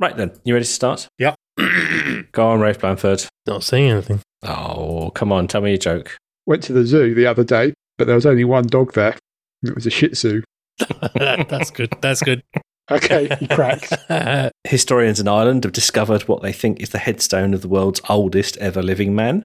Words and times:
Right 0.00 0.16
then, 0.16 0.32
you 0.44 0.54
ready 0.54 0.64
to 0.64 0.70
start? 0.70 1.08
Yep. 1.18 1.34
Go 2.32 2.48
on, 2.48 2.60
Rafe 2.60 2.80
Blanford. 2.80 3.26
Not 3.46 3.62
saying 3.62 3.90
anything. 3.90 4.20
Oh, 4.42 5.10
come 5.14 5.30
on, 5.30 5.46
tell 5.46 5.60
me 5.60 5.74
a 5.74 5.78
joke. 5.78 6.16
Went 6.46 6.62
to 6.64 6.72
the 6.72 6.86
zoo 6.86 7.14
the 7.14 7.26
other 7.26 7.44
day, 7.44 7.74
but 7.98 8.06
there 8.06 8.16
was 8.16 8.24
only 8.24 8.44
one 8.44 8.66
dog 8.66 8.94
there. 8.94 9.18
It 9.62 9.74
was 9.74 9.84
a 9.84 9.90
Shih 9.90 10.08
Tzu. 10.08 10.42
That's 11.14 11.70
good. 11.70 11.92
That's 12.00 12.22
good. 12.22 12.42
Okay, 12.90 13.28
he 13.38 13.46
cracked. 13.46 13.92
Historians 14.64 15.20
in 15.20 15.28
Ireland 15.28 15.64
have 15.64 15.74
discovered 15.74 16.22
what 16.22 16.40
they 16.40 16.52
think 16.52 16.80
is 16.80 16.90
the 16.90 16.98
headstone 16.98 17.52
of 17.52 17.60
the 17.60 17.68
world's 17.68 18.00
oldest 18.08 18.56
ever 18.56 18.82
living 18.82 19.14
man. 19.14 19.42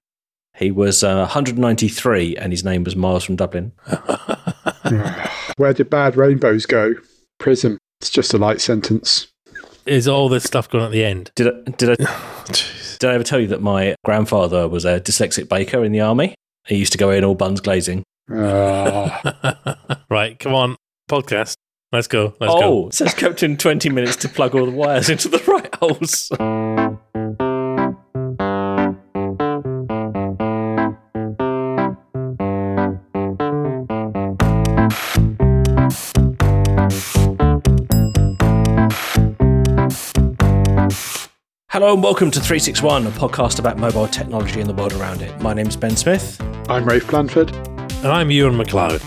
He 0.56 0.70
was 0.70 1.04
uh, 1.04 1.16
193 1.16 2.36
and 2.38 2.50
his 2.50 2.64
name 2.64 2.82
was 2.82 2.96
Miles 2.96 3.24
from 3.24 3.36
Dublin. 3.36 3.72
Where 5.58 5.74
did 5.74 5.90
bad 5.90 6.16
rainbows 6.16 6.64
go? 6.64 6.94
Prison. 7.38 7.76
It's 8.00 8.08
just 8.08 8.32
a 8.32 8.38
light 8.38 8.62
sentence. 8.62 9.28
Is 9.86 10.08
all 10.08 10.28
this 10.28 10.42
stuff 10.42 10.68
going 10.68 10.84
at 10.84 10.90
the 10.90 11.04
end? 11.04 11.30
Did 11.36 11.46
I, 11.46 11.70
did 11.70 11.90
I, 11.90 11.94
did 12.98 13.08
I 13.08 13.14
ever 13.14 13.22
tell 13.22 13.38
you 13.38 13.46
that 13.48 13.62
my 13.62 13.94
grandfather 14.04 14.68
was 14.68 14.84
a 14.84 15.00
dyslexic 15.00 15.48
baker 15.48 15.84
in 15.84 15.92
the 15.92 16.00
army? 16.00 16.34
He 16.66 16.76
used 16.76 16.90
to 16.92 16.98
go 16.98 17.10
in 17.10 17.22
all 17.22 17.36
buns 17.36 17.60
glazing. 17.60 18.02
Ah, 18.28 19.96
right, 20.10 20.36
come 20.38 20.54
on. 20.54 20.76
Podcast. 21.08 21.54
Let's 21.92 22.08
go. 22.08 22.34
Let's 22.40 22.52
oh, 22.52 22.60
go. 22.60 22.88
it 22.88 22.94
says 22.94 23.14
kept 23.14 23.44
in 23.44 23.56
20 23.56 23.88
minutes 23.90 24.16
to 24.16 24.28
plug 24.28 24.56
all 24.56 24.66
the 24.66 24.72
wires 24.72 25.08
into 25.08 25.28
the 25.28 25.38
right 25.46 25.72
holes. 25.76 26.32
Hello 41.76 41.92
and 41.92 42.02
welcome 42.02 42.30
to 42.30 42.40
361, 42.40 43.06
a 43.06 43.10
podcast 43.10 43.58
about 43.58 43.76
mobile 43.76 44.08
technology 44.08 44.62
and 44.62 44.70
the 44.70 44.72
world 44.72 44.94
around 44.94 45.20
it. 45.20 45.38
My 45.42 45.52
name's 45.52 45.76
Ben 45.76 45.94
Smith. 45.94 46.40
I'm 46.70 46.86
Rafe 46.86 47.06
Blanford. 47.06 47.54
And 47.54 48.06
I'm 48.06 48.30
Ewan 48.30 48.54
McLeod. 48.54 49.02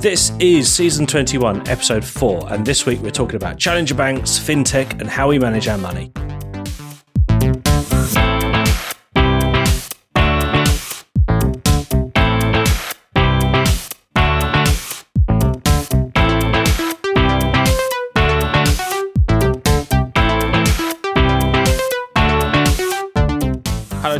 This 0.00 0.32
is 0.38 0.72
season 0.72 1.06
21, 1.06 1.68
episode 1.68 2.06
4, 2.06 2.54
and 2.54 2.64
this 2.64 2.86
week 2.86 3.00
we're 3.00 3.10
talking 3.10 3.36
about 3.36 3.58
challenger 3.58 3.94
banks, 3.94 4.38
fintech, 4.38 4.98
and 4.98 5.10
how 5.10 5.28
we 5.28 5.38
manage 5.38 5.68
our 5.68 5.76
money. 5.76 6.10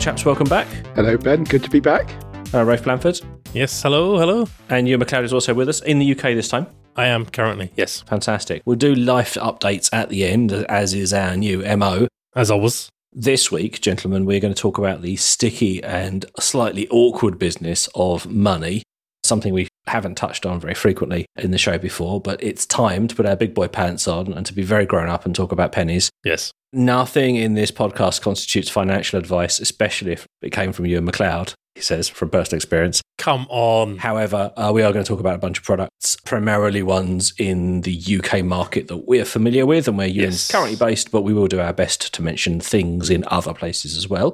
Chaps, 0.02 0.24
welcome 0.24 0.48
back. 0.48 0.66
Hello, 0.96 1.16
Ben. 1.16 1.44
Good 1.44 1.62
to 1.64 1.70
be 1.70 1.80
back. 1.80 2.10
Uh, 2.52 2.64
Rafe 2.64 2.82
Blanford, 2.84 3.20
Yes, 3.54 3.82
hello, 3.82 4.18
hello. 4.18 4.46
and 4.68 4.88
Ewan 4.88 5.06
McLeod 5.06 5.24
is 5.24 5.32
also 5.32 5.54
with 5.54 5.68
us 5.68 5.80
in 5.80 5.98
the 5.98 6.10
UK 6.12 6.34
this 6.34 6.48
time. 6.48 6.66
I 6.96 7.06
am 7.06 7.24
currently, 7.24 7.70
yes, 7.76 8.00
Fantastic. 8.02 8.62
We'll 8.66 8.76
do 8.76 8.94
life 8.94 9.34
updates 9.34 9.88
at 9.92 10.08
the 10.10 10.24
end, 10.24 10.52
as 10.52 10.92
is 10.92 11.12
our 11.14 11.36
new 11.36 11.62
MO. 11.76 12.08
as 12.34 12.50
always. 12.50 12.88
This 13.14 13.52
week, 13.52 13.80
gentlemen, 13.80 14.24
we're 14.24 14.40
going 14.40 14.54
to 14.54 14.60
talk 14.60 14.78
about 14.78 15.02
the 15.02 15.16
sticky 15.16 15.82
and 15.84 16.24
slightly 16.40 16.88
awkward 16.90 17.38
business 17.38 17.88
of 17.94 18.26
money, 18.26 18.82
something 19.22 19.52
we 19.52 19.68
haven't 19.86 20.16
touched 20.16 20.44
on 20.46 20.58
very 20.60 20.74
frequently 20.74 21.26
in 21.36 21.50
the 21.50 21.58
show 21.58 21.76
before, 21.78 22.20
but 22.20 22.42
it's 22.42 22.64
time 22.66 23.06
to 23.08 23.14
put 23.14 23.26
our 23.26 23.36
big 23.36 23.54
boy 23.54 23.68
pants 23.68 24.08
on 24.08 24.32
and 24.32 24.44
to 24.46 24.54
be 24.54 24.62
very 24.62 24.86
grown 24.86 25.08
up 25.10 25.24
and 25.26 25.34
talk 25.34 25.52
about 25.52 25.72
pennies. 25.72 26.10
Yes. 26.24 26.50
Nothing 26.72 27.36
in 27.36 27.54
this 27.54 27.70
podcast 27.70 28.22
constitutes 28.22 28.70
financial 28.70 29.18
advice, 29.18 29.60
especially 29.60 30.12
if 30.12 30.26
it 30.40 30.50
came 30.50 30.72
from 30.72 30.86
Ewan 30.86 31.06
McLeod, 31.06 31.52
he 31.74 31.82
says, 31.82 32.08
from 32.08 32.30
personal 32.30 32.56
experience. 32.56 33.02
Come 33.18 33.46
on. 33.50 33.98
However, 33.98 34.52
uh, 34.56 34.72
we 34.74 34.82
are 34.82 34.90
going 34.90 35.04
to 35.04 35.08
talk 35.08 35.20
about 35.20 35.34
a 35.34 35.38
bunch 35.38 35.58
of 35.58 35.64
products, 35.64 36.16
primarily 36.24 36.82
ones 36.82 37.34
in 37.38 37.82
the 37.82 37.94
UK 38.18 38.42
market 38.42 38.88
that 38.88 39.06
we're 39.06 39.26
familiar 39.26 39.66
with 39.66 39.86
and 39.86 39.98
where 39.98 40.06
Ewan's 40.06 40.48
Yes. 40.48 40.50
currently 40.50 40.76
based, 40.76 41.10
but 41.10 41.22
we 41.22 41.34
will 41.34 41.46
do 41.46 41.60
our 41.60 41.74
best 41.74 42.12
to 42.14 42.22
mention 42.22 42.58
things 42.58 43.10
in 43.10 43.24
other 43.26 43.52
places 43.52 43.96
as 43.96 44.08
well. 44.08 44.32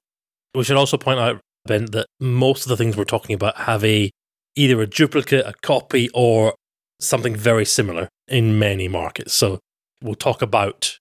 We 0.55 0.63
should 0.63 0.77
also 0.77 0.97
point 0.97 1.19
out, 1.19 1.41
Ben, 1.67 1.87
that 1.87 2.07
most 2.21 2.63
of 2.65 2.69
the 2.69 2.77
things 2.77 2.97
we're 2.97 3.05
talking 3.05 3.35
about 3.35 3.57
have 3.63 3.85
a 3.85 4.11
either 4.55 4.81
a 4.81 4.87
duplicate, 4.87 5.45
a 5.45 5.55
copy, 5.63 6.09
or 6.15 6.55
something 7.01 7.35
very 7.35 7.65
similar 7.65 8.09
in 8.29 8.59
many 8.61 8.87
markets. 8.89 9.33
So 9.35 9.59
we'll 10.03 10.15
talk 10.15 10.41
about 10.41 10.99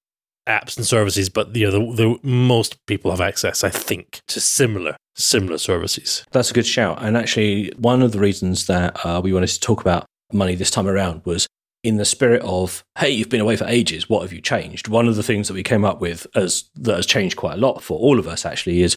apps 0.48 0.78
and 0.78 0.86
services, 0.86 1.30
but 1.30 1.56
you 1.56 1.70
know, 1.70 1.94
the, 1.94 2.04
the 2.04 2.28
most 2.28 2.84
people 2.86 3.12
have 3.12 3.22
access, 3.22 3.64
I 3.64 3.70
think, 3.70 4.22
to 4.28 4.40
similar 4.40 4.98
similar 5.18 5.58
services. 5.58 6.24
That's 6.32 6.52
a 6.52 6.54
good 6.54 6.66
shout. 6.66 7.00
And 7.02 7.18
actually, 7.18 7.72
one 7.78 8.02
of 8.02 8.12
the 8.12 8.20
reasons 8.20 8.68
that 8.68 9.04
uh, 9.06 9.20
we 9.24 9.34
wanted 9.34 9.48
to 9.48 9.60
talk 9.60 9.82
about 9.82 10.06
money 10.32 10.56
this 10.56 10.72
time 10.72 10.88
around 10.88 11.24
was 11.26 11.48
in 11.84 11.98
the 11.98 12.06
spirit 12.06 12.42
of, 12.44 12.84
hey, 13.00 13.10
you've 13.10 13.30
been 13.30 13.42
away 13.42 13.56
for 13.56 13.66
ages. 13.66 14.10
What 14.10 14.22
have 14.22 14.34
you 14.34 14.42
changed? 14.42 14.88
One 14.88 15.08
of 15.08 15.16
the 15.16 15.24
things 15.24 15.48
that 15.48 15.54
we 15.54 15.64
came 15.64 15.84
up 15.84 16.00
with 16.00 16.28
as 16.36 16.70
that 16.76 16.96
has 16.96 17.06
changed 17.06 17.38
quite 17.38 17.54
a 17.54 17.62
lot 17.62 17.82
for 17.82 17.98
all 18.00 18.20
of 18.20 18.28
us 18.28 18.46
actually 18.46 18.82
is 18.82 18.96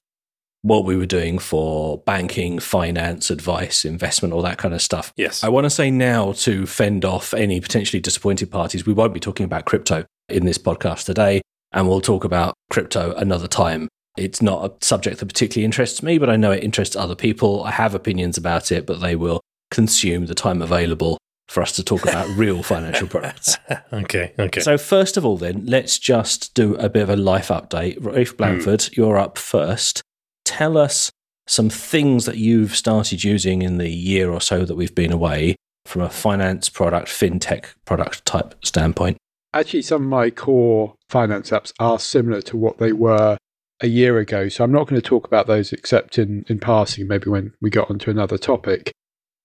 what 0.62 0.84
we 0.84 0.96
were 0.96 1.06
doing 1.06 1.38
for 1.38 1.98
banking, 1.98 2.58
finance, 2.58 3.30
advice, 3.30 3.84
investment, 3.84 4.34
all 4.34 4.42
that 4.42 4.58
kind 4.58 4.74
of 4.74 4.82
stuff. 4.82 5.12
Yes. 5.16 5.42
I 5.42 5.48
want 5.48 5.64
to 5.64 5.70
say 5.70 5.90
now 5.90 6.32
to 6.32 6.66
fend 6.66 7.04
off 7.04 7.32
any 7.32 7.60
potentially 7.60 8.00
disappointed 8.00 8.50
parties, 8.50 8.84
we 8.84 8.92
won't 8.92 9.14
be 9.14 9.20
talking 9.20 9.44
about 9.44 9.64
crypto 9.64 10.04
in 10.32 10.44
this 10.44 10.58
podcast 10.58 11.04
today, 11.04 11.42
and 11.72 11.88
we'll 11.88 12.00
talk 12.00 12.24
about 12.24 12.54
crypto 12.70 13.14
another 13.14 13.48
time. 13.48 13.88
It's 14.16 14.42
not 14.42 14.64
a 14.64 14.84
subject 14.84 15.18
that 15.18 15.26
particularly 15.26 15.64
interests 15.64 16.02
me, 16.02 16.18
but 16.18 16.28
I 16.28 16.36
know 16.36 16.50
it 16.50 16.64
interests 16.64 16.96
other 16.96 17.14
people. 17.14 17.64
I 17.64 17.70
have 17.70 17.94
opinions 17.94 18.36
about 18.36 18.72
it, 18.72 18.86
but 18.86 19.00
they 19.00 19.16
will 19.16 19.41
consume 19.70 20.26
the 20.26 20.34
time 20.34 20.60
available 20.62 21.18
for 21.48 21.62
us 21.62 21.72
to 21.72 21.84
talk 21.84 22.02
about 22.02 22.28
real 22.36 22.62
financial 22.62 23.08
products. 23.08 23.56
okay. 23.92 24.32
Okay. 24.38 24.60
So, 24.60 24.78
first 24.78 25.16
of 25.16 25.24
all, 25.24 25.36
then, 25.36 25.64
let's 25.66 25.98
just 25.98 26.54
do 26.54 26.74
a 26.76 26.88
bit 26.88 27.02
of 27.02 27.10
a 27.10 27.16
life 27.16 27.48
update. 27.48 27.97
Rafe 28.00 28.30
hmm. 28.30 28.36
Blanford, 28.36 28.88
you're 28.97 29.18
up 29.18 29.38
first. 29.38 30.02
Tell 30.44 30.76
us 30.76 31.10
some 31.47 31.68
things 31.68 32.26
that 32.26 32.36
you've 32.36 32.76
started 32.76 33.24
using 33.24 33.62
in 33.62 33.78
the 33.78 33.88
year 33.88 34.30
or 34.30 34.41
so 34.41 34.64
that 34.64 34.76
we've 34.76 34.94
been 34.94 35.12
away 35.12 35.56
from 35.84 36.02
a 36.02 36.08
finance 36.08 36.68
product, 36.68 37.08
fintech 37.08 37.66
product 37.84 38.24
type 38.24 38.54
standpoint. 38.64 39.16
Actually, 39.52 39.82
some 39.82 40.02
of 40.02 40.08
my 40.08 40.30
core 40.30 40.94
finance 41.08 41.50
apps 41.50 41.72
are 41.80 41.98
similar 41.98 42.40
to 42.42 42.56
what 42.56 42.78
they 42.78 42.92
were 42.92 43.36
a 43.80 43.88
year 43.88 44.18
ago. 44.18 44.48
So 44.48 44.62
I'm 44.62 44.72
not 44.72 44.86
going 44.86 45.00
to 45.00 45.06
talk 45.06 45.26
about 45.26 45.46
those 45.46 45.72
except 45.72 46.18
in, 46.18 46.44
in 46.48 46.58
passing, 46.58 47.08
maybe 47.08 47.30
when 47.30 47.52
we 47.60 47.70
got 47.70 47.90
onto 47.90 48.10
another 48.10 48.38
topic. 48.38 48.92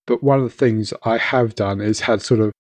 But 0.05 0.21
one 0.21 0.39
of 0.39 0.43
the 0.43 0.55
things 0.55 0.93
I 1.03 1.17
have 1.17 1.55
done 1.55 1.81
is 1.81 2.01
had 2.01 2.21
sort 2.21 2.39
of 2.39 2.51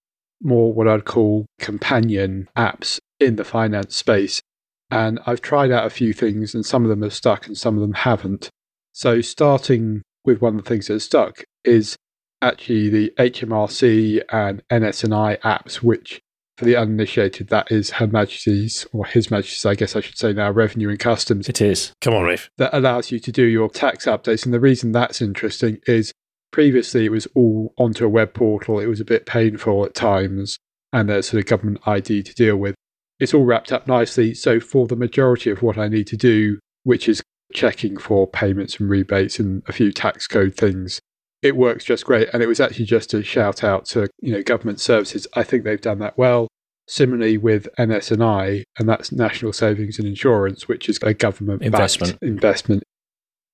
more 0.41 0.73
what 0.73 0.87
I'd 0.87 1.05
call 1.05 1.45
companion 1.59 2.49
apps 2.57 2.99
in 3.19 3.35
the 3.35 3.43
finance 3.43 3.95
space. 3.95 4.41
And 4.89 5.19
I've 5.25 5.41
tried 5.41 5.71
out 5.71 5.85
a 5.85 5.91
few 5.91 6.13
things, 6.13 6.53
and 6.53 6.65
some 6.65 6.83
of 6.83 6.89
them 6.89 7.01
have 7.01 7.13
stuck 7.13 7.47
and 7.47 7.57
some 7.57 7.75
of 7.75 7.81
them 7.81 7.93
haven't. 7.93 8.49
So, 8.93 9.19
starting 9.21 10.03
with 10.23 10.41
one 10.41 10.57
of 10.57 10.63
the 10.63 10.69
things 10.69 10.87
that 10.87 10.99
stuck 10.99 11.43
is 11.63 11.95
actually 12.41 12.89
the 12.89 13.11
HMRC 13.17 14.21
and 14.31 14.61
NS&I 14.71 15.37
apps, 15.37 15.77
which 15.77 16.21
for 16.57 16.65
the 16.65 16.75
uninitiated, 16.75 17.49
that 17.49 17.71
is 17.71 17.91
Her 17.91 18.07
Majesty's, 18.07 18.87
or 18.93 19.05
His 19.05 19.29
Majesty's, 19.29 19.65
I 19.65 19.75
guess 19.75 19.95
I 19.95 20.01
should 20.01 20.17
say 20.17 20.33
now, 20.33 20.51
Revenue 20.51 20.89
and 20.89 20.99
Customs, 20.99 21.49
It 21.49 21.61
is. 21.61 21.91
Come 22.01 22.13
on, 22.13 22.23
Rafe. 22.23 22.49
that 22.57 22.73
allows 22.73 23.11
you 23.11 23.19
to 23.19 23.31
do 23.31 23.43
your 23.43 23.69
tax 23.69 24.05
updates. 24.05 24.45
And 24.45 24.53
the 24.53 24.59
reason 24.59 24.91
that's 24.91 25.21
interesting 25.21 25.79
is 25.87 26.13
previously 26.51 27.05
it 27.05 27.11
was 27.11 27.27
all 27.35 27.73
onto 27.77 28.05
a 28.05 28.09
web 28.09 28.33
portal. 28.33 28.79
It 28.79 28.87
was 28.87 29.01
a 29.01 29.05
bit 29.05 29.25
painful 29.25 29.85
at 29.85 29.93
times, 29.93 30.57
and 30.93 31.09
there's 31.09 31.29
sort 31.29 31.43
of 31.43 31.49
government 31.49 31.85
ID 31.85 32.23
to 32.23 32.33
deal 32.33 32.55
with. 32.55 32.75
It's 33.19 33.33
all 33.33 33.45
wrapped 33.45 33.71
up 33.71 33.87
nicely. 33.87 34.33
So, 34.33 34.59
for 34.59 34.87
the 34.87 34.95
majority 34.95 35.49
of 35.49 35.61
what 35.61 35.77
I 35.77 35.87
need 35.87 36.07
to 36.07 36.17
do, 36.17 36.59
which 36.83 37.07
is 37.09 37.21
checking 37.53 37.97
for 37.97 38.27
payments 38.27 38.79
and 38.79 38.89
rebates 38.89 39.39
and 39.39 39.63
a 39.67 39.73
few 39.73 39.91
tax 39.91 40.27
code 40.27 40.55
things, 40.55 40.99
it 41.41 41.55
works 41.55 41.83
just 41.83 42.05
great. 42.05 42.29
And 42.33 42.41
it 42.41 42.47
was 42.47 42.59
actually 42.59 42.85
just 42.85 43.13
a 43.13 43.23
shout 43.23 43.63
out 43.63 43.85
to 43.87 44.07
you 44.21 44.31
know 44.33 44.43
government 44.43 44.79
services. 44.79 45.27
I 45.35 45.43
think 45.43 45.63
they've 45.63 45.79
done 45.81 45.99
that 45.99 46.17
well. 46.17 46.47
Similarly 46.87 47.37
with 47.39 47.67
NS&I, 47.79 48.63
and 48.77 48.87
that's 48.87 49.11
National 49.11 49.51
Savings 49.51 49.97
and 49.97 50.07
Insurance, 50.07 50.67
which 50.67 50.87
is 50.87 50.99
a 51.01 51.15
government 51.15 51.63
Investment. 51.63 52.15
investment. 52.21 52.83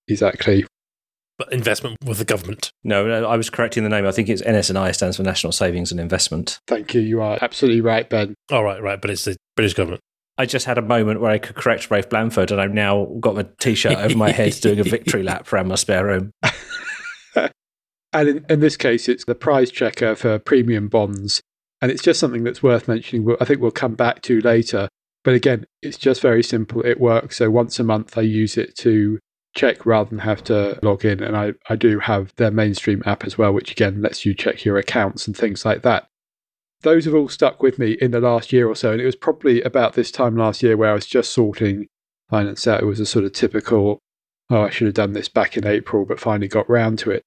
Exactly. 0.10 0.66
But 1.38 1.54
investment 1.54 1.98
with 2.06 2.18
the 2.18 2.25
government. 2.25 2.72
No, 2.83 3.07
no, 3.07 3.25
I 3.25 3.38
was 3.38 3.50
correcting 3.50 3.83
the 3.83 3.89
name. 3.89 4.06
I 4.06 4.12
think 4.12 4.28
it's 4.28 4.44
NS&I 4.45 4.92
stands 4.92 5.16
for 5.18 5.24
National 5.24 5.54
Savings 5.54 5.92
and 5.92 6.00
Investment. 6.00 6.60
Thank 6.68 6.94
you. 6.94 7.00
You 7.00 7.22
are 7.22 7.39
absolutely 7.42 7.80
right, 7.81 8.07
Ben. 8.10 8.36
All 8.51 8.66
right, 8.66 8.81
right. 8.81 9.01
But 9.01 9.10
it's 9.12 9.24
the 9.24 9.38
British 9.56 9.74
government. 9.75 10.01
I 10.38 10.45
just 10.45 10.66
had 10.66 10.78
a 10.78 10.81
moment 10.81 11.22
where 11.22 11.31
I 11.31 11.38
could 11.38 11.56
correct 11.56 11.89
Rafe 11.89 12.10
Blanford, 12.10 12.51
and 12.51 12.60
I've 12.60 12.74
now 12.74 13.06
got 13.22 13.36
my 13.36 13.45
t-shirt 13.60 13.98
over 13.98 14.18
my 14.18 14.31
head 14.31 14.54
doing 14.62 14.80
a 14.80 14.83
victory 14.83 15.24
lap 15.24 15.51
around 15.54 15.68
my 15.69 15.75
spare 15.75 16.06
room. 16.06 16.31
And 18.13 18.27
in, 18.27 18.45
in 18.49 18.59
this 18.59 18.77
case, 18.77 19.07
it's 19.07 19.25
the 19.25 19.35
price 19.35 19.71
checker 19.71 20.15
for 20.15 20.39
premium 20.39 20.87
bonds. 20.87 21.41
And 21.81 21.91
it's 21.91 22.03
just 22.03 22.19
something 22.19 22.43
that's 22.43 22.61
worth 22.61 22.87
mentioning. 22.87 23.35
I 23.39 23.45
think 23.45 23.61
we'll 23.61 23.71
come 23.71 23.95
back 23.95 24.21
to 24.23 24.41
later. 24.41 24.87
But 25.23 25.33
again, 25.33 25.65
it's 25.81 25.97
just 25.97 26.21
very 26.21 26.43
simple. 26.43 26.85
It 26.85 26.99
works. 26.99 27.37
So 27.37 27.49
once 27.49 27.79
a 27.79 27.83
month, 27.83 28.17
I 28.17 28.21
use 28.21 28.57
it 28.57 28.75
to 28.77 29.19
check 29.55 29.85
rather 29.85 30.09
than 30.09 30.19
have 30.19 30.43
to 30.45 30.79
log 30.83 31.05
in. 31.05 31.21
And 31.21 31.35
I, 31.35 31.53
I 31.69 31.75
do 31.75 31.99
have 31.99 32.33
their 32.35 32.51
mainstream 32.51 33.01
app 33.05 33.23
as 33.23 33.37
well, 33.37 33.53
which 33.53 33.71
again 33.71 34.01
lets 34.01 34.25
you 34.25 34.33
check 34.33 34.65
your 34.65 34.77
accounts 34.77 35.27
and 35.27 35.35
things 35.35 35.65
like 35.65 35.81
that. 35.83 36.07
Those 36.81 37.05
have 37.05 37.13
all 37.13 37.29
stuck 37.29 37.61
with 37.61 37.77
me 37.77 37.91
in 38.01 38.11
the 38.11 38.19
last 38.19 38.51
year 38.51 38.67
or 38.67 38.75
so. 38.75 38.91
And 38.91 39.01
it 39.01 39.05
was 39.05 39.15
probably 39.15 39.61
about 39.61 39.93
this 39.93 40.11
time 40.11 40.35
last 40.35 40.63
year 40.63 40.75
where 40.75 40.89
I 40.89 40.95
was 40.95 41.05
just 41.05 41.31
sorting 41.31 41.87
finance 42.29 42.65
out. 42.65 42.81
It 42.81 42.87
was 42.87 42.99
a 42.99 43.05
sort 43.05 43.25
of 43.25 43.33
typical, 43.33 43.99
oh, 44.49 44.63
I 44.63 44.69
should 44.71 44.87
have 44.87 44.95
done 44.95 45.13
this 45.13 45.29
back 45.29 45.57
in 45.57 45.67
April, 45.67 46.05
but 46.05 46.19
finally 46.19 46.47
got 46.47 46.69
round 46.69 46.97
to 46.99 47.11
it. 47.11 47.23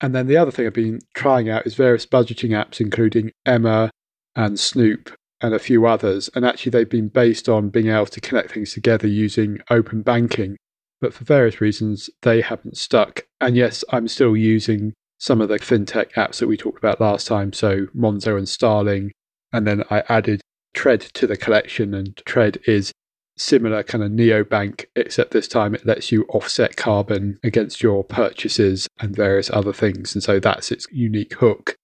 And 0.00 0.14
then 0.14 0.26
the 0.26 0.36
other 0.36 0.50
thing 0.50 0.66
I've 0.66 0.72
been 0.72 1.00
trying 1.14 1.48
out 1.48 1.66
is 1.66 1.74
various 1.74 2.06
budgeting 2.06 2.50
apps, 2.50 2.80
including 2.80 3.32
Emma 3.44 3.90
and 4.36 4.58
Snoop 4.58 5.14
and 5.40 5.54
a 5.54 5.58
few 5.58 5.86
others. 5.86 6.30
And 6.34 6.44
actually, 6.44 6.70
they've 6.70 6.88
been 6.88 7.08
based 7.08 7.48
on 7.48 7.70
being 7.70 7.88
able 7.88 8.06
to 8.06 8.20
connect 8.20 8.52
things 8.52 8.72
together 8.72 9.08
using 9.08 9.60
open 9.70 10.02
banking. 10.02 10.56
But 11.00 11.14
for 11.14 11.24
various 11.24 11.60
reasons, 11.60 12.10
they 12.22 12.40
haven't 12.40 12.76
stuck. 12.76 13.26
And 13.40 13.56
yes, 13.56 13.84
I'm 13.90 14.08
still 14.08 14.36
using 14.36 14.94
some 15.18 15.40
of 15.40 15.48
the 15.48 15.58
fintech 15.58 16.12
apps 16.12 16.38
that 16.38 16.46
we 16.46 16.56
talked 16.56 16.78
about 16.78 17.00
last 17.00 17.26
time. 17.26 17.52
So 17.52 17.86
Monzo 17.96 18.36
and 18.36 18.48
Starling. 18.48 19.12
And 19.52 19.66
then 19.66 19.84
I 19.90 20.02
added 20.08 20.40
Tred 20.74 21.00
to 21.00 21.26
the 21.26 21.36
collection. 21.36 21.94
And 21.94 22.16
Tred 22.18 22.58
is 22.66 22.92
similar 23.38 23.82
kind 23.82 24.04
of 24.04 24.10
neobank, 24.10 24.86
except 24.96 25.30
this 25.30 25.48
time 25.48 25.74
it 25.74 25.86
lets 25.86 26.12
you 26.12 26.24
offset 26.28 26.76
carbon 26.76 27.38
against 27.42 27.82
your 27.82 28.04
purchases 28.04 28.88
and 29.00 29.14
various 29.14 29.50
other 29.50 29.72
things. 29.72 30.14
And 30.14 30.22
so 30.22 30.38
that's 30.40 30.70
its 30.70 30.86
unique 30.90 31.34
hook. 31.34 31.74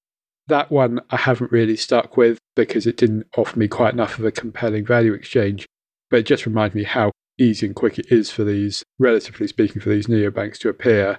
That 0.49 0.71
one 0.71 1.01
I 1.11 1.17
haven't 1.17 1.53
really 1.53 1.77
stuck 1.77 2.17
with 2.17 2.39
because 2.55 2.87
it 2.87 2.97
didn't 2.97 3.27
offer 3.37 3.59
me 3.59 3.69
quite 3.69 3.95
enough 3.95 4.19
of 4.19 4.25
a 4.25 4.33
compelling 4.33 4.85
value 4.85 5.15
exchange. 5.15 5.67
But 6.11 6.21
it 6.21 6.27
just 6.27 6.47
reminded 6.47 6.77
me 6.77 6.85
how 6.85 7.13
easy 7.39 7.67
and 7.67 7.75
quick 7.75 7.99
it 7.99 8.13
is 8.13 8.31
for 8.31 8.45
these, 8.45 8.85
relatively 8.99 9.47
speaking, 9.47 9.81
for 9.81 9.89
these 9.89 10.07
neobanks 10.07 10.59
to 10.59 10.69
appear. 10.69 11.19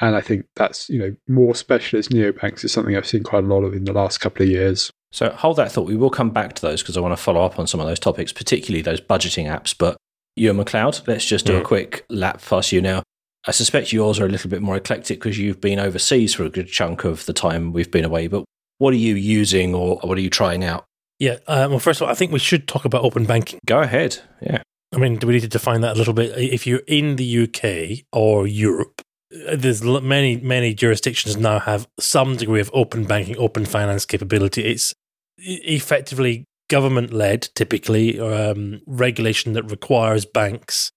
And 0.00 0.16
I 0.16 0.20
think 0.20 0.46
that's, 0.56 0.88
you 0.88 0.98
know, 0.98 1.14
more 1.28 1.54
specialist 1.54 2.10
neobanks 2.10 2.64
is 2.64 2.72
something 2.72 2.96
I've 2.96 3.06
seen 3.06 3.22
quite 3.22 3.44
a 3.44 3.46
lot 3.46 3.62
of 3.62 3.74
in 3.74 3.84
the 3.84 3.92
last 3.92 4.18
couple 4.18 4.42
of 4.42 4.48
years. 4.48 4.90
So 5.12 5.30
hold 5.30 5.56
that 5.56 5.70
thought. 5.70 5.86
We 5.86 5.96
will 5.96 6.10
come 6.10 6.30
back 6.30 6.54
to 6.54 6.62
those 6.62 6.82
because 6.82 6.96
I 6.96 7.00
want 7.00 7.16
to 7.16 7.22
follow 7.22 7.44
up 7.44 7.58
on 7.58 7.68
some 7.68 7.78
of 7.78 7.86
those 7.86 8.00
topics, 8.00 8.32
particularly 8.32 8.82
those 8.82 9.00
budgeting 9.00 9.46
apps. 9.46 9.76
But 9.76 9.96
Ewan 10.34 10.64
McLeod, 10.64 11.06
let's 11.06 11.24
just 11.24 11.46
do 11.46 11.52
yeah. 11.52 11.60
a 11.60 11.64
quick 11.64 12.04
lap 12.08 12.42
past 12.42 12.72
you 12.72 12.80
now. 12.80 13.02
I 13.46 13.52
suspect 13.52 13.92
yours 13.92 14.18
are 14.18 14.26
a 14.26 14.28
little 14.28 14.50
bit 14.50 14.62
more 14.62 14.76
eclectic 14.76 15.20
because 15.20 15.38
you've 15.38 15.60
been 15.60 15.78
overseas 15.78 16.34
for 16.34 16.44
a 16.44 16.50
good 16.50 16.68
chunk 16.68 17.04
of 17.04 17.26
the 17.26 17.32
time 17.32 17.72
we've 17.72 17.90
been 17.90 18.04
away. 18.04 18.26
But 18.26 18.44
what 18.78 18.92
are 18.94 18.98
you 18.98 19.14
using 19.14 19.74
or 19.74 19.98
what 19.98 20.18
are 20.18 20.22
you 20.22 20.30
trying 20.30 20.64
out? 20.64 20.84
Yeah, 21.20 21.38
uh, 21.46 21.68
well, 21.70 21.78
first 21.78 22.00
of 22.00 22.06
all, 22.06 22.10
I 22.10 22.14
think 22.14 22.32
we 22.32 22.38
should 22.38 22.66
talk 22.66 22.84
about 22.84 23.04
open 23.04 23.24
banking. 23.24 23.60
Go 23.66 23.80
ahead. 23.80 24.18
Yeah. 24.42 24.62
I 24.92 24.98
mean, 24.98 25.16
do 25.16 25.26
we 25.26 25.34
need 25.34 25.40
to 25.40 25.48
define 25.48 25.80
that 25.82 25.94
a 25.94 25.98
little 25.98 26.14
bit? 26.14 26.36
If 26.36 26.66
you're 26.66 26.82
in 26.86 27.16
the 27.16 27.44
UK 27.44 28.04
or 28.12 28.46
Europe, 28.46 29.02
there's 29.30 29.82
many, 29.82 30.36
many 30.36 30.74
jurisdictions 30.74 31.36
now 31.36 31.58
have 31.58 31.88
some 31.98 32.36
degree 32.36 32.60
of 32.60 32.70
open 32.72 33.04
banking, 33.04 33.36
open 33.38 33.64
finance 33.64 34.04
capability. 34.04 34.64
It's 34.64 34.94
effectively 35.38 36.44
government 36.68 37.12
led, 37.12 37.48
typically, 37.54 38.20
um, 38.20 38.80
regulation 38.86 39.52
that 39.54 39.70
requires 39.70 40.24
banks 40.24 40.90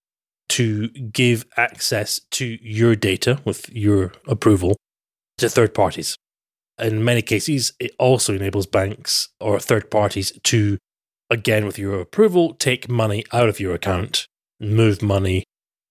to 0.50 0.88
give 0.88 1.44
access 1.56 2.20
to 2.30 2.58
your 2.62 2.96
data 2.96 3.40
with 3.44 3.68
your 3.70 4.12
approval 4.26 4.76
to 5.38 5.48
third 5.48 5.74
parties. 5.74 6.16
In 6.78 7.04
many 7.04 7.22
cases, 7.22 7.72
it 7.80 7.90
also 7.98 8.34
enables 8.34 8.66
banks 8.66 9.28
or 9.40 9.58
third 9.58 9.90
parties 9.90 10.32
to, 10.44 10.78
again, 11.28 11.66
with 11.66 11.78
your 11.78 12.00
approval, 12.00 12.54
take 12.54 12.88
money 12.88 13.24
out 13.32 13.48
of 13.48 13.60
your 13.60 13.74
account, 13.74 14.26
move 14.60 15.02
money 15.02 15.44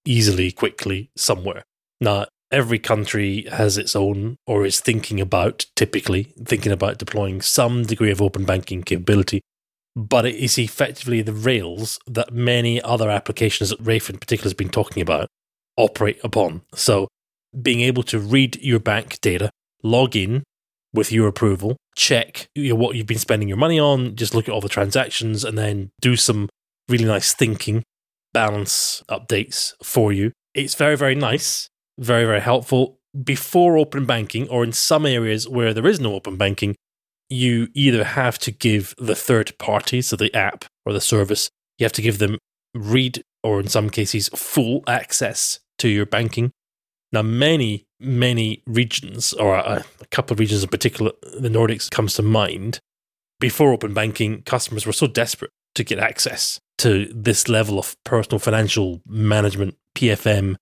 easily, 0.06 0.52
quickly 0.52 1.12
somewhere. 1.16 1.64
Now, 2.00 2.26
every 2.52 2.80
country 2.80 3.46
has 3.52 3.78
its 3.78 3.96
own 3.96 4.38
or 4.46 4.66
is 4.66 4.80
thinking 4.80 5.20
about, 5.20 5.66
typically, 5.76 6.34
thinking 6.46 6.72
about 6.72 6.98
deploying 6.98 7.42
some 7.42 7.84
degree 7.84 8.12
of 8.12 8.22
open 8.22 8.46
banking 8.46 8.84
capability. 8.84 9.42
But 9.96 10.26
it 10.26 10.36
is 10.36 10.58
effectively 10.58 11.22
the 11.22 11.34
rails 11.34 12.00
that 12.06 12.32
many 12.32 12.82
other 12.82 13.10
applications 13.10 13.72
that 13.72 13.80
Rafe 13.82 14.10
in 14.10 14.18
particular 14.18 14.46
has 14.46 14.54
been 14.54 14.70
talking 14.70 15.02
about 15.02 15.28
operate 15.76 16.20
upon. 16.24 16.62
So 16.74 17.08
being 17.60 17.82
able 17.82 18.04
to 18.04 18.20
read 18.20 18.58
your 18.62 18.80
bank 18.80 19.20
data, 19.22 19.50
log 19.82 20.16
in 20.16 20.44
with 20.94 21.12
your 21.12 21.28
approval, 21.28 21.78
check 21.96 22.48
what 22.56 22.96
you've 22.96 23.08
been 23.08 23.18
spending 23.18 23.48
your 23.48 23.58
money 23.58 23.80
on, 23.80 24.16
just 24.16 24.36
look 24.36 24.48
at 24.48 24.54
all 24.54 24.62
the 24.62 24.70
transactions, 24.70 25.44
and 25.44 25.58
then 25.58 25.90
do 26.00 26.16
some 26.16 26.48
really 26.88 27.06
nice 27.06 27.34
thinking, 27.34 27.84
balance 28.34 29.04
updates 29.10 29.74
for 29.84 30.14
you. 30.14 30.32
It's 30.54 30.76
very, 30.76 30.96
very 30.96 31.16
nice 31.16 31.70
very, 31.98 32.26
very 32.26 32.42
helpful. 32.42 33.00
Before 33.24 33.78
open 33.78 34.06
banking, 34.06 34.48
or 34.50 34.64
in 34.64 34.72
some 34.72 35.06
areas 35.06 35.48
where 35.48 35.74
there 35.74 35.88
is 35.88 36.00
no 36.00 36.14
open 36.14 36.38
banking, 36.38 36.76
you 37.30 37.68
either 37.74 38.04
have 38.04 38.38
to 38.40 38.52
give 38.52 38.94
the 38.98 39.16
third 39.16 39.58
party, 39.58 40.02
so 40.02 40.16
the 40.16 40.34
app 40.34 40.66
or 40.86 40.94
the 40.94 41.02
service, 41.02 41.50
you 41.78 41.86
have 41.86 41.94
to 41.94 42.02
give 42.02 42.20
them 42.20 42.38
read 42.74 43.24
or 43.44 43.60
in 43.60 43.68
some 43.68 43.90
cases 43.90 44.30
full 44.30 44.84
access 44.88 45.60
to 45.80 45.90
your 45.90 46.06
banking. 46.06 46.52
Now, 47.12 47.22
many, 47.22 47.86
many 48.00 48.64
regions, 48.66 49.34
or 49.34 49.56
a, 49.56 49.86
a 50.02 50.06
couple 50.08 50.34
of 50.34 50.40
regions 50.40 50.64
in 50.64 50.70
particular, 50.70 51.12
the 51.22 51.50
Nordics 51.50 51.90
comes 51.90 52.16
to 52.16 52.22
mind. 52.22 52.80
Before 53.40 53.72
open 53.72 53.94
banking, 53.94 54.42
customers 54.44 54.86
were 54.86 54.94
so 54.94 55.08
desperate 55.08 55.52
to 55.76 55.84
get 55.84 56.00
access 56.00 56.60
to 56.80 57.06
this 57.14 57.48
level 57.48 57.80
of 57.80 57.96
personal 58.04 58.40
financial 58.40 59.02
management, 59.08 59.76
PFM, 59.96 60.56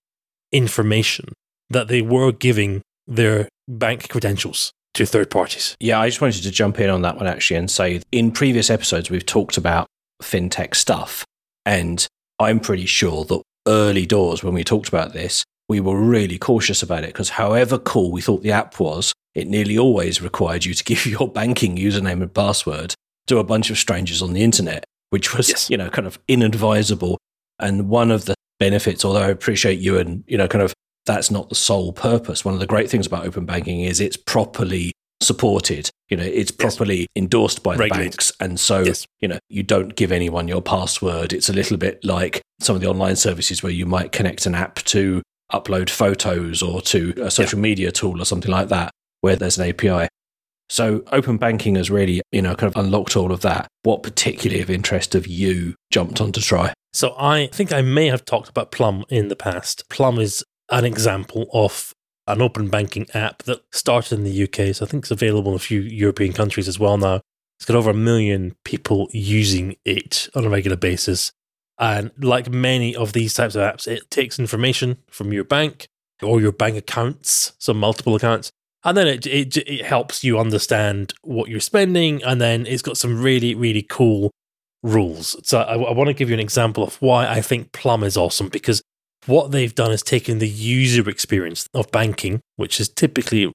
information 0.56 1.34
that 1.69 1.88
they 1.88 2.02
were 2.02 2.31
giving 2.31 2.81
their 3.07 3.50
bank 3.68 4.10
credentials 4.10 4.72
to 4.94 5.06
third 5.06 5.30
parties. 5.30 5.75
Yeah, 5.80 6.00
I 6.00 6.07
just 6.07 6.22
wanted 6.22 6.44
to 6.44 6.52
jump 6.52 6.80
in 6.80 6.90
on 6.90 7.02
that 7.02 7.18
one 7.18 7.28
actually 7.28 7.57
and 7.57 7.69
say 7.69 8.02
in 8.12 8.31
previous 8.31 8.69
episodes, 8.69 9.10
we've 9.10 9.25
talked 9.25 9.57
about 9.57 9.88
fintech 10.24 10.75
stuff. 10.75 11.25
And 11.66 12.07
I'm 12.40 12.60
pretty 12.60 12.86
sure 12.86 13.25
that 13.25 13.42
early 13.68 14.06
doors, 14.06 14.44
when 14.44 14.54
we 14.54 14.63
talked 14.63 14.88
about 14.88 15.13
this, 15.13 15.44
we 15.68 15.80
were 15.80 16.00
really 16.00 16.38
cautious 16.38 16.84
about 16.84 17.04
it 17.04 17.08
because 17.08 17.30
however 17.30 17.78
cool 17.78 18.12
we 18.12 18.22
thought 18.22 18.44
the 18.44 18.51
app 18.51 18.80
was, 18.80 19.13
it 19.34 19.48
nearly 19.48 19.78
always 19.78 20.22
required 20.22 20.63
you 20.63 20.74
to 20.74 20.84
give 20.84 21.06
your 21.06 21.28
banking 21.28 21.75
username 21.75 22.22
and 22.22 22.34
password 22.34 22.94
to 23.28 23.40
a 23.40 23.44
bunch 23.44 23.69
of 23.69 23.78
strangers 23.78 24.22
on 24.22 24.34
the 24.34 24.44
internet, 24.44 24.86
which 25.10 25.36
was, 25.36 25.50
yes. 25.50 25.69
you 25.69 25.78
know, 25.78 25.90
kind 25.90 26.08
of 26.08 26.19
inadvisable. 26.28 27.18
And 27.60 27.89
one 27.89 28.12
of 28.12 28.25
the 28.25 28.36
benefits, 28.60 29.06
although 29.06 29.22
I 29.22 29.30
appreciate 29.30 29.80
you 29.80 29.98
and, 29.98 30.24
you 30.28 30.38
know, 30.38 30.48
kind 30.48 30.62
of 30.62 30.74
that's 31.06 31.30
not 31.30 31.50
the 31.50 31.56
sole 31.56 31.94
purpose. 31.94 32.44
One 32.44 32.54
of 32.54 32.60
the 32.60 32.68
great 32.68 32.90
things 32.90 33.06
about 33.06 33.26
open 33.26 33.46
banking 33.46 33.82
is 33.82 34.00
it's 34.00 34.18
properly 34.18 34.92
supported. 35.22 35.90
You 36.10 36.18
know, 36.18 36.24
it's 36.24 36.52
properly 36.52 37.00
yes. 37.00 37.08
endorsed 37.16 37.64
by 37.64 37.76
Regulated. 37.76 37.98
the 37.98 38.10
banks. 38.10 38.32
And 38.40 38.60
so, 38.60 38.82
yes. 38.82 39.06
you 39.20 39.28
know, 39.28 39.40
you 39.50 39.64
don't 39.64 39.96
give 39.96 40.12
anyone 40.12 40.48
your 40.48 40.62
password. 40.62 41.34
It's 41.34 41.50
a 41.50 41.54
little 41.54 41.78
bit 41.78 42.04
like 42.04 42.42
some 42.60 42.76
of 42.76 42.82
the 42.82 42.88
online 42.88 43.16
services 43.16 43.62
where 43.62 43.72
you 43.72 43.86
might 43.86 44.12
connect 44.12 44.46
an 44.46 44.56
app 44.56 44.76
to 44.86 45.22
upload 45.52 45.90
photos 45.90 46.62
or 46.62 46.82
to 46.82 47.14
a 47.22 47.30
social 47.30 47.60
yeah. 47.60 47.64
media 47.64 47.92
tool 47.92 48.22
or 48.22 48.26
something 48.26 48.52
like 48.52 48.70
that, 48.70 48.92
where 49.22 49.36
there's 49.36 49.58
an 49.58 49.70
API. 49.70 50.08
So 50.69 51.03
open 51.12 51.38
banking 51.38 51.75
has 51.75 51.91
really, 51.91 52.22
you 52.31 52.41
know, 52.41 52.55
kind 52.55 52.74
of 52.74 52.84
unlocked 52.84 53.15
all 53.15 53.31
of 53.31 53.41
that. 53.41 53.67
What 53.84 54.03
particularly 54.03 54.62
of 54.62 54.69
interest 54.69 55.13
have 55.13 55.27
you 55.27 55.75
jumped 55.91 56.19
on 56.22 56.31
to 56.34 56.41
try? 56.41 56.74
So 56.93 57.13
I 57.17 57.48
think 57.48 57.72
I 57.72 57.81
may 57.81 58.07
have 58.07 58.25
talked 58.25 58.50
about 58.50 58.72
Plum 58.72 59.03
in 59.10 59.27
the 59.27 59.36
past. 59.36 59.88
Plum 59.89 60.19
is 60.19 60.43
an 60.72 60.86
example 60.86 61.48
of 61.53 61.93
an 62.27 62.41
open 62.41 62.69
banking 62.69 63.05
app 63.13 63.43
that 63.43 63.62
started 63.72 64.17
in 64.17 64.24
the 64.24 64.43
UK. 64.43 64.74
So 64.74 64.86
I 64.86 64.88
think 64.89 65.03
it's 65.03 65.12
available 65.12 65.51
in 65.51 65.57
a 65.57 65.60
few 65.60 65.81
European 65.81 66.34
countries 66.34 66.67
as 66.67 66.79
well 66.79 66.98
now. 66.98 67.22
It's 67.60 67.65
got 67.65 67.77
over 67.77 67.91
a 67.91 67.93
million 67.95 68.55
people 68.63 69.07
using 69.12 69.75
it 69.86 70.27
on 70.36 70.45
a 70.45 70.50
regular 70.50 70.77
basis. 70.77 71.31
And 71.77 72.12
like 72.17 72.50
many 72.50 72.95
of 72.95 73.13
these 73.13 73.34
types 73.34 73.55
of 73.55 73.62
apps, 73.62 73.88
it 73.88 74.10
takes 74.10 74.39
information 74.39 74.98
from 75.10 75.31
your 75.31 75.43
bank 75.43 75.88
or 76.24 76.39
your 76.39 76.51
bank 76.51 76.77
accounts, 76.77 77.53
so 77.60 77.74
multiple 77.74 78.15
accounts, 78.15 78.51
and 78.86 78.96
then 78.96 79.08
it, 79.08 79.25
it 79.25 79.58
it 79.58 79.84
helps 79.84 80.24
you 80.24 80.39
understand 80.39 81.13
what 81.24 81.50
you're 81.50 81.60
spending, 81.60 82.24
and 82.24 82.39
then 82.39 82.65
it's 82.65 82.82
got 82.82 82.98
some 82.98 83.22
really 83.22 83.56
really 83.56 83.82
cool 83.82 84.32
rules. 84.84 85.36
So 85.44 85.60
I, 85.60 85.74
I 85.74 85.92
want 85.92 86.08
to 86.08 86.13
give 86.13 86.30
you 86.30 86.36
an 86.36 86.39
example 86.39 86.84
of 86.84 86.96
why 87.01 87.27
I 87.27 87.42
think 87.42 87.72
Plum 87.72 88.04
is 88.04 88.15
awesome 88.15 88.50
because 88.50 88.82
what 89.25 89.51
they've 89.51 89.74
done 89.74 89.92
is 89.92 90.04
taken 90.04 90.38
the 90.38 90.48
user 90.48 91.10
experience 91.10 91.68
of 91.74 91.92
banking, 91.92 92.42
which 92.58 92.80
is 92.80 92.88
typically 92.88 93.51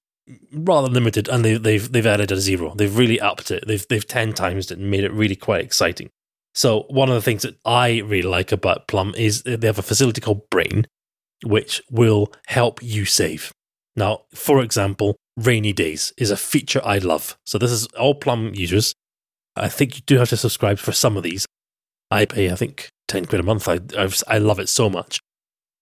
rather 0.52 0.88
limited, 0.88 1.28
and 1.28 1.44
they, 1.44 1.56
they've 1.56 1.90
they've 1.90 2.06
added 2.06 2.32
a 2.32 2.40
zero. 2.40 2.74
They've 2.74 2.96
really 2.96 3.20
upped 3.20 3.50
it. 3.50 3.64
They've 3.66 3.86
they've 3.88 4.06
ten 4.06 4.32
times 4.32 4.70
it 4.70 4.78
and 4.78 4.90
made 4.90 5.04
it 5.04 5.12
really 5.12 5.36
quite 5.36 5.64
exciting. 5.64 6.10
So 6.54 6.86
one 6.88 7.08
of 7.08 7.14
the 7.14 7.22
things 7.22 7.42
that 7.42 7.56
I 7.64 8.00
really 8.00 8.28
like 8.28 8.50
about 8.50 8.88
Plum 8.88 9.14
is 9.16 9.44
they 9.44 9.66
have 9.66 9.78
a 9.78 9.82
facility 9.82 10.20
called 10.20 10.50
Brain, 10.50 10.86
which 11.44 11.80
will 11.90 12.32
help 12.48 12.82
you 12.82 13.04
save. 13.04 13.52
Now, 14.00 14.22
for 14.34 14.62
example, 14.62 15.16
rainy 15.36 15.72
days 15.72 16.12
is 16.16 16.30
a 16.30 16.36
feature 16.36 16.80
I 16.82 16.98
love. 16.98 17.36
So 17.44 17.58
this 17.58 17.70
is 17.70 17.86
all 17.88 18.14
Plum 18.14 18.52
users 18.54 18.94
I 19.56 19.68
think 19.68 19.96
you 19.96 20.02
do 20.06 20.16
have 20.18 20.30
to 20.30 20.36
subscribe 20.36 20.78
for 20.78 20.92
some 20.92 21.16
of 21.16 21.22
these. 21.22 21.44
I 22.10 22.24
pay, 22.24 22.50
I 22.50 22.54
think, 22.54 22.88
10 23.08 23.26
quid 23.26 23.40
a 23.40 23.44
month. 23.44 23.68
I, 23.68 23.80
I've, 23.98 24.22
I 24.26 24.38
love 24.38 24.58
it 24.58 24.68
so 24.68 24.88
much. 24.88 25.20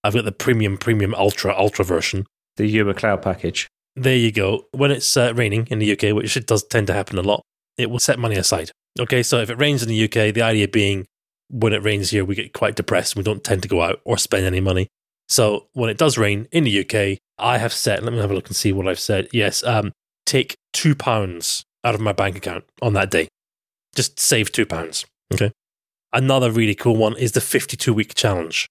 I've 0.03 0.15
got 0.15 0.25
the 0.25 0.33
premium, 0.33 0.79
premium, 0.79 1.15
ultra, 1.15 1.55
ultra 1.57 1.85
version. 1.85 2.27
The 2.57 2.67
Ewan 2.67 2.95
McLeod 2.95 3.23
package. 3.23 3.69
There 3.95 4.17
you 4.17 4.33
go. 4.33 4.67
When 4.73 4.91
it's 4.91 5.17
uh, 5.17 5.33
raining 5.35 5.69
in 5.71 5.79
the 5.79 5.93
UK, 5.93 6.15
which 6.15 6.37
it 6.37 6.47
does 6.47 6.65
tend 6.65 6.89
to 6.89 6.93
happen 6.93 7.19
a 7.19 7.23
lot, 7.23 7.43
it 7.77 7.91
will 7.91 7.99
set 7.99 8.19
money 8.19 8.37
aside. 8.37 8.73
Okay, 8.99 9.23
so 9.23 9.39
if 9.39 9.51
it 9.51 9.59
rains 9.59 9.83
in 9.83 9.89
the 9.89 10.05
UK, 10.05 10.35
the 10.35 10.43
idea 10.43 10.67
being 10.67 11.07
when 11.51 11.73
it 11.73 11.83
rains 11.83 12.11
here, 12.11 12.25
we 12.25 12.35
get 12.35 12.53
quite 12.53 12.75
depressed. 12.75 13.17
We 13.17 13.23
don't 13.23 13.45
tend 13.45 13.63
to 13.63 13.69
go 13.69 13.83
out 13.83 14.01
or 14.05 14.19
spend 14.19 14.45
any 14.45 14.61
money. 14.61 14.89
So 15.29 15.67
when 15.75 15.91
it 15.91 15.99
does 15.99 16.17
rain 16.17 16.49
in 16.51 16.65
the 16.65 16.81
UK, 16.81 17.19
I 17.39 17.59
have 17.59 17.73
set, 17.73 18.03
let 18.03 18.13
me 18.13 18.19
have 18.19 18.31
a 18.31 18.35
look 18.35 18.49
and 18.49 18.57
see 18.57 18.73
what 18.73 18.89
I've 18.89 18.99
said. 18.99 19.29
Yes, 19.33 19.63
um, 19.63 19.93
take 20.27 20.57
two 20.73 20.95
pounds 20.95 21.65
out 21.85 21.95
of 21.95 22.01
my 22.01 22.13
bank 22.13 22.37
account 22.37 22.65
on 22.83 22.95
that 22.95 23.11
day. 23.11 23.29
Just 23.95 24.19
save 24.19 24.51
two 24.53 24.67
pounds. 24.67 25.07
Okay. 25.33 25.53
Another 26.13 26.51
really 26.51 26.75
cool 26.75 26.97
one 26.97 27.17
is 27.17 27.33
the 27.33 27.41
52 27.41 27.93
week 27.93 28.15
challenge. 28.15 28.67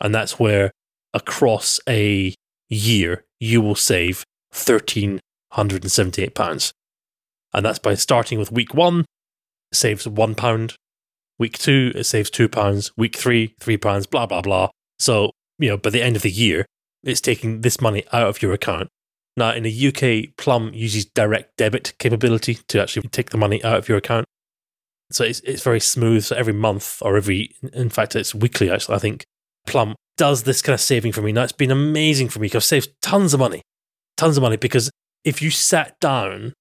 And 0.00 0.14
that's 0.14 0.38
where 0.38 0.70
across 1.12 1.80
a 1.88 2.34
year, 2.68 3.24
you 3.40 3.62
will 3.62 3.74
save 3.74 4.24
£1,378. 4.52 6.72
And 7.52 7.64
that's 7.64 7.78
by 7.78 7.94
starting 7.94 8.38
with 8.38 8.52
week 8.52 8.74
one, 8.74 9.04
saves 9.72 10.08
one 10.08 10.34
pound. 10.34 10.74
Week 11.38 11.56
two, 11.58 11.92
it 11.94 12.04
saves 12.04 12.30
two 12.30 12.48
pounds. 12.48 12.90
Week 12.96 13.16
three, 13.16 13.54
three 13.60 13.76
pounds, 13.76 14.06
blah, 14.06 14.26
blah, 14.26 14.42
blah. 14.42 14.70
So, 14.98 15.30
you 15.58 15.68
know, 15.68 15.76
by 15.76 15.90
the 15.90 16.02
end 16.02 16.16
of 16.16 16.22
the 16.22 16.30
year, 16.30 16.66
it's 17.02 17.20
taking 17.20 17.60
this 17.60 17.80
money 17.80 18.04
out 18.12 18.28
of 18.28 18.42
your 18.42 18.52
account. 18.52 18.88
Now, 19.36 19.52
in 19.52 19.64
the 19.64 19.88
UK, 19.88 20.36
Plum 20.36 20.70
uses 20.72 21.06
direct 21.06 21.56
debit 21.56 21.94
capability 21.98 22.54
to 22.68 22.80
actually 22.80 23.08
take 23.08 23.30
the 23.30 23.38
money 23.38 23.62
out 23.64 23.78
of 23.78 23.88
your 23.88 23.98
account. 23.98 24.26
So 25.10 25.24
it's, 25.24 25.40
it's 25.40 25.62
very 25.62 25.80
smooth. 25.80 26.24
So 26.24 26.36
every 26.36 26.52
month 26.52 27.02
or 27.02 27.16
every, 27.16 27.54
in 27.72 27.90
fact, 27.90 28.16
it's 28.16 28.34
weekly, 28.34 28.70
actually, 28.70 28.96
I 28.96 29.00
think, 29.00 29.24
Plum 29.66 29.94
does 30.16 30.44
this 30.44 30.62
kind 30.62 30.74
of 30.74 30.80
saving 30.80 31.12
for 31.12 31.22
me. 31.22 31.32
Now, 31.32 31.42
it's 31.42 31.52
been 31.52 31.70
amazing 31.70 32.28
for 32.28 32.38
me 32.38 32.46
because 32.46 32.58
I've 32.58 32.64
saved 32.64 32.90
tons 33.02 33.34
of 33.34 33.40
money, 33.40 33.62
tons 34.16 34.36
of 34.36 34.42
money. 34.42 34.56
Because 34.56 34.90
if 35.24 35.42
you 35.42 35.50
sat 35.50 35.98
down 36.00 36.52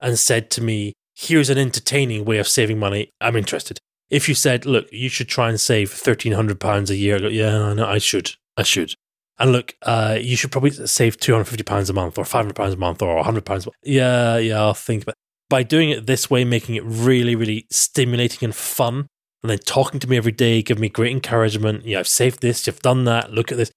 and 0.00 0.18
said 0.18 0.50
to 0.52 0.62
me, 0.62 0.94
here's 1.14 1.50
an 1.50 1.58
entertaining 1.58 2.24
way 2.24 2.38
of 2.38 2.48
saving 2.48 2.78
money, 2.78 3.10
I'm 3.20 3.36
interested. 3.36 3.78
If 4.10 4.28
you 4.28 4.34
said, 4.34 4.66
look, 4.66 4.86
you 4.92 5.08
should 5.08 5.28
try 5.28 5.48
and 5.48 5.60
save 5.60 5.90
£1,300 5.90 6.90
a 6.90 6.96
year, 6.96 7.16
I 7.16 7.18
go, 7.18 7.28
yeah, 7.28 7.62
I 7.62 7.74
know, 7.74 7.86
I 7.86 7.98
should. 7.98 8.32
I 8.56 8.62
should. 8.62 8.94
And 9.38 9.52
look, 9.52 9.76
uh, 9.82 10.16
you 10.20 10.36
should 10.36 10.52
probably 10.52 10.70
save 10.70 11.18
£250 11.18 11.90
a 11.90 11.92
month 11.92 12.16
or 12.16 12.24
£500 12.24 12.72
a 12.72 12.76
month 12.76 13.02
or 13.02 13.22
£100. 13.22 13.68
Yeah, 13.82 14.38
yeah, 14.38 14.60
I'll 14.60 14.74
think 14.74 15.02
about 15.02 15.14
By 15.50 15.62
doing 15.62 15.90
it 15.90 16.06
this 16.06 16.30
way, 16.30 16.44
making 16.44 16.76
it 16.76 16.84
really, 16.84 17.34
really 17.34 17.66
stimulating 17.70 18.46
and 18.46 18.54
fun, 18.54 19.08
and 19.42 19.50
then 19.50 19.58
talking 19.58 20.00
to 20.00 20.08
me 20.08 20.16
every 20.16 20.32
day, 20.32 20.62
giving 20.62 20.80
me 20.80 20.88
great 20.88 21.12
encouragement. 21.12 21.84
Yeah, 21.84 21.98
I've 21.98 22.08
saved 22.08 22.40
this, 22.40 22.66
you've 22.66 22.80
done 22.80 23.04
that, 23.04 23.32
look 23.32 23.52
at 23.52 23.58
this. 23.58 23.70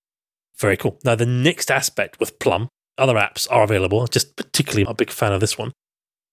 Very 0.57 0.77
cool. 0.77 0.99
Now, 1.03 1.15
the 1.15 1.25
next 1.25 1.71
aspect 1.71 2.19
with 2.19 2.39
Plum, 2.39 2.69
other 2.97 3.15
apps 3.15 3.47
are 3.51 3.63
available, 3.63 4.07
just 4.07 4.35
particularly 4.35 4.85
I'm 4.85 4.91
a 4.91 4.95
big 4.95 5.09
fan 5.09 5.33
of 5.33 5.41
this 5.41 5.57
one, 5.57 5.71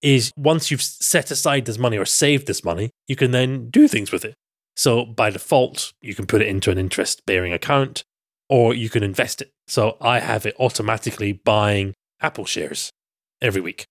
is 0.01 0.31
once 0.37 0.69
you've 0.69 0.81
set 0.81 1.31
aside 1.31 1.65
this 1.65 1.77
money 1.77 1.97
or 1.97 2.05
saved 2.05 2.47
this 2.47 2.63
money, 2.63 2.91
you 3.07 3.15
can 3.15 3.31
then 3.31 3.69
do 3.69 3.87
things 3.87 4.11
with 4.11 4.23
it. 4.23 4.35
So 4.75 5.05
by 5.05 5.31
default, 5.31 5.93
you 6.01 6.13
can 6.13 6.27
put 6.27 6.41
it 6.41 6.47
into 6.47 6.69
an 6.69 6.77
interest 6.77 7.25
bearing 7.25 7.51
account 7.51 8.03
or 8.49 8.73
you 8.73 8.89
can 8.89 9.03
invest 9.03 9.41
it. 9.41 9.51
So 9.67 9.97
I 9.99 10.19
have 10.19 10.45
it 10.45 10.55
automatically 10.59 11.33
buying 11.33 11.93
Apple 12.21 12.45
shares 12.45 12.91
every 13.41 13.61
week. 13.61 13.85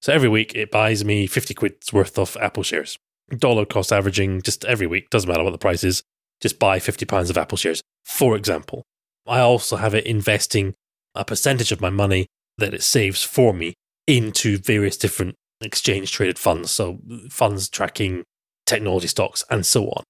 So 0.00 0.12
every 0.12 0.28
week 0.28 0.54
it 0.54 0.70
buys 0.70 1.04
me 1.04 1.26
50 1.26 1.54
quid's 1.54 1.92
worth 1.92 2.18
of 2.18 2.36
Apple 2.40 2.64
shares. 2.64 2.98
Dollar 3.38 3.64
cost 3.64 3.92
averaging 3.92 4.42
just 4.42 4.64
every 4.64 4.86
week, 4.86 5.10
doesn't 5.10 5.28
matter 5.28 5.44
what 5.44 5.52
the 5.52 5.58
price 5.58 5.84
is, 5.84 6.02
just 6.40 6.58
buy 6.58 6.80
50 6.80 7.06
pounds 7.06 7.30
of 7.30 7.38
Apple 7.38 7.56
shares, 7.56 7.80
for 8.04 8.36
example. 8.36 8.82
I 9.26 9.38
also 9.38 9.76
have 9.76 9.94
it 9.94 10.04
investing 10.06 10.74
a 11.14 11.24
percentage 11.24 11.70
of 11.70 11.80
my 11.80 11.90
money 11.90 12.26
that 12.58 12.74
it 12.74 12.82
saves 12.82 13.22
for 13.22 13.54
me 13.54 13.74
into 14.06 14.58
various 14.58 14.96
different 14.96 15.36
exchange 15.64 16.10
traded 16.12 16.38
funds. 16.38 16.70
So 16.70 16.98
funds 17.30 17.68
tracking 17.68 18.24
technology 18.66 19.08
stocks 19.08 19.44
and 19.50 19.64
so 19.66 19.86
on. 19.88 20.02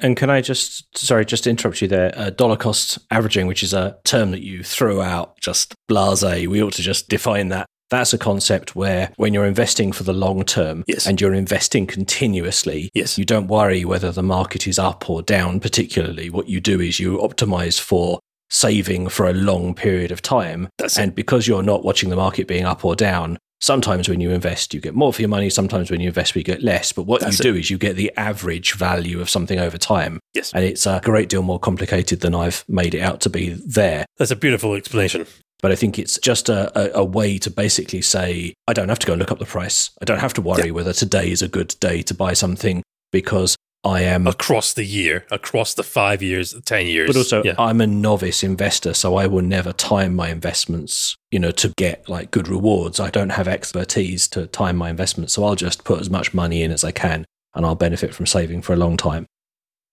And 0.00 0.16
can 0.16 0.30
I 0.30 0.40
just, 0.40 0.96
sorry, 0.96 1.24
just 1.24 1.46
interrupt 1.46 1.82
you 1.82 1.88
there? 1.88 2.12
Uh, 2.16 2.30
dollar 2.30 2.56
cost 2.56 2.98
averaging, 3.10 3.48
which 3.48 3.64
is 3.64 3.74
a 3.74 3.98
term 4.04 4.30
that 4.30 4.42
you 4.42 4.62
throw 4.62 5.00
out, 5.00 5.40
just 5.40 5.74
blase. 5.88 6.22
We 6.46 6.62
ought 6.62 6.74
to 6.74 6.82
just 6.82 7.08
define 7.08 7.48
that. 7.48 7.66
That's 7.90 8.12
a 8.12 8.18
concept 8.18 8.76
where 8.76 9.10
when 9.16 9.32
you're 9.34 9.46
investing 9.46 9.92
for 9.92 10.02
the 10.04 10.12
long 10.12 10.44
term 10.44 10.84
Yes. 10.86 11.06
and 11.06 11.20
you're 11.20 11.32
investing 11.34 11.86
continuously, 11.86 12.90
Yes. 12.94 13.18
you 13.18 13.24
don't 13.24 13.48
worry 13.48 13.84
whether 13.84 14.12
the 14.12 14.22
market 14.22 14.66
is 14.66 14.78
up 14.78 15.08
or 15.08 15.22
down, 15.22 15.58
particularly. 15.58 16.28
What 16.30 16.48
you 16.48 16.60
do 16.60 16.80
is 16.80 17.00
you 17.00 17.16
optimize 17.18 17.80
for 17.80 18.20
saving 18.50 19.08
for 19.08 19.26
a 19.28 19.32
long 19.32 19.74
period 19.74 20.10
of 20.12 20.22
time. 20.22 20.68
That's 20.78 20.96
it. 20.98 21.02
and 21.02 21.14
because 21.14 21.48
you're 21.48 21.62
not 21.62 21.82
watching 21.84 22.10
the 22.10 22.16
market 22.16 22.46
being 22.46 22.64
up 22.64 22.84
or 22.84 22.94
down, 22.94 23.38
sometimes 23.60 24.08
when 24.08 24.20
you 24.20 24.30
invest, 24.30 24.74
you 24.74 24.80
get 24.80 24.94
more 24.94 25.12
for 25.12 25.22
your 25.22 25.28
money. 25.28 25.50
Sometimes 25.50 25.90
when 25.90 26.00
you 26.00 26.08
invest, 26.08 26.34
you 26.36 26.42
get 26.42 26.62
less. 26.62 26.92
But 26.92 27.04
what 27.04 27.20
That's 27.20 27.38
you 27.38 27.52
do 27.52 27.58
is 27.58 27.70
you 27.70 27.78
get 27.78 27.96
the 27.96 28.12
average 28.16 28.74
value 28.74 29.20
of 29.20 29.28
something 29.30 29.58
over 29.58 29.78
time. 29.78 30.20
Yes. 30.34 30.52
And 30.52 30.64
it's 30.64 30.86
a 30.86 31.00
great 31.04 31.28
deal 31.28 31.42
more 31.42 31.58
complicated 31.58 32.20
than 32.20 32.34
I've 32.34 32.64
made 32.68 32.94
it 32.94 33.00
out 33.00 33.20
to 33.22 33.30
be 33.30 33.50
there. 33.50 34.06
That's 34.18 34.30
a 34.30 34.36
beautiful 34.36 34.74
explanation. 34.74 35.26
But 35.60 35.72
I 35.72 35.74
think 35.74 35.98
it's 35.98 36.18
just 36.20 36.48
a, 36.48 36.96
a, 36.96 37.00
a 37.00 37.04
way 37.04 37.36
to 37.38 37.50
basically 37.50 38.00
say, 38.00 38.54
I 38.68 38.72
don't 38.72 38.88
have 38.88 39.00
to 39.00 39.06
go 39.06 39.14
and 39.14 39.20
look 39.20 39.32
up 39.32 39.40
the 39.40 39.44
price. 39.44 39.90
I 40.00 40.04
don't 40.04 40.20
have 40.20 40.34
to 40.34 40.42
worry 40.42 40.70
whether 40.70 40.92
today 40.92 41.30
is 41.30 41.42
a 41.42 41.48
good 41.48 41.74
day 41.80 42.02
to 42.02 42.14
buy 42.14 42.32
something 42.32 42.82
because 43.10 43.56
I 43.84 44.02
am 44.02 44.26
Across 44.26 44.74
the 44.74 44.84
year, 44.84 45.24
across 45.30 45.74
the 45.74 45.84
five 45.84 46.20
years, 46.22 46.54
10 46.64 46.86
years. 46.86 47.06
But 47.08 47.16
also, 47.16 47.42
yeah. 47.44 47.54
I'm 47.58 47.80
a 47.80 47.86
novice 47.86 48.42
investor, 48.42 48.92
so 48.92 49.16
I 49.16 49.26
will 49.26 49.42
never 49.42 49.72
time 49.72 50.16
my 50.16 50.30
investments, 50.30 51.16
you 51.30 51.38
know, 51.38 51.52
to 51.52 51.72
get 51.76 52.08
like 52.08 52.30
good 52.32 52.48
rewards. 52.48 52.98
I 52.98 53.10
don't 53.10 53.30
have 53.30 53.46
expertise 53.46 54.26
to 54.28 54.46
time 54.48 54.76
my 54.76 54.90
investments, 54.90 55.32
so 55.34 55.44
I'll 55.44 55.54
just 55.54 55.84
put 55.84 56.00
as 56.00 56.10
much 56.10 56.34
money 56.34 56.62
in 56.62 56.72
as 56.72 56.82
I 56.82 56.90
can, 56.90 57.24
and 57.54 57.64
I'll 57.64 57.76
benefit 57.76 58.14
from 58.14 58.26
saving 58.26 58.62
for 58.62 58.72
a 58.72 58.76
long 58.76 58.96
time. 58.96 59.26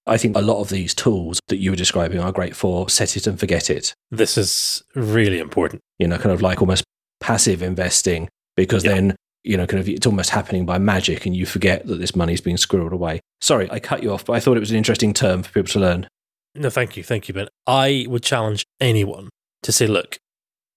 I 0.08 0.18
think 0.18 0.36
a 0.36 0.42
lot 0.42 0.62
of 0.62 0.70
these 0.70 0.94
tools 0.94 1.40
that 1.48 1.58
you 1.58 1.72
were 1.72 1.76
describing 1.78 2.20
are 2.20 2.32
great 2.32 2.56
for 2.56 2.90
set 2.90 3.16
it 3.18 3.28
and 3.28 3.40
forget 3.40 3.70
it. 3.70 3.94
this 4.12 4.38
is 4.38 4.84
really 4.96 5.40
important. 5.40 5.82
You 6.00 6.08
know, 6.08 6.18
kind 6.18 6.32
of 6.34 6.42
like 6.42 6.60
almost 6.62 6.84
passive 7.20 7.62
investing, 7.62 8.30
because 8.58 8.84
Yeah. 8.84 8.94
then 8.94 9.16
you 9.46 9.56
know, 9.58 9.68
kind 9.68 9.80
of 9.80 9.88
it's 9.88 10.06
almost 10.06 10.32
happening 10.32 10.66
by 10.66 10.78
magic, 10.78 11.26
and 11.26 11.36
you 11.36 11.46
forget 11.46 11.86
that 11.88 12.00
this 12.00 12.16
money's 12.16 12.42
being 12.42 12.58
squirreled 12.58 12.92
away. 12.92 13.22
Sorry, 13.42 13.70
I 13.72 13.80
cut 13.80 14.04
you 14.04 14.12
off, 14.12 14.26
but 14.26 14.34
I 14.34 14.40
thought 14.40 14.58
it 14.58 14.62
was 14.62 14.72
an 14.72 14.78
interesting 14.78 15.14
term 15.14 15.44
for 15.44 15.52
people 15.52 15.72
to 15.74 15.80
learn. 15.80 16.08
No, 16.56 16.70
thank 16.70 16.98
you. 16.98 17.04
Thank 17.04 17.28
you, 17.28 17.34
Ben. 17.34 17.48
I 17.68 18.06
would 18.10 18.24
challenge 18.24 18.66
anyone 18.80 19.30
to 19.64 19.72
say, 19.72 19.88
look, 19.88 20.18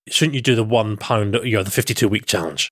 shouldn't 0.08 0.34
you 0.34 0.40
do 0.40 0.54
the 0.54 0.64
one 0.64 0.96
pound, 0.96 1.38
you 1.44 1.56
know, 1.56 1.62
the 1.62 1.70
52 1.70 2.08
week 2.08 2.26
challenge? 2.26 2.68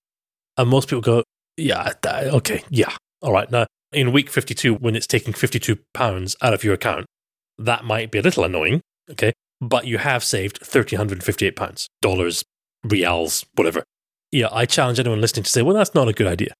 And 0.57 0.69
most 0.69 0.89
people 0.89 1.03
go, 1.03 1.23
yeah, 1.57 1.93
okay, 2.05 2.63
yeah. 2.69 2.95
All 3.23 3.33
right. 3.33 3.51
Now, 3.51 3.67
in 3.93 4.13
week 4.13 4.29
52, 4.29 4.75
when 4.75 4.97
it's 4.97 5.07
taking 5.07 5.33
52 5.33 5.79
pounds 5.95 6.37
out 6.43 6.53
of 6.53 6.65
your 6.65 6.75
account, 6.75 7.07
that 7.59 7.85
might 7.85 8.11
be 8.11 8.19
a 8.19 8.23
little 8.23 8.45
annoying. 8.45 8.83
Okay. 9.11 9.33
But 9.61 9.87
you 9.87 9.99
have 9.99 10.23
saved 10.23 10.61
1,358 10.61 11.57
pounds, 11.57 11.89
dollars, 12.03 12.45
reals, 12.85 13.45
whatever. 13.55 13.85
Yeah. 14.37 14.49
I 14.53 14.67
challenge 14.67 15.01
anyone 15.01 15.21
listening 15.21 15.45
to 15.45 15.51
say, 15.51 15.63
well, 15.63 15.75
that's 15.75 15.95
not 15.95 16.09
a 16.09 16.13
good 16.13 16.27
idea. 16.27 16.53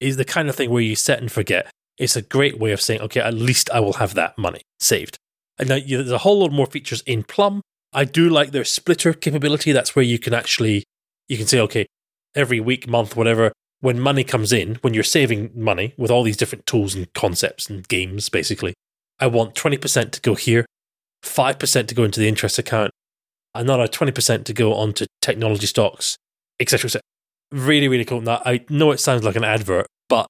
Is 0.00 0.16
the 0.16 0.24
kind 0.24 0.48
of 0.48 0.56
thing 0.56 0.70
where 0.70 0.82
you 0.82 0.96
set 0.96 1.20
and 1.20 1.30
forget. 1.30 1.70
It's 1.98 2.16
a 2.16 2.22
great 2.22 2.58
way 2.58 2.72
of 2.72 2.80
saying, 2.80 3.00
okay, 3.02 3.20
at 3.20 3.34
least 3.34 3.70
I 3.70 3.80
will 3.80 3.92
have 3.94 4.14
that 4.14 4.36
money 4.36 4.62
saved. 4.80 5.16
And 5.58 5.68
now 5.68 5.78
there's 5.86 6.10
a 6.10 6.18
whole 6.18 6.40
lot 6.40 6.50
more 6.50 6.66
features 6.66 7.02
in 7.02 7.22
Plum. 7.22 7.60
I 7.92 8.04
do 8.04 8.28
like 8.28 8.50
their 8.50 8.64
splitter 8.64 9.12
capability. 9.12 9.70
That's 9.70 9.94
where 9.94 10.04
you 10.04 10.18
can 10.18 10.34
actually 10.34 10.84
you 11.28 11.36
can 11.36 11.46
say, 11.46 11.60
okay, 11.60 11.86
every 12.34 12.60
week, 12.60 12.88
month, 12.88 13.16
whatever, 13.16 13.52
when 13.80 13.98
money 14.00 14.24
comes 14.24 14.52
in, 14.52 14.76
when 14.76 14.94
you're 14.94 15.02
saving 15.02 15.50
money 15.54 15.94
with 15.96 16.10
all 16.10 16.22
these 16.22 16.36
different 16.36 16.66
tools 16.66 16.94
and 16.94 17.12
concepts 17.14 17.70
and 17.70 17.86
games, 17.88 18.28
basically, 18.28 18.74
I 19.18 19.28
want 19.28 19.54
20% 19.54 20.10
to 20.10 20.20
go 20.20 20.34
here, 20.34 20.66
5% 21.24 21.86
to 21.86 21.94
go 21.94 22.04
into 22.04 22.20
the 22.20 22.28
interest 22.28 22.58
account, 22.58 22.90
another 23.54 23.86
20% 23.86 24.44
to 24.44 24.52
go 24.52 24.74
onto 24.74 25.06
technology 25.20 25.66
stocks, 25.66 26.16
etc. 26.62 27.00
Really, 27.50 27.88
really 27.88 28.04
cool. 28.04 28.20
Now, 28.20 28.40
I 28.44 28.64
know 28.70 28.92
it 28.92 29.00
sounds 29.00 29.24
like 29.24 29.36
an 29.36 29.44
advert, 29.44 29.86
but 30.08 30.26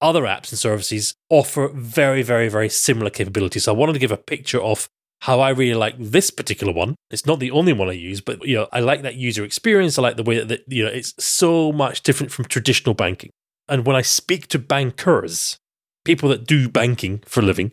other 0.00 0.22
apps 0.22 0.50
and 0.50 0.58
services 0.58 1.14
offer 1.30 1.68
very, 1.68 2.22
very, 2.22 2.48
very 2.48 2.68
similar 2.68 3.10
capabilities. 3.10 3.64
So 3.64 3.74
I 3.74 3.76
wanted 3.76 3.92
to 3.92 3.98
give 4.00 4.10
a 4.10 4.16
picture 4.16 4.60
of 4.60 4.88
how 5.20 5.40
I 5.40 5.50
really 5.50 5.74
like 5.74 5.94
this 5.98 6.30
particular 6.30 6.72
one. 6.72 6.96
It's 7.10 7.24
not 7.24 7.38
the 7.38 7.50
only 7.50 7.72
one 7.72 7.88
I 7.88 7.92
use, 7.92 8.20
but 8.20 8.46
you 8.46 8.56
know, 8.56 8.68
I 8.72 8.80
like 8.80 9.02
that 9.02 9.14
user 9.14 9.44
experience. 9.44 9.98
I 9.98 10.02
like 10.02 10.16
the 10.16 10.22
way 10.22 10.38
that, 10.38 10.48
that 10.48 10.64
you 10.66 10.84
know 10.84 10.90
it's 10.90 11.14
so 11.18 11.72
much 11.72 12.02
different 12.02 12.30
from 12.32 12.44
traditional 12.44 12.94
banking. 12.94 13.30
And 13.68 13.86
when 13.86 13.96
I 13.96 14.02
speak 14.02 14.48
to 14.48 14.58
bankers, 14.58 15.56
people 16.04 16.28
that 16.28 16.46
do 16.46 16.68
banking 16.68 17.22
for 17.24 17.40
a 17.40 17.44
living, 17.44 17.72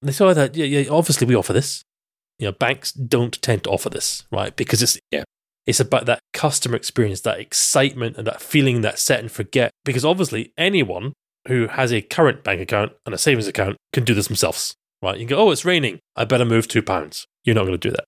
they 0.00 0.12
say 0.12 0.24
oh, 0.24 0.34
that 0.34 0.54
yeah, 0.54 0.66
yeah, 0.66 0.88
obviously 0.90 1.26
we 1.26 1.34
offer 1.34 1.52
this. 1.52 1.82
You 2.38 2.46
know, 2.48 2.52
banks 2.52 2.92
don't 2.92 3.40
tend 3.42 3.64
to 3.64 3.70
offer 3.70 3.90
this, 3.90 4.24
right? 4.30 4.54
Because 4.54 4.82
it's 4.82 4.98
Yeah. 5.10 5.24
It's 5.66 5.80
about 5.80 6.06
that 6.06 6.20
customer 6.32 6.76
experience, 6.76 7.20
that 7.20 7.38
excitement, 7.38 8.16
and 8.16 8.26
that 8.26 8.42
feeling 8.42 8.80
that 8.80 8.98
set 8.98 9.20
and 9.20 9.30
forget. 9.30 9.70
Because 9.84 10.04
obviously, 10.04 10.52
anyone 10.58 11.12
who 11.48 11.66
has 11.68 11.92
a 11.92 12.02
current 12.02 12.44
bank 12.44 12.60
account 12.60 12.92
and 13.04 13.14
a 13.14 13.18
savings 13.18 13.46
account 13.46 13.76
can 13.92 14.04
do 14.04 14.14
this 14.14 14.28
themselves. 14.28 14.74
right? 15.02 15.18
You 15.18 15.26
can 15.26 15.36
go, 15.36 15.42
oh, 15.48 15.50
it's 15.50 15.64
raining. 15.64 15.98
I 16.16 16.24
better 16.24 16.44
move 16.44 16.68
two 16.68 16.82
pounds. 16.82 17.26
You're 17.44 17.54
not 17.54 17.62
going 17.62 17.78
to 17.78 17.88
do 17.88 17.90
that, 17.90 18.04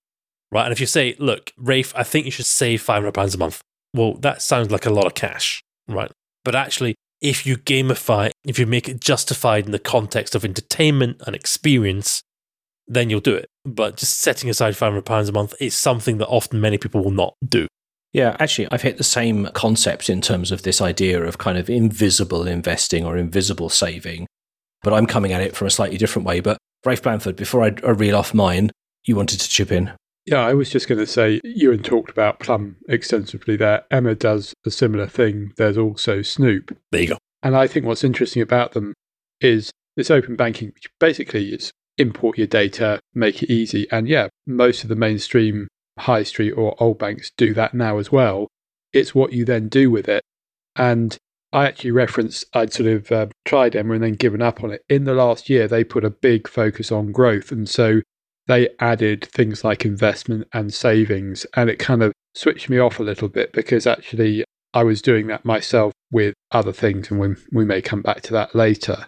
right? 0.51 0.63
And 0.63 0.71
if 0.71 0.79
you 0.79 0.85
say, 0.85 1.15
look, 1.19 1.51
Rafe, 1.57 1.93
I 1.95 2.03
think 2.03 2.25
you 2.25 2.31
should 2.31 2.45
save 2.45 2.81
five 2.81 3.01
hundred 3.03 3.13
pounds 3.13 3.35
a 3.35 3.37
month. 3.37 3.61
Well, 3.93 4.13
that 4.15 4.41
sounds 4.41 4.71
like 4.71 4.85
a 4.85 4.89
lot 4.89 5.05
of 5.05 5.13
cash, 5.13 5.61
right? 5.87 6.11
But 6.43 6.55
actually, 6.55 6.95
if 7.21 7.45
you 7.45 7.57
gamify, 7.57 8.31
if 8.45 8.57
you 8.59 8.65
make 8.65 8.87
it 8.89 8.99
justified 8.99 9.65
in 9.65 9.71
the 9.71 9.79
context 9.79 10.35
of 10.35 10.45
entertainment 10.45 11.21
and 11.25 11.35
experience, 11.35 12.21
then 12.87 13.09
you'll 13.09 13.19
do 13.19 13.35
it. 13.35 13.49
But 13.63 13.97
just 13.97 14.19
setting 14.19 14.49
aside 14.49 14.75
five 14.75 14.91
hundred 14.91 15.05
pounds 15.05 15.29
a 15.29 15.31
month 15.31 15.53
is 15.59 15.75
something 15.75 16.17
that 16.17 16.27
often 16.27 16.61
many 16.61 16.77
people 16.77 17.03
will 17.03 17.11
not 17.11 17.35
do. 17.47 17.67
Yeah, 18.13 18.37
actually, 18.39 18.67
I've 18.71 18.81
hit 18.81 18.97
the 18.97 19.03
same 19.03 19.47
concept 19.53 20.09
in 20.09 20.21
terms 20.21 20.51
of 20.51 20.61
this 20.61 20.79
idea 20.79 21.21
of 21.21 21.37
kind 21.37 21.57
of 21.57 21.69
invisible 21.69 22.47
investing 22.47 23.03
or 23.05 23.17
invisible 23.17 23.69
saving, 23.69 24.25
but 24.83 24.93
I'm 24.93 25.05
coming 25.05 25.33
at 25.33 25.41
it 25.41 25.55
from 25.55 25.67
a 25.67 25.71
slightly 25.71 25.97
different 25.97 26.25
way. 26.25 26.39
But 26.39 26.57
Rafe 26.85 27.03
Blanford, 27.03 27.35
before 27.35 27.63
I, 27.63 27.75
I 27.85 27.89
reel 27.89 28.15
off 28.15 28.33
mine, 28.33 28.71
you 29.03 29.15
wanted 29.15 29.41
to 29.41 29.49
chip 29.49 29.71
in. 29.71 29.91
Yeah, 30.25 30.39
I 30.39 30.53
was 30.53 30.69
just 30.69 30.87
going 30.87 30.99
to 30.99 31.05
say, 31.05 31.39
Ewan 31.43 31.83
talked 31.83 32.09
about 32.09 32.39
Plum 32.39 32.77
extensively 32.89 33.57
there. 33.57 33.83
Emma 33.91 34.15
does 34.15 34.53
a 34.65 34.71
similar 34.71 35.07
thing. 35.07 35.51
There's 35.57 35.77
also 35.77 36.21
Snoop. 36.21 36.75
There 36.91 37.01
you 37.01 37.07
go. 37.09 37.17
And 37.43 37.55
I 37.55 37.67
think 37.67 37.85
what's 37.85 38.03
interesting 38.03 38.41
about 38.41 38.71
them 38.71 38.93
is 39.39 39.71
this 39.97 40.09
open 40.09 40.35
banking, 40.35 40.69
which 40.69 40.87
basically 40.99 41.49
is 41.49 41.71
import 41.97 42.37
your 42.37 42.47
data, 42.47 42.99
make 43.13 43.43
it 43.43 43.51
easy. 43.51 43.87
And 43.91 44.07
yeah, 44.07 44.27
most 44.45 44.83
of 44.83 44.89
the 44.89 44.95
mainstream 44.95 45.67
high 45.99 46.23
street 46.23 46.51
or 46.51 46.75
old 46.81 46.99
banks 46.99 47.31
do 47.37 47.53
that 47.53 47.73
now 47.73 47.97
as 47.97 48.11
well. 48.11 48.47
It's 48.93 49.15
what 49.15 49.33
you 49.33 49.45
then 49.45 49.69
do 49.69 49.89
with 49.89 50.07
it. 50.07 50.23
And 50.75 51.17
I 51.53 51.65
actually 51.65 51.91
referenced 51.91 52.45
I'd 52.53 52.73
sort 52.73 52.89
of 52.89 53.11
uh, 53.11 53.27
tried 53.45 53.75
Emma 53.75 53.93
and 53.93 54.03
then 54.03 54.13
given 54.13 54.41
up 54.41 54.63
on 54.63 54.71
it. 54.71 54.83
In 54.89 55.05
the 55.05 55.13
last 55.13 55.49
year, 55.49 55.67
they 55.67 55.83
put 55.83 56.03
a 56.03 56.09
big 56.09 56.47
focus 56.47 56.91
on 56.91 57.11
growth. 57.11 57.51
And 57.51 57.69
so 57.69 58.01
they 58.47 58.69
added 58.79 59.23
things 59.23 59.63
like 59.63 59.85
investment 59.85 60.47
and 60.53 60.73
savings. 60.73 61.45
And 61.55 61.69
it 61.69 61.79
kind 61.79 62.03
of 62.03 62.11
switched 62.33 62.69
me 62.69 62.77
off 62.77 62.99
a 62.99 63.03
little 63.03 63.29
bit 63.29 63.53
because 63.53 63.87
actually 63.87 64.43
I 64.73 64.83
was 64.83 65.01
doing 65.01 65.27
that 65.27 65.45
myself 65.45 65.93
with 66.11 66.33
other 66.51 66.73
things. 66.73 67.09
And 67.09 67.19
we, 67.19 67.35
we 67.53 67.63
may 67.63 67.81
come 67.81 68.01
back 68.01 68.21
to 68.23 68.33
that 68.33 68.53
later. 68.53 69.07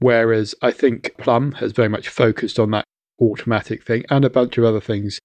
Whereas 0.00 0.54
I 0.62 0.70
think 0.70 1.12
Plum 1.18 1.52
has 1.52 1.72
very 1.72 1.88
much 1.88 2.08
focused 2.08 2.58
on 2.58 2.70
that 2.72 2.84
automatic 3.20 3.82
thing 3.84 4.04
and 4.10 4.24
a 4.24 4.30
bunch 4.30 4.56
of 4.58 4.64
other 4.64 4.80
things. 4.80 5.18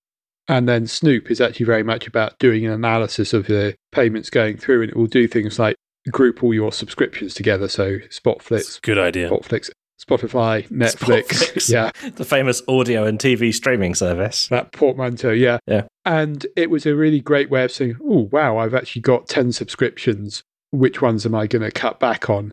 And 0.48 0.68
then 0.68 0.88
Snoop 0.88 1.32
is 1.32 1.40
actually 1.40 1.66
very 1.66 1.84
much 1.84 2.08
about 2.08 2.38
doing 2.40 2.66
an 2.66 2.72
analysis 2.72 3.34
of 3.34 3.48
the 3.48 3.76
payments 3.92 4.30
going 4.30 4.58
through, 4.58 4.82
and 4.82 4.90
it 4.92 4.98
will 4.98 5.08
do 5.08 5.28
things 5.28 5.58
like 5.58 5.76
group 6.12 6.44
all 6.44 6.54
your 6.54 6.72
subscriptions 6.74 7.34
together. 7.34 7.70
So 7.70 8.00
Spotflix, 8.10 8.82
Good 8.82 8.98
idea. 8.98 9.30
Spotflix, 9.30 9.70
Spotify, 10.06 10.68
Netflix, 10.70 11.28
Spotflix. 11.28 11.70
yeah, 11.70 11.92
The 12.16 12.26
famous 12.26 12.62
audio 12.68 13.06
and 13.06 13.20
TV 13.20 13.54
streaming 13.54 13.96
service. 13.96 14.48
that 14.50 14.74
portmanteau, 14.74 15.32
yeah. 15.32 15.60
Yeah. 15.66 15.84
And 16.04 16.46
it 16.58 16.70
was 16.70 16.86
a 16.86 16.94
really 16.96 17.22
great 17.22 17.50
way 17.50 17.64
of 17.64 17.72
saying, 17.72 17.96
oh, 18.04 18.28
wow, 18.32 18.58
I've 18.58 18.74
actually 18.74 19.04
got 19.04 19.28
10 19.30 19.54
subscriptions. 19.54 20.44
Which 20.72 21.02
ones 21.02 21.26
am 21.26 21.36
I 21.36 21.48
going 21.48 21.62
to 21.62 21.72
cut 21.72 22.00
back 22.02 22.30
on? 22.30 22.52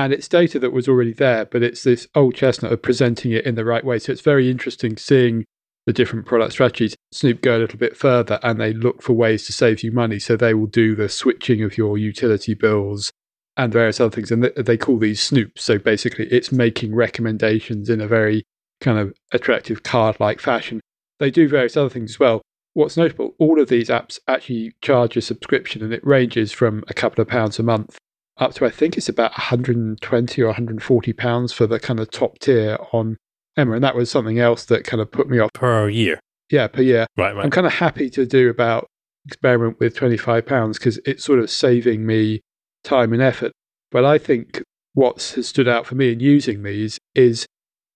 And 0.00 0.14
it's 0.14 0.28
data 0.28 0.58
that 0.58 0.72
was 0.72 0.88
already 0.88 1.12
there, 1.12 1.44
but 1.44 1.62
it's 1.62 1.82
this 1.82 2.08
old 2.14 2.34
chestnut 2.34 2.72
of 2.72 2.80
presenting 2.80 3.32
it 3.32 3.44
in 3.44 3.54
the 3.54 3.66
right 3.66 3.84
way. 3.84 3.98
So 3.98 4.12
it's 4.12 4.22
very 4.22 4.50
interesting 4.50 4.96
seeing 4.96 5.44
the 5.84 5.92
different 5.92 6.24
product 6.24 6.52
strategies. 6.52 6.96
Snoop 7.12 7.42
go 7.42 7.58
a 7.58 7.60
little 7.60 7.78
bit 7.78 7.98
further 7.98 8.40
and 8.42 8.58
they 8.58 8.72
look 8.72 9.02
for 9.02 9.12
ways 9.12 9.44
to 9.44 9.52
save 9.52 9.82
you 9.82 9.92
money. 9.92 10.18
So 10.18 10.36
they 10.36 10.54
will 10.54 10.68
do 10.68 10.96
the 10.96 11.10
switching 11.10 11.62
of 11.62 11.76
your 11.76 11.98
utility 11.98 12.54
bills 12.54 13.12
and 13.58 13.74
various 13.74 14.00
other 14.00 14.10
things. 14.10 14.30
And 14.30 14.44
th- 14.44 14.54
they 14.54 14.78
call 14.78 14.96
these 14.96 15.20
Snoops. 15.20 15.58
So 15.58 15.76
basically, 15.76 16.28
it's 16.28 16.50
making 16.50 16.94
recommendations 16.94 17.90
in 17.90 18.00
a 18.00 18.08
very 18.08 18.44
kind 18.80 18.98
of 18.98 19.14
attractive 19.32 19.82
card 19.82 20.18
like 20.18 20.40
fashion. 20.40 20.80
They 21.18 21.30
do 21.30 21.46
various 21.46 21.76
other 21.76 21.90
things 21.90 22.12
as 22.12 22.18
well. 22.18 22.40
What's 22.72 22.96
notable, 22.96 23.34
all 23.38 23.60
of 23.60 23.68
these 23.68 23.90
apps 23.90 24.18
actually 24.26 24.72
charge 24.80 25.18
a 25.18 25.20
subscription 25.20 25.82
and 25.82 25.92
it 25.92 26.06
ranges 26.06 26.52
from 26.52 26.84
a 26.88 26.94
couple 26.94 27.20
of 27.20 27.28
pounds 27.28 27.58
a 27.58 27.62
month 27.62 27.98
up 28.40 28.54
to 28.54 28.64
I 28.64 28.70
think 28.70 28.96
it's 28.96 29.08
about 29.08 29.32
120 29.32 30.42
or 30.42 30.46
140 30.46 31.12
pounds 31.12 31.52
for 31.52 31.66
the 31.66 31.78
kind 31.78 32.00
of 32.00 32.10
top 32.10 32.38
tier 32.38 32.78
on 32.92 33.18
Emma. 33.56 33.72
And 33.74 33.84
that 33.84 33.94
was 33.94 34.10
something 34.10 34.38
else 34.38 34.64
that 34.66 34.84
kind 34.84 35.00
of 35.00 35.12
put 35.12 35.28
me 35.28 35.38
off. 35.38 35.52
Per 35.52 35.88
year. 35.88 36.18
Yeah, 36.50 36.66
per 36.66 36.82
year. 36.82 37.06
Right, 37.16 37.34
right. 37.34 37.44
I'm 37.44 37.50
kind 37.50 37.66
of 37.66 37.74
happy 37.74 38.10
to 38.10 38.26
do 38.26 38.48
about 38.48 38.86
experiment 39.26 39.78
with 39.78 39.94
25 39.94 40.46
pounds 40.46 40.78
because 40.78 40.98
it's 41.04 41.24
sort 41.24 41.38
of 41.38 41.50
saving 41.50 42.06
me 42.06 42.40
time 42.82 43.12
and 43.12 43.22
effort. 43.22 43.52
But 43.90 44.04
I 44.04 44.18
think 44.18 44.62
what 44.94 45.22
has 45.36 45.46
stood 45.46 45.68
out 45.68 45.86
for 45.86 45.94
me 45.94 46.12
in 46.12 46.20
using 46.20 46.62
these 46.62 46.98
is 47.14 47.46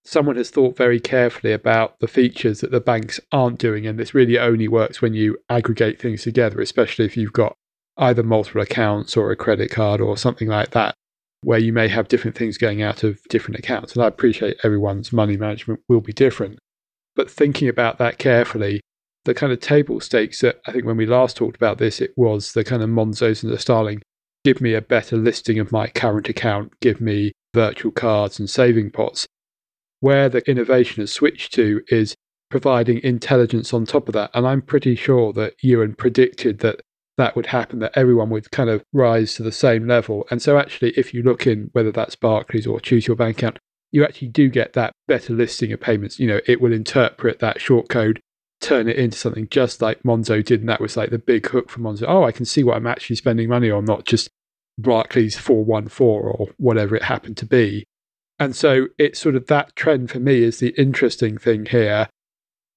someone 0.05 0.35
has 0.35 0.51
thought 0.51 0.77
very 0.77 0.99
carefully 0.99 1.51
about 1.51 1.99
the 1.99 2.07
features 2.07 2.61
that 2.61 2.71
the 2.71 2.79
banks 2.79 3.19
aren't 3.31 3.59
doing. 3.59 3.87
And 3.87 3.99
this 3.99 4.13
really 4.13 4.37
only 4.37 4.67
works 4.67 5.01
when 5.01 5.13
you 5.13 5.37
aggregate 5.49 5.99
things 5.99 6.21
together, 6.23 6.61
especially 6.61 7.05
if 7.05 7.17
you've 7.17 7.33
got 7.33 7.55
either 7.97 8.23
multiple 8.23 8.61
accounts 8.61 9.15
or 9.15 9.31
a 9.31 9.35
credit 9.35 9.71
card 9.71 10.01
or 10.01 10.17
something 10.17 10.47
like 10.47 10.71
that, 10.71 10.95
where 11.41 11.59
you 11.59 11.71
may 11.71 11.87
have 11.87 12.07
different 12.07 12.35
things 12.35 12.57
going 12.57 12.81
out 12.81 13.03
of 13.03 13.19
different 13.29 13.59
accounts. 13.59 13.93
And 13.93 14.03
I 14.03 14.07
appreciate 14.07 14.57
everyone's 14.63 15.13
money 15.13 15.37
management 15.37 15.81
will 15.87 16.01
be 16.01 16.13
different. 16.13 16.59
But 17.15 17.31
thinking 17.31 17.69
about 17.69 17.97
that 17.99 18.17
carefully, 18.17 18.81
the 19.23 19.33
kind 19.33 19.51
of 19.51 19.59
table 19.59 19.99
stakes 19.99 20.41
that 20.41 20.61
I 20.67 20.71
think 20.71 20.85
when 20.85 20.97
we 20.97 21.05
last 21.05 21.37
talked 21.37 21.55
about 21.55 21.77
this, 21.77 22.01
it 22.01 22.11
was 22.15 22.53
the 22.53 22.63
kind 22.63 22.83
of 22.83 22.89
Monzos 22.89 23.43
and 23.43 23.51
the 23.51 23.59
Starling 23.59 24.01
give 24.45 24.61
me 24.61 24.75
a 24.75 24.81
better 24.81 25.17
listing 25.17 25.57
of 25.57 25.71
my 25.71 25.87
current 25.87 26.29
account, 26.29 26.71
give 26.79 27.01
me 27.01 27.31
virtual 27.55 27.91
cards 27.91 28.37
and 28.37 28.47
saving 28.47 28.91
pots. 28.91 29.25
Where 30.01 30.29
the 30.29 30.47
innovation 30.49 31.01
has 31.01 31.11
switched 31.11 31.51
to 31.55 31.81
is 31.87 32.13
providing 32.51 33.01
intelligence 33.03 33.73
on 33.73 33.85
top 33.85 34.07
of 34.07 34.13
that. 34.13 34.29
And 34.35 34.45
I'm 34.45 34.61
pretty 34.61 34.95
sure 34.95 35.33
that 35.33 35.55
Ewan 35.63 35.95
predicted 35.95 36.59
that 36.59 36.79
that 37.17 37.35
would 37.35 37.47
happen, 37.47 37.79
that 37.79 37.95
everyone 37.95 38.29
would 38.29 38.51
kind 38.51 38.69
of 38.69 38.83
rise 38.93 39.35
to 39.35 39.43
the 39.43 39.51
same 39.51 39.87
level. 39.87 40.27
And 40.29 40.41
so, 40.41 40.57
actually, 40.57 40.91
if 40.91 41.13
you 41.13 41.23
look 41.23 41.47
in 41.47 41.69
whether 41.73 41.91
that's 41.91 42.15
Barclays 42.15 42.67
or 42.67 42.79
choose 42.79 43.07
your 43.07 43.15
bank 43.15 43.37
account, 43.37 43.59
you 43.91 44.03
actually 44.03 44.27
do 44.27 44.49
get 44.49 44.73
that 44.73 44.91
better 45.07 45.33
listing 45.33 45.71
of 45.71 45.79
payments. 45.79 46.19
You 46.19 46.27
know, 46.27 46.41
it 46.45 46.59
will 46.59 46.73
interpret 46.73 47.39
that 47.39 47.61
short 47.61 47.87
code, 47.87 48.19
turn 48.59 48.89
it 48.89 48.97
into 48.97 49.17
something 49.17 49.47
just 49.49 49.81
like 49.81 50.03
Monzo 50.03 50.43
did. 50.43 50.59
And 50.59 50.69
that 50.69 50.81
was 50.81 50.97
like 50.97 51.11
the 51.11 51.19
big 51.19 51.47
hook 51.47 51.69
for 51.69 51.79
Monzo. 51.79 52.05
Oh, 52.07 52.23
I 52.23 52.31
can 52.31 52.45
see 52.45 52.63
what 52.63 52.75
I'm 52.75 52.87
actually 52.87 53.15
spending 53.15 53.47
money 53.47 53.71
on, 53.71 53.85
not 53.85 54.05
just 54.05 54.29
Barclays 54.77 55.37
414 55.37 56.05
or 56.07 56.47
whatever 56.57 56.95
it 56.95 57.03
happened 57.03 57.37
to 57.37 57.45
be. 57.45 57.85
And 58.37 58.55
so 58.55 58.87
it's 58.97 59.19
sort 59.19 59.35
of 59.35 59.47
that 59.47 59.75
trend 59.75 60.11
for 60.11 60.19
me 60.19 60.43
is 60.43 60.59
the 60.59 60.73
interesting 60.77 61.37
thing 61.37 61.67
here. 61.67 62.09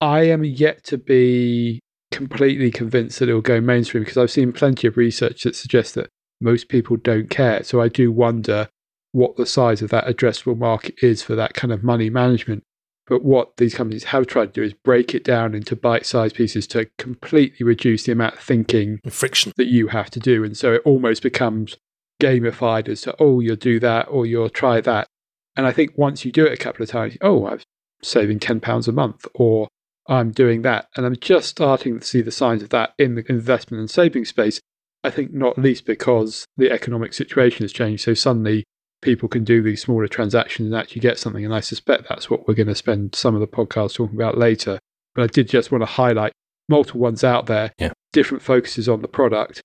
I 0.01 0.22
am 0.22 0.44
yet 0.44 0.85
to 0.85 0.98
be 0.98 1.81
completely 2.11 2.71
convinced 2.71 3.18
that 3.18 3.29
it 3.29 3.35
will 3.35 3.40
go 3.40 3.61
mainstream 3.61 4.03
because 4.03 4.16
I've 4.16 4.31
seen 4.31 4.53
plenty 4.53 4.87
of 4.87 4.97
research 4.97 5.42
that 5.42 5.57
suggests 5.57 5.92
that 5.92 6.11
most 6.40 6.68
people 6.68 6.97
don't 6.97 7.31
care. 7.31 7.62
So 7.62 7.81
I 7.81 7.88
do 7.88 8.11
wonder 8.12 8.68
what 9.12 9.37
the 9.37 9.47
size 9.47 9.83
of 9.83 9.90
that 9.90 10.07
addressable 10.07 10.57
market 10.57 10.97
is 11.03 11.23
for 11.23 11.35
that 11.35 11.55
kind 11.55 11.73
of 11.73 11.83
money 11.83 12.11
management. 12.11 12.62
But 13.07 13.25
what 13.25 13.57
these 13.57 13.75
companies 13.75 14.05
have 14.05 14.27
tried 14.27 14.47
to 14.47 14.61
do 14.61 14.62
is 14.62 14.75
break 14.75 15.14
it 15.14 15.25
down 15.25 15.55
into 15.55 15.75
bite 15.75 16.05
sized 16.05 16.37
pieces 16.37 16.66
to 16.68 16.90
completely 16.99 17.64
reduce 17.64 18.05
the 18.05 18.12
amount 18.12 18.35
of 18.35 18.40
thinking 18.40 19.01
and 19.03 19.12
Friction. 19.12 19.53
that 19.57 19.68
you 19.68 19.88
have 19.88 20.11
to 20.11 20.21
do. 20.21 20.44
And 20.44 20.57
so 20.57 20.75
it 20.75 20.83
almost 20.85 21.23
becomes 21.23 21.77
gamified 22.21 22.88
as 22.88 23.03
to, 23.03 23.16
oh, 23.18 23.40
you'll 23.40 23.57
do 23.57 23.81
that 23.81 24.09
or 24.09 24.27
you'll 24.27 24.51
try 24.51 24.81
that. 24.83 25.09
And 25.57 25.66
I 25.66 25.73
think 25.73 25.97
once 25.97 26.25
you 26.25 26.33
do 26.33 26.44
it 26.44 26.53
a 26.53 26.62
couple 26.62 26.83
of 26.83 26.90
times, 26.90 27.16
oh, 27.23 27.47
I'm 27.47 27.61
saving 28.03 28.40
£10 28.40 28.88
a 28.88 28.92
month 28.92 29.27
or 29.35 29.68
I'm 30.09 30.31
doing 30.31 30.62
that. 30.62 30.88
And 30.97 31.05
I'm 31.05 31.16
just 31.16 31.49
starting 31.49 32.01
to 32.01 32.07
see 32.07 32.23
the 32.23 32.31
signs 32.31 32.62
of 32.62 32.71
that 32.71 32.94
in 32.99 33.14
the 33.14 33.25
investment 33.31 33.81
and 33.81 33.90
saving 33.90 34.25
space. 34.25 34.61
I 35.05 35.11
think 35.11 35.33
not 35.33 35.59
least 35.59 35.85
because 35.85 36.44
the 36.57 36.71
economic 36.73 37.12
situation 37.12 37.62
has 37.64 37.73
changed. 37.73 38.03
So 38.05 38.14
suddenly 38.14 38.64
people 39.01 39.29
can 39.29 39.44
do 39.44 39.62
these 39.62 39.83
smaller 39.83 40.09
transactions 40.09 40.66
and 40.66 40.75
actually 40.75 41.01
get 41.01 41.18
something. 41.18 41.44
And 41.44 41.55
I 41.55 41.61
suspect 41.61 42.09
that's 42.09 42.29
what 42.29 42.49
we're 42.49 42.55
going 42.55 42.66
to 42.68 42.75
spend 42.75 43.14
some 43.14 43.35
of 43.35 43.40
the 43.40 43.47
podcast 43.47 43.94
talking 43.94 44.16
about 44.16 44.38
later. 44.38 44.79
But 45.14 45.23
I 45.25 45.27
did 45.29 45.49
just 45.49 45.71
want 45.71 45.83
to 45.83 45.87
highlight 45.87 46.33
multiple 46.68 47.01
ones 47.01 47.23
out 47.23 47.47
there, 47.47 47.73
Yeah. 47.79 47.92
different 48.12 48.42
focuses 48.42 48.88
on 48.88 49.03
the 49.03 49.09
product. 49.09 49.61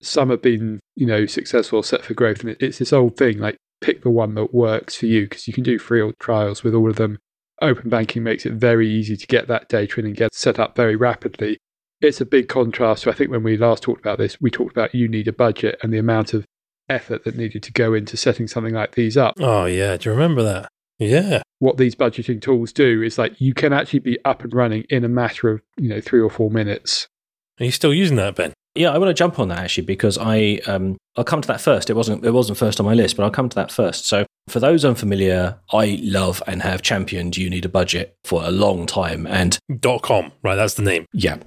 Some 0.00 0.30
have 0.30 0.42
been, 0.42 0.80
you 0.96 1.06
know, 1.06 1.26
successful, 1.26 1.82
set 1.82 2.04
for 2.04 2.14
growth. 2.14 2.40
And 2.44 2.56
it's 2.60 2.78
this 2.78 2.92
old 2.92 3.16
thing 3.16 3.38
like 3.38 3.56
pick 3.80 4.02
the 4.02 4.10
one 4.10 4.34
that 4.36 4.54
works 4.54 4.96
for 4.96 5.06
you 5.06 5.22
because 5.22 5.46
you 5.46 5.52
can 5.52 5.64
do 5.64 5.78
free 5.78 6.10
trials 6.18 6.64
with 6.64 6.74
all 6.74 6.88
of 6.88 6.96
them. 6.96 7.18
Open 7.60 7.90
banking 7.90 8.22
makes 8.22 8.46
it 8.46 8.52
very 8.52 8.88
easy 8.88 9.16
to 9.16 9.26
get 9.26 9.48
that 9.48 9.68
data 9.68 10.00
in 10.00 10.06
and 10.06 10.16
get 10.16 10.34
set 10.34 10.58
up 10.58 10.76
very 10.76 10.96
rapidly. 10.96 11.58
It's 12.00 12.20
a 12.20 12.26
big 12.26 12.48
contrast 12.48 13.02
to, 13.02 13.10
I 13.10 13.12
think, 13.12 13.30
when 13.30 13.42
we 13.42 13.56
last 13.56 13.82
talked 13.82 14.00
about 14.00 14.18
this, 14.18 14.40
we 14.40 14.50
talked 14.50 14.70
about 14.72 14.94
you 14.94 15.08
need 15.08 15.26
a 15.26 15.32
budget 15.32 15.78
and 15.82 15.92
the 15.92 15.98
amount 15.98 16.34
of 16.34 16.44
effort 16.88 17.24
that 17.24 17.36
needed 17.36 17.62
to 17.64 17.72
go 17.72 17.94
into 17.94 18.16
setting 18.16 18.46
something 18.46 18.74
like 18.74 18.94
these 18.94 19.16
up. 19.16 19.34
Oh, 19.40 19.64
yeah. 19.64 19.96
Do 19.96 20.08
you 20.08 20.14
remember 20.14 20.42
that? 20.44 20.68
Yeah. 20.98 21.42
What 21.58 21.76
these 21.76 21.94
budgeting 21.94 22.40
tools 22.40 22.72
do 22.72 23.02
is 23.02 23.18
like 23.18 23.40
you 23.40 23.54
can 23.54 23.72
actually 23.72 24.00
be 24.00 24.18
up 24.24 24.44
and 24.44 24.54
running 24.54 24.84
in 24.88 25.04
a 25.04 25.08
matter 25.08 25.50
of, 25.50 25.60
you 25.76 25.88
know, 25.88 26.00
three 26.00 26.20
or 26.20 26.30
four 26.30 26.50
minutes. 26.50 27.08
Are 27.60 27.64
you 27.64 27.72
still 27.72 27.92
using 27.92 28.16
that, 28.16 28.36
Ben? 28.36 28.52
Yeah, 28.78 28.90
I 28.90 28.98
want 28.98 29.10
to 29.10 29.14
jump 29.14 29.40
on 29.40 29.48
that 29.48 29.58
actually 29.58 29.86
because 29.86 30.16
I 30.18 30.60
um, 30.66 30.96
I'll 31.16 31.24
come 31.24 31.40
to 31.40 31.48
that 31.48 31.60
first. 31.60 31.90
It 31.90 31.94
wasn't 31.94 32.24
it 32.24 32.30
wasn't 32.30 32.58
first 32.58 32.78
on 32.78 32.86
my 32.86 32.94
list, 32.94 33.16
but 33.16 33.24
I'll 33.24 33.30
come 33.30 33.48
to 33.48 33.56
that 33.56 33.72
first. 33.72 34.06
So 34.06 34.24
for 34.48 34.60
those 34.60 34.84
unfamiliar, 34.84 35.58
I 35.72 35.98
love 36.00 36.42
and 36.46 36.62
have 36.62 36.80
championed 36.80 37.36
You 37.36 37.50
Need 37.50 37.64
a 37.64 37.68
Budget 37.68 38.14
for 38.24 38.44
a 38.44 38.50
long 38.52 38.86
time, 38.86 39.26
and 39.26 39.58
Dot 39.80 40.02
com, 40.02 40.30
right? 40.44 40.54
That's 40.54 40.74
the 40.74 40.84
name. 40.84 41.06
yeah, 41.12 41.38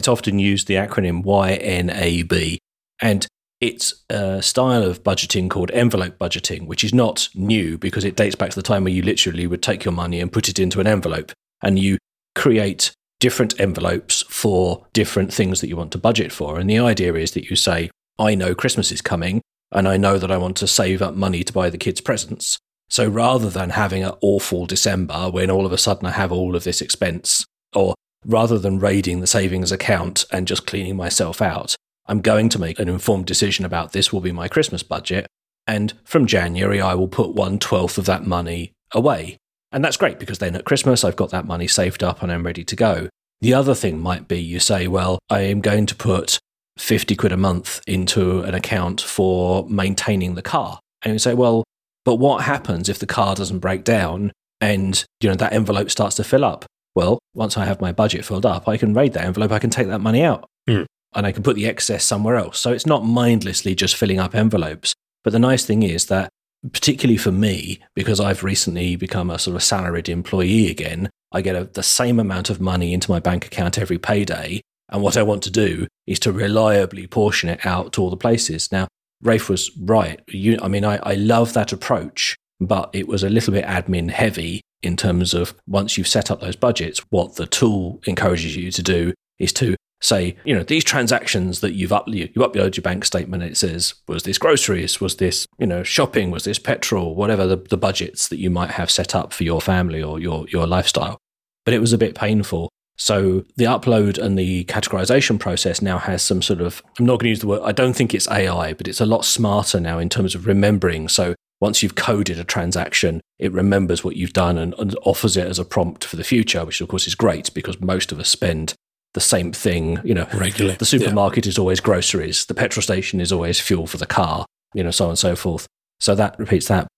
it's 0.00 0.08
often 0.08 0.38
used 0.38 0.66
the 0.66 0.74
acronym 0.74 1.24
YNAB, 1.24 2.56
and 3.02 3.26
it's 3.60 4.02
a 4.08 4.42
style 4.42 4.82
of 4.82 5.02
budgeting 5.04 5.50
called 5.50 5.70
envelope 5.72 6.18
budgeting, 6.18 6.66
which 6.66 6.82
is 6.82 6.94
not 6.94 7.28
new 7.34 7.76
because 7.76 8.04
it 8.04 8.16
dates 8.16 8.34
back 8.34 8.50
to 8.50 8.56
the 8.56 8.62
time 8.62 8.84
where 8.84 8.92
you 8.92 9.02
literally 9.02 9.46
would 9.46 9.62
take 9.62 9.84
your 9.84 9.92
money 9.92 10.20
and 10.20 10.32
put 10.32 10.48
it 10.48 10.58
into 10.58 10.80
an 10.80 10.86
envelope, 10.86 11.32
and 11.62 11.78
you 11.78 11.98
create 12.34 12.92
different 13.20 13.60
envelopes 13.60 14.21
for 14.42 14.84
different 14.92 15.32
things 15.32 15.60
that 15.60 15.68
you 15.68 15.76
want 15.76 15.92
to 15.92 15.98
budget 15.98 16.32
for. 16.32 16.58
And 16.58 16.68
the 16.68 16.80
idea 16.80 17.14
is 17.14 17.30
that 17.30 17.48
you 17.48 17.54
say, 17.54 17.92
I 18.18 18.34
know 18.34 18.56
Christmas 18.56 18.90
is 18.90 19.00
coming, 19.00 19.40
and 19.70 19.86
I 19.86 19.96
know 19.96 20.18
that 20.18 20.32
I 20.32 20.36
want 20.36 20.56
to 20.56 20.66
save 20.66 21.00
up 21.00 21.14
money 21.14 21.44
to 21.44 21.52
buy 21.52 21.70
the 21.70 21.78
kids 21.78 22.00
presents. 22.00 22.58
So 22.90 23.06
rather 23.06 23.48
than 23.48 23.70
having 23.70 24.02
an 24.02 24.14
awful 24.20 24.66
December 24.66 25.30
when 25.30 25.48
all 25.48 25.64
of 25.64 25.72
a 25.72 25.78
sudden 25.78 26.06
I 26.06 26.10
have 26.10 26.32
all 26.32 26.56
of 26.56 26.64
this 26.64 26.82
expense, 26.82 27.46
or 27.72 27.94
rather 28.26 28.58
than 28.58 28.80
raiding 28.80 29.20
the 29.20 29.28
savings 29.28 29.70
account 29.70 30.24
and 30.32 30.48
just 30.48 30.66
cleaning 30.66 30.96
myself 30.96 31.40
out, 31.40 31.76
I'm 32.06 32.20
going 32.20 32.48
to 32.48 32.58
make 32.58 32.80
an 32.80 32.88
informed 32.88 33.26
decision 33.26 33.64
about 33.64 33.92
this 33.92 34.12
will 34.12 34.20
be 34.20 34.32
my 34.32 34.48
Christmas 34.48 34.82
budget. 34.82 35.28
And 35.68 35.94
from 36.02 36.26
January, 36.26 36.80
I 36.80 36.94
will 36.94 37.06
put 37.06 37.36
one 37.36 37.60
twelfth 37.60 37.96
of 37.96 38.06
that 38.06 38.26
money 38.26 38.72
away. 38.90 39.36
And 39.70 39.84
that's 39.84 39.96
great 39.96 40.18
because 40.18 40.40
then 40.40 40.56
at 40.56 40.64
Christmas, 40.64 41.04
I've 41.04 41.16
got 41.16 41.30
that 41.30 41.46
money 41.46 41.68
saved 41.68 42.02
up 42.02 42.22
and 42.22 42.32
I'm 42.32 42.44
ready 42.44 42.64
to 42.64 42.74
go. 42.76 43.08
The 43.42 43.54
other 43.54 43.74
thing 43.74 43.98
might 43.98 44.28
be 44.28 44.40
you 44.40 44.60
say, 44.60 44.86
well, 44.86 45.18
I 45.28 45.40
am 45.40 45.60
going 45.60 45.86
to 45.86 45.96
put 45.96 46.38
50 46.78 47.16
quid 47.16 47.32
a 47.32 47.36
month 47.36 47.80
into 47.88 48.40
an 48.42 48.54
account 48.54 49.00
for 49.00 49.68
maintaining 49.68 50.36
the 50.36 50.42
car. 50.42 50.78
And 51.02 51.12
you 51.12 51.18
say, 51.18 51.34
well, 51.34 51.64
but 52.04 52.14
what 52.14 52.44
happens 52.44 52.88
if 52.88 53.00
the 53.00 53.06
car 53.06 53.34
doesn't 53.34 53.58
break 53.58 53.82
down 53.82 54.30
and 54.60 55.04
you 55.20 55.28
know 55.28 55.34
that 55.34 55.52
envelope 55.52 55.90
starts 55.90 56.14
to 56.16 56.24
fill 56.24 56.44
up? 56.44 56.64
Well, 56.94 57.18
once 57.34 57.56
I 57.56 57.64
have 57.64 57.80
my 57.80 57.90
budget 57.90 58.24
filled 58.24 58.46
up, 58.46 58.68
I 58.68 58.76
can 58.76 58.94
raid 58.94 59.12
that 59.14 59.24
envelope, 59.24 59.50
I 59.50 59.58
can 59.58 59.70
take 59.70 59.88
that 59.88 60.00
money 60.00 60.22
out. 60.22 60.48
Hmm. 60.68 60.84
And 61.12 61.26
I 61.26 61.32
can 61.32 61.42
put 61.42 61.56
the 61.56 61.66
excess 61.66 62.04
somewhere 62.04 62.36
else. 62.36 62.60
So 62.60 62.72
it's 62.72 62.86
not 62.86 63.04
mindlessly 63.04 63.74
just 63.74 63.96
filling 63.96 64.20
up 64.20 64.36
envelopes. 64.36 64.94
But 65.24 65.32
the 65.32 65.40
nice 65.40 65.66
thing 65.66 65.82
is 65.82 66.06
that 66.06 66.30
particularly 66.72 67.18
for 67.18 67.32
me, 67.32 67.80
because 67.96 68.20
I've 68.20 68.44
recently 68.44 68.94
become 68.94 69.30
a 69.30 69.38
sort 69.40 69.56
of 69.56 69.64
salaried 69.64 70.08
employee 70.08 70.70
again, 70.70 71.10
I 71.32 71.40
get 71.40 71.56
a, 71.56 71.64
the 71.64 71.82
same 71.82 72.20
amount 72.20 72.50
of 72.50 72.60
money 72.60 72.92
into 72.92 73.10
my 73.10 73.20
bank 73.20 73.46
account 73.46 73.78
every 73.78 73.98
payday. 73.98 74.60
And 74.88 75.02
what 75.02 75.16
I 75.16 75.22
want 75.22 75.42
to 75.44 75.50
do 75.50 75.86
is 76.06 76.18
to 76.20 76.32
reliably 76.32 77.06
portion 77.06 77.48
it 77.48 77.64
out 77.64 77.92
to 77.94 78.02
all 78.02 78.10
the 78.10 78.16
places. 78.16 78.70
Now, 78.70 78.88
Rafe 79.22 79.48
was 79.48 79.70
right. 79.78 80.20
You, 80.28 80.58
I 80.60 80.68
mean, 80.68 80.84
I, 80.84 80.96
I 80.98 81.14
love 81.14 81.54
that 81.54 81.72
approach, 81.72 82.36
but 82.60 82.90
it 82.92 83.08
was 83.08 83.22
a 83.22 83.30
little 83.30 83.52
bit 83.52 83.64
admin 83.64 84.10
heavy 84.10 84.60
in 84.82 84.96
terms 84.96 85.32
of 85.32 85.54
once 85.66 85.96
you've 85.96 86.08
set 86.08 86.30
up 86.30 86.40
those 86.40 86.56
budgets, 86.56 87.00
what 87.10 87.36
the 87.36 87.46
tool 87.46 88.00
encourages 88.06 88.56
you 88.56 88.70
to 88.72 88.82
do 88.82 89.14
is 89.38 89.52
to 89.54 89.76
say, 90.02 90.36
you 90.44 90.54
know, 90.54 90.64
these 90.64 90.82
transactions 90.82 91.60
that 91.60 91.74
you've 91.74 91.92
up, 91.92 92.08
you, 92.08 92.28
you 92.34 92.42
upload 92.42 92.76
your 92.76 92.82
bank 92.82 93.04
statement, 93.04 93.44
it 93.44 93.56
says, 93.56 93.94
was 94.08 94.24
this 94.24 94.38
groceries, 94.38 95.00
was 95.00 95.16
this, 95.16 95.46
you 95.58 95.66
know, 95.66 95.84
shopping, 95.84 96.32
was 96.32 96.42
this 96.44 96.58
petrol, 96.58 97.14
whatever 97.14 97.46
the, 97.46 97.56
the 97.56 97.76
budgets 97.76 98.28
that 98.28 98.38
you 98.38 98.50
might 98.50 98.72
have 98.72 98.90
set 98.90 99.14
up 99.14 99.32
for 99.32 99.44
your 99.44 99.60
family 99.60 100.02
or 100.02 100.18
your, 100.18 100.46
your 100.48 100.66
lifestyle. 100.66 101.18
But 101.64 101.74
it 101.74 101.80
was 101.80 101.92
a 101.92 101.98
bit 101.98 102.14
painful. 102.14 102.70
So 102.96 103.44
the 103.56 103.64
upload 103.64 104.18
and 104.18 104.38
the 104.38 104.64
categorization 104.66 105.38
process 105.38 105.82
now 105.82 105.98
has 105.98 106.22
some 106.22 106.42
sort 106.42 106.60
of, 106.60 106.82
I'm 106.98 107.06
not 107.06 107.14
going 107.18 107.24
to 107.26 107.28
use 107.30 107.40
the 107.40 107.46
word, 107.46 107.62
I 107.64 107.72
don't 107.72 107.94
think 107.94 108.14
it's 108.14 108.28
AI, 108.28 108.74
but 108.74 108.86
it's 108.86 109.00
a 109.00 109.06
lot 109.06 109.24
smarter 109.24 109.80
now 109.80 109.98
in 109.98 110.08
terms 110.08 110.34
of 110.34 110.46
remembering. 110.46 111.08
So 111.08 111.34
once 111.60 111.82
you've 111.82 111.94
coded 111.94 112.38
a 112.38 112.44
transaction, 112.44 113.20
it 113.38 113.52
remembers 113.52 114.04
what 114.04 114.16
you've 114.16 114.32
done 114.32 114.58
and, 114.58 114.74
and 114.78 114.96
offers 115.04 115.36
it 115.36 115.46
as 115.46 115.58
a 115.58 115.64
prompt 115.64 116.04
for 116.04 116.16
the 116.16 116.24
future, 116.24 116.64
which 116.64 116.80
of 116.80 116.88
course 116.88 117.06
is 117.06 117.14
great 117.14 117.52
because 117.54 117.80
most 117.80 118.12
of 118.12 118.20
us 118.20 118.28
spend 118.28 118.74
the 119.14 119.20
same 119.20 119.52
thing. 119.52 119.98
You 120.04 120.14
know, 120.14 120.26
Regularly. 120.34 120.76
the 120.76 120.84
supermarket 120.84 121.46
is 121.46 121.58
always 121.58 121.80
groceries, 121.80 122.46
the 122.46 122.54
petrol 122.54 122.82
station 122.82 123.20
is 123.20 123.32
always 123.32 123.60
fuel 123.60 123.86
for 123.86 123.96
the 123.96 124.06
car, 124.06 124.44
you 124.74 124.82
know, 124.82 124.90
so 124.90 125.06
on 125.06 125.10
and 125.10 125.18
so 125.18 125.34
forth. 125.34 125.66
So 126.00 126.14
that 126.14 126.38
repeats 126.38 126.68
that. 126.68 126.88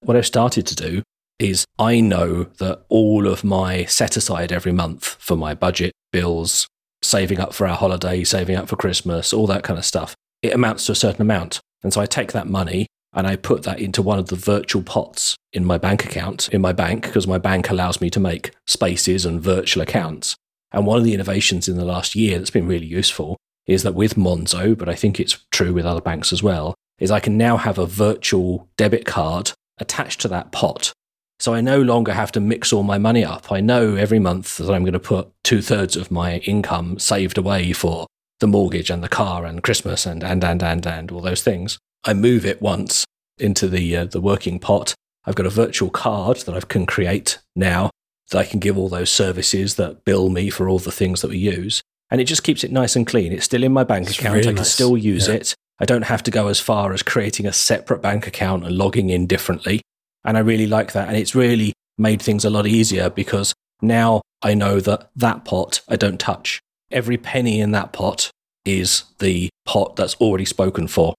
What 0.00 0.16
I've 0.16 0.26
started 0.26 0.66
to 0.66 0.74
do 0.74 1.02
is 1.38 1.64
I 1.78 2.00
know 2.00 2.44
that 2.44 2.84
all 2.88 3.26
of 3.26 3.44
my 3.44 3.84
set 3.84 4.16
aside 4.16 4.52
every 4.52 4.72
month 4.72 5.16
for 5.18 5.36
my 5.36 5.54
budget, 5.54 5.92
bills, 6.12 6.66
saving 7.02 7.40
up 7.40 7.52
for 7.52 7.66
our 7.66 7.76
holiday, 7.76 8.24
saving 8.24 8.56
up 8.56 8.68
for 8.68 8.76
Christmas, 8.76 9.32
all 9.32 9.46
that 9.48 9.64
kind 9.64 9.78
of 9.78 9.84
stuff, 9.84 10.14
it 10.42 10.54
amounts 10.54 10.86
to 10.86 10.92
a 10.92 10.96
certain 10.96 11.22
amount. 11.22 11.60
And 11.82 11.92
so 11.92 12.00
I 12.00 12.06
take 12.06 12.32
that 12.32 12.46
money 12.46 12.86
and 13.12 13.26
I 13.26 13.36
put 13.36 13.62
that 13.62 13.80
into 13.80 14.02
one 14.02 14.18
of 14.18 14.28
the 14.28 14.36
virtual 14.36 14.82
pots 14.82 15.36
in 15.52 15.64
my 15.64 15.78
bank 15.78 16.04
account, 16.04 16.48
in 16.48 16.60
my 16.60 16.72
bank, 16.72 17.02
because 17.02 17.26
my 17.26 17.38
bank 17.38 17.70
allows 17.70 18.00
me 18.00 18.10
to 18.10 18.20
make 18.20 18.52
spaces 18.66 19.24
and 19.24 19.40
virtual 19.40 19.82
accounts. 19.82 20.34
And 20.72 20.86
one 20.86 20.98
of 20.98 21.04
the 21.04 21.14
innovations 21.14 21.68
in 21.68 21.76
the 21.76 21.84
last 21.84 22.16
year 22.16 22.38
that's 22.38 22.50
been 22.50 22.66
really 22.66 22.86
useful 22.86 23.36
is 23.66 23.84
that 23.84 23.94
with 23.94 24.16
Monzo, 24.16 24.76
but 24.76 24.88
I 24.88 24.94
think 24.94 25.20
it's 25.20 25.44
true 25.52 25.72
with 25.72 25.86
other 25.86 26.00
banks 26.00 26.32
as 26.32 26.42
well, 26.42 26.74
is 26.98 27.10
I 27.10 27.20
can 27.20 27.38
now 27.38 27.56
have 27.56 27.78
a 27.78 27.86
virtual 27.86 28.68
debit 28.76 29.04
card 29.04 29.52
attached 29.78 30.20
to 30.22 30.28
that 30.28 30.52
pot. 30.52 30.92
So 31.40 31.52
I 31.54 31.60
no 31.60 31.80
longer 31.80 32.12
have 32.12 32.32
to 32.32 32.40
mix 32.40 32.72
all 32.72 32.82
my 32.84 32.96
money 32.98 33.24
up. 33.24 33.50
I 33.50 33.60
know 33.60 33.96
every 33.96 34.18
month 34.18 34.56
that 34.58 34.70
I'm 34.70 34.82
going 34.84 34.92
to 34.92 35.00
put 35.00 35.30
two 35.42 35.60
thirds 35.60 35.96
of 35.96 36.10
my 36.10 36.38
income 36.38 36.98
saved 36.98 37.36
away 37.38 37.72
for 37.72 38.06
the 38.40 38.46
mortgage 38.46 38.88
and 38.90 39.02
the 39.02 39.08
car 39.08 39.44
and 39.44 39.62
Christmas 39.62 40.06
and, 40.06 40.22
and, 40.22 40.44
and, 40.44 40.62
and, 40.62 40.86
and 40.86 41.10
all 41.10 41.20
those 41.20 41.42
things. 41.42 41.78
I 42.04 42.14
move 42.14 42.46
it 42.46 42.62
once 42.62 43.04
into 43.38 43.68
the, 43.68 43.96
uh, 43.96 44.04
the 44.04 44.20
working 44.20 44.58
pot. 44.58 44.94
I've 45.26 45.34
got 45.34 45.46
a 45.46 45.50
virtual 45.50 45.90
card 45.90 46.38
that 46.38 46.54
I 46.54 46.60
can 46.60 46.86
create 46.86 47.38
now 47.56 47.90
that 48.30 48.38
I 48.38 48.44
can 48.44 48.60
give 48.60 48.78
all 48.78 48.88
those 48.88 49.10
services 49.10 49.74
that 49.76 50.04
bill 50.04 50.28
me 50.30 50.50
for 50.50 50.68
all 50.68 50.78
the 50.78 50.92
things 50.92 51.20
that 51.22 51.30
we 51.30 51.38
use. 51.38 51.82
And 52.10 52.20
it 52.20 52.24
just 52.24 52.42
keeps 52.44 52.62
it 52.64 52.72
nice 52.72 52.94
and 52.96 53.06
clean. 53.06 53.32
It's 53.32 53.44
still 53.44 53.64
in 53.64 53.72
my 53.72 53.84
bank 53.84 54.06
It's 54.08 54.18
account. 54.18 54.34
really 54.34 54.46
I 54.48 54.50
can 54.50 54.56
nice. 54.56 54.72
still 54.72 54.96
use 54.96 55.26
Yeah. 55.28 55.34
it. 55.34 55.54
I 55.80 55.84
don't 55.84 56.02
have 56.02 56.22
to 56.24 56.30
go 56.30 56.46
as 56.48 56.60
far 56.60 56.92
as 56.92 57.02
creating 57.02 57.46
a 57.46 57.52
separate 57.52 58.00
bank 58.00 58.26
account 58.26 58.64
and 58.64 58.76
logging 58.78 59.10
in 59.10 59.26
differently. 59.26 59.80
And 60.24 60.36
I 60.36 60.40
really 60.40 60.66
like 60.66 60.92
that. 60.92 61.08
And 61.08 61.16
it's 61.16 61.34
really 61.34 61.72
made 61.98 62.20
things 62.20 62.44
a 62.44 62.50
lot 62.50 62.66
easier 62.66 63.10
because 63.10 63.54
now 63.82 64.22
I 64.42 64.54
know 64.54 64.80
that 64.80 65.10
that 65.16 65.44
pot 65.44 65.80
I 65.88 65.96
don't 65.96 66.18
touch. 66.18 66.60
Every 66.90 67.16
penny 67.16 67.60
in 67.60 67.72
that 67.72 67.92
pot 67.92 68.30
is 68.64 69.04
the 69.18 69.50
pot 69.66 69.96
that's 69.96 70.14
already 70.16 70.44
spoken 70.44 70.86
for. 70.88 71.14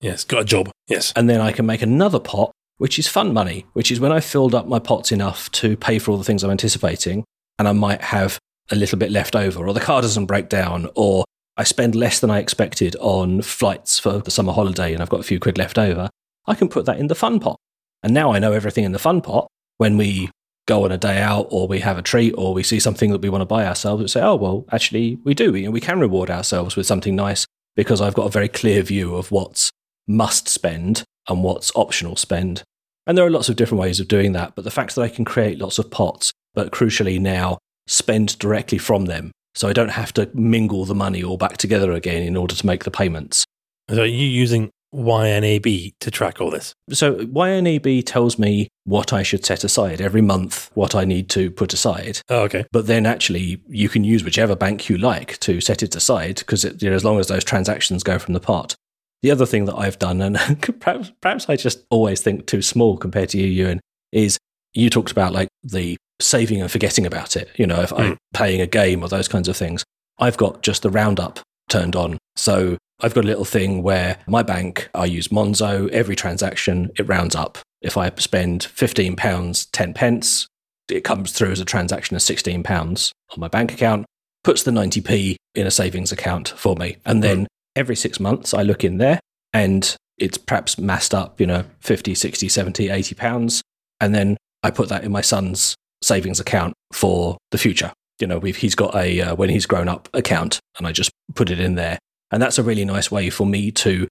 Yes, 0.00 0.24
got 0.24 0.42
a 0.42 0.44
job. 0.44 0.70
Yes. 0.88 1.12
And 1.16 1.28
then 1.28 1.40
I 1.40 1.52
can 1.52 1.66
make 1.66 1.82
another 1.82 2.20
pot, 2.20 2.52
which 2.78 2.98
is 2.98 3.08
fun 3.08 3.32
money, 3.32 3.66
which 3.72 3.90
is 3.90 4.00
when 4.00 4.12
I 4.12 4.20
filled 4.20 4.54
up 4.54 4.66
my 4.66 4.78
pots 4.78 5.10
enough 5.12 5.50
to 5.52 5.76
pay 5.76 5.98
for 5.98 6.10
all 6.10 6.18
the 6.18 6.24
things 6.24 6.44
I'm 6.44 6.50
anticipating, 6.50 7.24
and 7.58 7.66
I 7.66 7.72
might 7.72 8.02
have 8.02 8.38
a 8.70 8.76
little 8.76 8.98
bit 8.98 9.10
left 9.10 9.34
over, 9.34 9.66
or 9.66 9.72
the 9.72 9.80
car 9.80 10.02
doesn't 10.02 10.26
break 10.26 10.48
down, 10.48 10.88
or 10.94 11.24
I 11.56 11.64
spend 11.64 11.94
less 11.94 12.20
than 12.20 12.30
I 12.30 12.38
expected 12.38 12.96
on 13.00 13.42
flights 13.42 13.98
for 13.98 14.18
the 14.18 14.30
summer 14.30 14.52
holiday 14.52 14.92
and 14.92 15.00
I've 15.00 15.08
got 15.08 15.20
a 15.20 15.24
few 15.24 15.38
quid 15.38 15.56
left 15.56 15.78
over, 15.78 16.10
I 16.46 16.54
can 16.54 16.68
put 16.68 16.84
that 16.86 16.98
in 16.98 17.06
the 17.06 17.14
fun 17.14 17.38
pot. 17.38 17.56
And 18.04 18.12
now 18.12 18.32
I 18.32 18.38
know 18.38 18.52
everything 18.52 18.84
in 18.84 18.92
the 18.92 18.98
fun 18.98 19.22
pot. 19.22 19.48
When 19.78 19.96
we 19.96 20.30
go 20.66 20.84
on 20.84 20.92
a 20.92 20.98
day 20.98 21.20
out 21.20 21.48
or 21.50 21.66
we 21.66 21.80
have 21.80 21.98
a 21.98 22.02
treat 22.02 22.32
or 22.32 22.52
we 22.52 22.62
see 22.62 22.78
something 22.78 23.10
that 23.10 23.22
we 23.22 23.30
want 23.30 23.40
to 23.40 23.46
buy 23.46 23.66
ourselves, 23.66 24.02
we 24.02 24.08
say, 24.08 24.20
oh, 24.20 24.36
well, 24.36 24.66
actually, 24.70 25.18
we 25.24 25.32
do. 25.32 25.50
We, 25.50 25.66
we 25.68 25.80
can 25.80 25.98
reward 25.98 26.30
ourselves 26.30 26.76
with 26.76 26.86
something 26.86 27.16
nice 27.16 27.46
because 27.74 28.02
I've 28.02 28.14
got 28.14 28.26
a 28.26 28.30
very 28.30 28.48
clear 28.48 28.82
view 28.82 29.16
of 29.16 29.32
what's 29.32 29.70
must 30.06 30.48
spend 30.48 31.02
and 31.28 31.42
what's 31.42 31.72
optional 31.74 32.16
spend. 32.16 32.62
And 33.06 33.16
there 33.16 33.24
are 33.24 33.30
lots 33.30 33.48
of 33.48 33.56
different 33.56 33.80
ways 33.80 34.00
of 34.00 34.08
doing 34.08 34.32
that. 34.32 34.54
But 34.54 34.64
the 34.64 34.70
fact 34.70 34.94
that 34.94 35.02
I 35.02 35.08
can 35.08 35.24
create 35.24 35.58
lots 35.58 35.78
of 35.78 35.90
pots, 35.90 36.30
but 36.52 36.72
crucially 36.72 37.18
now 37.18 37.56
spend 37.86 38.38
directly 38.38 38.78
from 38.78 39.06
them. 39.06 39.32
So 39.54 39.66
I 39.66 39.72
don't 39.72 39.90
have 39.90 40.12
to 40.14 40.30
mingle 40.34 40.84
the 40.84 40.94
money 40.94 41.24
all 41.24 41.38
back 41.38 41.56
together 41.56 41.92
again 41.92 42.22
in 42.22 42.36
order 42.36 42.54
to 42.54 42.66
make 42.66 42.84
the 42.84 42.90
payments. 42.90 43.46
So 43.88 44.02
are 44.02 44.06
you 44.06 44.26
using 44.26 44.70
YNAB 44.94 45.94
to 46.00 46.10
track 46.10 46.40
all 46.40 46.50
this? 46.50 46.74
So 46.90 47.16
YNAB 47.16 48.04
tells 48.06 48.38
me 48.38 48.68
what 48.84 49.12
I 49.12 49.22
should 49.22 49.44
set 49.44 49.64
aside 49.64 50.00
every 50.00 50.20
month, 50.20 50.70
what 50.74 50.94
I 50.94 51.04
need 51.04 51.28
to 51.30 51.50
put 51.50 51.72
aside. 51.72 52.20
Oh, 52.28 52.42
okay. 52.42 52.64
But 52.70 52.86
then 52.86 53.06
actually, 53.06 53.62
you 53.68 53.88
can 53.88 54.04
use 54.04 54.24
whichever 54.24 54.54
bank 54.54 54.88
you 54.88 54.96
like 54.96 55.38
to 55.40 55.60
set 55.60 55.82
it 55.82 55.96
aside 55.96 56.36
because 56.36 56.64
you 56.64 56.90
know, 56.90 56.96
as 56.96 57.04
long 57.04 57.18
as 57.18 57.28
those 57.28 57.44
transactions 57.44 58.02
go 58.02 58.18
from 58.18 58.34
the 58.34 58.40
pot. 58.40 58.74
The 59.22 59.30
other 59.30 59.46
thing 59.46 59.64
that 59.64 59.76
I've 59.76 59.98
done, 59.98 60.20
and 60.20 60.36
perhaps, 60.80 61.12
perhaps 61.20 61.48
I 61.48 61.56
just 61.56 61.84
always 61.90 62.20
think 62.20 62.46
too 62.46 62.62
small 62.62 62.96
compared 62.98 63.30
to 63.30 63.38
you, 63.38 63.46
Ewan, 63.46 63.80
is 64.12 64.38
you 64.74 64.90
talked 64.90 65.12
about 65.12 65.32
like 65.32 65.48
the 65.62 65.96
saving 66.20 66.60
and 66.60 66.70
forgetting 66.70 67.06
about 67.06 67.36
it. 67.36 67.50
You 67.56 67.66
know, 67.66 67.80
if 67.80 67.92
I'm 67.92 68.12
hmm. 68.12 68.16
playing 68.34 68.60
a 68.60 68.66
game 68.66 69.02
or 69.02 69.08
those 69.08 69.28
kinds 69.28 69.48
of 69.48 69.56
things, 69.56 69.82
I've 70.18 70.36
got 70.36 70.62
just 70.62 70.82
the 70.82 70.90
roundup 70.90 71.40
turned 71.68 71.96
on. 71.96 72.18
So 72.36 72.78
I've 73.00 73.14
got 73.14 73.24
a 73.24 73.26
little 73.26 73.44
thing 73.44 73.82
where 73.82 74.18
my 74.26 74.42
bank, 74.42 74.88
I 74.94 75.06
use 75.06 75.28
Monzo, 75.28 75.88
every 75.90 76.16
transaction, 76.16 76.90
it 76.98 77.08
rounds 77.08 77.34
up. 77.34 77.58
If 77.82 77.96
I 77.96 78.10
spend 78.16 78.62
£15, 78.62 79.68
10 79.72 79.94
pence, 79.94 80.46
it 80.88 81.04
comes 81.04 81.32
through 81.32 81.52
as 81.52 81.60
a 81.60 81.64
transaction 81.64 82.16
of 82.16 82.22
£16 82.22 83.12
on 83.30 83.40
my 83.40 83.48
bank 83.48 83.72
account. 83.72 84.06
puts 84.42 84.62
the 84.62 84.70
90p 84.70 85.36
in 85.54 85.66
a 85.66 85.70
savings 85.70 86.12
account 86.12 86.50
for 86.50 86.76
me. 86.76 86.96
And 87.06 87.22
then 87.22 87.40
hmm. 87.40 87.44
every 87.76 87.96
six 87.96 88.20
months, 88.20 88.52
I 88.52 88.62
look 88.62 88.84
in 88.84 88.98
there 88.98 89.18
and 89.52 89.96
it's 90.18 90.38
perhaps 90.38 90.78
massed 90.78 91.14
up, 91.14 91.40
you 91.40 91.46
know, 91.46 91.64
50, 91.80 92.14
60, 92.14 92.48
70, 92.48 92.90
80 92.90 93.14
pounds. 93.14 93.62
And 94.00 94.14
then 94.14 94.36
I 94.62 94.70
put 94.70 94.88
that 94.90 95.04
in 95.04 95.12
my 95.12 95.22
son's 95.22 95.74
savings 96.02 96.40
account 96.40 96.74
for 96.92 97.38
the 97.50 97.58
future. 97.58 97.92
You 98.20 98.26
know, 98.26 98.38
we've, 98.38 98.56
he's 98.56 98.74
got 98.74 98.94
a 98.94 99.20
uh, 99.20 99.34
when 99.34 99.50
he's 99.50 99.66
grown 99.66 99.88
up 99.88 100.08
account 100.14 100.60
and 100.78 100.86
I 100.86 100.92
just 100.92 101.10
put 101.34 101.50
it 101.50 101.58
in 101.60 101.74
there. 101.74 101.98
And 102.30 102.40
that's 102.42 102.58
a 102.58 102.62
really 102.62 102.84
nice 102.84 103.10
way 103.10 103.30
for 103.30 103.46
me 103.46 103.70
to 103.72 104.08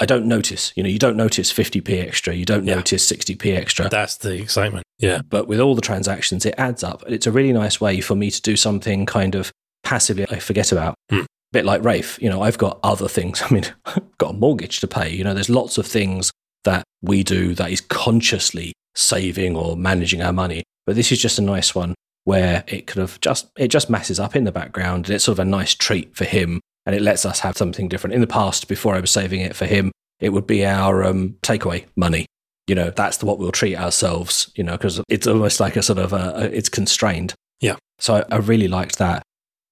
I 0.00 0.06
don't 0.06 0.26
notice. 0.26 0.72
You 0.74 0.82
know, 0.82 0.88
you 0.88 0.98
don't 0.98 1.16
notice 1.16 1.52
50p 1.52 2.06
extra, 2.06 2.34
you 2.34 2.44
don't 2.44 2.64
Yeah. 2.66 2.76
notice 2.76 3.10
60p 3.10 3.56
extra. 3.56 3.88
That's 3.88 4.16
the 4.16 4.34
excitement. 4.40 4.84
Yeah. 4.98 5.20
but 5.28 5.48
with 5.48 5.60
all 5.60 5.74
the 5.74 5.80
transactions, 5.82 6.46
it 6.46 6.54
adds 6.56 6.82
up. 6.84 7.02
It's 7.08 7.26
a 7.26 7.32
really 7.32 7.52
nice 7.52 7.80
way 7.80 8.00
for 8.00 8.14
me 8.14 8.30
to 8.30 8.40
do 8.40 8.56
something 8.56 9.04
kind 9.04 9.34
of 9.34 9.50
passively 9.84 10.26
I 10.30 10.38
forget 10.38 10.72
about. 10.72 10.94
Hmm. 11.10 11.22
bit 11.52 11.64
like 11.66 11.84
Rafe, 11.84 12.18
you 12.22 12.30
know, 12.30 12.40
I've 12.42 12.56
got 12.58 12.78
other 12.82 13.08
things. 13.08 13.42
I 13.48 13.52
mean, 13.52 13.64
I've 13.84 14.02
got 14.18 14.30
a 14.30 14.38
mortgage 14.38 14.80
to 14.80 14.86
pay. 14.88 15.10
You 15.10 15.24
know, 15.24 15.34
there's 15.34 15.50
lots 15.50 15.76
of 15.76 15.86
things 15.86 16.30
that 16.64 16.84
we 17.02 17.22
do 17.22 17.54
that 17.56 17.70
is 17.70 17.80
consciously 17.82 18.72
saving 18.94 19.56
or 19.56 19.76
managing 19.76 20.22
our 20.22 20.32
money. 20.32 20.62
But 20.86 20.96
this 20.96 21.10
is 21.12 21.20
just 21.20 21.38
a 21.38 21.42
nice 21.42 21.74
one 21.74 21.94
where 22.24 22.64
it 22.66 22.86
could 22.86 23.00
have 23.00 23.20
just 23.20 23.50
it 23.56 23.68
just 23.68 23.90
masses 23.90 24.20
up 24.20 24.36
in 24.36 24.44
the 24.44 24.52
background 24.52 25.06
and 25.06 25.14
it's 25.14 25.24
sort 25.24 25.38
of 25.38 25.46
a 25.46 25.50
nice 25.50 25.74
treat 25.74 26.16
for 26.16 26.24
him 26.24 26.60
and 26.86 26.94
it 26.94 27.02
lets 27.02 27.24
us 27.24 27.40
have 27.40 27.56
something 27.56 27.88
different. 27.88 28.14
In 28.14 28.20
the 28.20 28.26
past, 28.26 28.68
before 28.68 28.94
I 28.94 29.00
was 29.00 29.10
saving 29.10 29.40
it 29.40 29.56
for 29.56 29.66
him, 29.66 29.92
it 30.20 30.30
would 30.30 30.46
be 30.46 30.64
our 30.64 31.04
um, 31.04 31.36
takeaway 31.42 31.86
money. 31.96 32.26
You 32.66 32.74
know, 32.74 32.90
that's 32.90 33.18
the, 33.18 33.26
what 33.26 33.38
we'll 33.38 33.52
treat 33.52 33.76
ourselves. 33.76 34.50
You 34.54 34.64
know, 34.64 34.72
because 34.72 35.00
it's 35.08 35.26
almost 35.26 35.60
like 35.60 35.76
a 35.76 35.82
sort 35.82 35.98
of 35.98 36.12
a, 36.12 36.32
a 36.36 36.44
it's 36.44 36.68
constrained. 36.68 37.34
Yeah. 37.60 37.76
So 37.98 38.16
I, 38.16 38.24
I 38.34 38.38
really 38.38 38.68
liked 38.68 38.98
that. 38.98 39.22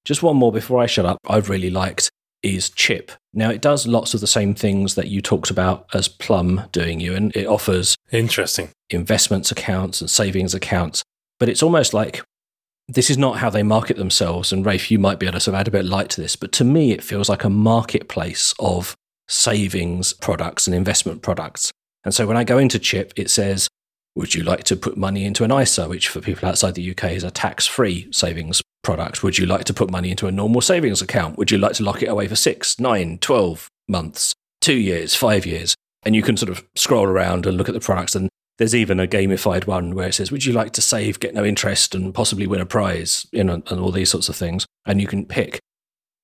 Just 0.05 0.23
one 0.23 0.37
more 0.37 0.53
before 0.53 0.81
I 0.81 0.87
shut 0.87 1.05
up. 1.05 1.19
I've 1.29 1.49
really 1.49 1.71
liked 1.71 2.11
is 2.43 2.71
Chip. 2.71 3.13
Now 3.35 3.51
it 3.51 3.61
does 3.61 3.87
lots 3.87 4.15
of 4.15 4.21
the 4.21 4.27
same 4.27 4.55
things 4.55 4.95
that 4.95 5.09
you 5.09 5.21
talked 5.21 5.51
about 5.51 5.87
as 5.93 6.09
Plum 6.09 6.63
doing 6.73 7.01
you, 7.01 7.15
and 7.15 7.35
it 7.37 7.47
offers 7.47 7.97
Interesting. 8.11 8.71
investments 8.89 9.51
accounts 9.51 10.01
and 10.01 10.11
savings 10.11 10.55
accounts. 10.55 11.03
But 11.39 11.49
it's 11.49 11.63
almost 11.63 11.95
like 11.95 12.23
this 12.91 13.09
is 13.09 13.17
not 13.17 13.39
how 13.39 13.51
they 13.51 13.63
market 13.63 13.97
themselves. 13.97 14.53
And 14.53 14.67
Rafe, 14.67 14.91
you 14.91 14.99
might 14.99 15.19
be 15.19 15.27
able 15.27 15.35
to 15.35 15.41
sort 15.41 15.55
of 15.55 15.61
add 15.61 15.69
a 15.69 15.71
bit 15.71 15.85
of 15.85 15.91
light 15.91 16.11
to 16.11 16.21
this, 16.21 16.37
but 16.37 16.53
to 16.53 16.65
me, 16.65 16.93
it 16.93 17.05
feels 17.05 17.29
like 17.29 17.45
a 17.45 17.51
marketplace 17.51 18.53
of 18.59 18.97
savings 19.29 20.13
products 20.13 20.67
and 20.67 20.75
investment 20.75 21.23
products. 21.23 21.71
And 22.05 22.13
so 22.13 22.27
when 22.27 22.37
I 22.37 22.45
go 22.45 22.59
into 22.59 22.79
Chip, 22.79 23.13
it 23.17 23.31
says, 23.31 23.69
Would 24.17 24.35
you 24.35 24.43
like 24.43 24.65
to 24.65 24.77
put 24.77 24.97
money 24.97 25.25
into 25.25 25.45
an 25.45 25.53
ISA, 25.53 25.89
which 25.89 26.09
for 26.09 26.21
people 26.21 26.49
outside 26.49 26.75
the 26.75 26.91
UK 26.91 27.13
is 27.13 27.25
a 27.25 27.31
tax 27.31 27.67
free 27.67 28.09
savings 28.11 28.61
product? 28.83 29.23
Would 29.23 29.39
you 29.39 29.47
like 29.47 29.65
to 29.65 29.75
put 29.75 29.91
money 29.91 30.11
into 30.11 30.27
a 30.27 30.33
normal 30.33 30.61
savings 30.61 31.01
account? 31.01 31.39
Would 31.39 31.51
you 31.51 31.59
like 31.59 31.75
to 31.75 31.85
lock 31.85 32.03
it 32.03 32.09
away 32.09 32.27
for 32.27 32.37
six, 32.37 32.81
nine, 32.81 33.19
12 33.19 33.69
months, 33.89 34.35
two 34.61 34.77
years, 34.77 35.15
five 35.15 35.47
years? 35.47 35.77
And 36.03 36.17
you 36.17 36.23
can 36.23 36.37
sort 36.37 36.51
of 36.51 36.65
scroll 36.75 37.05
around 37.05 37.47
and 37.47 37.57
look 37.57 37.69
at 37.69 37.75
the 37.75 37.81
products. 37.81 38.17
And 38.17 38.31
there's 38.61 38.75
even 38.75 39.01
a 39.01 39.07
gamified 39.07 39.67
one 39.67 39.95
where 39.95 40.09
it 40.09 40.13
says, 40.13 40.31
Would 40.31 40.45
you 40.45 40.53
like 40.53 40.73
to 40.73 40.83
save, 40.83 41.19
get 41.19 41.33
no 41.33 41.47
interest, 41.47 41.95
and 41.95 42.13
possibly 42.15 42.47
win 42.47 42.61
a 42.61 42.67
prize? 42.67 43.27
You 43.33 43.43
know, 43.43 43.55
and 43.55 43.81
all 43.81 43.91
these 43.91 44.11
sorts 44.11 44.29
of 44.29 44.37
things. 44.37 44.67
And 44.85 45.01
you 45.01 45.07
can 45.07 45.25
pick. 45.25 45.59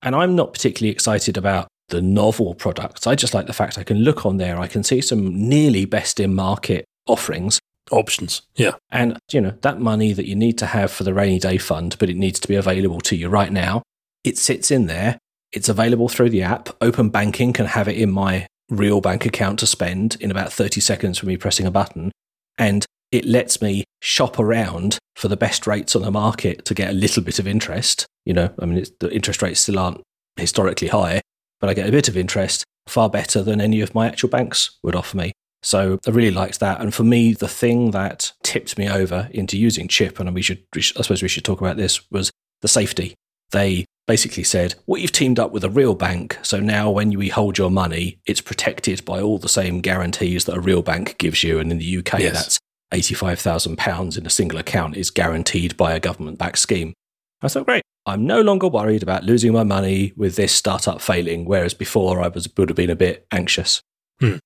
And 0.03 0.15
I'm 0.15 0.35
not 0.35 0.53
particularly 0.53 0.91
excited 0.91 1.35
about 1.35 1.67
the 1.89 1.99
novel 1.99 2.53
products. 2.53 3.07
I 3.07 3.15
just 3.15 3.33
like 3.33 3.47
the 3.47 3.53
fact 3.53 3.79
I 3.79 3.83
can 3.83 3.97
look 3.97 4.23
on 4.23 4.37
there, 4.37 4.59
I 4.59 4.67
can 4.67 4.83
see 4.83 5.01
some 5.01 5.49
nearly 5.49 5.85
best 5.85 6.19
in 6.19 6.35
market 6.35 6.85
offerings. 7.07 7.59
Options. 7.89 8.43
Yeah. 8.55 8.73
And, 8.91 9.17
you 9.31 9.41
know, 9.41 9.55
that 9.61 9.79
money 9.79 10.13
that 10.13 10.27
you 10.27 10.35
need 10.35 10.59
to 10.59 10.67
have 10.67 10.91
for 10.91 11.03
the 11.03 11.15
rainy 11.15 11.39
day 11.39 11.57
fund, 11.57 11.95
but 11.97 12.07
it 12.07 12.17
needs 12.17 12.39
to 12.41 12.47
be 12.47 12.55
available 12.55 13.01
to 13.01 13.15
you 13.15 13.29
right 13.29 13.51
now, 13.51 13.81
it 14.23 14.37
sits 14.37 14.69
in 14.69 14.85
there. 14.85 15.17
It's 15.51 15.69
available 15.69 16.07
through 16.07 16.29
the 16.29 16.43
app. 16.43 16.69
Open 16.81 17.09
banking 17.09 17.51
can 17.51 17.65
have 17.65 17.87
it 17.87 17.97
in 17.97 18.11
my 18.11 18.45
real 18.69 19.01
bank 19.01 19.25
account 19.25 19.57
to 19.59 19.65
spend 19.65 20.17
in 20.19 20.29
about 20.29 20.53
30 20.53 20.81
seconds 20.81 21.17
from 21.17 21.29
me 21.29 21.37
pressing 21.37 21.65
a 21.65 21.71
button. 21.71 22.11
And 22.57 22.85
it 23.11 23.25
lets 23.25 23.61
me 23.61 23.83
shop 24.01 24.39
around 24.39 24.97
for 25.15 25.27
the 25.27 25.37
best 25.37 25.65
rates 25.65 25.95
on 25.95 26.01
the 26.01 26.11
market 26.11 26.65
to 26.65 26.73
get 26.73 26.89
a 26.89 26.93
little 26.93 27.23
bit 27.23 27.39
of 27.39 27.47
interest. 27.47 28.05
You 28.25 28.33
know, 28.33 28.53
I 28.59 28.65
mean, 28.65 28.85
the 28.99 29.11
interest 29.11 29.41
rates 29.41 29.61
still 29.61 29.79
aren't 29.79 30.01
historically 30.35 30.89
high, 30.89 31.21
but 31.59 31.69
I 31.69 31.73
get 31.73 31.87
a 31.87 31.91
bit 31.91 32.07
of 32.07 32.17
interest 32.17 32.63
far 32.87 33.09
better 33.09 33.41
than 33.41 33.61
any 33.61 33.81
of 33.81 33.95
my 33.95 34.07
actual 34.07 34.29
banks 34.29 34.77
would 34.83 34.95
offer 34.95 35.17
me. 35.17 35.33
So 35.63 35.99
I 36.05 36.11
really 36.11 36.31
liked 36.31 36.59
that. 36.59 36.79
And 36.79 36.93
for 36.93 37.03
me, 37.03 37.33
the 37.33 37.47
thing 37.47 37.91
that 37.91 38.31
tipped 38.43 38.77
me 38.77 38.87
over 38.87 39.27
into 39.31 39.57
using 39.57 39.87
Chip, 39.87 40.19
and 40.19 40.33
we 40.33 40.41
should 40.41 40.63
I 40.75 40.81
suppose 40.81 41.21
we 41.21 41.27
should 41.27 41.45
talk 41.45 41.61
about 41.61 41.77
this, 41.77 42.09
was 42.11 42.31
the 42.61 42.67
safety. 42.67 43.15
They 43.51 43.85
basically 44.07 44.43
said, 44.43 44.73
well, 44.85 44.99
you've 45.01 45.11
teamed 45.11 45.37
up 45.39 45.51
with 45.51 45.63
a 45.63 45.69
real 45.69 45.93
bank. 45.93 46.37
So 46.41 46.59
now 46.59 46.89
when 46.89 47.11
we 47.17 47.27
hold 47.29 47.57
your 47.57 47.69
money, 47.69 48.19
it's 48.25 48.41
protected 48.41 49.03
by 49.05 49.21
all 49.21 49.37
the 49.37 49.49
same 49.49 49.81
guarantees 49.81 50.45
that 50.45 50.55
a 50.55 50.61
real 50.61 50.81
bank 50.81 51.17
gives 51.17 51.43
you. 51.43 51.59
And 51.59 51.71
in 51.71 51.77
the 51.77 51.97
UK, 51.97 52.19
Yes. 52.19 52.33
that's 52.33 52.59
£85,000 52.93 54.17
in 54.17 54.25
a 54.25 54.29
single 54.29 54.59
account 54.59 54.95
is 54.95 55.09
guaranteed 55.11 55.75
by 55.77 55.93
a 55.93 55.99
government 55.99 56.37
backed 56.37 56.59
scheme. 56.59 56.93
I 57.41 57.49
thought, 57.49 57.65
great. 57.65 57.83
I'm 58.05 58.25
no 58.25 58.39
longer 58.41 58.69
worried 58.69 59.03
about 59.03 59.25
losing 59.25 59.51
my 59.51 59.63
money 59.63 60.13
with 60.15 60.37
this 60.37 60.53
startup 60.53 61.01
failing, 61.01 61.43
whereas 61.45 61.73
before 61.73 62.21
I 62.21 62.29
was 62.29 62.47
would 62.57 62.69
have 62.69 62.77
been 62.77 62.89
a 62.89 62.95
bit 62.95 63.27
anxious. 63.31 63.81
Hmm. 64.21 64.37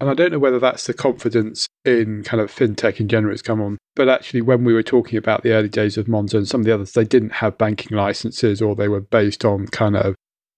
And 0.00 0.08
I 0.08 0.14
don't 0.14 0.30
know 0.30 0.38
whether 0.38 0.60
that's 0.60 0.86
the 0.86 0.94
confidence 0.94 1.66
in 1.84 2.22
kind 2.22 2.40
of 2.40 2.54
fintech 2.54 3.00
in 3.00 3.08
general 3.08 3.32
has 3.32 3.42
come 3.42 3.60
on. 3.60 3.78
But 3.96 4.08
actually, 4.08 4.42
when 4.42 4.64
we 4.64 4.72
were 4.72 4.82
talking 4.82 5.18
about 5.18 5.42
the 5.42 5.52
early 5.52 5.68
days 5.68 5.98
of 5.98 6.06
Monzo 6.06 6.34
and 6.34 6.46
some 6.46 6.60
of 6.60 6.66
the 6.66 6.74
others, 6.74 6.92
they 6.92 7.04
didn't 7.04 7.32
have 7.32 7.58
banking 7.58 7.96
licenses 7.96 8.62
or 8.62 8.76
they 8.76 8.88
were 8.88 9.00
based 9.00 9.44
on 9.44 9.66
kind 9.66 9.96
of 9.96 10.14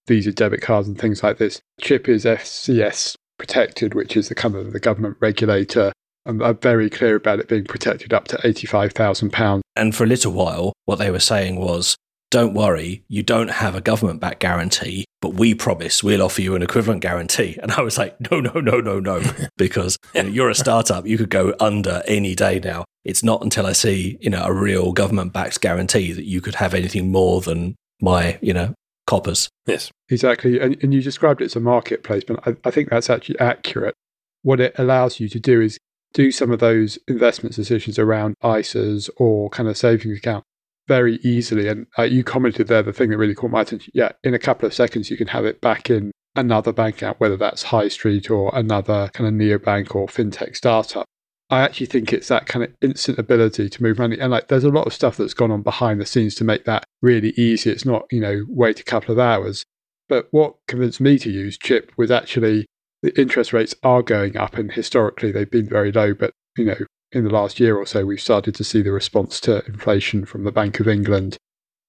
Visa 0.06 0.32
debit 0.32 0.60
cards 0.60 0.88
and 0.88 0.98
things 0.98 1.22
like 1.22 1.38
this. 1.38 1.60
Chip 1.80 2.08
is 2.08 2.26
FCS 2.26 3.14
protected, 3.38 3.94
which 3.94 4.16
is 4.16 4.28
the 4.28 4.34
kind 4.34 4.54
of 4.54 4.72
the 4.74 4.80
government 4.80 5.16
regulator. 5.20 5.92
And 6.26 6.42
I'm 6.42 6.58
very 6.58 6.90
clear 6.90 7.16
about 7.16 7.40
it 7.40 7.48
being 7.48 7.64
protected 7.64 8.12
up 8.12 8.28
to 8.28 8.36
£85,000. 8.38 9.62
And 9.74 9.94
for 9.94 10.04
a 10.04 10.06
little 10.06 10.32
while, 10.32 10.74
what 10.84 10.98
they 10.98 11.10
were 11.10 11.18
saying 11.18 11.56
was, 11.56 11.96
don't 12.30 12.54
worry, 12.54 13.04
you 13.08 13.22
don't 13.22 13.50
have 13.50 13.74
a 13.74 13.80
government 13.80 14.20
backed 14.20 14.40
guarantee, 14.40 15.04
but 15.20 15.34
we 15.34 15.54
promise 15.54 16.02
we'll 16.02 16.22
offer 16.22 16.40
you 16.40 16.54
an 16.54 16.62
equivalent 16.62 17.02
guarantee. 17.02 17.58
And 17.60 17.72
I 17.72 17.82
was 17.82 17.98
like, 17.98 18.16
no, 18.30 18.40
no, 18.40 18.60
no, 18.60 18.80
no, 18.80 19.00
no, 19.00 19.20
because 19.56 19.96
you 20.14 20.22
know, 20.22 20.28
you're 20.28 20.48
a 20.48 20.54
startup. 20.54 21.06
You 21.06 21.18
could 21.18 21.30
go 21.30 21.54
under 21.58 22.02
any 22.06 22.34
day 22.34 22.60
now. 22.60 22.84
It's 23.04 23.24
not 23.24 23.42
until 23.42 23.66
I 23.66 23.72
see, 23.72 24.16
you 24.20 24.30
know, 24.30 24.44
a 24.44 24.52
real 24.52 24.92
government 24.92 25.32
backed 25.32 25.60
guarantee 25.60 26.12
that 26.12 26.24
you 26.24 26.40
could 26.40 26.56
have 26.56 26.72
anything 26.72 27.10
more 27.10 27.40
than 27.40 27.74
my, 28.00 28.38
you 28.40 28.52
know, 28.52 28.74
coppers. 29.06 29.48
Yes. 29.66 29.90
Exactly. 30.08 30.60
And, 30.60 30.76
and 30.82 30.94
you 30.94 31.02
described 31.02 31.40
it 31.40 31.46
as 31.46 31.56
a 31.56 31.60
marketplace, 31.60 32.22
but 32.26 32.46
I, 32.46 32.56
I 32.64 32.70
think 32.70 32.90
that's 32.90 33.10
actually 33.10 33.40
accurate. 33.40 33.94
What 34.42 34.60
it 34.60 34.74
allows 34.78 35.18
you 35.18 35.28
to 35.30 35.40
do 35.40 35.60
is 35.60 35.78
do 36.12 36.30
some 36.30 36.50
of 36.50 36.60
those 36.60 36.98
investment 37.08 37.54
decisions 37.56 37.98
around 37.98 38.34
ISAs 38.42 39.10
or 39.16 39.50
kind 39.50 39.68
of 39.68 39.76
savings 39.76 40.18
account 40.18 40.44
very 40.90 41.20
easily. 41.22 41.68
And 41.68 41.86
uh, 41.96 42.02
you 42.02 42.24
commented 42.24 42.66
there, 42.66 42.82
the 42.82 42.92
thing 42.92 43.10
that 43.10 43.16
really 43.16 43.36
caught 43.36 43.52
my 43.52 43.60
attention. 43.60 43.92
Yeah, 43.94 44.10
in 44.24 44.34
a 44.34 44.40
couple 44.40 44.66
of 44.66 44.74
seconds, 44.74 45.08
you 45.08 45.16
can 45.16 45.28
have 45.28 45.44
it 45.44 45.60
back 45.60 45.88
in 45.88 46.10
another 46.34 46.72
bank 46.72 46.96
account, 46.96 47.20
whether 47.20 47.36
that's 47.36 47.62
High 47.62 47.86
Street 47.86 48.28
or 48.28 48.50
another 48.52 49.08
kind 49.14 49.28
of 49.28 49.34
neobank 49.34 49.94
or 49.94 50.08
fintech 50.08 50.56
startup. 50.56 51.06
I 51.48 51.60
actually 51.60 51.86
think 51.86 52.12
it's 52.12 52.26
that 52.26 52.46
kind 52.46 52.64
of 52.64 52.74
instant 52.82 53.20
ability 53.20 53.68
to 53.68 53.82
move 53.84 53.98
money. 53.98 54.18
And 54.18 54.32
like, 54.32 54.48
there's 54.48 54.64
a 54.64 54.68
lot 54.68 54.88
of 54.88 54.92
stuff 54.92 55.16
that's 55.16 55.32
gone 55.32 55.52
on 55.52 55.62
behind 55.62 56.00
the 56.00 56.06
scenes 56.06 56.34
to 56.36 56.44
make 56.44 56.64
that 56.64 56.82
really 57.02 57.34
easy. 57.36 57.70
It's 57.70 57.84
not, 57.84 58.06
you 58.10 58.20
know, 58.20 58.44
wait 58.48 58.80
a 58.80 58.84
couple 58.84 59.12
of 59.12 59.20
hours. 59.20 59.64
But 60.08 60.26
what 60.32 60.56
convinced 60.66 61.00
me 61.00 61.20
to 61.20 61.30
use 61.30 61.56
Chip 61.56 61.92
was 61.96 62.10
actually 62.10 62.66
the 63.00 63.18
interest 63.20 63.52
rates 63.52 63.76
are 63.84 64.02
going 64.02 64.36
up, 64.36 64.54
and 64.58 64.72
historically 64.72 65.30
they've 65.30 65.48
been 65.48 65.68
very 65.68 65.92
low. 65.92 66.14
But 66.14 66.32
you 66.56 66.64
know, 66.64 66.80
in 67.12 67.24
the 67.24 67.30
last 67.30 67.58
year 67.60 67.76
or 67.76 67.86
so, 67.86 68.04
we've 68.04 68.20
started 68.20 68.54
to 68.54 68.64
see 68.64 68.82
the 68.82 68.92
response 68.92 69.40
to 69.40 69.64
inflation 69.66 70.24
from 70.24 70.44
the 70.44 70.52
Bank 70.52 70.80
of 70.80 70.88
England. 70.88 71.36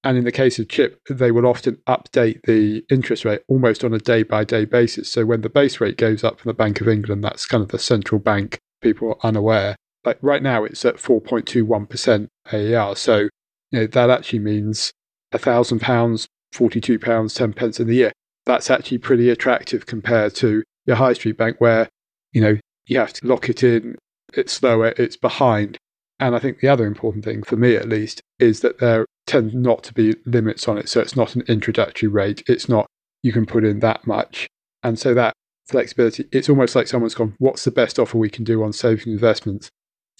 And 0.04 0.18
in 0.18 0.24
the 0.24 0.32
case 0.32 0.58
of 0.58 0.68
Chip, 0.68 1.00
they 1.10 1.32
will 1.32 1.46
often 1.46 1.78
update 1.88 2.42
the 2.46 2.84
interest 2.90 3.24
rate 3.24 3.42
almost 3.48 3.84
on 3.84 3.94
a 3.94 4.00
day 4.00 4.24
by 4.24 4.44
day 4.44 4.66
basis. 4.66 5.12
So 5.12 5.26
when 5.26 5.42
the 5.42 5.50
base 5.50 5.80
rate 5.80 5.98
goes 5.98 6.24
up 6.24 6.40
from 6.40 6.50
the 6.50 6.56
Bank 6.56 6.82
of 6.82 6.88
England, 6.88 7.24
that's 7.24 7.46
kind 7.46 7.62
of 7.62 7.70
the 7.70 7.78
central 7.78 8.20
bank. 8.20 8.58
People 8.82 9.10
are 9.10 9.28
unaware. 9.28 9.76
Like 10.04 10.18
right 10.22 10.42
now, 10.42 10.64
it's 10.64 10.84
at 10.86 10.96
4.21% 10.96 12.28
AER. 12.52 12.96
So 12.96 13.30
you 13.72 13.80
know 13.80 13.88
that 13.88 14.10
actually 14.10 14.40
means 14.40 14.92
a 15.32 15.38
thousand 15.38 15.80
pounds, 15.80 16.28
forty-two 16.52 17.00
pounds, 17.00 17.34
ten 17.34 17.54
pence 17.54 17.80
in 17.80 17.88
the 17.88 17.96
year. 17.96 18.12
That's 18.46 18.70
actually 18.70 18.98
pretty 19.00 19.30
attractive 19.30 19.86
compared 19.86 20.36
to 20.36 20.64
your 20.86 20.98
high 20.98 21.14
street 21.14 21.38
bank, 21.38 21.60
where 21.60 21.88
you 22.34 22.42
know 22.42 22.58
you 22.86 23.00
have 23.00 23.14
to 23.14 23.28
lock 23.28 23.50
it 23.50 23.64
in. 23.64 23.98
It's 24.34 24.54
slower. 24.54 24.94
It's 24.98 25.18
behind. 25.18 25.78
And 26.20 26.36
I 26.36 26.40
think 26.40 26.60
the 26.60 26.68
other 26.68 26.86
important 26.86 27.26
thing 27.26 27.44
for 27.44 27.56
me, 27.56 27.76
at 27.76 27.90
least, 27.90 28.22
is 28.40 28.60
that 28.62 28.80
there 28.80 29.06
tend 29.26 29.54
not 29.54 29.84
to 29.84 29.94
be 29.94 30.16
limits 30.26 30.68
on 30.68 30.78
it. 30.78 30.90
So 30.90 31.00
it's 31.02 31.16
not 31.16 31.36
an 31.36 31.44
introductory 31.48 32.08
rate. 32.08 32.44
It's 32.48 32.70
not 32.70 32.86
you 33.24 33.32
can 33.32 33.46
put 33.46 33.64
in 33.64 33.80
that 33.80 34.06
much. 34.06 34.48
And 34.84 35.00
so 35.00 35.14
that 35.14 35.34
flexibility, 35.68 36.26
it's 36.32 36.50
almost 36.50 36.76
like 36.76 36.88
someone's 36.88 37.16
gone, 37.16 37.36
what's 37.38 37.64
the 37.64 37.72
best 37.72 38.00
offer 38.00 38.18
we 38.18 38.30
can 38.30 38.44
do 38.44 38.64
on 38.64 38.74
savings 38.74 39.08
investments? 39.08 39.70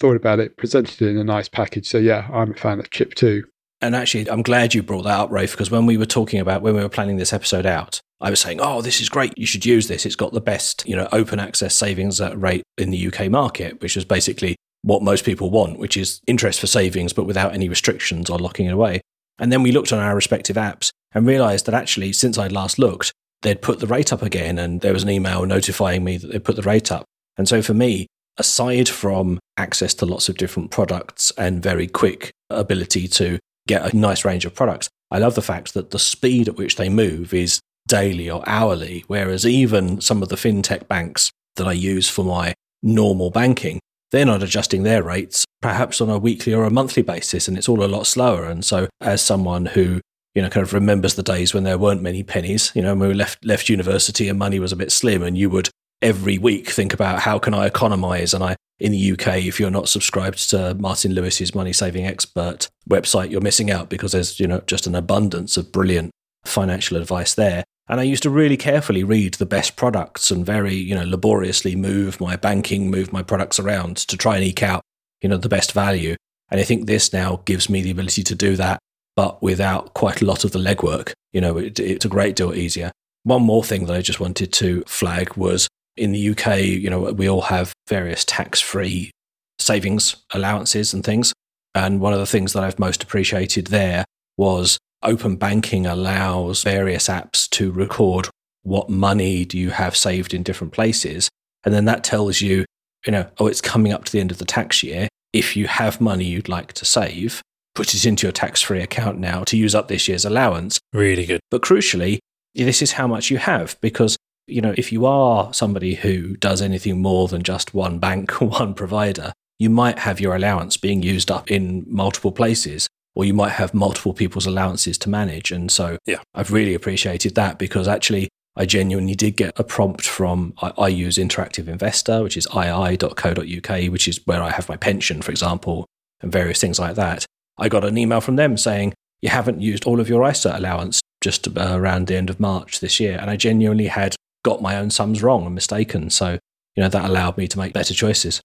Thought 0.00 0.16
about 0.16 0.40
it, 0.40 0.56
presented 0.56 1.02
it 1.02 1.10
in 1.10 1.18
a 1.18 1.24
nice 1.24 1.48
package. 1.48 1.88
So 1.88 1.98
yeah, 1.98 2.28
I'm 2.32 2.52
a 2.52 2.54
fan 2.54 2.80
of 2.80 2.90
Chip 2.90 3.14
too. 3.14 3.44
And 3.82 3.96
actually, 3.96 4.30
I'm 4.30 4.42
glad 4.42 4.74
you 4.74 4.82
brought 4.82 5.02
that 5.02 5.18
up, 5.18 5.32
Rafe, 5.32 5.50
because 5.50 5.70
when 5.70 5.86
we 5.86 5.96
were 5.96 6.06
talking 6.06 6.38
about, 6.38 6.62
when 6.62 6.76
we 6.76 6.82
were 6.82 6.88
planning 6.88 7.16
this 7.16 7.32
episode 7.32 7.66
out, 7.66 8.00
I 8.20 8.30
was 8.30 8.38
saying, 8.38 8.60
oh, 8.62 8.80
this 8.80 9.00
is 9.00 9.08
great. 9.08 9.36
You 9.36 9.44
should 9.44 9.66
use 9.66 9.88
this. 9.88 10.06
It's 10.06 10.14
got 10.14 10.32
the 10.32 10.40
best, 10.40 10.86
you 10.86 10.94
know, 10.94 11.08
open 11.10 11.40
access 11.40 11.74
savings 11.74 12.20
uh, 12.20 12.36
rate 12.36 12.62
in 12.78 12.90
the 12.90 13.08
UK 13.08 13.28
market, 13.28 13.82
which 13.82 13.96
is 13.96 14.04
basically 14.04 14.54
what 14.82 15.02
most 15.02 15.24
people 15.24 15.50
want, 15.50 15.80
which 15.80 15.96
is 15.96 16.20
interest 16.28 16.60
for 16.60 16.68
savings, 16.68 17.12
but 17.12 17.24
without 17.24 17.54
any 17.54 17.68
restrictions 17.68 18.30
on 18.30 18.38
locking 18.38 18.66
it 18.66 18.72
away. 18.72 19.00
And 19.40 19.50
then 19.50 19.64
we 19.64 19.72
looked 19.72 19.92
on 19.92 19.98
our 19.98 20.14
respective 20.14 20.54
apps 20.54 20.90
and 21.12 21.26
realized 21.26 21.66
that 21.66 21.74
actually, 21.74 22.12
since 22.12 22.38
I'd 22.38 22.52
last 22.52 22.78
looked, 22.78 23.12
they'd 23.42 23.60
put 23.60 23.80
the 23.80 23.88
rate 23.88 24.12
up 24.12 24.22
again. 24.22 24.60
And 24.60 24.80
there 24.80 24.92
was 24.92 25.02
an 25.02 25.10
email 25.10 25.44
notifying 25.44 26.04
me 26.04 26.18
that 26.18 26.30
they'd 26.30 26.44
put 26.44 26.54
the 26.54 26.62
rate 26.62 26.92
up. 26.92 27.04
And 27.36 27.48
so 27.48 27.60
for 27.62 27.74
me, 27.74 28.06
aside 28.38 28.88
from 28.88 29.40
access 29.56 29.92
to 29.94 30.06
lots 30.06 30.28
of 30.28 30.36
different 30.36 30.70
products 30.70 31.32
and 31.36 31.60
very 31.60 31.88
quick 31.88 32.30
ability 32.48 33.08
to 33.08 33.40
get 33.66 33.92
a 33.92 33.96
nice 33.96 34.24
range 34.24 34.44
of 34.44 34.54
products, 34.54 34.88
I 35.10 35.18
love 35.18 35.34
the 35.34 35.42
fact 35.42 35.74
that 35.74 35.90
the 35.90 35.98
speed 35.98 36.48
at 36.48 36.56
which 36.56 36.76
they 36.76 36.88
move 36.88 37.34
is 37.34 37.60
daily 37.88 38.30
or 38.30 38.42
hourly, 38.46 39.04
whereas 39.06 39.46
even 39.46 40.00
some 40.00 40.22
of 40.22 40.28
the 40.28 40.36
fintech 40.36 40.88
banks 40.88 41.30
that 41.56 41.66
I 41.66 41.72
use 41.72 42.08
for 42.08 42.24
my 42.24 42.54
normal 42.82 43.30
banking, 43.30 43.80
they're 44.10 44.24
not 44.24 44.42
adjusting 44.42 44.82
their 44.82 45.02
rates 45.02 45.44
perhaps 45.62 46.00
on 46.00 46.10
a 46.10 46.18
weekly 46.18 46.52
or 46.52 46.64
a 46.64 46.70
monthly 46.70 47.02
basis, 47.02 47.48
and 47.48 47.56
it's 47.56 47.68
all 47.68 47.82
a 47.82 47.86
lot 47.86 48.06
slower. 48.06 48.44
And 48.44 48.64
so, 48.64 48.88
as 49.00 49.22
someone 49.22 49.66
who 49.66 50.00
you 50.34 50.42
know 50.42 50.50
kind 50.50 50.66
of 50.66 50.74
remembers 50.74 51.14
the 51.14 51.22
days 51.22 51.54
when 51.54 51.64
there 51.64 51.78
weren't 51.78 52.02
many 52.02 52.22
pennies, 52.22 52.72
you 52.74 52.82
know, 52.82 52.94
when 52.94 53.08
we 53.08 53.14
left 53.14 53.42
left 53.44 53.70
university 53.70 54.28
and 54.28 54.38
money 54.38 54.58
was 54.58 54.72
a 54.72 54.76
bit 54.76 54.92
slim, 54.92 55.22
and 55.22 55.38
you 55.38 55.48
would 55.48 55.70
every 56.02 56.36
week 56.36 56.68
think 56.68 56.92
about 56.92 57.20
how 57.20 57.38
can 57.38 57.54
I 57.54 57.66
economize. 57.66 58.34
And 58.34 58.44
I, 58.44 58.56
in 58.82 58.90
the 58.90 59.12
UK, 59.12 59.44
if 59.44 59.60
you're 59.60 59.70
not 59.70 59.88
subscribed 59.88 60.50
to 60.50 60.74
Martin 60.74 61.14
Lewis's 61.14 61.54
Money 61.54 61.72
Saving 61.72 62.04
Expert 62.04 62.68
website, 62.90 63.30
you're 63.30 63.40
missing 63.40 63.70
out 63.70 63.88
because 63.88 64.10
there's, 64.10 64.40
you 64.40 64.46
know, 64.48 64.60
just 64.66 64.88
an 64.88 64.96
abundance 64.96 65.56
of 65.56 65.70
brilliant 65.70 66.10
financial 66.44 66.96
advice 66.96 67.32
there. 67.32 67.62
And 67.88 68.00
I 68.00 68.02
used 68.02 68.24
to 68.24 68.30
really 68.30 68.56
carefully 68.56 69.04
read 69.04 69.34
the 69.34 69.46
best 69.46 69.76
products 69.76 70.32
and 70.32 70.44
very, 70.44 70.74
you 70.74 70.96
know, 70.96 71.04
laboriously 71.04 71.76
move 71.76 72.20
my 72.20 72.34
banking, 72.34 72.90
move 72.90 73.12
my 73.12 73.22
products 73.22 73.60
around 73.60 73.98
to 73.98 74.16
try 74.16 74.34
and 74.34 74.44
eke 74.44 74.64
out, 74.64 74.82
you 75.20 75.28
know, 75.28 75.36
the 75.36 75.48
best 75.48 75.70
value. 75.70 76.16
And 76.50 76.60
I 76.60 76.64
think 76.64 76.86
this 76.86 77.12
now 77.12 77.40
gives 77.44 77.70
me 77.70 77.82
the 77.82 77.92
ability 77.92 78.24
to 78.24 78.34
do 78.34 78.56
that, 78.56 78.80
but 79.14 79.40
without 79.40 79.94
quite 79.94 80.22
a 80.22 80.24
lot 80.24 80.44
of 80.44 80.50
the 80.50 80.58
legwork. 80.58 81.12
You 81.32 81.40
know, 81.40 81.56
it, 81.56 81.78
it's 81.78 82.04
a 82.04 82.08
great 82.08 82.34
deal 82.34 82.52
easier. 82.52 82.90
One 83.22 83.42
more 83.42 83.62
thing 83.62 83.86
that 83.86 83.96
I 83.96 84.02
just 84.02 84.18
wanted 84.18 84.52
to 84.54 84.82
flag 84.88 85.36
was 85.36 85.68
in 85.96 86.12
the 86.12 86.30
UK, 86.30 86.58
you 86.58 86.90
know, 86.90 87.12
we 87.12 87.28
all 87.28 87.42
have 87.42 87.72
various 87.88 88.24
tax 88.24 88.60
free 88.60 89.10
savings 89.58 90.16
allowances 90.32 90.92
and 90.92 91.04
things. 91.04 91.32
And 91.74 92.00
one 92.00 92.12
of 92.12 92.18
the 92.18 92.26
things 92.26 92.52
that 92.52 92.64
I've 92.64 92.78
most 92.78 93.02
appreciated 93.02 93.68
there 93.68 94.04
was 94.36 94.78
open 95.02 95.36
banking 95.36 95.86
allows 95.86 96.62
various 96.62 97.08
apps 97.08 97.48
to 97.50 97.72
record 97.72 98.28
what 98.62 98.88
money 98.88 99.44
do 99.44 99.58
you 99.58 99.70
have 99.70 99.96
saved 99.96 100.34
in 100.34 100.42
different 100.42 100.72
places. 100.72 101.28
And 101.64 101.74
then 101.74 101.86
that 101.86 102.04
tells 102.04 102.40
you, 102.40 102.64
you 103.06 103.12
know, 103.12 103.28
oh, 103.38 103.46
it's 103.46 103.60
coming 103.60 103.92
up 103.92 104.04
to 104.04 104.12
the 104.12 104.20
end 104.20 104.30
of 104.30 104.38
the 104.38 104.44
tax 104.44 104.82
year. 104.82 105.08
If 105.32 105.56
you 105.56 105.66
have 105.66 106.00
money 106.00 106.24
you'd 106.24 106.48
like 106.48 106.72
to 106.74 106.84
save, 106.84 107.40
put 107.74 107.94
it 107.94 108.04
into 108.04 108.26
your 108.26 108.32
tax 108.32 108.60
free 108.60 108.82
account 108.82 109.18
now 109.18 109.44
to 109.44 109.56
use 109.56 109.74
up 109.74 109.88
this 109.88 110.06
year's 110.08 110.24
allowance. 110.24 110.78
Really 110.92 111.26
good. 111.26 111.40
But 111.50 111.62
crucially, 111.62 112.18
this 112.54 112.82
is 112.82 112.92
how 112.92 113.06
much 113.06 113.30
you 113.30 113.38
have 113.38 113.76
because 113.80 114.16
you 114.46 114.60
know, 114.60 114.74
if 114.76 114.92
you 114.92 115.06
are 115.06 115.52
somebody 115.52 115.94
who 115.94 116.36
does 116.36 116.60
anything 116.60 117.00
more 117.00 117.28
than 117.28 117.42
just 117.42 117.74
one 117.74 117.98
bank 117.98 118.40
one 118.40 118.74
provider, 118.74 119.32
you 119.58 119.70
might 119.70 120.00
have 120.00 120.20
your 120.20 120.34
allowance 120.34 120.76
being 120.76 121.02
used 121.02 121.30
up 121.30 121.50
in 121.50 121.84
multiple 121.86 122.32
places, 122.32 122.88
or 123.14 123.24
you 123.24 123.34
might 123.34 123.52
have 123.52 123.74
multiple 123.74 124.12
people's 124.14 124.46
allowances 124.46 124.98
to 124.98 125.08
manage. 125.08 125.52
And 125.52 125.70
so 125.70 125.98
yeah. 126.06 126.20
I've 126.34 126.52
really 126.52 126.74
appreciated 126.74 127.34
that 127.36 127.58
because 127.58 127.86
actually 127.86 128.28
I 128.56 128.66
genuinely 128.66 129.14
did 129.14 129.36
get 129.36 129.58
a 129.58 129.64
prompt 129.64 130.02
from, 130.02 130.54
I, 130.60 130.72
I 130.76 130.88
use 130.88 131.16
Interactive 131.16 131.68
Investor, 131.68 132.22
which 132.22 132.36
is 132.36 132.46
ii.co.uk, 132.54 133.92
which 133.92 134.08
is 134.08 134.20
where 134.26 134.42
I 134.42 134.50
have 134.50 134.68
my 134.68 134.76
pension, 134.76 135.22
for 135.22 135.30
example, 135.30 135.86
and 136.20 136.30
various 136.30 136.60
things 136.60 136.78
like 136.78 136.96
that. 136.96 137.24
I 137.58 137.68
got 137.68 137.84
an 137.84 137.96
email 137.96 138.20
from 138.20 138.36
them 138.36 138.56
saying, 138.56 138.94
you 139.20 139.30
haven't 139.30 139.60
used 139.60 139.84
all 139.84 140.00
of 140.00 140.08
your 140.08 140.28
ISA 140.28 140.56
allowance 140.56 141.00
just 141.22 141.46
uh, 141.46 141.74
around 141.74 142.08
the 142.08 142.16
end 142.16 142.28
of 142.28 142.40
March 142.40 142.80
this 142.80 142.98
year. 142.98 143.16
And 143.20 143.30
I 143.30 143.36
genuinely 143.36 143.86
had 143.86 144.16
got 144.44 144.62
my 144.62 144.76
own 144.76 144.90
sums 144.90 145.22
wrong 145.22 145.44
and 145.46 145.54
mistaken. 145.54 146.10
So, 146.10 146.38
you 146.76 146.82
know, 146.82 146.88
that 146.88 147.04
allowed 147.04 147.36
me 147.36 147.48
to 147.48 147.58
make 147.58 147.72
better 147.72 147.94
choices. 147.94 148.40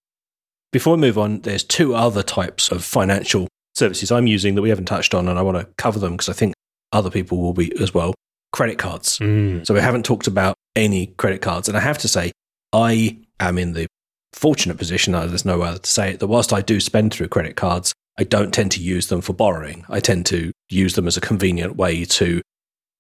Before 0.71 0.95
we 0.95 1.01
move 1.01 1.17
on, 1.17 1.41
there's 1.41 1.63
two 1.63 1.95
other 1.95 2.23
types 2.23 2.69
of 2.69 2.83
financial 2.83 3.47
services 3.75 4.12
I'm 4.12 4.27
using 4.27 4.55
that 4.55 4.62
we 4.62 4.69
haven't 4.69 4.86
touched 4.86 5.13
on, 5.13 5.27
and 5.27 5.39
I 5.39 5.41
want 5.41 5.57
to 5.57 5.67
cover 5.77 5.99
them 5.99 6.13
because 6.13 6.29
I 6.29 6.33
think 6.33 6.53
other 6.91 7.10
people 7.10 7.38
will 7.38 7.53
be 7.53 7.71
as 7.79 7.93
well. 7.93 8.13
Credit 8.51 8.77
cards. 8.77 9.19
Mm. 9.19 9.65
So 9.65 9.73
we 9.73 9.79
haven't 9.79 10.03
talked 10.03 10.27
about 10.27 10.55
any 10.75 11.07
credit 11.07 11.41
cards. 11.41 11.67
And 11.67 11.77
I 11.77 11.81
have 11.81 11.97
to 11.99 12.07
say, 12.07 12.31
I 12.73 13.19
am 13.39 13.57
in 13.57 13.73
the 13.73 13.88
fortunate 14.33 14.77
position, 14.77 15.13
there's 15.13 15.45
no 15.45 15.62
other 15.62 15.79
to 15.79 15.89
say 15.89 16.12
it, 16.12 16.19
that 16.19 16.27
whilst 16.27 16.53
I 16.53 16.62
do 16.62 16.79
spend 16.79 17.13
through 17.13 17.29
credit 17.29 17.55
cards, 17.55 17.93
I 18.19 18.23
don't 18.23 18.53
tend 18.53 18.71
to 18.73 18.81
use 18.81 19.07
them 19.07 19.21
for 19.21 19.33
borrowing. 19.33 19.86
I 19.89 19.99
tend 19.99 20.25
to 20.27 20.51
use 20.69 20.95
them 20.95 21.07
as 21.07 21.17
a 21.17 21.21
convenient 21.21 21.75
way 21.75 22.03
to 22.05 22.41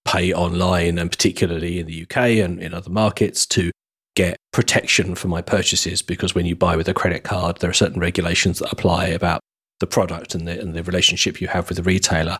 pay 0.07 0.33
online 0.33 0.97
and 0.97 1.11
particularly 1.11 1.79
in 1.79 1.85
the 1.85 2.03
UK 2.03 2.17
and 2.43 2.59
in 2.61 2.73
other 2.73 2.89
markets 2.89 3.45
to 3.45 3.71
get 4.15 4.37
protection 4.51 5.13
for 5.13 5.27
my 5.27 5.41
purchases 5.41 6.01
because 6.01 6.33
when 6.33 6.45
you 6.45 6.55
buy 6.55 6.75
with 6.75 6.87
a 6.87 6.93
credit 6.93 7.23
card, 7.23 7.57
there 7.59 7.69
are 7.69 7.73
certain 7.73 7.99
regulations 7.99 8.57
that 8.59 8.71
apply 8.71 9.05
about 9.05 9.41
the 9.79 9.85
product 9.85 10.33
and 10.33 10.47
the, 10.47 10.59
and 10.59 10.73
the 10.73 10.81
relationship 10.83 11.39
you 11.39 11.47
have 11.47 11.69
with 11.69 11.77
the 11.77 11.83
retailer. 11.83 12.37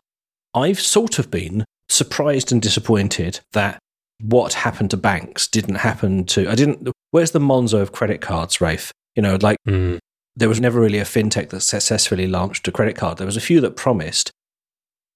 I've 0.54 0.80
sort 0.80 1.18
of 1.18 1.30
been 1.30 1.64
surprised 1.88 2.50
and 2.50 2.60
disappointed 2.60 3.40
that 3.52 3.78
what 4.20 4.54
happened 4.54 4.90
to 4.90 4.96
banks 4.96 5.46
didn't 5.46 5.76
happen 5.76 6.24
to. 6.24 6.50
I 6.50 6.54
didn't. 6.54 6.88
Where's 7.12 7.30
the 7.30 7.38
Monzo 7.38 7.80
of 7.80 7.92
credit 7.92 8.20
cards, 8.20 8.60
Rafe? 8.60 8.90
You 9.14 9.22
know, 9.22 9.38
like 9.40 9.58
mm. 9.66 9.98
there 10.34 10.48
was 10.48 10.60
never 10.60 10.80
really 10.80 10.98
a 10.98 11.04
fintech 11.04 11.50
that 11.50 11.60
successfully 11.60 12.26
launched 12.26 12.66
a 12.66 12.72
credit 12.72 12.96
card. 12.96 13.18
There 13.18 13.26
was 13.26 13.36
a 13.36 13.40
few 13.40 13.60
that 13.60 13.76
promised, 13.76 14.32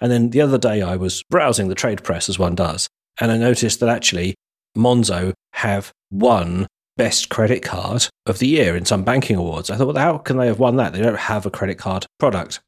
and 0.02 0.10
then 0.10 0.30
the 0.30 0.40
other 0.40 0.58
day 0.58 0.82
I 0.82 0.96
was 0.96 1.22
browsing 1.30 1.68
the 1.68 1.74
trade 1.74 2.02
press 2.02 2.28
as 2.28 2.38
one 2.38 2.56
does, 2.56 2.88
and 3.20 3.30
I 3.30 3.38
noticed 3.38 3.80
that 3.80 3.88
actually 3.88 4.34
Monzo 4.76 5.32
have 5.54 5.92
won 6.10 6.66
best 6.96 7.28
credit 7.28 7.62
card 7.62 8.08
of 8.26 8.38
the 8.38 8.48
year 8.48 8.76
in 8.76 8.84
some 8.84 9.04
banking 9.04 9.36
awards. 9.36 9.70
I 9.70 9.76
thought, 9.76 9.94
well, 9.94 10.04
how 10.04 10.18
can 10.18 10.36
they 10.36 10.46
have 10.46 10.58
won 10.58 10.76
that? 10.76 10.92
They 10.92 11.00
don't 11.00 11.16
have 11.16 11.46
a 11.46 11.50
credit 11.50 11.78
card 11.78 12.04
product. 12.18 12.60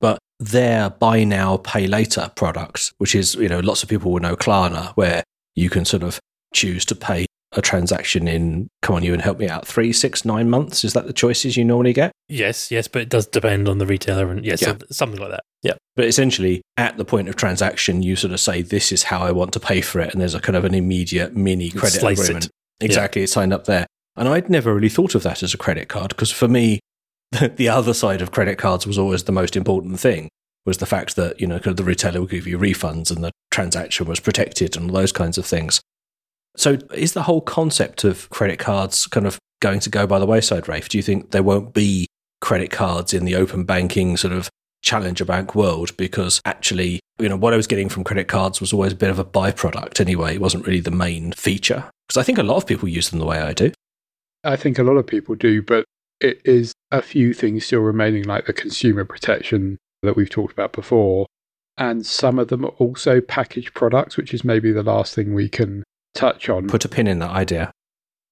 But 0.00 0.18
their 0.38 0.90
buy 0.90 1.24
now, 1.24 1.56
pay 1.58 1.86
later 1.86 2.30
product, 2.36 2.92
which 2.98 3.14
is, 3.14 3.34
you 3.34 3.48
know, 3.48 3.60
lots 3.60 3.82
of 3.82 3.88
people 3.88 4.12
will 4.12 4.20
know 4.20 4.36
Klarna, 4.36 4.92
where 4.92 5.24
you 5.54 5.70
can 5.70 5.84
sort 5.84 6.02
of 6.02 6.20
choose 6.54 6.84
to 6.86 6.94
pay 6.94 7.26
a 7.52 7.62
transaction 7.62 8.28
in, 8.28 8.68
come 8.82 8.96
on, 8.96 9.02
you 9.02 9.12
and 9.12 9.22
help 9.22 9.38
me 9.38 9.48
out, 9.48 9.66
three, 9.66 9.92
six, 9.92 10.24
nine 10.24 10.50
months? 10.50 10.84
Is 10.84 10.92
that 10.92 11.06
the 11.06 11.12
choices 11.12 11.56
you 11.56 11.64
normally 11.64 11.92
get? 11.92 12.12
Yes, 12.28 12.70
yes, 12.70 12.88
but 12.88 13.02
it 13.02 13.08
does 13.08 13.26
depend 13.26 13.68
on 13.68 13.78
the 13.78 13.86
retailer 13.86 14.30
and 14.30 14.44
yes, 14.44 14.62
yeah. 14.62 14.74
something 14.90 15.20
like 15.20 15.30
that. 15.30 15.44
Yeah. 15.66 15.74
But 15.96 16.06
essentially, 16.06 16.62
at 16.76 16.96
the 16.96 17.04
point 17.04 17.28
of 17.28 17.36
transaction, 17.36 18.02
you 18.02 18.16
sort 18.16 18.32
of 18.32 18.40
say, 18.40 18.62
this 18.62 18.92
is 18.92 19.04
how 19.04 19.22
I 19.22 19.32
want 19.32 19.52
to 19.54 19.60
pay 19.60 19.80
for 19.80 20.00
it. 20.00 20.12
And 20.12 20.20
there's 20.20 20.34
a 20.34 20.40
kind 20.40 20.56
of 20.56 20.64
an 20.64 20.74
immediate 20.74 21.34
mini 21.34 21.70
credit 21.70 22.00
Slice 22.00 22.20
agreement. 22.20 22.46
It. 22.46 22.84
Exactly. 22.84 23.22
Yeah. 23.22 23.24
It's 23.24 23.32
signed 23.32 23.52
up 23.52 23.64
there. 23.64 23.86
And 24.16 24.28
I'd 24.28 24.50
never 24.50 24.74
really 24.74 24.88
thought 24.88 25.14
of 25.14 25.22
that 25.24 25.42
as 25.42 25.54
a 25.54 25.58
credit 25.58 25.88
card 25.88 26.10
because 26.10 26.30
for 26.30 26.48
me, 26.48 26.80
the 27.56 27.68
other 27.68 27.94
side 27.94 28.22
of 28.22 28.30
credit 28.30 28.56
cards 28.58 28.86
was 28.86 28.98
always 28.98 29.24
the 29.24 29.32
most 29.32 29.56
important 29.56 29.98
thing 30.00 30.28
was 30.64 30.78
the 30.78 30.86
fact 30.86 31.16
that, 31.16 31.40
you 31.40 31.46
know, 31.46 31.58
the 31.58 31.84
retailer 31.84 32.20
would 32.20 32.30
give 32.30 32.46
you 32.46 32.58
refunds 32.58 33.14
and 33.14 33.22
the 33.22 33.30
transaction 33.50 34.06
was 34.06 34.20
protected 34.20 34.76
and 34.76 34.90
all 34.90 34.96
those 34.96 35.12
kinds 35.12 35.38
of 35.38 35.46
things. 35.46 35.80
So, 36.56 36.78
is 36.94 37.12
the 37.12 37.22
whole 37.22 37.40
concept 37.40 38.02
of 38.04 38.28
credit 38.30 38.58
cards 38.58 39.06
kind 39.06 39.26
of 39.26 39.38
going 39.60 39.80
to 39.80 39.90
go 39.90 40.06
by 40.06 40.18
the 40.18 40.26
wayside, 40.26 40.68
Rafe? 40.68 40.88
Do 40.88 40.98
you 40.98 41.02
think 41.02 41.30
there 41.30 41.42
won't 41.42 41.72
be 41.72 42.06
credit 42.40 42.70
cards 42.70 43.14
in 43.14 43.24
the 43.24 43.36
open 43.36 43.64
banking 43.64 44.16
sort 44.16 44.32
of 44.32 44.48
challenger 44.86 45.24
bank 45.24 45.54
world? 45.54 45.94
Because 45.96 46.40
actually, 46.46 47.00
you 47.18 47.28
know, 47.28 47.36
what 47.36 47.52
I 47.52 47.56
was 47.56 47.66
getting 47.66 47.88
from 47.88 48.04
credit 48.04 48.28
cards 48.28 48.60
was 48.60 48.72
always 48.72 48.92
a 48.92 48.96
bit 48.96 49.10
of 49.10 49.18
a 49.18 49.24
byproduct 49.24 50.00
anyway. 50.00 50.34
It 50.34 50.40
wasn't 50.40 50.66
really 50.66 50.80
the 50.80 50.90
main 50.90 51.32
feature. 51.32 51.90
Because 52.08 52.20
I 52.20 52.22
think 52.22 52.38
a 52.38 52.42
lot 52.42 52.56
of 52.56 52.66
people 52.66 52.88
use 52.88 53.10
them 53.10 53.18
the 53.18 53.26
way 53.26 53.40
I 53.40 53.52
do. 53.52 53.72
I 54.44 54.56
think 54.56 54.78
a 54.78 54.84
lot 54.84 54.96
of 54.96 55.06
people 55.06 55.34
do, 55.34 55.60
but 55.60 55.84
it 56.20 56.40
is 56.44 56.72
a 56.92 57.02
few 57.02 57.34
things 57.34 57.66
still 57.66 57.80
remaining, 57.80 58.22
like 58.22 58.46
the 58.46 58.52
consumer 58.52 59.04
protection 59.04 59.76
that 60.02 60.16
we've 60.16 60.30
talked 60.30 60.52
about 60.52 60.72
before. 60.72 61.26
And 61.76 62.06
some 62.06 62.38
of 62.38 62.48
them 62.48 62.64
are 62.64 62.74
also 62.78 63.20
packaged 63.20 63.74
products, 63.74 64.16
which 64.16 64.32
is 64.32 64.44
maybe 64.44 64.72
the 64.72 64.84
last 64.84 65.14
thing 65.14 65.34
we 65.34 65.48
can 65.48 65.82
touch 66.14 66.48
on. 66.48 66.68
Put 66.68 66.84
a 66.84 66.88
pin 66.88 67.06
in 67.06 67.18
that 67.18 67.30
idea. 67.30 67.72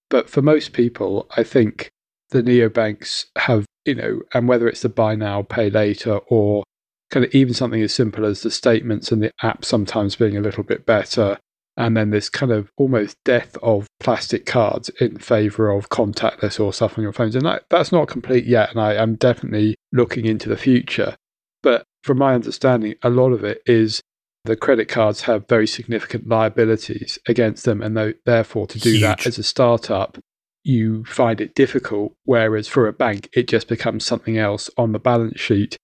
But 0.09 0.31
for 0.31 0.41
most 0.41 0.73
people, 0.73 1.27
I 1.37 1.43
think 1.43 1.91
the 2.35 2.43
neobanks 2.43 3.27
have, 3.39 3.65
you 3.85 3.95
know, 3.95 4.21
and 4.35 4.49
whether 4.49 4.67
it's 4.67 4.83
the 4.83 4.89
buy 4.89 5.15
now, 5.15 5.43
pay 5.43 5.71
later, 5.71 6.17
or 6.29 6.65
kind 7.11 7.25
of 7.25 7.33
even 7.33 7.55
something 7.55 7.81
as 7.81 7.95
simple 7.95 8.27
as 8.27 8.43
the 8.43 8.51
statements 8.51 9.13
and 9.13 9.23
the 9.23 9.31
app 9.43 9.65
sometimes 9.65 10.17
being 10.17 10.37
a 10.37 10.41
little 10.41 10.65
bit 10.65 10.85
better. 10.85 11.39
And 11.77 11.97
then 11.97 12.11
this 12.11 12.29
kind 12.29 12.51
of 12.51 12.71
almost 12.77 13.17
death 13.25 13.57
of 13.63 13.87
plastic 14.01 14.47
cards 14.47 14.89
in 15.01 15.19
favor 15.19 15.71
of 15.71 15.91
contactless 15.91 16.59
or 16.59 16.73
stuff 16.73 16.99
on 16.99 17.03
your 17.03 17.13
phones. 17.13 17.37
And 17.37 17.47
that, 17.47 17.67
that's 17.71 17.93
not 17.93 18.09
complete 18.09 18.47
yet. 18.47 18.71
And 18.71 18.81
I 18.81 18.95
am 18.95 19.15
definitely 19.15 19.77
looking 19.93 20.25
into 20.25 20.49
the 20.49 20.57
future. 20.57 21.15
But 21.63 21.85
from 22.03 22.19
my 22.19 22.35
understanding, 22.35 22.97
a 23.03 23.11
lot 23.11 23.31
of 23.31 23.45
it 23.45 23.63
is 23.65 24.01
the 24.45 24.57
credit 24.57 24.89
cards 24.89 25.23
have 25.23 25.49
very 25.49 25.69
significant 25.69 26.29
liabilities 26.29 27.19
against 27.29 27.65
them. 27.65 27.81
And 27.81 28.15
therefore, 28.27 28.67
to 28.69 28.79
do 28.81 28.91
Huge. 28.91 29.03
that 29.03 29.27
as 29.27 29.39
a 29.39 29.45
startup, 29.45 30.19
you 30.65 31.05
find 31.05 31.41
it 31.41 31.55
difficult. 31.55 32.15
Whereas 32.25 32.67
for 32.67 32.89
a 32.89 32.93
bank, 32.93 33.29
it 33.33 33.47
just 33.47 33.69
becomes 33.69 34.05
something 34.05 34.37
else 34.39 34.69
on 34.77 34.93
the 34.93 34.99
balance 34.99 35.41
sheet. 35.41 35.77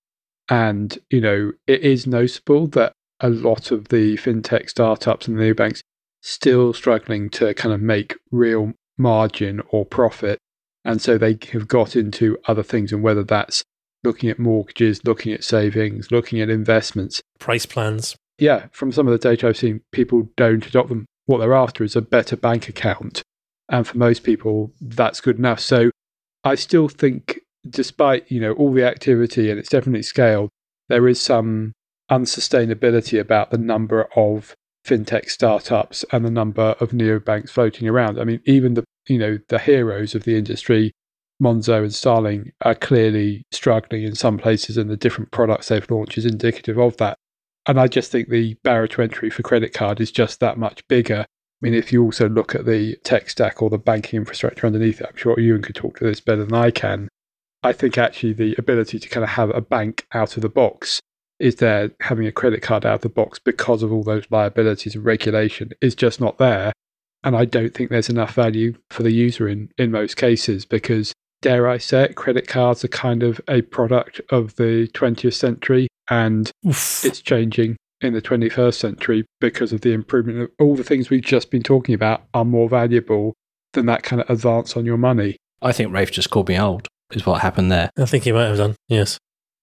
And, 0.49 0.99
you 1.11 1.21
know, 1.21 1.53
it 1.67 1.83
is 1.83 2.07
noticeable 2.07 2.67
that 2.69 2.93
a 3.21 3.29
lot 3.31 3.71
of 3.71 3.89
the 3.89 4.17
fintech 4.17 4.69
startups 4.69 5.29
and 5.29 5.39
the 5.39 5.43
new 5.43 5.55
banks 5.55 5.83
still 6.23 6.73
struggling 6.73 7.31
to 7.31 7.55
kind 7.55 7.75
of 7.75 7.81
make 7.81 8.17
real 8.31 8.73
margin 8.99 9.63
or 9.71 9.85
profit. 9.85 10.39
And 10.85 11.01
so 11.01 11.19
they 11.19 11.39
have 11.53 11.69
got 11.69 11.95
into 11.95 12.39
other 12.47 12.63
things, 12.63 12.93
and 12.93 13.03
whether 13.03 13.23
that's 13.23 13.63
looking 14.03 14.31
at 14.31 14.39
mortgages, 14.39 15.05
looking 15.05 15.33
at 15.33 15.45
savings, 15.45 16.11
looking 16.11 16.41
at 16.41 16.49
investments. 16.49 17.21
Price 17.39 17.67
plans. 17.67 18.17
Yeah, 18.39 18.67
from 18.73 18.91
some 18.91 19.07
of 19.07 19.13
the 19.13 19.19
data 19.29 19.49
I've 19.49 19.59
seen, 19.59 19.83
people 19.93 20.31
don't 20.37 20.67
adopt 20.67 20.89
them. 20.89 21.05
What 21.27 21.39
they're 21.39 21.55
after 21.55 21.85
is 21.85 21.97
a 21.97 22.01
better 22.01 22.37
bank 22.37 22.69
account. 22.69 23.23
And 23.71 23.87
for 23.87 23.97
most 23.97 24.25
people, 24.25 24.73
that's 24.81 25.21
good 25.21 25.39
enough. 25.39 25.61
So 25.61 25.91
I 26.45 26.57
still 26.57 26.89
think, 26.89 27.41
despite 27.69 28.31
you 28.31 28.41
know 28.41 28.53
all 28.53 28.73
the 28.73 28.85
activity 28.85 29.51
and 29.51 29.59
it's 29.59 29.69
definitely 29.69 30.03
scaled, 30.03 30.51
there 30.89 31.09
is 31.09 31.21
some 31.21 31.73
unsustainability 32.11 33.19
about 33.19 33.51
the 33.51 33.59
number 33.59 34.09
of 34.17 34.55
fintech 34.85 35.31
startups 35.31 36.05
and 36.11 36.25
the 36.25 36.31
number 36.31 36.75
of 36.81 36.91
neobanks 36.91 37.51
floating 37.51 37.89
around. 37.89 38.19
I 38.19 38.25
mean, 38.25 38.41
even 38.45 38.75
the 38.75 38.85
you 39.09 39.19
know 39.19 39.39
the 39.49 39.59
heroes 39.59 40.15
of 40.15 40.25
the 40.25 40.37
industry, 40.37 40.93
Monzo 41.41 41.83
and 41.83 41.95
Starling, 41.95 42.53
are 42.63 42.75
clearly 42.75 43.45
struggling 43.53 44.03
in 44.03 44.17
some 44.17 44.37
places, 44.37 44.77
and 44.77 44.91
the 44.91 44.97
different 44.97 45.31
products 45.31 45.69
they've 45.69 45.91
launched 45.91 46.19
is 46.19 46.27
indicative 46.27 46.79
of 46.79 46.97
that. 46.97 47.17
And 47.67 47.79
I 47.79 47.87
just 47.87 48.11
think 48.11 48.31
the 48.31 48.55
barrier 48.65 48.89
to 48.89 49.03
entry 49.03 49.31
for 49.31 49.43
credit 49.43 49.73
card 49.73 50.01
is 50.01 50.11
just 50.11 50.41
that 50.41 50.59
much 50.59 50.87
bigger. 50.89 51.27
I 51.61 51.67
mean, 51.67 51.75
if 51.75 51.93
you 51.93 52.03
also 52.03 52.29
look 52.29 52.55
at 52.55 52.65
the 52.65 52.97
tech 53.05 53.29
stack 53.29 53.61
or 53.61 53.69
the 53.69 53.79
banking 53.79 54.19
infrastructure 54.19 54.67
underneath 54.67 55.01
it, 55.01 55.07
I'm 55.09 55.17
sure 55.17 55.39
Ewan 55.39 55.63
could 55.63 55.75
talk 55.75 55.99
to 55.99 56.05
this 56.05 56.21
better 56.21 56.45
than 56.45 56.55
I 56.55 56.71
can. 56.71 57.09
I 57.63 57.73
think 57.73 57.99
actually 57.99 58.33
the 58.33 58.55
ability 58.57 58.99
to 58.99 59.09
kind 59.09 59.25
of 59.25 59.31
have 59.31 59.51
a 59.51 59.61
bank 59.61 60.07
out 60.15 60.37
of 60.37 60.43
the 60.43 60.49
box 60.49 61.01
is 61.39 61.57
there 61.57 61.91
having 62.01 62.27
a 62.27 62.33
credit 62.33 62.63
card 62.63 62.87
out 62.87 62.95
of 62.95 63.01
the 63.03 63.09
box 63.11 63.39
because 63.39 63.83
of 63.83 63.93
all 63.93 64.03
those 64.03 64.25
liabilities 64.31 64.95
and 64.95 65.05
regulation 65.05 65.71
is 65.83 65.95
just 65.95 66.21
not 66.21 66.39
there. 66.39 66.73
And 67.23 67.37
I 67.37 67.45
don't 67.45 67.75
think 67.75 67.91
there's 67.91 68.09
enough 68.09 68.35
value 68.35 68.75
for 68.89 69.03
the 69.03 69.11
user 69.11 69.47
in, 69.47 69.71
in 69.77 69.91
most 69.91 70.17
cases 70.17 70.65
because, 70.65 71.13
dare 71.43 71.69
I 71.69 71.77
say 71.77 72.05
it, 72.05 72.17
credit 72.17 72.49
cards 72.49 72.85
are 72.85 72.89
kind 72.89 73.23
of 73.23 73.39
a 73.49 73.61
product 73.63 74.23
of 74.31 74.57
the 74.57 74.89
20th 74.95 75.35
century 75.35 75.89
and 76.09 76.51
Oof. 76.67 77.05
it's 77.05 77.21
changing 77.21 77.77
in 78.01 78.13
the 78.13 78.23
21st 78.23 78.75
century 78.75 79.27
because 79.41 79.73
of 79.73 79.83
the 79.83 79.93
improvement 79.93 80.41
of 80.41 80.51
all 80.59 80.75
the 80.75 80.85
things 80.85 81.11
we've 81.11 81.23
just 81.23 81.51
been 81.51 81.63
talking 81.63 81.95
about 81.95 82.23
are 82.35 82.45
more 82.45 82.69
valuable 82.69 83.35
than 83.73 83.87
that 83.87 84.03
kind 84.03 84.23
of 84.23 84.31
advance 84.31 84.77
on 84.77 84.85
your 84.85 84.97
money. 84.97 85.37
I 85.63 85.73
think 85.73 85.93
Rafe 85.93 86.11
just 86.11 86.31
called 86.31 86.49
me 86.49 86.59
old, 86.59 86.89
is 87.13 87.27
what 87.27 87.43
happened 87.43 87.71
there. 87.71 87.91
I 87.99 88.07
think 88.07 88.25
he 88.25 88.33
might 88.33 88.47
have 88.47 88.57
done. 88.57 88.77
Yes. 88.89 89.19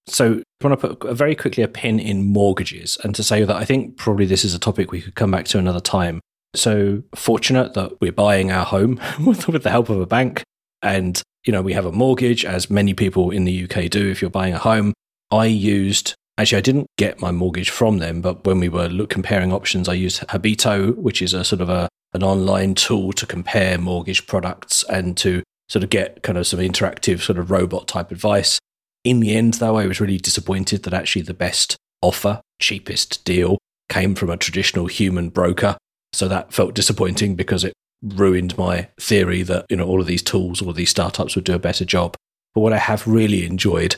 So 0.06 0.40
I 0.62 0.66
want 0.66 0.80
to 0.80 0.94
put 0.94 1.10
a 1.10 1.14
very 1.14 1.34
quickly 1.34 1.62
a 1.62 1.68
pin 1.68 2.00
in 2.00 2.24
mortgages 2.32 2.96
and 3.04 3.14
to 3.14 3.22
say 3.22 3.44
that 3.44 3.56
I 3.56 3.64
think 3.64 3.96
probably 3.96 4.24
this 4.24 4.44
is 4.44 4.54
a 4.54 4.58
topic 4.58 4.90
we 4.90 5.02
could 5.02 5.14
come 5.14 5.30
back 5.30 5.44
to 5.46 5.58
another 5.58 5.80
time. 5.80 6.20
So 6.54 7.02
fortunate 7.14 7.74
that 7.74 8.00
we're 8.00 8.12
buying 8.12 8.50
our 8.50 8.64
home 8.64 9.00
with, 9.24 9.48
with 9.48 9.62
the 9.62 9.70
help 9.70 9.90
of 9.90 10.00
a 10.00 10.06
bank 10.06 10.42
and 10.80 11.20
you 11.44 11.52
know 11.52 11.60
we 11.60 11.72
have 11.72 11.84
a 11.84 11.92
mortgage 11.92 12.44
as 12.44 12.70
many 12.70 12.94
people 12.94 13.30
in 13.30 13.44
the 13.44 13.64
UK 13.64 13.90
do 13.90 14.08
if 14.10 14.22
you're 14.22 14.30
buying 14.30 14.54
a 14.54 14.58
home. 14.58 14.94
I 15.30 15.46
used 15.46 16.14
actually 16.38 16.58
I 16.58 16.62
didn't 16.62 16.86
get 16.96 17.20
my 17.20 17.30
mortgage 17.30 17.70
from 17.70 17.98
them 17.98 18.22
but 18.22 18.44
when 18.46 18.60
we 18.60 18.68
were 18.68 18.88
look, 18.88 19.10
comparing 19.10 19.52
options 19.52 19.88
I 19.88 19.94
used 19.94 20.20
Habito 20.28 20.96
which 20.96 21.20
is 21.20 21.34
a 21.34 21.44
sort 21.44 21.60
of 21.60 21.68
a 21.68 21.88
an 22.14 22.22
online 22.22 22.74
tool 22.74 23.12
to 23.12 23.26
compare 23.26 23.78
mortgage 23.78 24.26
products 24.26 24.82
and 24.84 25.16
to 25.18 25.42
sort 25.68 25.84
of 25.84 25.90
get 25.90 26.22
kind 26.22 26.38
of 26.38 26.46
some 26.46 26.60
interactive 26.60 27.20
sort 27.20 27.38
of 27.38 27.50
robot 27.50 27.86
type 27.86 28.10
advice. 28.10 28.58
In 29.04 29.20
the 29.20 29.36
end, 29.36 29.54
though, 29.54 29.76
I 29.76 29.86
was 29.86 30.00
really 30.00 30.18
disappointed 30.18 30.82
that 30.82 30.94
actually 30.94 31.22
the 31.22 31.34
best 31.34 31.76
offer, 32.02 32.40
cheapest 32.60 33.24
deal, 33.24 33.58
came 33.88 34.14
from 34.14 34.30
a 34.30 34.36
traditional 34.36 34.86
human 34.86 35.28
broker. 35.28 35.76
So 36.12 36.28
that 36.28 36.52
felt 36.52 36.74
disappointing 36.74 37.36
because 37.36 37.64
it 37.64 37.74
ruined 38.02 38.56
my 38.56 38.88
theory 38.98 39.42
that 39.42 39.66
you 39.68 39.76
know 39.76 39.86
all 39.86 40.00
of 40.00 40.06
these 40.06 40.22
tools, 40.22 40.62
all 40.62 40.70
of 40.70 40.76
these 40.76 40.90
startups 40.90 41.34
would 41.34 41.44
do 41.44 41.54
a 41.54 41.58
better 41.58 41.84
job. 41.84 42.16
But 42.54 42.62
what 42.62 42.72
I 42.72 42.78
have 42.78 43.06
really 43.06 43.44
enjoyed, 43.44 43.96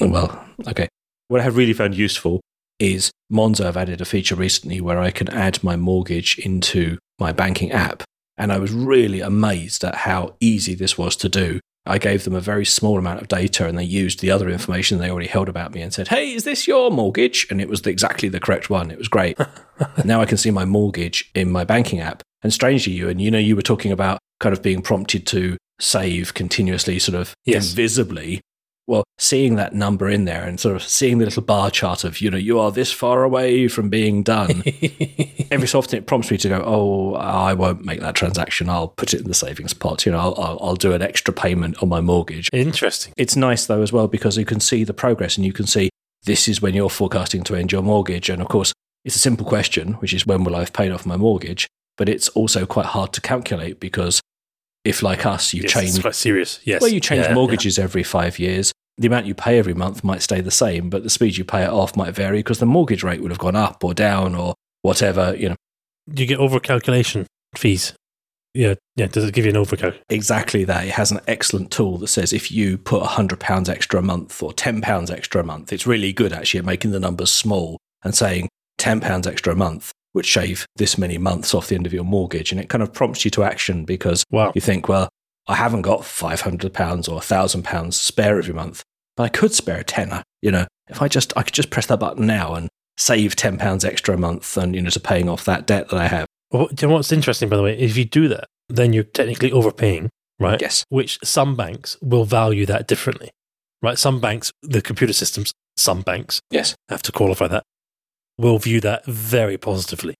well, 0.00 0.44
okay, 0.66 0.88
what 1.28 1.40
I 1.40 1.44
have 1.44 1.56
really 1.56 1.72
found 1.72 1.94
useful 1.94 2.40
is 2.78 3.10
Monzo 3.32 3.64
have 3.64 3.76
added 3.76 4.00
a 4.00 4.04
feature 4.04 4.34
recently 4.34 4.80
where 4.80 4.98
I 4.98 5.10
can 5.10 5.28
add 5.28 5.62
my 5.62 5.76
mortgage 5.76 6.38
into 6.38 6.98
my 7.18 7.32
banking 7.32 7.72
app. 7.72 8.02
And 8.36 8.52
I 8.52 8.58
was 8.58 8.72
really 8.72 9.20
amazed 9.20 9.84
at 9.84 9.94
how 9.94 10.34
easy 10.40 10.74
this 10.74 10.98
was 10.98 11.14
to 11.16 11.28
do. 11.28 11.60
I 11.86 11.98
gave 11.98 12.24
them 12.24 12.34
a 12.34 12.40
very 12.40 12.64
small 12.64 12.98
amount 12.98 13.20
of 13.20 13.28
data 13.28 13.68
and 13.68 13.78
they 13.78 13.84
used 13.84 14.20
the 14.20 14.30
other 14.30 14.48
information 14.48 14.98
they 14.98 15.10
already 15.10 15.28
held 15.28 15.48
about 15.48 15.72
me 15.74 15.82
and 15.82 15.92
said, 15.92 16.08
Hey, 16.08 16.32
is 16.32 16.44
this 16.44 16.66
your 16.66 16.90
mortgage? 16.90 17.46
And 17.50 17.60
it 17.60 17.68
was 17.68 17.82
the, 17.82 17.90
exactly 17.90 18.28
the 18.28 18.40
correct 18.40 18.70
one. 18.70 18.90
It 18.90 18.98
was 18.98 19.08
great. 19.08 19.38
now 20.04 20.20
I 20.20 20.26
can 20.26 20.38
see 20.38 20.50
my 20.50 20.64
mortgage 20.64 21.30
in 21.34 21.50
my 21.50 21.62
banking 21.62 22.00
app. 22.00 22.22
And 22.42 22.52
strangely, 22.52 22.94
you 22.94 23.08
and 23.08 23.20
you 23.20 23.30
know, 23.30 23.38
you 23.38 23.54
were 23.54 23.62
talking 23.62 23.92
about 23.92 24.18
kind 24.40 24.52
of 24.52 24.62
being 24.62 24.82
prompted 24.82 25.26
to 25.28 25.56
save 25.80 26.34
continuously, 26.34 26.98
sort 26.98 27.16
of 27.16 27.34
Yes. 27.44 27.70
invisibly. 27.70 28.40
Well, 28.86 29.04
seeing 29.18 29.56
that 29.56 29.74
number 29.74 30.10
in 30.10 30.26
there 30.26 30.44
and 30.44 30.60
sort 30.60 30.76
of 30.76 30.82
seeing 30.82 31.18
the 31.18 31.24
little 31.24 31.42
bar 31.42 31.70
chart 31.70 32.04
of, 32.04 32.20
you 32.20 32.30
know, 32.30 32.36
you 32.36 32.58
are 32.58 32.70
this 32.70 32.92
far 32.92 33.22
away 33.22 33.66
from 33.68 33.88
being 33.88 34.22
done. 34.22 34.62
Every 35.50 35.66
so 35.66 35.78
often 35.78 35.98
it 35.98 36.06
prompts 36.06 36.30
me 36.30 36.36
to 36.38 36.48
go, 36.48 36.62
oh, 36.64 37.14
I 37.14 37.54
won't 37.54 37.84
make 37.84 38.00
that 38.00 38.14
transaction. 38.14 38.68
I'll 38.68 38.88
put 38.88 39.14
it 39.14 39.20
in 39.20 39.28
the 39.28 39.34
savings 39.34 39.72
pot. 39.72 40.04
You 40.04 40.12
know, 40.12 40.18
I'll, 40.18 40.34
I'll, 40.36 40.58
I'll 40.60 40.76
do 40.76 40.92
an 40.92 41.00
extra 41.00 41.32
payment 41.32 41.82
on 41.82 41.88
my 41.88 42.02
mortgage. 42.02 42.50
Interesting. 42.52 43.14
It's 43.16 43.36
nice 43.36 43.66
though 43.66 43.82
as 43.82 43.92
well 43.92 44.08
because 44.08 44.36
you 44.36 44.44
can 44.44 44.60
see 44.60 44.84
the 44.84 44.94
progress 44.94 45.36
and 45.36 45.46
you 45.46 45.52
can 45.52 45.66
see 45.66 45.88
this 46.24 46.48
is 46.48 46.60
when 46.60 46.74
you're 46.74 46.90
forecasting 46.90 47.42
to 47.44 47.54
end 47.54 47.72
your 47.72 47.82
mortgage. 47.82 48.28
And 48.28 48.42
of 48.42 48.48
course, 48.48 48.72
it's 49.04 49.16
a 49.16 49.20
simple 49.20 49.46
question, 49.46 49.94
which 49.94 50.12
is 50.12 50.26
when 50.26 50.44
will 50.44 50.56
I 50.56 50.60
have 50.60 50.72
paid 50.72 50.92
off 50.92 51.06
my 51.06 51.16
mortgage? 51.16 51.66
But 51.96 52.08
it's 52.08 52.28
also 52.30 52.66
quite 52.66 52.86
hard 52.86 53.12
to 53.14 53.20
calculate 53.20 53.78
because 53.78 54.20
if, 54.84 55.02
like 55.02 55.24
us, 55.24 55.54
you 55.54 55.62
Yes, 55.62 55.72
change 55.72 55.88
it's 55.90 55.98
quite 56.00 56.14
serious. 56.14 56.60
Yes. 56.64 56.82
well, 56.82 56.90
you 56.90 57.00
change 57.00 57.24
Yeah, 57.24 57.34
mortgages 57.34 57.78
every 57.78 58.02
five 58.02 58.38
years. 58.38 58.72
The 58.98 59.06
amount 59.06 59.26
you 59.26 59.34
pay 59.34 59.58
every 59.58 59.74
month 59.74 60.04
might 60.04 60.22
stay 60.22 60.40
the 60.40 60.50
same, 60.50 60.90
but 60.90 61.02
the 61.02 61.10
speed 61.10 61.36
you 61.36 61.44
pay 61.44 61.64
it 61.64 61.70
off 61.70 61.96
might 61.96 62.14
vary 62.14 62.38
because 62.38 62.58
the 62.58 62.66
mortgage 62.66 63.02
rate 63.02 63.20
would 63.20 63.30
have 63.30 63.38
gone 63.38 63.56
up 63.56 63.82
or 63.82 63.94
down 63.94 64.34
or 64.34 64.54
whatever. 64.82 65.34
You 65.36 65.50
know. 65.50 65.56
Do 66.08 66.22
you 66.22 66.28
get 66.28 66.38
overcalculation 66.38 67.26
fees? 67.56 67.94
Yeah. 68.52 68.74
Yeah. 68.94 69.06
Does 69.06 69.24
it 69.24 69.34
give 69.34 69.46
you 69.46 69.50
an 69.50 69.56
overcal? 69.56 69.98
exactly 70.08 70.64
that. 70.64 70.84
It 70.84 70.92
has 70.92 71.10
an 71.10 71.20
excellent 71.26 71.72
tool 71.72 71.98
that 71.98 72.08
says 72.08 72.32
if 72.32 72.52
you 72.52 72.78
put 72.78 73.02
hundred 73.02 73.40
pounds 73.40 73.68
extra 73.68 73.98
a 73.98 74.02
month 74.02 74.40
or 74.42 74.52
ten 74.52 74.80
pounds 74.80 75.10
extra 75.10 75.40
a 75.40 75.44
month, 75.44 75.72
it's 75.72 75.86
really 75.86 76.12
good 76.12 76.32
actually 76.32 76.58
at 76.58 76.66
making 76.66 76.92
the 76.92 77.00
numbers 77.00 77.32
small 77.32 77.78
and 78.04 78.14
saying 78.14 78.48
ten 78.78 79.00
pounds 79.00 79.26
extra 79.26 79.54
a 79.54 79.56
month 79.56 79.92
would 80.14 80.24
shave 80.26 80.66
this 80.76 80.96
many 80.96 81.18
months 81.18 81.54
off 81.54 81.68
the 81.68 81.74
end 81.74 81.86
of 81.86 81.92
your 81.92 82.04
mortgage, 82.04 82.52
and 82.52 82.60
it 82.60 82.68
kind 82.68 82.82
of 82.82 82.92
prompts 82.92 83.24
you 83.24 83.30
to 83.32 83.42
action 83.44 83.84
because 83.84 84.24
Wow. 84.30 84.52
you 84.54 84.60
think, 84.60 84.88
well, 84.88 85.08
I 85.46 85.56
haven't 85.56 85.82
got 85.82 86.04
five 86.04 86.40
hundred 86.42 86.72
pounds 86.72 87.08
or 87.08 87.20
thousand 87.20 87.64
pounds 87.64 87.96
spare 87.96 88.38
every 88.38 88.54
month, 88.54 88.82
but 89.16 89.24
I 89.24 89.28
could 89.28 89.52
spare 89.52 89.78
a 89.80 89.84
tenner. 89.84 90.22
You 90.40 90.52
know, 90.52 90.66
if 90.88 91.02
I 91.02 91.08
just 91.08 91.32
I 91.36 91.42
could 91.42 91.54
just 91.54 91.70
press 91.70 91.86
that 91.86 92.00
button 92.00 92.26
now 92.26 92.54
and 92.54 92.68
save 92.96 93.34
ten 93.36 93.58
pounds 93.58 93.84
extra 93.84 94.14
a 94.14 94.18
month, 94.18 94.56
and 94.56 94.74
you 94.74 94.80
know, 94.82 94.90
to 94.90 95.00
paying 95.00 95.28
off 95.28 95.44
that 95.44 95.66
debt 95.66 95.88
that 95.88 96.00
I 96.00 96.06
have. 96.06 96.26
Well, 96.50 96.68
you 96.70 96.86
know 96.88 96.94
what's 96.94 97.10
interesting, 97.12 97.48
by 97.48 97.56
the 97.56 97.62
way? 97.62 97.76
If 97.78 97.96
you 97.96 98.04
do 98.04 98.28
that, 98.28 98.44
then 98.68 98.92
you're 98.92 99.02
technically 99.02 99.50
overpaying, 99.50 100.08
right? 100.38 100.60
Yes, 100.60 100.84
Which 100.88 101.18
some 101.24 101.56
banks 101.56 101.96
will 102.00 102.24
value 102.24 102.64
that 102.66 102.86
differently, 102.86 103.30
right? 103.82 103.98
Some 103.98 104.20
banks, 104.20 104.52
the 104.62 104.80
computer 104.80 105.12
systems, 105.12 105.52
some 105.76 106.02
banks 106.02 106.40
yes. 106.50 106.76
have 106.88 107.02
to 107.02 107.12
qualify 107.12 107.48
that, 107.48 107.64
will 108.38 108.58
view 108.58 108.80
that 108.80 109.04
very 109.06 109.56
positively, 109.56 110.14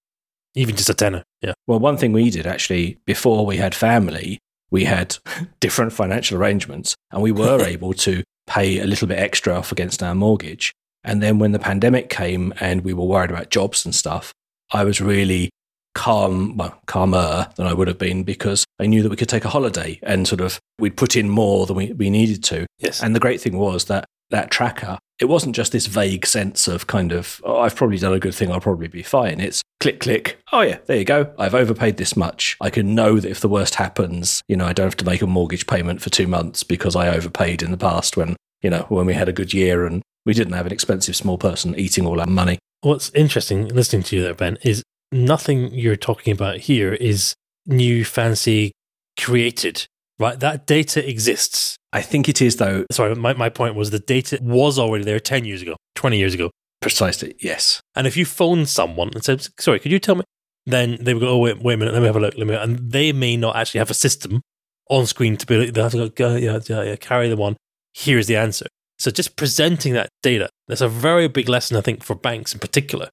even 0.55 0.77
just 0.77 0.91
a 0.91 0.95
tenner. 0.95 1.25
Yeah. 1.41 1.55
Well, 1.67 1.79
one 1.79 1.97
thing 1.97 2.13
we 2.13 2.31
did 2.31 2.47
actually 2.47 2.99
before 3.07 3.45
we 3.45 3.57
had 3.57 3.75
family, 3.75 4.39
we 4.71 4.85
had 4.85 5.17
different 5.61 5.93
financial 5.93 6.39
arrangements, 6.39 6.95
and 7.11 7.23
we 7.23 7.33
were 7.33 7.65
able 7.67 7.93
to 7.95 8.23
pay 8.47 8.81
a 8.81 8.87
little 8.87 9.09
bit 9.09 9.19
extra 9.19 9.55
off 9.55 9.73
against 9.73 10.03
our 10.03 10.15
mortgage. 10.15 10.73
And 11.03 11.23
then 11.23 11.39
when 11.39 11.53
the 11.53 11.59
pandemic 11.59 12.09
came 12.09 12.55
and 12.61 12.83
we 12.83 12.95
were 12.95 13.05
worried 13.05 13.31
about 13.31 13.51
jobs 13.51 13.85
and 13.85 13.95
stuff, 13.95 14.33
I 14.73 14.85
was 14.85 15.01
really 15.01 15.51
calm, 15.95 16.57
well, 16.57 16.81
calmer 16.87 17.49
than 17.57 17.67
I 17.67 17.73
would 17.73 17.89
have 17.89 17.99
been 17.99 18.25
because 18.25 18.65
I 18.81 18.87
knew 18.87 19.03
that 19.03 19.11
we 19.11 19.17
could 19.17 19.29
take 19.29 19.45
a 19.45 19.51
holiday 19.51 19.99
and 20.03 20.27
sort 20.27 20.41
of 20.41 20.59
we'd 20.79 20.97
put 20.97 21.17
in 21.17 21.29
more 21.29 21.67
than 21.67 21.77
we, 21.77 21.93
we 21.93 22.11
needed 22.11 22.43
to. 22.45 22.67
Yes. 22.79 23.03
And 23.03 23.15
the 23.15 23.21
great 23.21 23.41
thing 23.41 23.59
was 23.59 23.85
that 23.87 24.07
that 24.31 24.51
tracker, 24.51 24.99
it 25.21 25.27
wasn't 25.27 25.55
just 25.55 25.73
this 25.73 25.87
vague 25.87 26.27
sense 26.27 26.67
of 26.67 26.87
kind 26.87 27.13
of, 27.13 27.41
oh, 27.45 27.61
I've 27.61 27.77
probably 27.77 27.99
done 27.99 28.13
a 28.13 28.19
good 28.19 28.35
thing, 28.35 28.51
I'll 28.51 28.61
probably 28.61 28.89
be 28.89 29.03
fine. 29.03 29.39
It's 29.41 29.63
click, 29.81 30.01
click. 30.01 30.39
Oh, 30.53 30.63
yeah, 30.63 30.79
there 30.87 30.97
you 30.97 31.05
go. 31.05 31.33
I've 31.39 31.55
overpaid 31.55 31.97
this 31.99 32.17
much. 32.17 32.57
I 32.61 32.71
can 32.71 32.95
know 32.95 33.21
that 33.21 33.31
if 33.31 33.41
the 33.41 33.49
worst 33.49 33.77
happens, 33.77 34.43
you 34.49 34.57
know, 34.57 34.67
I 34.67 34.73
don't 34.73 34.87
have 34.87 34.97
to 34.97 35.05
make 35.05 35.23
a 35.23 35.27
mortgage 35.27 35.67
payment 35.67 36.03
for 36.03 36.11
two 36.11 36.27
months 36.27 36.63
because 36.63 36.97
I 36.97 37.15
overpaid 37.15 37.63
in 37.63 37.71
the 37.71 37.77
past 37.77 38.17
when, 38.17 38.35
you 38.61 38.71
know, 38.71 38.87
when 38.89 39.07
we 39.07 39.15
had 39.15 39.29
a 39.29 39.33
good 39.33 39.55
year 39.55 39.87
and 39.87 40.03
We 40.27 40.35
didn't 40.35 40.55
have 40.55 40.67
an 40.67 40.73
expensive 40.73 41.17
small 41.17 41.39
person 41.39 41.79
eating 41.79 42.07
all 42.07 42.21
our 42.21 42.27
money. 42.27 42.59
What's 42.81 43.11
interesting 43.11 43.69
listening 43.69 44.03
to 44.05 44.17
you 44.17 44.23
there, 44.23 44.35
Ben, 44.35 44.59
is 44.63 44.83
nothing 45.13 45.73
you're 45.73 45.97
talking 45.97 46.33
about 46.33 46.59
here 46.59 46.95
is 46.95 47.35
new, 47.67 48.05
fancy, 48.05 48.73
created, 49.19 49.87
right? 50.19 50.39
That 50.41 50.67
data 50.67 51.07
exists. 51.09 51.77
I 51.95 52.03
think 52.03 52.29
it 52.29 52.43
is, 52.43 52.57
though. 52.57 52.85
Sorry, 52.91 53.15
my, 53.15 53.35
my 53.35 53.49
point 53.49 53.77
was 53.77 53.91
the 53.91 54.01
data 54.01 54.41
was 54.43 54.81
already 54.81 55.05
there 55.05 55.21
10 55.21 55.45
years 55.45 55.63
ago, 55.63 55.77
20 55.95 56.19
years 56.19 56.35
ago. 56.35 56.51
Precisely, 56.81 57.37
yes. 57.39 57.81
And 57.95 58.07
if 58.07 58.17
you 58.17 58.27
phone 58.27 58.67
someone 58.67 59.11
and 59.15 59.25
said, 59.25 59.47
sorry, 59.61 59.79
could 59.79 59.93
you 59.93 60.01
tell 60.01 60.17
me? 60.17 60.25
Then 60.67 60.99
they 61.01 61.15
would 61.15 61.21
go, 61.21 61.29
oh, 61.29 61.39
wait, 61.39 61.63
wait 61.63 61.75
a 61.75 61.77
minute, 61.77 61.95
let 61.95 62.01
me 62.01 62.07
have 62.07 62.17
a 62.17 62.21
look. 62.21 62.35
Let 62.37 62.49
me, 62.49 62.55
and 62.57 62.91
they 62.91 63.13
may 63.13 63.37
not 63.37 63.55
actually 63.55 63.79
have 63.79 63.91
a 63.91 63.95
system 63.95 64.43
on 64.91 65.07
screen 65.07 65.37
to 65.37 65.47
be 65.47 65.57
like, 65.57 65.73
they 65.73 65.83
have 65.83 65.93
to 65.93 66.09
go, 66.11 66.35
yeah, 66.35 66.59
yeah, 66.67 66.83
yeah, 66.83 66.97
carry 66.97 67.29
the 67.29 67.37
one. 67.37 67.57
Here's 67.93 68.27
the 68.27 68.37
answer. 68.37 68.67
So 68.99 69.13
just 69.13 69.37
presenting 69.37 69.93
that 69.93 70.09
data, 70.23 70.49
that's 70.67 70.81
a 70.81 70.89
very 70.89 71.29
big 71.29 71.49
lesson, 71.49 71.77
I 71.77 71.81
think, 71.81 72.03
for 72.03 72.17
banks 72.17 72.53
in 72.53 72.59
particular. 72.59 73.09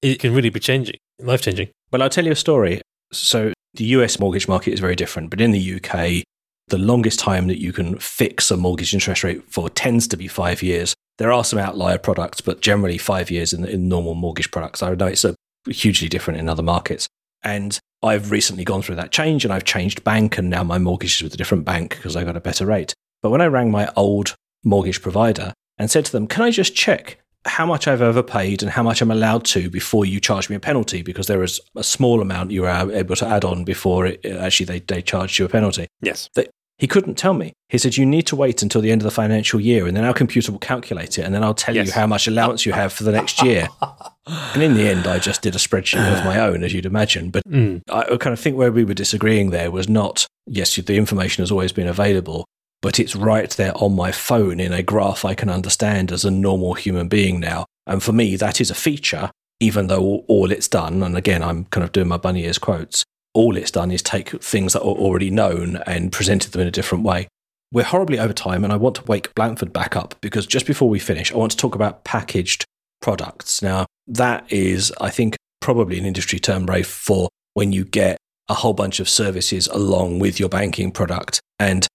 It 0.00 0.20
can 0.20 0.32
really 0.32 0.50
be 0.50 0.60
changing, 0.60 0.96
life 1.18 1.42
changing. 1.42 1.70
Well, 1.90 2.02
I'll 2.02 2.10
tell 2.10 2.24
you 2.24 2.32
a 2.32 2.36
story. 2.36 2.82
So 3.12 3.52
the 3.74 3.84
US 3.84 4.20
mortgage 4.20 4.46
market 4.46 4.74
is 4.74 4.80
very 4.80 4.94
different, 4.94 5.30
but 5.30 5.40
in 5.40 5.50
the 5.50 5.74
UK, 5.74 6.24
the 6.72 6.78
longest 6.78 7.20
time 7.20 7.48
that 7.48 7.60
you 7.60 7.70
can 7.70 7.98
fix 7.98 8.50
a 8.50 8.56
mortgage 8.56 8.94
interest 8.94 9.22
rate 9.22 9.42
for 9.46 9.68
tends 9.68 10.08
to 10.08 10.16
be 10.16 10.26
five 10.26 10.62
years. 10.62 10.94
There 11.18 11.30
are 11.30 11.44
some 11.44 11.58
outlier 11.58 11.98
products, 11.98 12.40
but 12.40 12.62
generally 12.62 12.96
five 12.96 13.30
years 13.30 13.52
in, 13.52 13.66
in 13.66 13.88
normal 13.88 14.14
mortgage 14.14 14.50
products. 14.50 14.82
I 14.82 14.94
know 14.94 15.06
it's 15.06 15.24
a, 15.24 15.36
hugely 15.68 16.08
different 16.08 16.40
in 16.40 16.48
other 16.48 16.62
markets. 16.62 17.06
And 17.44 17.78
I've 18.02 18.30
recently 18.30 18.64
gone 18.64 18.82
through 18.82 18.96
that 18.96 19.12
change 19.12 19.44
and 19.44 19.52
I've 19.52 19.64
changed 19.64 20.02
bank 20.02 20.38
and 20.38 20.48
now 20.48 20.64
my 20.64 20.78
mortgage 20.78 21.16
is 21.16 21.22
with 21.22 21.34
a 21.34 21.36
different 21.36 21.64
bank 21.64 21.96
because 21.96 22.16
I 22.16 22.24
got 22.24 22.36
a 22.36 22.40
better 22.40 22.66
rate. 22.66 22.94
But 23.20 23.30
when 23.30 23.42
I 23.42 23.46
rang 23.46 23.70
my 23.70 23.92
old 23.94 24.34
mortgage 24.64 25.02
provider 25.02 25.52
and 25.78 25.90
said 25.90 26.06
to 26.06 26.12
them, 26.12 26.26
Can 26.26 26.42
I 26.42 26.50
just 26.50 26.74
check 26.74 27.18
how 27.44 27.66
much 27.66 27.86
I've 27.86 28.02
overpaid 28.02 28.62
and 28.62 28.72
how 28.72 28.82
much 28.82 29.02
I'm 29.02 29.10
allowed 29.10 29.44
to 29.46 29.68
before 29.68 30.04
you 30.04 30.20
charge 30.20 30.48
me 30.48 30.56
a 30.56 30.60
penalty? 30.60 31.02
Because 31.02 31.26
there 31.26 31.42
is 31.42 31.60
a 31.76 31.84
small 31.84 32.22
amount 32.22 32.50
you 32.50 32.64
are 32.64 32.90
able 32.90 33.16
to 33.16 33.26
add 33.26 33.44
on 33.44 33.64
before 33.64 34.06
it, 34.06 34.24
actually 34.24 34.66
they, 34.66 34.80
they 34.80 35.02
charged 35.02 35.38
you 35.38 35.44
a 35.44 35.48
penalty. 35.48 35.86
Yes. 36.00 36.30
They, 36.34 36.48
he 36.82 36.88
couldn't 36.88 37.14
tell 37.14 37.32
me. 37.32 37.52
He 37.68 37.78
said, 37.78 37.96
You 37.96 38.04
need 38.04 38.26
to 38.26 38.34
wait 38.34 38.60
until 38.60 38.80
the 38.80 38.90
end 38.90 39.02
of 39.02 39.04
the 39.04 39.12
financial 39.12 39.60
year, 39.60 39.86
and 39.86 39.96
then 39.96 40.04
our 40.04 40.12
computer 40.12 40.50
will 40.50 40.58
calculate 40.58 41.16
it, 41.16 41.22
and 41.22 41.32
then 41.32 41.44
I'll 41.44 41.54
tell 41.54 41.76
yes. 41.76 41.86
you 41.86 41.92
how 41.92 42.08
much 42.08 42.26
allowance 42.26 42.66
you 42.66 42.72
have 42.72 42.92
for 42.92 43.04
the 43.04 43.12
next 43.12 43.40
year. 43.40 43.68
and 44.26 44.60
in 44.60 44.74
the 44.74 44.88
end, 44.88 45.06
I 45.06 45.20
just 45.20 45.42
did 45.42 45.54
a 45.54 45.58
spreadsheet 45.58 46.18
of 46.18 46.24
my 46.24 46.40
own, 46.40 46.64
as 46.64 46.72
you'd 46.72 46.84
imagine. 46.84 47.30
But 47.30 47.44
mm. 47.44 47.82
I 47.88 48.16
kind 48.16 48.32
of 48.32 48.40
think 48.40 48.56
where 48.56 48.72
we 48.72 48.82
were 48.82 48.94
disagreeing 48.94 49.50
there 49.50 49.70
was 49.70 49.88
not, 49.88 50.26
yes, 50.44 50.74
the 50.74 50.96
information 50.96 51.42
has 51.42 51.52
always 51.52 51.70
been 51.70 51.86
available, 51.86 52.46
but 52.80 52.98
it's 52.98 53.14
right 53.14 53.50
there 53.50 53.76
on 53.76 53.94
my 53.94 54.10
phone 54.10 54.58
in 54.58 54.72
a 54.72 54.82
graph 54.82 55.24
I 55.24 55.34
can 55.34 55.48
understand 55.48 56.10
as 56.10 56.24
a 56.24 56.32
normal 56.32 56.74
human 56.74 57.06
being 57.06 57.38
now. 57.38 57.64
And 57.86 58.02
for 58.02 58.12
me, 58.12 58.34
that 58.34 58.60
is 58.60 58.72
a 58.72 58.74
feature, 58.74 59.30
even 59.60 59.86
though 59.86 60.24
all 60.26 60.50
it's 60.50 60.66
done, 60.66 61.00
and 61.04 61.16
again, 61.16 61.44
I'm 61.44 61.66
kind 61.66 61.84
of 61.84 61.92
doing 61.92 62.08
my 62.08 62.16
bunny 62.16 62.44
ears 62.44 62.58
quotes, 62.58 63.04
all 63.34 63.56
it's 63.56 63.70
done 63.70 63.90
is 63.90 64.02
take 64.02 64.30
things 64.42 64.72
that 64.72 64.82
are 64.82 64.84
already 64.84 65.30
known 65.30 65.76
and 65.86 66.12
presented 66.12 66.52
them 66.52 66.60
in 66.60 66.68
a 66.68 66.72
different 66.72 67.04
way. 67.04 67.28
We're 67.72 67.84
horribly 67.84 68.18
over 68.18 68.34
time, 68.34 68.64
and 68.64 68.72
I 68.72 68.76
want 68.76 68.96
to 68.96 69.04
wake 69.04 69.34
Blanford 69.34 69.72
back 69.72 69.96
up 69.96 70.14
because 70.20 70.46
just 70.46 70.66
before 70.66 70.90
we 70.90 70.98
finish, 70.98 71.32
I 71.32 71.36
want 71.36 71.52
to 71.52 71.56
talk 71.56 71.74
about 71.74 72.04
packaged 72.04 72.66
products. 73.00 73.62
Now, 73.62 73.86
that 74.06 74.50
is, 74.52 74.92
I 75.00 75.08
think, 75.08 75.36
probably 75.60 75.98
an 75.98 76.04
industry 76.04 76.38
term, 76.38 76.66
Rafe, 76.66 76.86
for 76.86 77.30
when 77.54 77.72
you 77.72 77.84
get 77.84 78.18
a 78.48 78.54
whole 78.54 78.74
bunch 78.74 79.00
of 79.00 79.08
services 79.08 79.68
along 79.68 80.18
with 80.18 80.38
your 80.38 80.48
banking 80.50 80.90
product. 80.90 81.40
And 81.58 81.86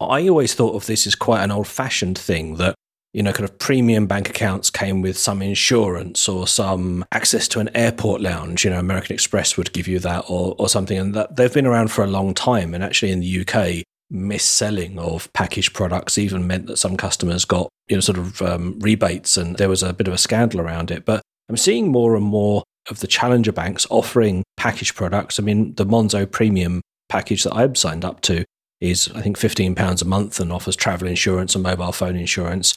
I 0.00 0.28
always 0.28 0.54
thought 0.54 0.74
of 0.74 0.86
this 0.86 1.06
as 1.06 1.14
quite 1.14 1.44
an 1.44 1.52
old 1.52 1.68
fashioned 1.68 2.18
thing 2.18 2.56
that 2.56 2.74
you 3.12 3.22
know, 3.22 3.32
kind 3.32 3.44
of 3.44 3.58
premium 3.58 4.06
bank 4.06 4.30
accounts 4.30 4.70
came 4.70 5.02
with 5.02 5.18
some 5.18 5.42
insurance 5.42 6.28
or 6.28 6.46
some 6.46 7.04
access 7.12 7.46
to 7.48 7.60
an 7.60 7.68
airport 7.74 8.22
lounge. 8.22 8.64
You 8.64 8.70
know, 8.70 8.78
American 8.78 9.12
Express 9.12 9.56
would 9.56 9.72
give 9.72 9.86
you 9.86 9.98
that 9.98 10.24
or, 10.28 10.54
or 10.58 10.68
something. 10.68 10.96
And 10.96 11.14
that 11.14 11.36
they've 11.36 11.52
been 11.52 11.66
around 11.66 11.88
for 11.88 12.04
a 12.04 12.08
long 12.08 12.32
time. 12.32 12.72
And 12.72 12.82
actually 12.82 13.12
in 13.12 13.20
the 13.20 13.46
UK, 13.46 13.84
mis-selling 14.08 14.98
of 14.98 15.30
packaged 15.34 15.74
products 15.74 16.16
even 16.16 16.46
meant 16.46 16.66
that 16.66 16.78
some 16.78 16.96
customers 16.96 17.44
got, 17.44 17.68
you 17.88 17.96
know, 17.96 18.00
sort 18.00 18.18
of 18.18 18.40
um, 18.40 18.78
rebates 18.80 19.36
and 19.36 19.56
there 19.56 19.68
was 19.68 19.82
a 19.82 19.92
bit 19.92 20.08
of 20.08 20.14
a 20.14 20.18
scandal 20.18 20.60
around 20.60 20.90
it. 20.90 21.04
But 21.04 21.22
I'm 21.50 21.56
seeing 21.58 21.88
more 21.88 22.16
and 22.16 22.24
more 22.24 22.62
of 22.88 23.00
the 23.00 23.06
challenger 23.06 23.52
banks 23.52 23.86
offering 23.90 24.42
packaged 24.56 24.94
products. 24.94 25.38
I 25.38 25.42
mean, 25.42 25.74
the 25.74 25.86
Monzo 25.86 26.30
premium 26.30 26.80
package 27.10 27.44
that 27.44 27.54
I've 27.54 27.76
signed 27.76 28.06
up 28.06 28.22
to 28.22 28.44
is, 28.80 29.10
I 29.14 29.20
think, 29.20 29.38
£15 29.38 30.02
a 30.02 30.04
month 30.06 30.40
and 30.40 30.50
offers 30.50 30.76
travel 30.76 31.06
insurance 31.06 31.54
and 31.54 31.62
mobile 31.62 31.92
phone 31.92 32.16
insurance 32.16 32.74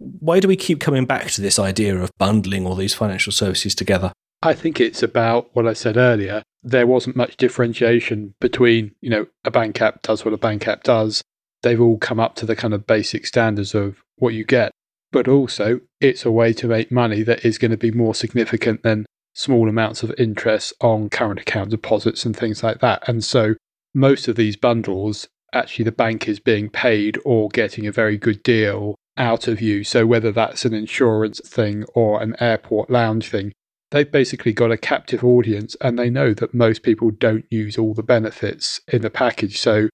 why 0.00 0.40
do 0.40 0.48
we 0.48 0.56
keep 0.56 0.80
coming 0.80 1.04
back 1.04 1.26
to 1.32 1.42
this 1.42 1.58
idea 1.58 1.96
of 1.96 2.10
bundling 2.18 2.66
all 2.66 2.74
these 2.74 2.94
financial 2.94 3.32
services 3.32 3.74
together? 3.74 4.12
I 4.42 4.54
think 4.54 4.80
it's 4.80 5.02
about 5.02 5.54
what 5.54 5.66
I 5.66 5.74
said 5.74 5.98
earlier. 5.98 6.42
There 6.62 6.86
wasn't 6.86 7.16
much 7.16 7.36
differentiation 7.36 8.34
between, 8.40 8.92
you 9.02 9.10
know, 9.10 9.26
a 9.44 9.50
bank 9.50 9.80
app 9.82 10.02
does 10.02 10.24
what 10.24 10.32
a 10.32 10.38
bank 10.38 10.66
app 10.66 10.82
does. 10.82 11.22
They've 11.62 11.80
all 11.80 11.98
come 11.98 12.18
up 12.18 12.36
to 12.36 12.46
the 12.46 12.56
kind 12.56 12.72
of 12.72 12.86
basic 12.86 13.26
standards 13.26 13.74
of 13.74 14.02
what 14.16 14.32
you 14.32 14.44
get. 14.44 14.72
But 15.12 15.28
also, 15.28 15.80
it's 16.00 16.24
a 16.24 16.30
way 16.30 16.54
to 16.54 16.68
make 16.68 16.90
money 16.90 17.22
that 17.24 17.44
is 17.44 17.58
going 17.58 17.72
to 17.72 17.76
be 17.76 17.90
more 17.90 18.14
significant 18.14 18.82
than 18.82 19.04
small 19.34 19.68
amounts 19.68 20.02
of 20.02 20.14
interest 20.16 20.72
on 20.80 21.10
current 21.10 21.40
account 21.40 21.70
deposits 21.70 22.24
and 22.24 22.34
things 22.34 22.62
like 22.62 22.80
that. 22.80 23.06
And 23.06 23.22
so, 23.22 23.56
most 23.92 24.28
of 24.28 24.36
these 24.36 24.56
bundles, 24.56 25.28
actually, 25.52 25.84
the 25.84 25.92
bank 25.92 26.28
is 26.28 26.40
being 26.40 26.70
paid 26.70 27.18
or 27.24 27.48
getting 27.50 27.86
a 27.86 27.92
very 27.92 28.16
good 28.16 28.42
deal 28.42 28.94
out 29.20 29.46
of 29.46 29.60
you. 29.60 29.84
So 29.84 30.06
whether 30.06 30.32
that's 30.32 30.64
an 30.64 30.72
insurance 30.72 31.40
thing 31.46 31.84
or 31.94 32.22
an 32.22 32.34
airport 32.40 32.90
lounge 32.90 33.28
thing, 33.28 33.52
they've 33.90 34.10
basically 34.10 34.52
got 34.52 34.72
a 34.72 34.78
captive 34.78 35.22
audience 35.22 35.76
and 35.80 35.98
they 35.98 36.08
know 36.08 36.32
that 36.34 36.54
most 36.54 36.82
people 36.82 37.10
don't 37.10 37.44
use 37.50 37.76
all 37.76 37.92
the 37.92 38.02
benefits 38.02 38.80
in 38.88 39.02
the 39.02 39.10
package. 39.10 39.58
So 39.58 39.90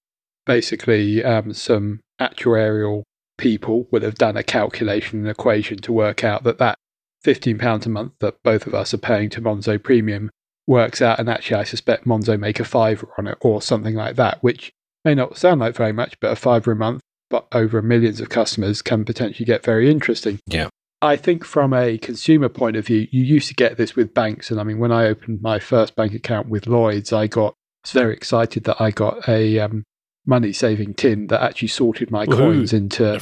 basically, 0.47 1.25
um, 1.25 1.53
some 1.53 2.01
actuarial 2.21 3.03
people 3.37 3.89
would 3.91 4.03
have 4.03 4.15
done 4.15 4.37
a 4.37 4.43
calculation 4.43 5.19
and 5.19 5.29
equation 5.29 5.79
to 5.79 5.93
work 5.93 6.23
out 6.23 6.45
that 6.45 6.59
that 6.59 6.77
£15 7.25 7.85
a 7.85 7.89
month 7.89 8.13
that 8.21 8.43
both 8.45 8.67
of 8.67 8.75
us 8.75 8.95
are 8.95 8.99
paying 8.99 9.29
to 9.31 9.43
Monzo 9.43 9.83
Premium 9.83 10.31
works 10.69 11.03
out. 11.03 11.19
And 11.19 11.29
actually, 11.29 11.61
I 11.61 11.65
suspect 11.65 12.07
Monzo 12.07 12.39
make 12.39 12.61
a 12.61 12.65
fiver 12.65 13.09
on 13.19 13.27
it 13.27 13.39
or 13.41 13.61
something 13.61 13.97
like 13.97 14.15
that, 14.17 14.43
which 14.43 14.73
may 15.05 15.17
not 15.17 15.37
sound 15.37 15.61
like 15.61 15.75
very 15.75 15.93
much, 15.93 16.19
but 16.21 16.31
a 16.31 16.37
fiver 16.37 16.73
a 16.73 16.77
month 16.77 17.03
but 17.31 17.47
over 17.53 17.83
millions 17.83 18.21
of 18.21 18.29
customers 18.29 18.83
can 18.83 19.05
potentially 19.05 19.47
get 19.47 19.65
very 19.65 19.91
interesting. 19.91 20.39
Yeah. 20.47 20.69
I 21.03 21.17
think 21.17 21.45
from 21.45 21.75
a 21.75 21.99
consumer 21.99 22.49
point 22.49 22.77
of 22.77 22.87
view, 22.87 23.07
you 23.11 23.23
used 23.23 23.49
to 23.49 23.55
get 23.55 23.77
this 23.77 23.95
with 23.95 24.15
banks. 24.15 24.51
And 24.51 24.59
I 24.59 24.65
mean, 24.65 24.79
when 24.79 24.93
I 24.93 25.07
opened 25.07 25.43
my 25.43 25.59
first 25.59 25.95
bank 25.95 26.15
account 26.15 26.49
with 26.49 26.67
Lloyds, 26.67 27.13
I 27.13 27.27
got 27.27 27.53
I 27.53 27.89
was 27.89 27.93
very 27.93 28.15
excited 28.15 28.65
that 28.65 28.81
I 28.81 28.91
got 28.91 29.29
a 29.29 29.61
um, 29.61 29.85
money 30.27 30.53
saving 30.53 30.95
tin 30.95 31.29
that 31.29 31.43
actually 31.43 31.69
sorted 31.69 32.11
my 32.11 32.25
Woo-hoo. 32.25 32.43
coins 32.43 32.73
into 32.73 33.15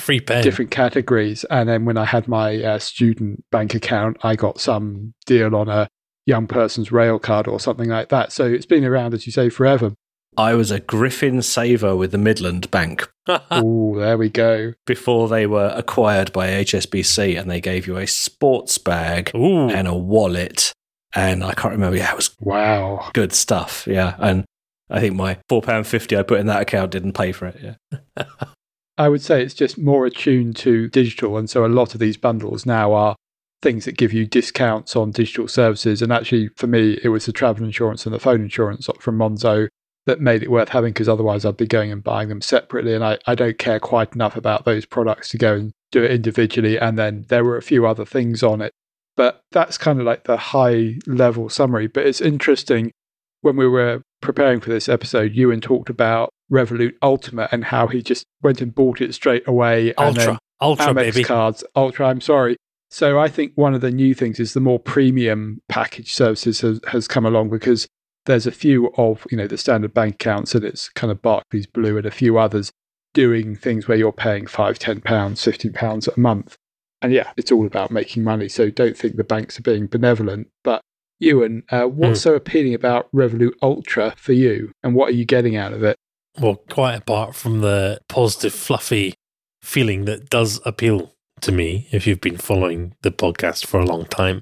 different 0.43 0.71
categories. 0.71 1.45
And 1.45 1.69
then 1.69 1.85
when 1.85 1.99
I 1.99 2.05
had 2.05 2.29
my 2.29 2.63
uh, 2.63 2.79
student 2.79 3.45
bank 3.51 3.75
account, 3.75 4.17
I 4.23 4.37
got 4.37 4.61
some 4.61 5.13
deal 5.27 5.55
on 5.55 5.69
a 5.69 5.89
young 6.27 6.47
person's 6.47 6.91
rail 6.91 7.19
card 7.19 7.47
or 7.47 7.61
something 7.61 7.91
like 7.91 8.09
that. 8.09 8.33
So 8.33 8.47
it's 8.47 8.67
been 8.67 8.85
around, 8.85 9.13
as 9.13 9.27
you 9.27 9.33
say, 9.33 9.51
forever. 9.51 9.93
I 10.37 10.55
was 10.55 10.71
a 10.71 10.81
Griffin 10.81 11.43
saver 11.43 11.95
with 11.97 12.13
the 12.13 12.19
Midland 12.19 12.71
Bank. 12.71 13.09
oh, 13.27 13.99
there 13.99 14.19
we 14.19 14.29
go. 14.29 14.73
Before 14.87 15.29
they 15.29 15.47
were 15.47 15.73
acquired 15.75 16.33
by 16.33 16.49
HSBC, 16.49 17.39
and 17.39 17.51
they 17.51 17.61
gave 17.61 17.87
you 17.87 17.97
a 17.97 18.07
sports 18.07 18.79
bag 18.79 19.31
Ooh. 19.35 19.69
and 19.69 19.87
a 19.87 19.95
wallet, 19.95 20.73
and 21.15 21.45
I 21.45 21.55
can't 21.55 21.73
remember. 21.73 21.97
Yeah, 21.97 22.11
it 22.11 22.17
was 22.17 22.35
wow, 22.41 23.11
good 23.13 23.33
stuff. 23.33 23.87
Yeah, 23.87 24.17
and 24.19 24.45
I 24.91 25.01
think 25.01 25.15
my 25.15 25.39
four 25.49 25.63
pound 25.63 25.87
fifty 25.87 26.17
I 26.17 26.23
put 26.23 26.41
in 26.41 26.47
that 26.47 26.63
account 26.63 26.91
didn't 26.91 27.13
pay 27.13 27.33
for 27.33 27.47
it. 27.47 27.77
Yeah. 27.93 28.25
I 28.99 29.09
would 29.09 29.23
say 29.23 29.43
it's 29.43 29.55
just 29.55 29.77
more 29.77 30.07
attuned 30.07 30.57
to 30.57 30.89
digital, 30.89 31.37
and 31.37 31.49
so 31.49 31.65
a 31.65 31.69
lot 31.69 31.95
of 31.95 32.01
these 32.01 32.17
bundles 32.17 32.67
now 32.67 32.93
are 32.93 33.17
things 33.63 33.87
that 33.87 33.97
give 33.97 34.13
you 34.13 34.27
discounts 34.27 34.95
on 34.95 35.11
digital 35.11 35.49
services. 35.49 36.03
And 36.03 36.13
actually, 36.13 36.49
for 36.57 36.67
me, 36.67 37.01
it 37.03 37.09
was 37.09 37.27
the 37.27 37.33
travel 37.33 37.65
insurance 37.65 38.05
and 38.05 38.15
the 38.15 38.21
phone 38.21 38.43
insurance 38.43 38.89
from 39.01 39.19
Monzo 39.19 39.69
that 40.07 40.21
made 40.21 40.43
it 40.43 40.51
worth 40.51 40.69
having 40.69 40.93
because 40.93 41.09
otherwise 41.09 41.45
I'd 41.45 41.57
be 41.57 41.67
going 41.67 41.91
and 41.91 42.05
buying 42.05 42.29
them 42.29 42.41
separately. 42.41 42.95
And 42.95 43.05
I, 43.05 43.19
I 43.27 43.35
don't 43.35 43.59
care 43.59 43.81
quite 43.81 44.15
enough 44.15 44.37
about 44.37 44.65
those 44.65 44.85
products 44.85 45.31
to 45.31 45.39
go 45.39 45.55
and 45.55 45.73
do 45.93 46.03
it 46.03 46.11
individually. 46.11 46.79
And 46.79 46.99
then 46.99 47.25
there 47.29 47.45
were 47.45 47.57
a 47.57 47.63
few 47.63 47.87
other 47.87 48.05
things 48.05 48.43
on 48.43 48.61
it. 48.61 48.73
But 49.17 49.43
that's 49.53 49.79
kind 49.79 50.01
of 50.01 50.07
like 50.07 50.25
the 50.25 50.37
high 50.37 50.97
level 51.07 51.49
summary. 51.49 51.87
But 51.87 52.07
it's 52.07 52.21
interesting 52.21 52.93
when 53.41 53.57
we 53.57 53.69
were 53.69 54.03
preparing 54.21 54.61
for 54.61 54.71
this 54.71 54.89
episode, 54.89 55.33
Ewan 55.35 55.61
talked 55.61 55.89
about 55.89 56.31
Revolut 56.51 56.95
Ultimate 57.03 57.51
and 57.53 57.65
how 57.65 57.87
he 57.87 58.03
just 58.03 58.25
went 58.43 58.61
and 58.61 58.75
bought 58.75 59.01
it 59.01 59.15
straight 59.15 59.47
away. 59.47 59.95
Ultra, 59.95 60.39
Ultra, 60.61 60.87
Amex 60.87 60.95
baby. 60.95 61.25
cards, 61.25 61.65
Ultra. 61.77 62.09
I'm 62.09 62.21
sorry. 62.21 62.57
So 62.91 63.19
I 63.19 63.29
think 63.29 63.53
one 63.55 63.75
of 63.75 63.81
the 63.81 63.91
new 63.91 64.15
things 64.15 64.39
is 64.39 64.55
the 64.55 64.61
more 64.61 64.79
premium 64.79 65.61
package 65.69 66.15
services 66.15 66.61
has, 66.61 66.81
has 66.89 67.09
come 67.09 67.27
along 67.27 67.51
because 67.51 67.87
there's 68.27 68.47
a 68.47 68.53
few 68.53 68.89
of 68.97 69.27
you 69.31 69.37
know 69.37 69.47
the 69.47 69.59
standard 69.59 69.93
bank 69.95 70.15
accounts 70.15 70.55
and 70.55 70.65
it's 70.65 70.89
kind 70.91 71.11
of 71.11 71.21
Barclays 71.23 71.67
Blue 71.67 71.97
and 71.97 72.07
a 72.07 72.11
few 72.11 72.39
others 72.39 72.71
doing 73.13 73.55
things 73.55 73.87
where 73.87 73.97
you're 73.99 74.13
paying 74.13 74.47
five, 74.47 74.79
ten 74.79 75.01
pounds, 75.01 75.43
fifteen 75.45 75.73
pounds 75.73 76.09
a 76.09 76.19
month. 76.19 76.57
And 77.03 77.13
yeah, 77.13 77.33
it's 77.37 77.53
all 77.53 77.67
about 77.67 77.91
making 77.91 78.25
money. 78.25 78.49
So 78.49 78.71
don't 78.71 78.97
think 78.97 79.17
the 79.17 79.25
banks 79.25 79.59
are 79.59 79.63
being 79.63 79.87
benevolent. 79.87 80.49
But 80.65 80.81
Ewan, 81.21 81.63
uh, 81.71 81.85
what's 81.85 82.21
Mm. 82.21 82.23
so 82.23 82.35
appealing 82.35 82.75
about 82.75 83.11
Revolut 83.13 83.53
Ultra 83.63 84.15
for 84.17 84.33
you? 84.33 84.73
And 84.83 84.95
what 84.95 85.11
are 85.11 85.15
you 85.15 85.25
getting 85.25 85.55
out 85.55 85.73
of 85.73 85.83
it? 85.85 85.97
Well, 86.41 86.57
quite 86.57 86.95
apart 86.97 87.37
from 87.37 87.61
the 87.61 88.01
positive, 88.09 88.53
fluffy 88.55 89.15
feeling 89.63 90.07
that 90.07 90.29
does 90.31 90.61
appeal 90.67 91.15
to 91.43 91.53
me, 91.53 91.89
if 91.93 92.07
you've 92.07 92.21
been 92.21 92.39
following 92.39 92.95
the 93.03 93.11
podcast 93.11 93.67
for 93.67 93.79
a 93.81 93.85
long 93.87 94.07
time, 94.07 94.41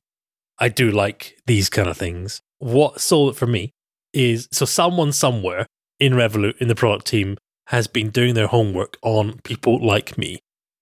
I 0.59 0.69
do 0.69 0.91
like 0.91 1.37
these 1.47 1.69
kind 1.69 1.89
of 1.89 1.97
things. 1.97 2.41
What 2.63 3.01
sold 3.01 3.33
it 3.33 3.37
for 3.37 3.49
me 3.49 3.73
is 4.13 4.47
so 4.53 4.65
someone 4.65 5.11
somewhere 5.11 5.67
in 5.99 6.13
Revolut, 6.13 6.57
in 6.59 6.69
the 6.69 6.77
product 6.77 7.09
team, 7.09 7.37
has 7.67 7.89
been 7.89 8.11
doing 8.11 8.35
their 8.35 8.47
homework 8.47 8.99
on 9.03 9.39
people 9.39 9.85
like 9.85 10.17
me. 10.17 10.39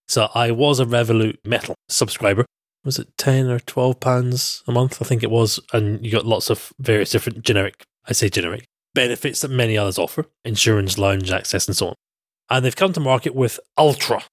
So 0.07 0.29
I 0.35 0.51
was 0.51 0.79
a 0.79 0.85
Revolut 0.85 1.39
Metal 1.43 1.75
subscriber. 1.89 2.45
Was 2.85 2.99
it 2.99 3.09
10 3.17 3.49
or 3.49 3.61
12 3.61 3.99
pounds 3.99 4.63
a 4.69 4.73
month? 4.73 5.01
I 5.01 5.07
think 5.07 5.23
it 5.23 5.31
was. 5.31 5.59
And 5.73 6.05
you 6.05 6.13
got 6.13 6.27
lots 6.27 6.51
of 6.51 6.71
various 6.79 7.13
different 7.13 7.47
generic, 7.47 7.83
I 8.05 8.13
say 8.13 8.29
generic, 8.29 8.67
benefits 8.93 9.41
that 9.41 9.51
many 9.51 9.79
others 9.79 9.99
offer 9.99 10.27
insurance, 10.45 10.99
lounge 10.99 11.31
access, 11.31 11.67
and 11.67 11.75
so 11.75 11.89
on. 11.89 11.95
And 12.51 12.63
they've 12.63 12.77
come 12.77 12.93
to 12.93 13.01
market 13.01 13.35
with 13.35 13.59
Ultra, 13.79 14.25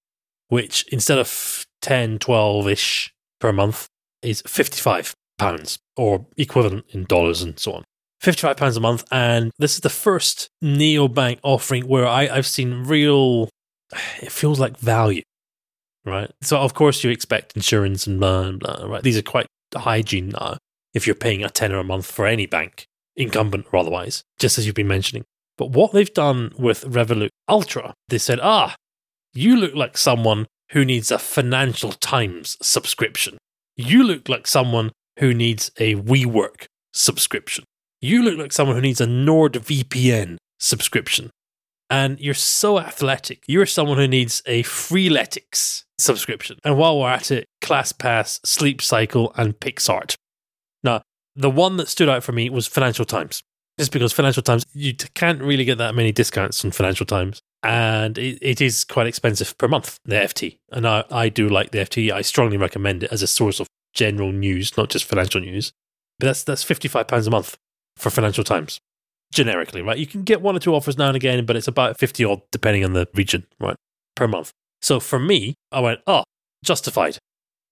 which 0.50 0.86
instead 0.92 1.18
of 1.18 1.66
10, 1.82 2.20
12 2.20 2.68
ish 2.68 3.14
per 3.40 3.54
month 3.54 3.88
is 4.22 4.42
55 4.46 5.14
pounds 5.38 5.80
or 5.98 6.26
equivalent 6.38 6.86
in 6.90 7.06
dollars 7.06 7.42
and 7.42 7.60
so 7.60 7.74
on. 7.74 7.84
55 8.22 8.58
pounds 8.58 8.78
a 8.78 8.80
month. 8.80 9.04
And 9.12 9.52
this 9.60 9.76
is 9.76 9.82
the 9.82 9.90
first 9.90 10.50
neobank 10.64 11.40
offering 11.44 11.88
where 11.88 12.08
I, 12.08 12.28
I've 12.28 12.48
seen 12.48 12.84
real, 12.84 13.50
it 14.22 14.32
feels 14.32 14.60
like 14.60 14.78
value, 14.78 15.22
right? 16.06 16.32
So, 16.42 16.58
of 16.58 16.74
course, 16.74 17.04
you 17.04 17.12
expect 17.12 17.56
insurance 17.56 18.08
and 18.08 18.20
blah, 18.20 18.52
blah, 18.54 18.86
right? 18.86 19.04
These 19.04 19.18
are 19.18 19.24
quite 19.24 19.48
hygiene 19.76 20.30
now 20.30 20.58
if 20.94 21.06
you're 21.06 21.16
paying 21.16 21.44
a 21.44 21.50
tenner 21.50 21.78
a 21.78 21.84
month 21.84 22.10
for 22.10 22.26
any 22.26 22.46
bank, 22.46 22.88
incumbent 23.16 23.68
or 23.72 23.80
otherwise, 23.80 24.24
just 24.40 24.58
as 24.58 24.66
you've 24.66 24.76
been 24.76 24.88
mentioning. 24.88 25.24
But 25.58 25.72
what 25.72 25.92
they've 25.92 26.14
done 26.14 26.54
with 26.58 26.84
Revolut 26.86 27.30
Ultra, 27.48 27.94
they 28.10 28.18
said, 28.18 28.40
ah, 28.42 28.76
you 29.34 29.58
look 29.58 29.76
like 29.76 29.98
someone 29.98 30.48
who 30.72 30.84
needs 30.84 31.12
a 31.12 31.20
Financial 31.20 31.92
Times 31.94 32.58
subscription. 32.62 33.38
You 33.76 34.04
look 34.04 34.28
like 34.28 34.48
someone 34.48 34.92
who 35.18 35.34
needs 35.34 35.72
a 35.78 35.96
WeWork 35.96 36.66
subscription. 36.94 37.64
You 38.02 38.24
look 38.24 38.38
like 38.38 38.54
someone 38.54 38.76
who 38.76 38.82
needs 38.82 39.02
a 39.02 39.08
NordVPN 39.08 40.38
subscription. 40.60 41.32
And 41.90 42.20
you're 42.20 42.34
so 42.34 42.80
athletic. 42.80 43.44
You're 43.48 43.66
someone 43.66 43.98
who 43.98 44.08
needs 44.08 44.44
a 44.46 44.64
Freeletics 44.64 45.84
subscription. 45.98 46.60
And 46.64 46.78
while 46.78 47.00
we're 47.00 47.10
at 47.10 47.32
it, 47.32 47.46
ClassPass, 47.62 48.46
Sleep 48.46 48.82
Cycle, 48.82 49.32
and 49.38 49.58
Picsart. 49.60 50.16
Now, 50.84 51.02
the 51.36 51.50
one 51.50 51.78
that 51.78 51.88
stood 51.88 52.10
out 52.10 52.24
for 52.24 52.34
me 52.34 52.50
was 52.50 52.68
Financial 52.68 53.06
Times. 53.06 53.42
Just 53.80 53.92
because 53.92 54.12
Financial 54.12 54.44
Times, 54.44 54.66
you 54.74 54.94
can't 55.14 55.42
really 55.42 55.64
get 55.64 55.78
that 55.78 55.96
many 55.96 56.12
discounts 56.12 56.66
on 56.66 56.72
Financial 56.72 57.06
Times. 57.06 57.42
And 57.64 58.18
it, 58.18 58.38
it 58.42 58.60
is 58.60 58.84
quite 58.84 59.08
expensive 59.08 59.58
per 59.58 59.68
month, 59.68 59.98
the 60.04 60.16
FT. 60.16 60.58
And 60.72 60.88
I, 60.88 61.04
I 61.10 61.30
do 61.30 61.48
like 61.48 61.72
the 61.72 61.80
FT. 61.80 62.12
I 62.12 62.22
strongly 62.22 62.58
recommend 62.58 63.04
it 63.04 63.12
as 63.12 63.22
a 63.22 63.28
source 63.28 63.60
of 63.60 63.68
general 63.94 64.32
news, 64.32 64.78
not 64.78 64.90
just 64.90 65.06
financial 65.06 65.42
news. 65.42 65.72
But 66.20 66.28
that's 66.28 66.44
that's 66.44 66.66
£55 66.66 67.28
a 67.28 67.30
month 67.30 67.58
for 67.96 68.10
Financial 68.10 68.44
Times, 68.44 68.80
generically, 69.32 69.82
right? 69.82 69.98
You 69.98 70.08
can 70.08 70.24
get 70.24 70.42
one 70.42 70.56
or 70.56 70.60
two 70.60 70.74
offers 70.74 70.98
now 70.98 71.08
and 71.08 71.16
again, 71.16 71.46
but 71.46 71.56
it's 71.56 71.68
about 71.68 72.00
50 72.00 72.24
odd 72.26 72.42
depending 72.52 72.84
on 72.84 72.94
the 72.94 73.08
region, 73.14 73.46
right, 73.60 73.76
per 74.16 74.28
month. 74.28 74.52
So 74.82 75.00
for 75.00 75.20
me, 75.20 75.56
I 75.72 75.80
went, 75.80 76.02
oh, 76.08 76.24
justified. 76.64 77.18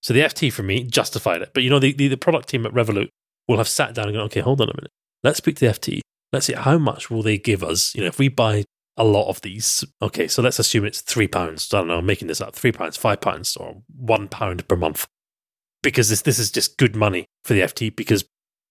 So 0.01 0.13
the 0.13 0.21
FT 0.21 0.53
for 0.53 0.63
me 0.63 0.83
justified 0.83 1.41
it. 1.41 1.51
But 1.53 1.63
you 1.63 1.69
know, 1.69 1.79
the, 1.79 1.93
the, 1.93 2.07
the 2.07 2.17
product 2.17 2.49
team 2.49 2.65
at 2.65 2.73
Revolut 2.73 3.09
will 3.47 3.57
have 3.57 3.67
sat 3.67 3.93
down 3.93 4.05
and 4.05 4.15
gone, 4.15 4.25
okay, 4.25 4.41
hold 4.41 4.61
on 4.61 4.69
a 4.69 4.75
minute. 4.75 4.91
Let's 5.23 5.37
speak 5.37 5.57
to 5.57 5.65
the 5.65 5.71
FT. 5.71 6.01
Let's 6.31 6.45
see 6.45 6.53
how 6.53 6.77
much 6.77 7.09
will 7.09 7.23
they 7.23 7.37
give 7.37 7.63
us. 7.63 7.95
You 7.95 8.01
know, 8.01 8.07
if 8.07 8.19
we 8.19 8.27
buy 8.27 8.65
a 8.97 9.03
lot 9.03 9.29
of 9.29 9.41
these, 9.41 9.83
okay, 10.01 10.27
so 10.27 10.41
let's 10.41 10.59
assume 10.59 10.85
it's 10.85 11.01
three 11.01 11.27
pounds. 11.27 11.73
I 11.73 11.79
don't 11.79 11.87
know, 11.87 11.97
I'm 11.97 12.05
making 12.05 12.27
this 12.27 12.41
up. 12.41 12.55
Three 12.55 12.71
pounds, 12.71 12.97
five 12.97 13.21
pounds, 13.21 13.55
or 13.55 13.81
one 13.95 14.27
pound 14.27 14.67
per 14.67 14.75
month. 14.75 15.07
Because 15.85 16.09
this 16.09 16.23
this 16.23 16.39
is 16.39 16.49
just 16.49 16.77
good 16.77 16.95
money 16.95 17.25
for 17.43 17.53
the 17.53 17.61
FT 17.61 17.95
because 17.95 18.25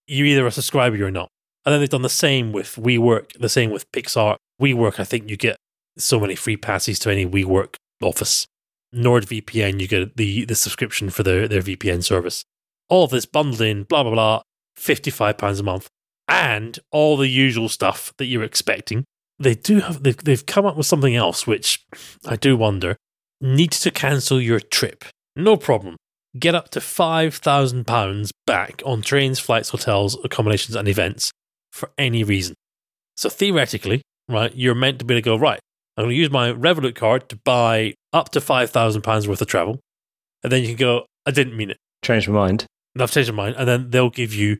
you're 0.08 0.26
either 0.26 0.46
a 0.46 0.50
subscriber 0.50 0.96
or 0.96 0.98
you're 0.98 1.10
not. 1.10 1.28
And 1.64 1.72
then 1.72 1.80
they've 1.80 1.88
done 1.88 2.02
the 2.02 2.08
same 2.08 2.52
with 2.52 2.74
WeWork, 2.74 3.38
the 3.38 3.48
same 3.48 3.70
with 3.70 3.90
Pixar. 3.92 4.36
WeWork, 4.60 4.98
I 4.98 5.04
think 5.04 5.30
you 5.30 5.36
get 5.36 5.56
so 5.96 6.18
many 6.18 6.34
free 6.34 6.56
passes 6.56 6.98
to 7.00 7.10
any 7.10 7.24
WeWork 7.24 7.76
office. 8.02 8.46
NordVPN, 8.94 9.80
you 9.80 9.88
get 9.88 10.16
the, 10.16 10.44
the 10.44 10.54
subscription 10.54 11.08
for 11.08 11.22
their, 11.22 11.48
their 11.48 11.62
VPN 11.62 12.02
service. 12.02 12.44
All 12.88 13.04
of 13.04 13.10
this 13.10 13.26
bundled 13.26 13.60
in, 13.60 13.84
blah, 13.84 14.02
blah, 14.02 14.12
blah, 14.12 14.42
£55 14.78 15.60
a 15.60 15.62
month. 15.62 15.88
And 16.28 16.78
all 16.90 17.16
the 17.16 17.28
usual 17.28 17.68
stuff 17.68 18.12
that 18.18 18.26
you're 18.26 18.42
expecting. 18.42 19.04
They 19.38 19.54
do 19.54 19.80
have, 19.80 20.02
they've, 20.02 20.16
they've 20.16 20.46
come 20.46 20.66
up 20.66 20.76
with 20.76 20.86
something 20.86 21.14
else, 21.14 21.46
which 21.46 21.84
I 22.26 22.36
do 22.36 22.56
wonder. 22.56 22.96
Need 23.40 23.72
to 23.72 23.90
cancel 23.90 24.40
your 24.40 24.60
trip. 24.60 25.04
No 25.36 25.56
problem. 25.56 25.96
Get 26.38 26.54
up 26.54 26.68
to 26.70 26.80
£5,000 26.80 28.30
back 28.46 28.82
on 28.84 29.02
trains, 29.02 29.38
flights, 29.38 29.68
hotels, 29.68 30.18
accommodations, 30.24 30.74
and 30.74 30.88
events 30.88 31.30
for 31.72 31.90
any 31.96 32.24
reason. 32.24 32.54
So 33.16 33.28
theoretically, 33.28 34.02
right, 34.28 34.54
you're 34.54 34.74
meant 34.74 34.98
to 34.98 35.04
be 35.04 35.14
able 35.14 35.20
to 35.20 35.24
go, 35.24 35.36
right, 35.36 35.60
I'm 35.96 36.04
going 36.04 36.14
to 36.14 36.16
use 36.16 36.30
my 36.30 36.52
Revolut 36.52 36.96
card 36.96 37.28
to 37.28 37.38
buy 37.44 37.94
up 38.12 38.30
to 38.30 38.40
£5,000 38.40 39.28
worth 39.28 39.40
of 39.40 39.46
travel. 39.46 39.78
And 40.42 40.52
then 40.52 40.62
you 40.62 40.68
can 40.68 40.76
go, 40.76 41.06
I 41.24 41.30
didn't 41.30 41.56
mean 41.56 41.70
it. 41.70 41.78
Change 42.04 42.28
my 42.28 42.34
mind. 42.34 42.66
And 42.94 43.02
I've 43.02 43.12
changed 43.12 43.32
my 43.32 43.44
mind. 43.44 43.56
And 43.56 43.68
then 43.68 43.90
they'll 43.90 44.10
give 44.10 44.34
you, 44.34 44.58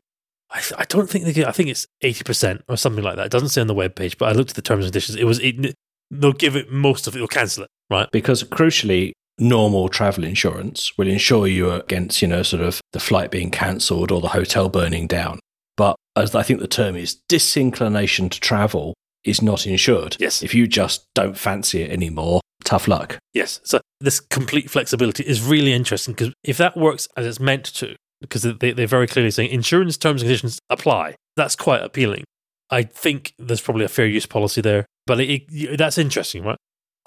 I, 0.49 0.61
I 0.77 0.85
don't 0.85 1.09
think 1.09 1.25
they 1.25 1.33
give, 1.33 1.47
I 1.47 1.51
think 1.51 1.69
it's 1.69 1.87
80% 2.03 2.61
or 2.69 2.77
something 2.77 3.03
like 3.03 3.17
that. 3.17 3.27
It 3.27 3.31
doesn't 3.31 3.49
say 3.49 3.61
on 3.61 3.67
the 3.67 3.75
webpage, 3.75 4.17
but 4.17 4.29
I 4.29 4.31
looked 4.31 4.51
at 4.51 4.55
the 4.55 4.61
terms 4.61 4.85
and 4.85 4.93
conditions. 4.93 5.17
It 5.17 5.25
was, 5.25 5.39
it, 5.39 5.75
they'll 6.09 6.31
give 6.31 6.55
it 6.55 6.71
most 6.71 7.05
of 7.07 7.15
it, 7.15 7.19
they'll 7.19 7.27
cancel 7.27 7.63
it, 7.63 7.69
right? 7.89 8.09
Because 8.11 8.43
crucially, 8.43 9.11
normal 9.37 9.89
travel 9.89 10.23
insurance 10.23 10.97
will 10.97 11.07
insure 11.07 11.47
you 11.47 11.71
against, 11.71 12.21
you 12.21 12.27
know, 12.27 12.43
sort 12.43 12.63
of 12.63 12.81
the 12.93 12.99
flight 12.99 13.31
being 13.31 13.51
cancelled 13.51 14.11
or 14.11 14.21
the 14.21 14.29
hotel 14.29 14.69
burning 14.69 15.07
down. 15.07 15.39
But 15.77 15.95
as 16.15 16.35
I 16.35 16.43
think 16.43 16.59
the 16.59 16.67
term 16.67 16.95
is, 16.95 17.21
disinclination 17.27 18.29
to 18.29 18.39
travel 18.39 18.93
is 19.23 19.41
not 19.41 19.67
insured. 19.67 20.17
Yes. 20.19 20.41
If 20.43 20.53
you 20.53 20.67
just 20.67 21.05
don't 21.13 21.37
fancy 21.37 21.81
it 21.81 21.91
anymore, 21.91 22.41
tough 22.63 22.87
luck. 22.87 23.17
Yes. 23.33 23.59
So 23.63 23.81
this 23.99 24.19
complete 24.19 24.69
flexibility 24.69 25.23
is 25.23 25.41
really 25.41 25.73
interesting 25.73 26.13
because 26.13 26.33
if 26.43 26.57
that 26.57 26.77
works 26.77 27.07
as 27.17 27.25
it's 27.25 27.39
meant 27.39 27.65
to, 27.65 27.95
because 28.21 28.43
they, 28.43 28.71
they're 28.71 28.87
very 28.87 29.07
clearly 29.07 29.31
saying 29.31 29.49
insurance 29.49 29.97
terms 29.97 30.21
and 30.21 30.29
conditions 30.29 30.59
apply, 30.69 31.15
that's 31.35 31.55
quite 31.55 31.81
appealing. 31.81 32.23
I 32.69 32.83
think 32.83 33.33
there's 33.37 33.61
probably 33.61 33.85
a 33.85 33.89
fair 33.89 34.07
use 34.07 34.25
policy 34.25 34.61
there, 34.61 34.85
but 35.05 35.19
it, 35.19 35.43
it, 35.49 35.77
that's 35.77 35.97
interesting, 35.97 36.43
right? 36.43 36.57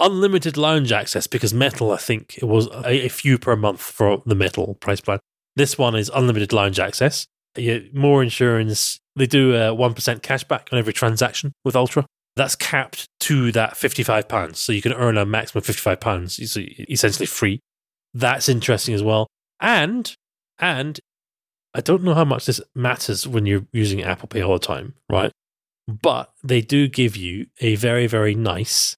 Unlimited 0.00 0.56
lounge 0.56 0.92
access 0.92 1.26
because 1.26 1.52
metal, 1.52 1.90
I 1.90 1.96
think 1.96 2.38
it 2.38 2.44
was 2.44 2.68
a, 2.68 3.06
a 3.06 3.08
few 3.08 3.38
per 3.38 3.56
month 3.56 3.80
for 3.80 4.22
the 4.24 4.34
metal 4.34 4.74
price 4.74 5.00
plan. 5.00 5.18
This 5.56 5.76
one 5.76 5.96
is 5.96 6.10
unlimited 6.14 6.52
lounge 6.52 6.78
access. 6.78 7.26
More 7.92 8.22
insurance. 8.22 9.00
They 9.16 9.26
do 9.26 9.54
a 9.54 9.74
1% 9.74 9.94
cashback 10.20 10.72
on 10.72 10.78
every 10.78 10.92
transaction 10.92 11.52
with 11.64 11.74
Ultra. 11.74 12.06
That's 12.36 12.54
capped 12.54 13.08
to 13.20 13.50
that 13.52 13.74
£55. 13.74 14.54
So 14.54 14.72
you 14.72 14.80
can 14.80 14.92
earn 14.92 15.18
a 15.18 15.26
maximum 15.26 15.62
of 15.62 15.66
£55. 15.66 16.48
So 16.48 16.60
essentially 16.88 17.26
free. 17.26 17.58
That's 18.14 18.48
interesting 18.48 18.94
as 18.94 19.02
well. 19.02 19.26
And, 19.60 20.14
and 20.60 21.00
I 21.74 21.80
don't 21.80 22.04
know 22.04 22.14
how 22.14 22.24
much 22.24 22.46
this 22.46 22.60
matters 22.76 23.26
when 23.26 23.44
you're 23.46 23.66
using 23.72 24.02
Apple 24.02 24.28
Pay 24.28 24.42
all 24.42 24.52
the 24.52 24.64
time, 24.64 24.94
right? 25.10 25.32
But 25.88 26.30
they 26.44 26.60
do 26.60 26.86
give 26.86 27.16
you 27.16 27.46
a 27.60 27.74
very, 27.74 28.06
very 28.06 28.36
nice 28.36 28.96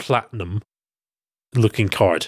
platinum 0.00 0.62
looking 1.54 1.88
card. 1.88 2.26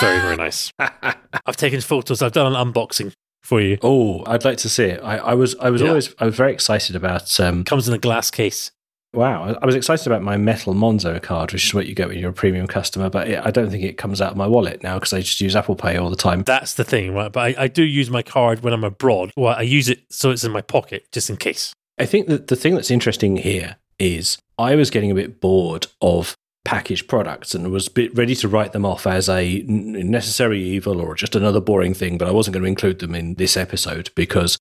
Very, 0.00 0.20
very 0.20 0.36
nice. 0.46 0.72
I've 0.78 1.56
taken 1.56 1.80
photos. 1.80 2.22
I've 2.22 2.32
done 2.32 2.54
an 2.54 2.72
unboxing 2.72 3.12
for 3.42 3.60
you. 3.60 3.78
Oh, 3.82 4.24
I'd 4.26 4.44
like 4.44 4.58
to 4.58 4.68
see 4.68 4.84
it. 4.84 5.00
I, 5.02 5.18
I 5.18 5.34
was, 5.34 5.54
I 5.60 5.70
was 5.70 5.80
Yeah. 5.82 5.88
always, 5.88 6.14
I 6.18 6.24
was 6.26 6.34
very 6.36 6.52
excited 6.52 6.96
about. 6.96 7.38
Um, 7.40 7.64
Comes 7.64 7.88
in 7.88 7.94
a 7.94 7.98
glass 7.98 8.30
case. 8.30 8.70
wow, 9.14 9.56
I, 9.60 9.66
was 9.66 9.74
excited 9.74 10.06
about 10.06 10.22
my 10.22 10.36
metal 10.36 10.74
Monzo 10.74 11.20
card, 11.22 11.52
which 11.52 11.64
is 11.66 11.74
what 11.74 11.86
you 11.86 11.94
get 11.94 12.08
when 12.08 12.18
you're 12.18 12.30
a 12.30 12.34
premium 12.34 12.66
customer. 12.66 13.08
But 13.10 13.28
it, 13.28 13.44
I 13.44 13.50
don't 13.50 13.70
think 13.70 13.82
it 13.84 13.96
comes 13.96 14.20
out 14.20 14.32
of 14.32 14.36
my 14.36 14.46
wallet 14.46 14.82
now 14.82 14.98
because 14.98 15.12
I 15.12 15.20
just 15.20 15.40
use 15.40 15.56
Apple 15.56 15.74
Pay 15.76 15.96
all 15.96 16.10
the 16.10 16.16
time. 16.16 16.42
That's 16.42 16.74
the 16.74 16.84
thing, 16.84 17.14
right? 17.14 17.30
But 17.32 17.58
I, 17.58 17.64
I 17.64 17.68
do 17.68 17.82
use 17.82 18.10
my 18.10 18.22
card 18.22 18.62
when 18.62 18.72
I'm 18.72 18.84
abroad. 18.84 19.30
Well, 19.36 19.54
I 19.56 19.62
use 19.62 19.88
it 19.88 20.00
so 20.10 20.30
it's 20.30 20.44
in 20.44 20.52
my 20.52 20.62
pocket 20.62 21.06
just 21.12 21.30
in 21.30 21.36
case. 21.36 21.72
I 21.98 22.06
think 22.06 22.26
that 22.28 22.48
the 22.48 22.56
thing 22.56 22.74
that's 22.74 22.90
interesting 22.90 23.36
here 23.36 23.76
is 23.98 24.38
I 24.58 24.74
was 24.74 24.90
getting 24.90 25.10
a 25.10 25.14
bit 25.14 25.40
bored 25.40 25.86
of 26.00 26.34
packaged 26.64 27.08
products 27.08 27.54
and 27.54 27.70
was 27.70 27.88
bit 27.88 28.14
ready 28.14 28.34
to 28.36 28.48
write 28.48 28.72
them 28.72 28.84
off 28.84 29.06
as 29.06 29.28
a 29.28 29.62
necessary 29.66 30.62
evil 30.62 31.00
or 31.00 31.14
just 31.14 31.34
another 31.34 31.60
boring 31.60 31.94
thing, 31.94 32.18
but 32.18 32.28
I 32.28 32.32
wasn't 32.32 32.54
going 32.54 32.62
to 32.64 32.68
include 32.68 32.98
them 32.98 33.14
in 33.14 33.34
this 33.34 33.56
episode 33.56 34.10
because 34.14 34.58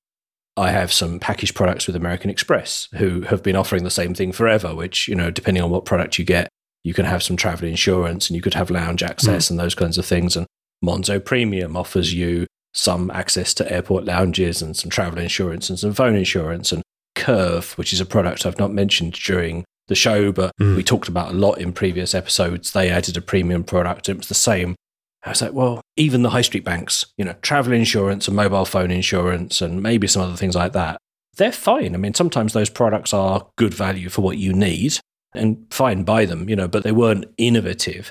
I 0.55 0.71
have 0.71 0.91
some 0.91 1.19
packaged 1.19 1.55
products 1.55 1.87
with 1.87 1.95
American 1.95 2.29
Express 2.29 2.87
who 2.95 3.21
have 3.21 3.43
been 3.43 3.55
offering 3.55 3.83
the 3.83 3.89
same 3.89 4.13
thing 4.13 4.31
forever, 4.31 4.75
which, 4.75 5.07
you 5.07 5.15
know, 5.15 5.31
depending 5.31 5.63
on 5.63 5.69
what 5.69 5.85
product 5.85 6.19
you 6.19 6.25
get, 6.25 6.49
you 6.83 6.93
can 6.93 7.05
have 7.05 7.23
some 7.23 7.35
travel 7.35 7.67
insurance 7.67 8.29
and 8.29 8.35
you 8.35 8.41
could 8.41 8.53
have 8.53 8.69
lounge 8.69 9.03
access 9.03 9.47
hmm. 9.47 9.53
and 9.53 9.59
those 9.59 9.75
kinds 9.75 9.97
of 9.97 10.05
things. 10.05 10.35
And 10.35 10.47
Monzo 10.83 11.23
Premium 11.23 11.75
offers 11.75 12.13
you 12.13 12.47
some 12.73 13.09
access 13.11 13.53
to 13.55 13.71
airport 13.71 14.05
lounges 14.05 14.61
and 14.61 14.75
some 14.75 14.89
travel 14.89 15.19
insurance 15.19 15.69
and 15.69 15.79
some 15.79 15.93
phone 15.93 16.15
insurance. 16.15 16.71
And 16.71 16.81
Curve, 17.15 17.73
which 17.73 17.91
is 17.91 17.99
a 17.99 18.05
product 18.05 18.45
I've 18.45 18.59
not 18.59 18.71
mentioned 18.71 19.13
during 19.13 19.65
the 19.89 19.95
show, 19.95 20.31
but 20.31 20.53
Mm. 20.59 20.75
we 20.77 20.83
talked 20.83 21.07
about 21.09 21.31
a 21.31 21.37
lot 21.37 21.59
in 21.59 21.73
previous 21.73 22.15
episodes, 22.15 22.71
they 22.71 22.89
added 22.89 23.17
a 23.17 23.21
premium 23.21 23.63
product. 23.63 24.07
It 24.09 24.17
was 24.17 24.27
the 24.27 24.33
same. 24.33 24.75
I 25.25 25.29
was 25.29 25.41
like, 25.41 25.51
well, 25.53 25.81
even 25.97 26.21
the 26.21 26.29
high 26.29 26.41
street 26.41 26.63
banks, 26.63 27.05
you 27.17 27.25
know, 27.25 27.35
travel 27.41 27.73
insurance 27.73 28.27
and 28.27 28.37
mobile 28.37 28.63
phone 28.65 28.89
insurance 28.91 29.61
and 29.61 29.83
maybe 29.83 30.07
some 30.07 30.21
other 30.21 30.37
things 30.37 30.55
like 30.55 30.71
that, 30.73 30.97
they're 31.35 31.51
fine. 31.51 31.93
I 31.93 31.97
mean, 31.97 32.13
sometimes 32.13 32.53
those 32.53 32.69
products 32.69 33.13
are 33.13 33.45
good 33.57 33.73
value 33.73 34.07
for 34.09 34.21
what 34.21 34.37
you 34.37 34.53
need 34.53 34.97
and 35.33 35.65
fine, 35.69 36.03
buy 36.03 36.25
them, 36.25 36.47
you 36.49 36.55
know, 36.55 36.67
but 36.69 36.83
they 36.83 36.91
weren't 36.93 37.25
innovative. 37.37 38.09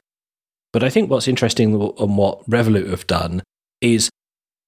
But 0.73 0.85
I 0.85 0.91
think 0.91 1.09
what's 1.11 1.27
interesting 1.29 1.75
on 1.75 2.17
what 2.17 2.49
Revolut 2.49 2.91
have 2.91 3.07
done 3.07 3.43
is 3.81 4.11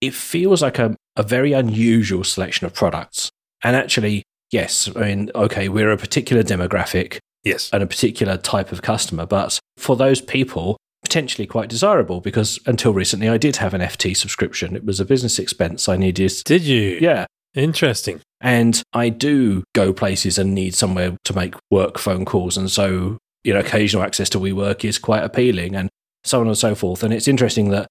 it 0.00 0.14
feels 0.14 0.62
like 0.62 0.78
a, 0.78 0.96
a 1.16 1.22
very 1.22 1.52
unusual 1.52 2.24
selection 2.24 2.66
of 2.66 2.72
products. 2.72 3.30
And 3.62 3.76
actually, 3.76 4.22
yes, 4.50 4.88
I 4.94 5.00
mean, 5.00 5.30
okay, 5.34 5.68
we're 5.68 5.90
a 5.90 5.96
particular 5.96 6.42
demographic 6.42 7.18
Yes. 7.44 7.70
and 7.72 7.82
a 7.82 7.86
particular 7.86 8.36
type 8.36 8.70
of 8.72 8.82
customer, 8.82 9.26
but 9.26 9.58
for 9.76 9.96
those 9.96 10.20
people, 10.20 10.76
potentially 11.02 11.46
quite 11.46 11.68
desirable 11.68 12.20
because 12.20 12.58
until 12.66 12.92
recently 12.92 13.28
I 13.28 13.38
did 13.38 13.56
have 13.56 13.74
an 13.74 13.80
FT 13.80 14.14
subscription. 14.16 14.76
It 14.76 14.84
was 14.84 15.00
a 15.00 15.04
business 15.04 15.38
expense 15.38 15.88
I 15.88 15.96
needed. 15.96 16.32
Did 16.44 16.62
you? 16.62 16.98
Yeah. 17.00 17.26
Interesting. 17.54 18.20
And 18.40 18.80
I 18.92 19.08
do 19.08 19.64
go 19.74 19.92
places 19.92 20.38
and 20.38 20.54
need 20.54 20.74
somewhere 20.74 21.16
to 21.24 21.34
make 21.34 21.54
work 21.70 21.98
phone 21.98 22.24
calls. 22.24 22.56
And 22.56 22.70
so, 22.70 23.18
you 23.42 23.52
know, 23.52 23.60
occasional 23.60 24.04
access 24.04 24.28
to 24.30 24.38
WeWork 24.38 24.84
is 24.84 24.98
quite 24.98 25.24
appealing 25.24 25.74
and 25.74 25.88
so 26.22 26.40
on 26.40 26.46
and 26.46 26.56
so 26.56 26.74
forth. 26.74 27.02
And 27.02 27.12
it's 27.12 27.26
interesting 27.26 27.70
that, 27.70 27.88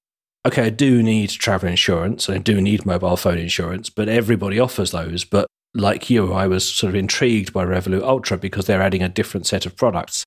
okay, 0.48 0.68
I 0.68 0.70
do 0.70 1.04
need 1.04 1.30
travel 1.32 1.68
insurance 1.68 2.30
and 2.30 2.36
I 2.38 2.40
do 2.42 2.62
need 2.62 2.86
mobile 2.86 3.18
phone 3.18 3.38
insurance, 3.38 3.90
but 3.90 4.08
everybody 4.08 4.60
offers 4.60 4.92
those. 4.92 5.26
But 5.26 5.48
like 5.74 6.10
you, 6.10 6.34
I 6.34 6.48
was 6.48 6.68
sort 6.68 6.90
of 6.90 6.96
intrigued 6.96 7.54
by 7.54 7.66
Revolut 7.66 8.04
Ultra 8.04 8.38
because 8.38 8.66
they're 8.66 8.82
adding 8.82 9.04
a 9.04 9.10
different 9.10 9.46
set 9.46 9.66
of 9.66 9.76
products. 9.76 10.24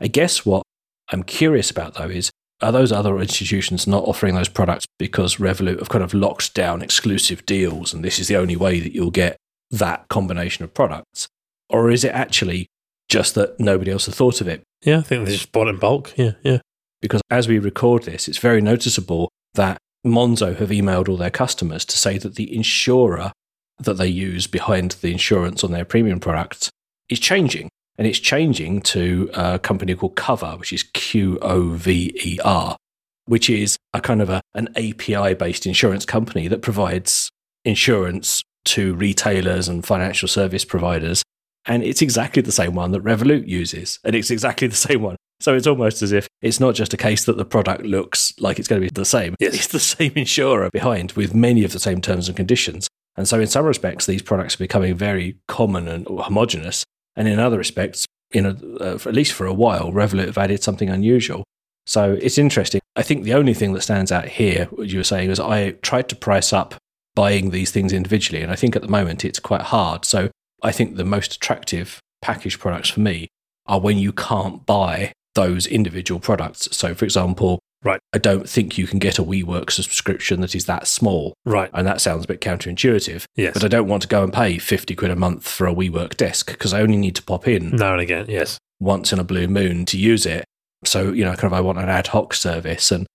I 0.00 0.08
guess 0.08 0.44
what 0.44 0.62
I'm 1.10 1.22
curious 1.22 1.70
about 1.70 1.94
though 1.94 2.08
is 2.08 2.30
are 2.62 2.72
those 2.72 2.92
other 2.92 3.18
institutions 3.18 3.86
not 3.86 4.04
offering 4.04 4.34
those 4.34 4.48
products 4.48 4.86
because 4.98 5.36
Revolut 5.36 5.78
have 5.78 5.90
kind 5.90 6.04
of 6.04 6.14
locked 6.14 6.54
down 6.54 6.80
exclusive 6.80 7.44
deals 7.44 7.92
and 7.92 8.02
this 8.02 8.18
is 8.18 8.28
the 8.28 8.36
only 8.36 8.56
way 8.56 8.80
that 8.80 8.94
you'll 8.94 9.10
get 9.10 9.36
that 9.70 10.08
combination 10.08 10.64
of 10.64 10.72
products? 10.72 11.28
Or 11.68 11.90
is 11.90 12.04
it 12.04 12.12
actually 12.12 12.66
just 13.08 13.34
that 13.34 13.58
nobody 13.60 13.90
else 13.90 14.06
has 14.06 14.14
thought 14.14 14.40
of 14.40 14.48
it? 14.48 14.62
Yeah, 14.82 14.98
I 14.98 15.02
think 15.02 15.26
they 15.26 15.32
just 15.32 15.52
bought 15.52 15.68
in 15.68 15.78
bulk. 15.78 16.14
Yeah, 16.16 16.32
yeah. 16.42 16.58
Because 17.02 17.20
as 17.30 17.46
we 17.46 17.58
record 17.58 18.04
this, 18.04 18.28
it's 18.28 18.38
very 18.38 18.60
noticeable 18.60 19.30
that 19.54 19.78
Monzo 20.06 20.56
have 20.56 20.70
emailed 20.70 21.08
all 21.08 21.16
their 21.16 21.30
customers 21.30 21.84
to 21.84 21.98
say 21.98 22.18
that 22.18 22.36
the 22.36 22.54
insurer 22.54 23.32
that 23.78 23.94
they 23.94 24.08
use 24.08 24.46
behind 24.46 24.92
the 25.02 25.12
insurance 25.12 25.62
on 25.62 25.72
their 25.72 25.84
premium 25.84 26.20
products 26.20 26.70
is 27.08 27.20
changing. 27.20 27.68
And 27.98 28.06
it's 28.06 28.18
changing 28.18 28.82
to 28.82 29.30
a 29.34 29.58
company 29.58 29.94
called 29.94 30.16
Qover, 30.16 30.58
which 30.58 30.72
is 30.72 30.82
Q 30.82 31.38
O 31.40 31.70
V 31.70 32.14
E 32.22 32.38
R, 32.44 32.76
which 33.24 33.48
is 33.48 33.76
a 33.94 34.00
kind 34.00 34.20
of 34.20 34.28
a, 34.28 34.42
an 34.54 34.68
API 34.76 35.34
based 35.34 35.66
insurance 35.66 36.04
company 36.04 36.46
that 36.48 36.62
provides 36.62 37.30
insurance 37.64 38.42
to 38.66 38.94
retailers 38.94 39.68
and 39.68 39.86
financial 39.86 40.28
service 40.28 40.64
providers. 40.64 41.22
And 41.64 41.82
it's 41.82 42.02
exactly 42.02 42.42
the 42.42 42.52
same 42.52 42.74
one 42.74 42.92
that 42.92 43.02
Revolut 43.02 43.48
uses. 43.48 43.98
And 44.04 44.14
it's 44.14 44.30
exactly 44.30 44.68
the 44.68 44.76
same 44.76 45.02
one. 45.02 45.16
So 45.40 45.54
it's 45.54 45.66
almost 45.66 46.02
as 46.02 46.12
if 46.12 46.28
it's 46.42 46.60
not 46.60 46.74
just 46.74 46.94
a 46.94 46.96
case 46.96 47.24
that 47.24 47.36
the 47.36 47.44
product 47.44 47.82
looks 47.82 48.32
like 48.38 48.58
it's 48.58 48.68
going 48.68 48.80
to 48.80 48.86
be 48.86 48.92
the 48.92 49.04
same. 49.04 49.34
Yes. 49.38 49.54
It's 49.54 49.66
the 49.68 49.80
same 49.80 50.12
insurer 50.16 50.70
behind 50.70 51.12
with 51.12 51.34
many 51.34 51.64
of 51.64 51.72
the 51.72 51.78
same 51.78 52.00
terms 52.00 52.28
and 52.28 52.36
conditions. 52.36 52.88
And 53.16 53.26
so 53.26 53.40
in 53.40 53.46
some 53.46 53.64
respects, 53.64 54.06
these 54.06 54.22
products 54.22 54.54
are 54.54 54.58
becoming 54.58 54.94
very 54.94 55.36
common 55.48 55.88
and 55.88 56.06
homogenous. 56.06 56.84
And 57.16 57.26
in 57.28 57.38
other 57.38 57.58
respects, 57.58 58.04
you 58.32 58.42
know, 58.42 58.56
uh, 58.80 58.98
at 59.08 59.14
least 59.14 59.32
for 59.32 59.46
a 59.46 59.54
while, 59.54 59.92
Revolut 59.92 60.26
have 60.26 60.38
added 60.38 60.62
something 60.62 60.90
unusual. 60.90 61.44
So 61.86 62.18
it's 62.20 62.36
interesting. 62.38 62.80
I 62.96 63.02
think 63.02 63.24
the 63.24 63.34
only 63.34 63.54
thing 63.54 63.72
that 63.72 63.82
stands 63.82 64.10
out 64.10 64.26
here, 64.26 64.66
what 64.70 64.88
you 64.88 64.98
were 64.98 65.04
saying, 65.04 65.30
is 65.30 65.40
I 65.40 65.72
tried 65.82 66.08
to 66.10 66.16
price 66.16 66.52
up 66.52 66.74
buying 67.14 67.50
these 67.50 67.70
things 67.70 67.92
individually. 67.92 68.42
And 68.42 68.52
I 68.52 68.56
think 68.56 68.76
at 68.76 68.82
the 68.82 68.88
moment 68.88 69.24
it's 69.24 69.38
quite 69.38 69.62
hard. 69.62 70.04
So 70.04 70.30
I 70.62 70.72
think 70.72 70.96
the 70.96 71.04
most 71.04 71.36
attractive 71.36 72.00
package 72.20 72.58
products 72.58 72.90
for 72.90 73.00
me 73.00 73.28
are 73.66 73.80
when 73.80 73.98
you 73.98 74.12
can't 74.12 74.66
buy 74.66 75.12
those 75.34 75.66
individual 75.66 76.20
products. 76.20 76.68
So, 76.72 76.94
for 76.94 77.04
example, 77.04 77.60
Right. 77.86 78.00
I 78.12 78.18
don't 78.18 78.48
think 78.48 78.76
you 78.76 78.86
can 78.86 78.98
get 78.98 79.18
a 79.18 79.22
WeWork 79.22 79.70
subscription 79.70 80.40
that 80.40 80.56
is 80.56 80.66
that 80.66 80.88
small. 80.88 81.34
Right. 81.44 81.70
And 81.72 81.86
that 81.86 82.00
sounds 82.00 82.24
a 82.24 82.28
bit 82.28 82.40
counterintuitive. 82.40 83.24
Yes. 83.36 83.54
But 83.54 83.62
I 83.62 83.68
don't 83.68 83.86
want 83.86 84.02
to 84.02 84.08
go 84.08 84.24
and 84.24 84.32
pay 84.32 84.58
50 84.58 84.96
quid 84.96 85.10
a 85.12 85.16
month 85.16 85.46
for 85.48 85.68
a 85.68 85.74
WeWork 85.74 86.16
desk 86.16 86.50
because 86.50 86.74
I 86.74 86.80
only 86.80 86.96
need 86.96 87.14
to 87.14 87.22
pop 87.22 87.46
in 87.46 87.76
now 87.76 87.92
and 87.92 88.00
again, 88.00 88.26
yes. 88.28 88.58
once 88.80 89.12
in 89.12 89.20
a 89.20 89.24
blue 89.24 89.46
moon 89.46 89.86
to 89.86 89.98
use 89.98 90.26
it. 90.26 90.44
So, 90.84 91.12
you 91.12 91.24
know, 91.24 91.34
kind 91.34 91.44
of 91.44 91.52
I 91.52 91.60
want 91.60 91.78
an 91.78 91.88
ad 91.88 92.08
hoc 92.08 92.34
service. 92.34 92.90
And 92.90 93.06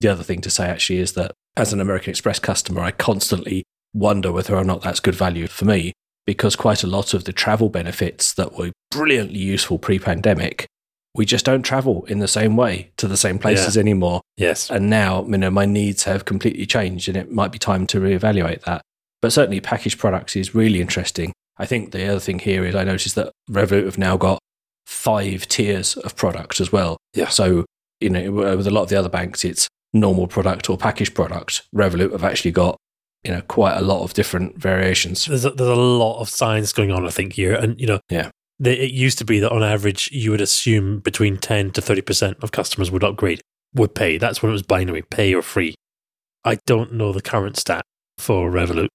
the 0.00 0.08
other 0.08 0.22
thing 0.22 0.42
to 0.42 0.50
say 0.50 0.68
actually 0.68 0.98
is 0.98 1.14
that 1.14 1.32
as 1.56 1.72
an 1.72 1.80
American 1.80 2.10
Express 2.10 2.38
customer, 2.38 2.82
I 2.82 2.90
constantly 2.90 3.64
wonder 3.94 4.30
whether 4.30 4.54
or 4.54 4.64
not 4.64 4.82
that's 4.82 5.00
good 5.00 5.14
value 5.14 5.46
for 5.46 5.64
me 5.64 5.94
because 6.26 6.56
quite 6.56 6.84
a 6.84 6.86
lot 6.86 7.14
of 7.14 7.24
the 7.24 7.32
travel 7.32 7.70
benefits 7.70 8.34
that 8.34 8.52
were 8.52 8.70
brilliantly 8.90 9.38
useful 9.38 9.78
pre 9.78 9.98
pandemic, 9.98 10.66
we 11.18 11.26
just 11.26 11.44
don't 11.44 11.62
travel 11.62 12.04
in 12.04 12.20
the 12.20 12.28
same 12.28 12.56
way 12.56 12.90
to 12.96 13.08
the 13.08 13.16
same 13.16 13.40
places 13.40 13.76
anymore. 13.76 14.22
Yes. 14.36 14.70
And 14.70 14.88
now, 14.88 15.24
you 15.24 15.36
know, 15.36 15.50
my 15.50 15.66
needs 15.66 16.04
have 16.04 16.24
completely 16.24 16.64
changed 16.64 17.08
and 17.08 17.16
it 17.16 17.32
might 17.32 17.50
be 17.50 17.58
time 17.58 17.88
to 17.88 18.00
reevaluate 18.00 18.62
that. 18.62 18.82
But 19.20 19.32
certainly 19.32 19.60
packaged 19.60 19.98
products 19.98 20.36
is 20.36 20.54
really 20.54 20.80
interesting. 20.80 21.32
I 21.58 21.66
think 21.66 21.90
the 21.90 22.06
other 22.08 22.20
thing 22.20 22.38
here 22.38 22.64
is 22.64 22.76
I 22.76 22.84
noticed 22.84 23.16
that 23.16 23.32
Revolut 23.50 23.84
have 23.86 23.98
now 23.98 24.16
got 24.16 24.38
five 24.86 25.48
tiers 25.48 25.96
of 25.96 26.14
products 26.14 26.60
as 26.60 26.70
well. 26.70 26.96
Yeah. 27.14 27.28
So, 27.28 27.66
you 28.00 28.10
know, 28.10 28.30
with 28.30 28.68
a 28.68 28.70
lot 28.70 28.82
of 28.82 28.88
the 28.88 28.96
other 28.96 29.08
banks, 29.08 29.44
it's 29.44 29.66
normal 29.92 30.28
product 30.28 30.70
or 30.70 30.78
packaged 30.78 31.16
product. 31.16 31.62
Revolut 31.74 32.12
have 32.12 32.22
actually 32.22 32.52
got, 32.52 32.76
you 33.24 33.32
know, 33.32 33.42
quite 33.42 33.76
a 33.76 33.82
lot 33.82 34.04
of 34.04 34.14
different 34.14 34.56
variations. 34.56 35.24
There's 35.24 35.44
a, 35.44 35.50
there's 35.50 35.68
a 35.68 35.74
lot 35.74 36.20
of 36.20 36.28
science 36.28 36.72
going 36.72 36.92
on, 36.92 37.04
I 37.04 37.10
think, 37.10 37.32
here. 37.32 37.54
And, 37.54 37.80
you 37.80 37.88
know, 37.88 37.98
Yeah. 38.08 38.30
It 38.60 38.90
used 38.90 39.18
to 39.18 39.24
be 39.24 39.38
that 39.40 39.52
on 39.52 39.62
average, 39.62 40.10
you 40.12 40.30
would 40.32 40.40
assume 40.40 40.98
between 41.00 41.36
10 41.36 41.70
to 41.72 41.80
30% 41.80 42.42
of 42.42 42.52
customers 42.52 42.90
would 42.90 43.04
upgrade, 43.04 43.40
would 43.74 43.94
pay. 43.94 44.18
That's 44.18 44.42
when 44.42 44.50
it 44.50 44.52
was 44.52 44.62
binary, 44.62 45.02
pay 45.02 45.34
or 45.34 45.42
free. 45.42 45.74
I 46.44 46.58
don't 46.66 46.92
know 46.94 47.12
the 47.12 47.22
current 47.22 47.56
stat 47.56 47.84
for 48.18 48.50
Revolut, 48.50 48.88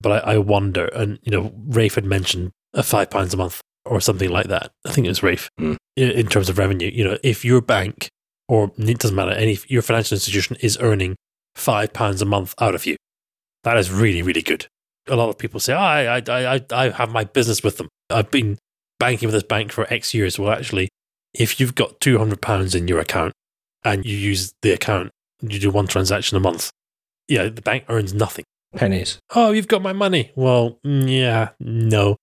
but 0.00 0.24
I, 0.26 0.34
I 0.34 0.38
wonder. 0.38 0.86
And, 0.86 1.18
you 1.22 1.30
know, 1.30 1.52
Rafe 1.68 1.94
had 1.94 2.04
mentioned 2.04 2.50
a 2.74 2.82
five 2.82 3.10
pounds 3.10 3.32
a 3.34 3.36
month 3.36 3.60
or 3.84 4.00
something 4.00 4.30
like 4.30 4.48
that. 4.48 4.70
I 4.86 4.92
think 4.92 5.06
it 5.06 5.10
was 5.10 5.22
Rafe 5.22 5.48
Mm. 5.60 5.76
in, 5.96 6.10
in 6.10 6.26
terms 6.26 6.48
of 6.48 6.58
revenue. 6.58 6.90
You 6.92 7.04
know, 7.04 7.18
if 7.22 7.44
your 7.44 7.60
bank 7.60 8.08
or 8.48 8.72
it 8.76 8.98
doesn't 8.98 9.16
matter, 9.16 9.32
any 9.32 9.58
your 9.68 9.82
financial 9.82 10.14
institution 10.16 10.56
is 10.60 10.78
earning 10.80 11.16
five 11.54 11.92
pounds 11.92 12.22
a 12.22 12.24
month 12.26 12.54
out 12.60 12.74
of 12.74 12.86
you, 12.86 12.96
that 13.64 13.76
is 13.76 13.90
really, 13.90 14.22
really 14.22 14.42
good. 14.42 14.66
A 15.08 15.16
lot 15.16 15.28
of 15.28 15.38
people 15.38 15.60
say, 15.60 15.72
oh, 15.72 15.78
I, 15.78 16.18
I, 16.18 16.54
I, 16.56 16.60
I 16.72 16.90
have 16.90 17.10
my 17.10 17.24
business 17.24 17.62
with 17.62 17.76
them. 17.78 17.88
I've 18.10 18.30
been 18.30 18.58
banking 18.98 19.26
with 19.28 19.34
this 19.34 19.42
bank 19.42 19.72
for 19.72 19.92
X 19.92 20.14
years. 20.14 20.38
Well, 20.38 20.52
actually, 20.52 20.88
if 21.34 21.60
you've 21.60 21.74
got 21.74 22.00
£200 22.00 22.74
in 22.74 22.88
your 22.88 23.00
account 23.00 23.32
and 23.84 24.04
you 24.04 24.16
use 24.16 24.52
the 24.62 24.72
account, 24.72 25.10
you 25.40 25.58
do 25.58 25.70
one 25.70 25.86
transaction 25.86 26.36
a 26.36 26.40
month, 26.40 26.70
yeah, 27.28 27.48
the 27.48 27.62
bank 27.62 27.84
earns 27.88 28.14
nothing. 28.14 28.44
Pennies. 28.74 29.18
Oh, 29.34 29.52
you've 29.52 29.68
got 29.68 29.82
my 29.82 29.92
money. 29.92 30.32
Well, 30.34 30.78
mm, 30.84 31.08
yeah, 31.08 31.50
no. 31.60 32.16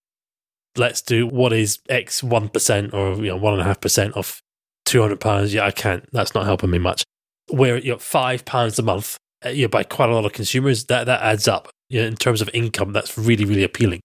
Let's 0.75 1.01
do 1.01 1.27
what 1.27 1.53
is 1.53 1.79
X 1.89 2.21
1% 2.21 2.93
or 2.93 3.15
you 3.23 3.29
know, 3.29 3.39
1.5% 3.39 4.11
of 4.13 4.39
£200. 4.87 5.53
Yeah, 5.53 5.65
I 5.65 5.71
can't. 5.71 6.07
That's 6.11 6.33
not 6.33 6.45
helping 6.45 6.69
me 6.69 6.79
much. 6.79 7.03
Where 7.49 7.77
you 7.77 7.91
know, 7.91 7.97
£5 7.97 8.79
a 8.79 8.81
month, 8.81 9.17
uh, 9.45 9.49
you 9.49 9.63
know, 9.63 9.67
by 9.67 9.83
quite 9.83 10.09
a 10.09 10.15
lot 10.15 10.25
of 10.25 10.33
consumers, 10.33 10.85
that, 10.85 11.05
that 11.05 11.21
adds 11.21 11.47
up. 11.47 11.69
You 11.89 12.01
know, 12.01 12.07
in 12.07 12.15
terms 12.15 12.41
of 12.41 12.49
income, 12.53 12.93
that's 12.93 13.17
really, 13.17 13.45
really 13.45 13.63
appealing. 13.63 14.01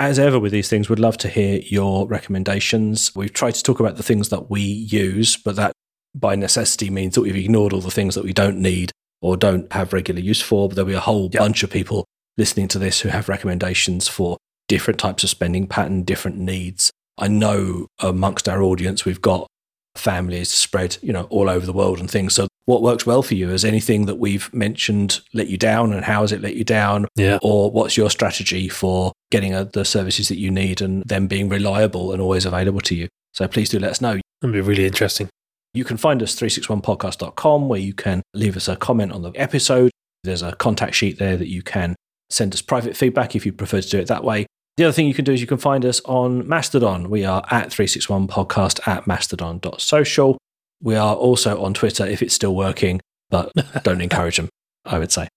As 0.00 0.18
ever 0.18 0.38
with 0.40 0.50
these 0.50 0.70
things, 0.70 0.88
we'd 0.88 0.98
love 0.98 1.18
to 1.18 1.28
hear 1.28 1.60
your 1.66 2.06
recommendations. 2.06 3.14
We've 3.14 3.34
tried 3.34 3.54
to 3.56 3.62
talk 3.62 3.80
about 3.80 3.98
the 3.98 4.02
things 4.02 4.30
that 4.30 4.48
we 4.48 4.62
use, 4.62 5.36
but 5.36 5.56
that 5.56 5.72
by 6.14 6.36
necessity 6.36 6.88
means 6.88 7.14
that 7.16 7.20
we've 7.20 7.36
ignored 7.36 7.74
all 7.74 7.82
the 7.82 7.90
things 7.90 8.14
that 8.14 8.24
we 8.24 8.32
don't 8.32 8.56
need 8.56 8.92
or 9.20 9.36
don't 9.36 9.70
have 9.74 9.92
regular 9.92 10.22
use 10.22 10.40
for. 10.40 10.68
But 10.70 10.76
there'll 10.76 10.88
be 10.88 10.94
a 10.94 11.00
whole 11.00 11.28
Yeah. 11.30 11.40
bunch 11.40 11.62
of 11.62 11.68
people 11.68 12.06
listening 12.38 12.66
to 12.68 12.78
this 12.78 13.00
who 13.00 13.10
have 13.10 13.28
recommendations 13.28 14.08
for 14.08 14.38
different 14.68 14.98
types 14.98 15.22
of 15.22 15.28
spending 15.28 15.66
pattern, 15.66 16.04
different 16.04 16.38
needs. 16.38 16.90
I 17.18 17.28
know 17.28 17.86
amongst 17.98 18.48
our 18.48 18.62
audience, 18.62 19.04
we've 19.04 19.20
got 19.20 19.48
families 19.96 20.48
spread, 20.48 20.96
you 21.02 21.12
know, 21.12 21.24
all 21.24 21.50
over 21.50 21.66
the 21.66 21.74
world 21.74 22.00
and 22.00 22.10
things. 22.10 22.32
So 22.32 22.48
what 22.66 22.82
works 22.82 23.06
well 23.06 23.22
for 23.22 23.34
you? 23.34 23.48
Has 23.48 23.64
anything 23.64 24.06
that 24.06 24.16
we've 24.16 24.52
mentioned 24.54 25.20
let 25.32 25.48
you 25.48 25.56
down 25.56 25.92
and 25.92 26.04
how 26.04 26.20
has 26.20 26.32
it 26.32 26.40
let 26.40 26.56
you 26.56 26.64
down? 26.64 27.06
Yeah. 27.16 27.38
Or 27.42 27.70
what's 27.70 27.96
your 27.96 28.10
strategy 28.10 28.68
for 28.68 29.12
getting 29.30 29.54
uh, 29.54 29.64
the 29.64 29.84
services 29.84 30.28
that 30.28 30.38
you 30.38 30.50
need 30.50 30.80
and 30.80 31.02
them 31.04 31.26
being 31.26 31.48
reliable 31.48 32.12
and 32.12 32.20
always 32.22 32.44
available 32.44 32.80
to 32.82 32.94
you? 32.94 33.08
So 33.32 33.46
please 33.48 33.70
do 33.70 33.78
let 33.78 33.90
us 33.90 34.00
know. 34.00 34.20
That'd 34.40 34.54
be 34.54 34.60
really 34.60 34.86
interesting. 34.86 35.28
You 35.72 35.84
can 35.84 35.96
find 35.96 36.22
us 36.22 36.34
361podcast.com 36.36 37.68
where 37.68 37.80
you 37.80 37.94
can 37.94 38.22
leave 38.34 38.56
us 38.56 38.68
a 38.68 38.76
comment 38.76 39.12
on 39.12 39.22
the 39.22 39.32
episode. 39.34 39.90
There's 40.24 40.42
a 40.42 40.52
contact 40.56 40.94
sheet 40.94 41.18
there 41.18 41.36
that 41.36 41.48
you 41.48 41.62
can 41.62 41.94
send 42.28 42.54
us 42.54 42.62
private 42.62 42.96
feedback 42.96 43.34
if 43.34 43.46
you 43.46 43.52
prefer 43.52 43.80
to 43.80 43.88
do 43.88 43.98
it 43.98 44.08
that 44.08 44.24
way. 44.24 44.46
The 44.76 44.84
other 44.84 44.92
thing 44.92 45.06
you 45.06 45.14
can 45.14 45.24
do 45.24 45.32
is 45.32 45.40
you 45.40 45.46
can 45.46 45.58
find 45.58 45.84
us 45.84 46.00
on 46.04 46.48
Mastodon. 46.48 47.10
We 47.10 47.24
are 47.24 47.44
at 47.50 47.68
361podcast 47.68 48.86
at 48.88 49.06
mastodon.social. 49.06 50.38
We 50.82 50.96
are 50.96 51.14
also 51.14 51.62
on 51.62 51.74
Twitter 51.74 52.06
if 52.06 52.22
it's 52.22 52.34
still 52.34 52.54
working, 52.54 53.00
but 53.28 53.52
don't 53.82 54.00
encourage 54.00 54.36
them, 54.36 54.48
I 54.84 54.98
would 54.98 55.12
say. 55.12 55.28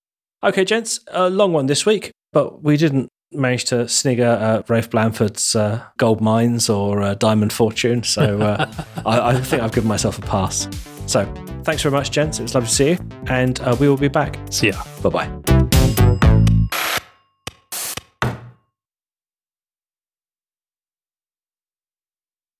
Okay, 0.43 0.65
gents, 0.65 0.99
a 1.07 1.29
long 1.29 1.53
one 1.53 1.67
this 1.67 1.85
week, 1.85 2.11
but 2.31 2.63
we 2.63 2.77
didn't 2.77 3.09
manage 3.31 3.65
to 3.65 3.87
snigger 3.87 4.27
uh, 4.27 4.61
Rafe 4.67 4.89
Blanford's 4.89 5.55
uh, 5.55 5.83
gold 5.97 6.21
mines 6.21 6.69
or 6.69 7.01
uh, 7.01 7.13
diamond 7.15 7.51
fortune, 7.51 8.03
so 8.03 8.41
uh, 8.41 8.71
I, 9.05 9.29
I 9.31 9.39
think 9.41 9.63
I've 9.63 9.73
given 9.73 9.87
myself 9.87 10.17
a 10.17 10.21
pass. 10.21 10.67
So 11.07 11.25
thanks 11.63 11.81
very 11.81 11.93
much, 11.93 12.11
gents. 12.11 12.39
It 12.39 12.43
was 12.43 12.55
lovely 12.55 12.69
to 12.69 12.73
see 12.75 12.89
you, 12.91 12.97
and 13.27 13.59
uh, 13.61 13.75
we 13.79 13.89
will 13.89 13.97
be 13.97 14.07
back. 14.07 14.37
See 14.49 14.69
ya. 14.69 14.81
Bye 15.01 15.09
bye. 15.09 15.29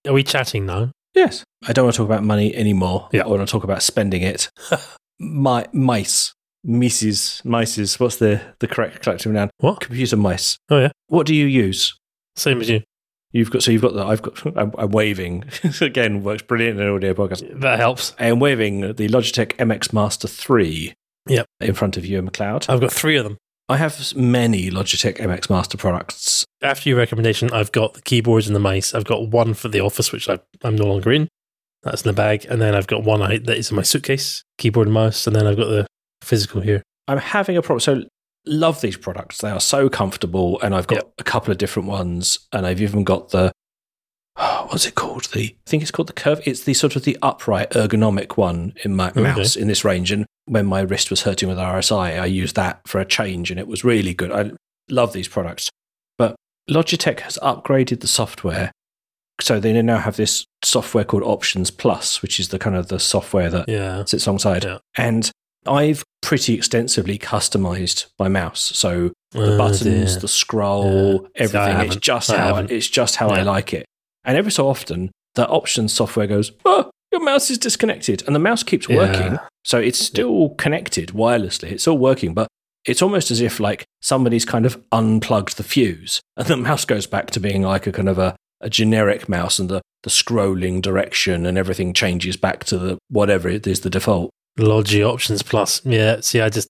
Are 0.05 0.11
we 0.11 0.23
chatting 0.23 0.65
now? 0.65 0.91
Yes. 1.13 1.43
I 1.67 1.73
don't 1.73 1.85
want 1.85 1.93
to 1.95 1.97
talk 1.97 2.07
about 2.07 2.23
money 2.23 2.55
anymore. 2.55 3.09
Yeah. 3.11 3.23
I 3.23 3.27
want 3.27 3.47
to 3.47 3.51
talk 3.51 3.63
about 3.63 3.81
spending 3.83 4.21
it. 4.23 4.49
My 5.19 5.65
mice. 5.71 6.33
Mices. 6.65 7.41
Mices. 7.43 7.99
What's 7.99 8.17
the, 8.17 8.41
the 8.59 8.67
correct 8.67 9.01
collective 9.01 9.31
noun? 9.31 9.49
What? 9.57 9.81
Computer 9.81 10.17
mice. 10.17 10.57
Oh, 10.69 10.79
yeah. 10.79 10.91
What 11.07 11.27
do 11.27 11.35
you 11.35 11.45
use? 11.45 11.97
Same 12.35 12.61
as 12.61 12.69
you. 12.69 12.81
You've 13.31 13.49
got 13.49 13.63
so 13.63 13.71
you've 13.71 13.81
got 13.81 13.93
the 13.95 14.05
I've 14.05 14.21
got 14.21 14.45
I'm, 14.55 14.71
I'm 14.77 14.91
waving 14.91 15.45
again 15.81 16.23
works 16.23 16.43
brilliant 16.43 16.79
in 16.79 16.85
an 16.85 16.93
audio 16.93 17.13
podcast. 17.15 17.61
That 17.61 17.79
helps. 17.79 18.13
I 18.19 18.27
am 18.27 18.39
waving 18.39 18.81
the 18.81 19.07
Logitech 19.09 19.55
MX 19.57 19.91
Master 19.91 20.27
3 20.27 20.93
Yep. 21.27 21.45
in 21.61 21.73
front 21.73 21.97
of 21.97 22.05
Ewan 22.05 22.29
McLeod. 22.29 22.69
I've 22.69 22.79
got 22.81 22.91
three 22.93 23.15
of 23.17 23.23
them. 23.23 23.37
I 23.73 23.77
have 23.77 24.15
many 24.15 24.69
Logitech 24.69 25.17
MX 25.17 25.49
Master 25.49 25.77
products. 25.77 26.45
After 26.61 26.89
your 26.89 26.97
recommendation, 26.99 27.51
I've 27.51 27.71
got 27.71 27.95
the 27.95 28.01
keyboards 28.01 28.45
and 28.47 28.55
the 28.55 28.59
mice. 28.59 28.93
I've 28.93 29.03
got 29.05 29.29
one 29.29 29.53
for 29.55 29.67
the 29.67 29.79
office, 29.81 30.11
which 30.11 30.29
I, 30.29 30.39
I'm 30.63 30.75
no 30.75 30.85
longer 30.85 31.11
in. 31.11 31.27
That's 31.81 32.03
in 32.03 32.09
the 32.09 32.13
bag. 32.13 32.45
And 32.49 32.61
then 32.61 32.75
I've 32.75 32.87
got 32.87 33.03
one 33.03 33.21
I, 33.21 33.37
that 33.39 33.57
is 33.57 33.71
in 33.71 33.75
my 33.75 33.81
suitcase, 33.81 34.43
keyboard 34.57 34.87
and 34.87 34.93
mouse. 34.93 35.25
And 35.27 35.35
then 35.35 35.47
I've 35.47 35.57
got 35.57 35.69
the 35.69 35.87
physical 36.21 36.61
here. 36.61 36.83
I'm 37.07 37.17
having 37.17 37.57
a 37.57 37.61
problem. 37.61 37.79
So 37.79 38.03
love 38.45 38.79
these 38.81 38.95
products. 38.95 39.39
They 39.39 39.49
are 39.49 39.59
so 39.59 39.89
comfortable, 39.89 40.61
and 40.61 40.75
I've 40.75 40.87
got 40.87 40.97
Yep. 40.97 41.13
a 41.19 41.23
couple 41.23 41.51
of 41.51 41.57
different 41.57 41.89
ones, 41.89 42.39
and 42.53 42.65
I've 42.67 42.79
even 42.81 43.03
got 43.03 43.31
the 43.31 43.51
what's 44.67 44.85
it 44.85 44.95
called? 44.95 45.25
The 45.33 45.55
I 45.65 45.69
think 45.69 45.81
it's 45.81 45.91
called 45.91 46.09
the 46.09 46.13
curve. 46.13 46.41
It's 46.45 46.63
the 46.63 46.73
sort 46.73 46.95
of 46.95 47.03
the 47.03 47.17
upright 47.21 47.71
ergonomic 47.71 48.37
one 48.37 48.73
in 48.83 48.95
my 48.95 49.09
Okay. 49.09 49.21
mouse 49.21 49.55
in 49.55 49.67
this 49.67 49.83
range. 49.83 50.11
And 50.11 50.25
when 50.45 50.65
my 50.65 50.81
wrist 50.81 51.09
was 51.09 51.21
hurting 51.23 51.49
with 51.49 51.57
RSI, 51.57 52.19
I 52.19 52.25
used 52.25 52.55
that 52.55 52.81
for 52.87 52.99
a 52.99 53.05
change, 53.05 53.49
and 53.51 53.59
it 53.59 53.67
was 53.67 53.83
really 53.83 54.13
good. 54.13 54.31
I 54.31 54.51
love 54.89 55.13
these 55.13 55.27
products, 55.27 55.69
but 56.17 56.35
Logitech 56.69 57.21
has 57.21 57.37
upgraded 57.41 58.01
the 58.01 58.07
software. 58.07 58.71
So 59.41 59.59
they 59.59 59.79
now 59.81 59.97
have 59.97 60.15
this 60.15 60.45
software 60.63 61.03
called 61.03 61.23
Options 61.23 61.71
Plus, 61.71 62.21
which 62.21 62.39
is 62.39 62.49
the 62.49 62.59
kind 62.59 62.75
of 62.75 62.87
the 62.89 62.99
software 62.99 63.49
that 63.49 63.67
Yeah. 63.67 64.05
sits 64.05 64.27
alongside. 64.27 64.63
Yeah. 64.63 64.77
And 64.97 65.31
I've 65.65 66.03
pretty 66.21 66.53
extensively 66.53 67.17
customized 67.17 68.05
my 68.19 68.27
mouse. 68.27 68.71
So 68.75 69.11
the 69.31 69.55
Oh, 69.55 69.57
buttons, 69.57 70.11
dear. 70.13 70.19
the 70.21 70.27
scroll, 70.27 71.27
Yeah. 71.35 71.47
See, 71.47 71.57
I 71.57 71.69
everything. 71.69 71.87
It's 71.87 71.95
just 72.05 72.29
I 72.29 72.37
how 72.37 72.47
haven't. 72.55 72.71
it's 72.71 72.87
just 72.89 73.15
how 73.15 73.29
I 73.29 73.41
like 73.41 73.73
it. 73.73 73.85
And 74.23 74.37
every 74.37 74.51
so 74.51 74.67
often, 74.67 75.11
the 75.35 75.47
options 75.47 75.93
software 75.93 76.27
goes, 76.27 76.51
"Oh, 76.65 76.91
your 77.13 77.23
mouse 77.23 77.49
is 77.49 77.57
disconnected," 77.57 78.23
and 78.27 78.35
the 78.35 78.39
mouse 78.39 78.63
keeps 78.63 78.89
Yeah. 78.89 78.97
working. 78.97 79.39
So 79.63 79.77
it's 79.79 79.99
still 79.99 80.49
connected 80.57 81.09
wirelessly. 81.09 81.71
It's 81.71 81.87
all 81.87 81.97
working, 81.97 82.33
but 82.33 82.47
it's 82.85 83.01
almost 83.01 83.31
as 83.31 83.39
if 83.39 83.59
like 83.61 83.85
somebody's 84.01 84.43
kind 84.43 84.65
of 84.65 84.81
unplugged 84.91 85.55
the 85.57 85.63
fuse, 85.63 86.19
and 86.37 86.47
the 86.47 86.57
mouse 86.57 86.83
goes 86.85 87.07
back 87.07 87.31
to 87.31 87.39
being 87.39 87.61
like 87.61 87.87
a 87.87 87.91
kind 87.93 88.09
of 88.09 88.17
a, 88.19 88.35
a 88.59 88.69
generic 88.69 89.29
mouse, 89.29 89.59
and 89.59 89.69
the 89.69 89.81
the 90.03 90.09
scrolling 90.09 90.81
direction 90.81 91.45
and 91.45 91.57
everything 91.57 91.93
changes 91.93 92.35
back 92.35 92.65
to 92.65 92.77
the 92.77 92.97
whatever 93.07 93.47
it 93.47 93.65
is 93.65 93.79
the 93.81 93.89
default. 93.89 94.29
Logi 94.57 95.01
Options 95.01 95.41
Plus. 95.41 95.81
Yeah. 95.85 96.19
See, 96.19 96.41
I 96.41 96.49
just, 96.49 96.67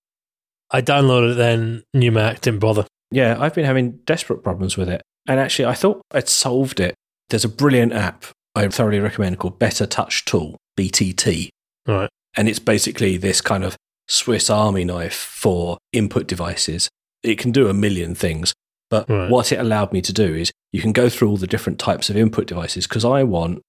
I 0.71 0.81
downloaded 0.81 1.31
it 1.31 1.35
then, 1.37 1.83
new 1.95 2.11
Mac, 2.11 2.41
didn't 2.41 2.59
bother. 2.59 2.85
Yeah, 3.11 3.35
I've 3.39 3.55
been 3.55 3.65
having 3.65 3.97
desperate 4.05 4.43
problems 4.43 4.77
with 4.77 4.87
it. 4.87 5.01
And 5.27 5.39
actually, 5.39 5.65
I 5.65 5.73
thought 5.73 6.01
I'd 6.11 6.29
solved 6.29 6.79
it. 6.79 6.93
There's 7.29 7.43
a 7.43 7.49
brilliant 7.49 7.91
app 7.93 8.25
I 8.56 8.68
thoroughly 8.68 8.99
recommend 8.99 9.39
called 9.39 9.60
Better 9.60 9.86
Touch 9.86 10.26
Tool, 10.26 10.58
BTT. 10.78 11.49
Right. 11.88 12.10
And 12.36 12.47
it's 12.47 12.60
basically 12.60 13.18
this 13.18 13.41
kind 13.41 13.64
of 13.64 13.76
Swiss 14.08 14.49
Army 14.49 14.84
knife 14.86 15.16
for 15.16 15.78
input 15.91 16.28
devices. 16.28 16.89
It 17.24 17.38
can 17.38 17.51
do 17.51 17.68
a 17.68 17.74
million 17.74 18.16
things. 18.16 18.54
But 18.89 19.10
Right. 19.10 19.30
what 19.30 19.51
it 19.51 19.60
allowed 19.60 19.91
me 19.91 20.01
to 20.01 20.14
do 20.14 20.36
is 20.36 20.51
you 20.72 20.82
can 20.82 20.91
go 20.91 21.10
through 21.10 21.30
all 21.30 21.38
the 21.38 21.47
different 21.47 21.80
types 21.80 22.10
of 22.10 22.18
input 22.18 22.45
devices 22.47 22.86
because 22.86 23.04
I 23.06 23.24
want, 23.24 23.62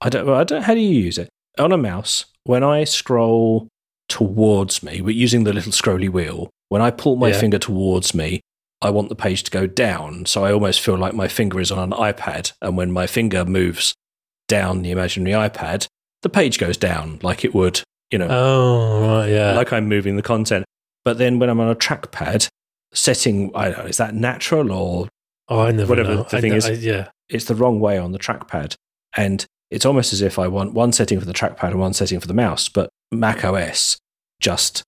I 0.00 0.08
don't, 0.08 0.28
I 0.28 0.44
don't, 0.44 0.62
how 0.62 0.74
do 0.74 0.80
you 0.80 0.98
use 1.04 1.18
it? 1.18 1.28
On 1.58 1.70
a 1.72 1.76
mouse, 1.76 2.24
when 2.44 2.64
I 2.64 2.84
scroll 2.84 3.68
towards 4.08 4.82
me, 4.82 5.00
we're 5.00 5.10
using 5.10 5.44
the 5.44 5.52
little 5.52 5.72
scrolly 5.72 6.08
wheel, 6.08 6.50
when 6.68 6.82
I 6.82 6.90
pull 6.90 7.14
my 7.16 7.28
Yeah. 7.28 7.38
finger 7.38 7.58
towards 7.58 8.12
me, 8.14 8.40
I 8.82 8.90
want 8.90 9.08
the 9.08 9.14
page 9.14 9.42
to 9.44 9.50
go 9.50 9.66
down. 9.66 10.26
So 10.26 10.44
I 10.44 10.52
almost 10.52 10.80
feel 10.80 10.96
like 10.96 11.12
my 11.14 11.28
finger 11.28 11.60
is 11.60 11.70
on 11.70 11.78
an 11.78 11.90
iPad. 11.96 12.52
And 12.62 12.76
when 12.76 12.90
my 12.90 13.06
finger 13.06 13.44
moves 13.44 13.94
down 14.50 14.82
the 14.82 14.90
imaginary 14.90 15.32
iPad, 15.48 15.86
the 16.22 16.28
page 16.28 16.58
goes 16.58 16.76
down 16.76 17.18
like 17.22 17.44
it 17.44 17.54
would, 17.54 17.82
you 18.10 18.18
know, 18.18 18.28
Oh, 18.28 19.00
right. 19.20 19.28
Yeah. 19.28 19.52
like 19.52 19.72
I'm 19.72 19.88
moving 19.88 20.16
the 20.16 20.22
content. 20.22 20.64
But 21.04 21.16
then 21.18 21.38
when 21.38 21.48
I'm 21.48 21.60
on 21.60 21.68
a 21.68 21.74
trackpad, 21.74 22.48
setting, 22.92 23.50
I 23.54 23.70
don't 23.70 23.78
know, 23.78 23.84
is 23.86 23.96
that 23.96 24.14
natural 24.14 24.72
or 24.72 25.08
oh, 25.48 25.60
I 25.60 25.70
never 25.70 25.88
whatever 25.88 26.14
know. 26.16 26.22
the 26.24 26.36
I 26.36 26.40
thing 26.40 26.52
is. 26.52 26.66
I- 26.66 26.72
yeah. 26.72 27.08
it's 27.28 27.46
the 27.46 27.54
wrong 27.54 27.80
way 27.80 27.96
on 27.98 28.12
the 28.12 28.18
trackpad. 28.18 28.74
And 29.16 29.44
it's 29.70 29.86
almost 29.86 30.12
as 30.12 30.20
if 30.22 30.38
I 30.38 30.48
want 30.48 30.74
one 30.74 30.92
setting 30.92 31.18
for 31.20 31.26
the 31.26 31.32
trackpad 31.32 31.70
and 31.70 31.80
one 31.80 31.92
setting 31.94 32.20
for 32.20 32.26
the 32.26 32.34
mouse, 32.34 32.68
but 32.68 32.90
Mac 33.12 33.44
OS 33.44 33.98
just 34.40 34.82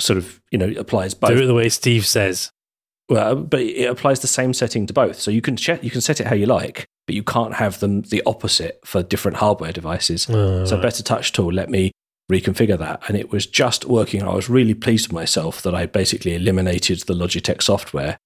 sort 0.00 0.16
of, 0.16 0.40
you 0.50 0.58
know, 0.58 0.72
applies 0.78 1.12
both. 1.14 1.30
Do 1.30 1.42
it 1.42 1.46
the 1.46 1.54
way 1.54 1.68
Steve 1.68 2.06
says. 2.06 2.50
Well, 3.08 3.36
but 3.36 3.60
it 3.60 3.86
applies 3.90 4.20
the 4.20 4.26
same 4.28 4.52
setting 4.54 4.86
to 4.86 4.92
both. 4.92 5.18
So 5.18 5.30
you 5.30 5.40
can 5.42 5.56
check, 5.56 5.82
you 5.82 5.90
can 5.90 6.00
set 6.00 6.20
it 6.20 6.26
how 6.26 6.34
you 6.34 6.46
like, 6.46 6.86
but 7.08 7.14
you 7.14 7.22
can't 7.22 7.54
have 7.54 7.80
them 7.80 8.02
the 8.02 8.22
opposite 8.26 8.80
for 8.84 9.02
different 9.02 9.38
hardware 9.38 9.72
devices. 9.72 10.28
Oh, 10.28 10.66
So. 10.66 10.76
Better 10.76 11.02
Touch 11.02 11.32
Tool 11.32 11.50
let 11.50 11.70
me 11.70 11.90
reconfigure 12.30 12.78
that, 12.78 13.00
and 13.08 13.16
it 13.16 13.32
was 13.32 13.46
just 13.46 13.86
working. 13.86 14.22
I 14.22 14.34
was 14.34 14.50
really 14.50 14.74
pleased 14.74 15.08
with 15.08 15.14
myself 15.14 15.62
that 15.62 15.74
I 15.74 15.86
basically 15.86 16.34
eliminated 16.34 17.00
the 17.00 17.14
Logitech 17.14 17.62
software, 17.62 18.18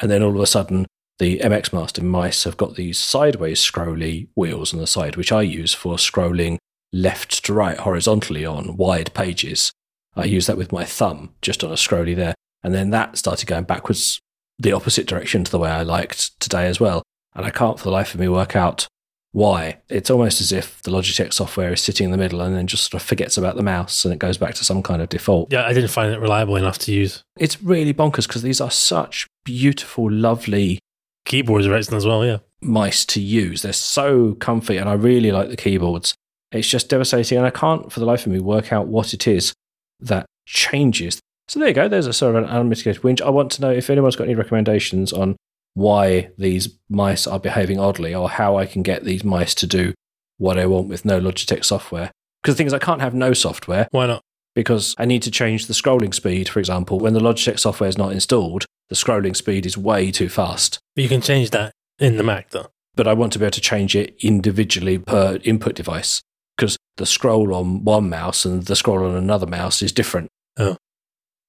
and 0.00 0.10
then 0.10 0.20
all 0.20 0.34
of 0.34 0.40
a 0.40 0.48
sudden 0.48 0.86
the 1.20 1.38
MX 1.38 1.72
Master 1.72 2.02
mice 2.02 2.42
have 2.42 2.56
got 2.56 2.74
these 2.74 2.98
sideways 2.98 3.60
scrolly 3.60 4.26
wheels 4.34 4.74
on 4.74 4.80
the 4.80 4.86
side, 4.88 5.14
which 5.14 5.30
I 5.30 5.42
use 5.42 5.72
for 5.72 5.94
scrolling 5.94 6.58
left 6.92 7.44
to 7.44 7.54
right 7.54 7.78
horizontally 7.78 8.44
on 8.44 8.76
wide 8.76 9.14
pages. 9.14 9.70
I 10.16 10.24
use 10.24 10.48
that 10.48 10.56
with 10.56 10.72
my 10.72 10.84
thumb 10.84 11.34
just 11.40 11.62
on 11.62 11.70
a 11.70 11.74
scrolly 11.74 12.16
there, 12.16 12.34
and 12.64 12.74
then 12.74 12.90
that 12.90 13.16
started 13.16 13.46
going 13.46 13.62
backwards 13.62 14.18
the 14.58 14.72
opposite 14.72 15.06
direction 15.06 15.44
to 15.44 15.52
the 15.52 15.58
way 15.60 15.70
I 15.70 15.84
liked 15.84 16.40
today 16.40 16.66
as 16.66 16.80
well. 16.80 17.03
And 17.34 17.44
I 17.44 17.50
can't 17.50 17.78
for 17.78 17.84
the 17.84 17.90
life 17.90 18.14
of 18.14 18.20
me 18.20 18.28
work 18.28 18.54
out 18.54 18.86
why. 19.32 19.78
It's 19.88 20.10
almost 20.10 20.40
as 20.40 20.52
if 20.52 20.80
the 20.82 20.92
Logitech 20.92 21.32
software 21.32 21.72
is 21.72 21.80
sitting 21.80 22.04
in 22.04 22.10
the 22.12 22.16
middle 22.16 22.40
and 22.40 22.54
then 22.54 22.68
just 22.68 22.90
sort 22.90 23.02
of 23.02 23.06
forgets 23.06 23.36
about 23.36 23.56
the 23.56 23.64
mouse 23.64 24.04
and 24.04 24.14
it 24.14 24.20
goes 24.20 24.38
back 24.38 24.54
to 24.54 24.64
some 24.64 24.82
kind 24.82 25.02
of 25.02 25.08
default. 25.08 25.52
Yeah, 25.52 25.64
I 25.64 25.72
didn't 25.72 25.90
find 25.90 26.12
it 26.12 26.20
reliable 26.20 26.54
enough 26.54 26.78
to 26.78 26.92
use. 26.92 27.24
It's 27.36 27.60
really 27.60 27.92
bonkers 27.92 28.28
because 28.28 28.42
these 28.42 28.60
are 28.60 28.70
such 28.70 29.26
beautiful, 29.44 30.10
lovely 30.10 30.78
Keyboards 31.24 31.66
are 31.66 31.74
excellent 31.74 31.98
as 31.98 32.06
well. 32.06 32.24
Yeah. 32.24 32.38
mice 32.60 33.04
to 33.06 33.20
use. 33.20 33.62
They're 33.62 33.72
so 33.72 34.34
comfy 34.34 34.76
and 34.76 34.88
I 34.88 34.92
really 34.92 35.32
like 35.32 35.48
the 35.48 35.56
keyboards. 35.56 36.14
It's 36.52 36.68
just 36.68 36.88
devastating 36.88 37.38
and 37.38 37.46
I 37.46 37.50
can't 37.50 37.90
for 37.90 38.00
the 38.00 38.06
life 38.06 38.26
of 38.26 38.32
me 38.32 38.40
work 38.40 38.72
out 38.72 38.86
what 38.86 39.12
it 39.12 39.26
is 39.26 39.52
that 40.00 40.26
changes. 40.46 41.20
So 41.48 41.58
there 41.58 41.68
you 41.68 41.74
go. 41.74 41.88
There's 41.88 42.06
a 42.06 42.12
sort 42.12 42.36
of 42.36 42.44
an 42.44 42.48
unmitigated 42.48 43.02
whinge. 43.02 43.20
I 43.20 43.30
want 43.30 43.50
to 43.52 43.62
know 43.62 43.70
if 43.70 43.90
anyone's 43.90 44.16
got 44.16 44.24
any 44.24 44.34
recommendations 44.34 45.12
on 45.12 45.36
why 45.74 46.30
these 46.38 46.78
mice 46.88 47.26
are 47.26 47.40
behaving 47.40 47.78
oddly 47.78 48.14
or 48.14 48.30
how 48.30 48.56
I 48.56 48.66
can 48.66 48.82
get 48.82 49.04
these 49.04 49.24
mice 49.24 49.54
to 49.56 49.66
do 49.66 49.92
what 50.38 50.58
I 50.58 50.66
want 50.66 50.88
with 50.88 51.04
no 51.04 51.20
Logitech 51.20 51.64
software. 51.64 52.10
Because 52.42 52.54
the 52.54 52.58
thing 52.58 52.66
is, 52.66 52.74
I 52.74 52.78
can't 52.78 53.00
have 53.00 53.14
no 53.14 53.32
software 53.32 53.88
Why 53.90 54.06
not? 54.06 54.22
because 54.54 54.94
I 54.98 55.04
need 55.04 55.22
to 55.22 55.30
change 55.30 55.66
the 55.66 55.74
scrolling 55.74 56.14
speed, 56.14 56.48
for 56.48 56.60
example. 56.60 56.98
When 56.98 57.14
the 57.14 57.20
Logitech 57.20 57.58
software 57.58 57.88
is 57.88 57.98
not 57.98 58.12
installed, 58.12 58.66
the 58.88 58.94
scrolling 58.94 59.34
speed 59.34 59.66
is 59.66 59.76
way 59.76 60.10
too 60.10 60.28
fast. 60.28 60.78
But 60.94 61.02
you 61.02 61.08
can 61.08 61.20
change 61.20 61.50
that 61.50 61.72
in 61.98 62.16
the 62.16 62.22
Mac 62.22 62.50
though. 62.50 62.68
But 62.94 63.08
I 63.08 63.12
want 63.14 63.32
to 63.32 63.38
be 63.38 63.44
able 63.44 63.52
to 63.52 63.60
change 63.60 63.96
it 63.96 64.14
individually 64.20 64.98
per 64.98 65.38
input 65.42 65.74
device 65.74 66.22
because 66.56 66.76
the 66.96 67.06
scroll 67.06 67.54
on 67.54 67.84
one 67.84 68.08
mouse 68.08 68.44
and 68.44 68.62
the 68.64 68.76
scroll 68.76 69.04
on 69.04 69.16
another 69.16 69.46
mouse 69.46 69.82
is 69.82 69.90
different. 69.90 70.28
Oh, 70.56 70.76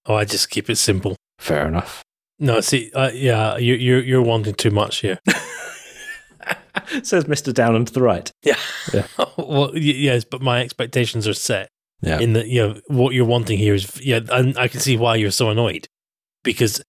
oh 0.08 0.16
I 0.16 0.26
just 0.26 0.50
keep 0.50 0.70
it 0.70 0.78
simple. 0.78 1.16
Fair 1.38 1.68
enough. 1.68 2.02
No, 2.40 2.60
see, 2.62 2.92
uh, 2.94 3.12
yeah, 3.14 3.58
you, 3.58 3.76
you're 3.76 4.04
you're 4.04 4.22
wanting 4.22 4.56
too 4.56 4.72
much 4.72 4.98
here. 4.98 5.20
Says 7.04 7.24
Mr. 7.26 7.54
Down 7.54 7.76
and 7.76 7.88
to 7.88 7.94
the 7.94 8.02
right. 8.02 8.30
Yeah. 8.44 8.58
Yeah. 8.94 9.08
well, 9.38 9.72
y- 9.74 9.80
yes, 9.80 10.24
but 10.24 10.42
my 10.42 10.62
expectations 10.62 11.28
are 11.28 11.34
set 11.34 11.70
Yeah. 12.02 12.20
in 12.20 12.34
that, 12.34 12.48
you 12.48 12.62
know, 12.62 12.82
what 12.88 13.14
you're 13.14 13.26
wanting 13.26 13.58
here 13.58 13.74
is, 13.74 14.00
yeah, 14.06 14.20
and 14.32 14.58
I 14.58 14.68
can 14.68 14.80
see 14.82 14.98
why 14.98 15.16
you're 15.16 15.32
so 15.32 15.50
annoyed 15.50 15.88
because 16.44 16.84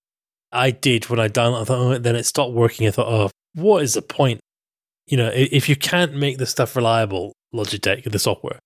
I 0.53 0.71
did 0.73 1.09
when 1.09 1.19
I 1.21 1.29
downloaded, 1.29 1.61
I 1.63 1.65
thought, 1.65 1.79
oh, 1.79 1.99
then 1.99 2.17
it 2.17 2.25
stopped 2.27 2.53
working. 2.53 2.87
I 2.87 2.91
thought, 2.91 3.09
oh, 3.09 3.31
what 3.55 3.83
is 3.83 3.95
the 3.95 4.03
point? 4.03 4.41
You 5.07 5.17
know, 5.17 5.31
if 5.33 5.69
you 5.69 5.77
can't 5.77 6.15
make 6.15 6.39
the 6.39 6.47
stuff 6.47 6.75
reliable, 6.77 7.33
Logitech, 7.55 8.11
the 8.11 8.19
software, 8.19 8.59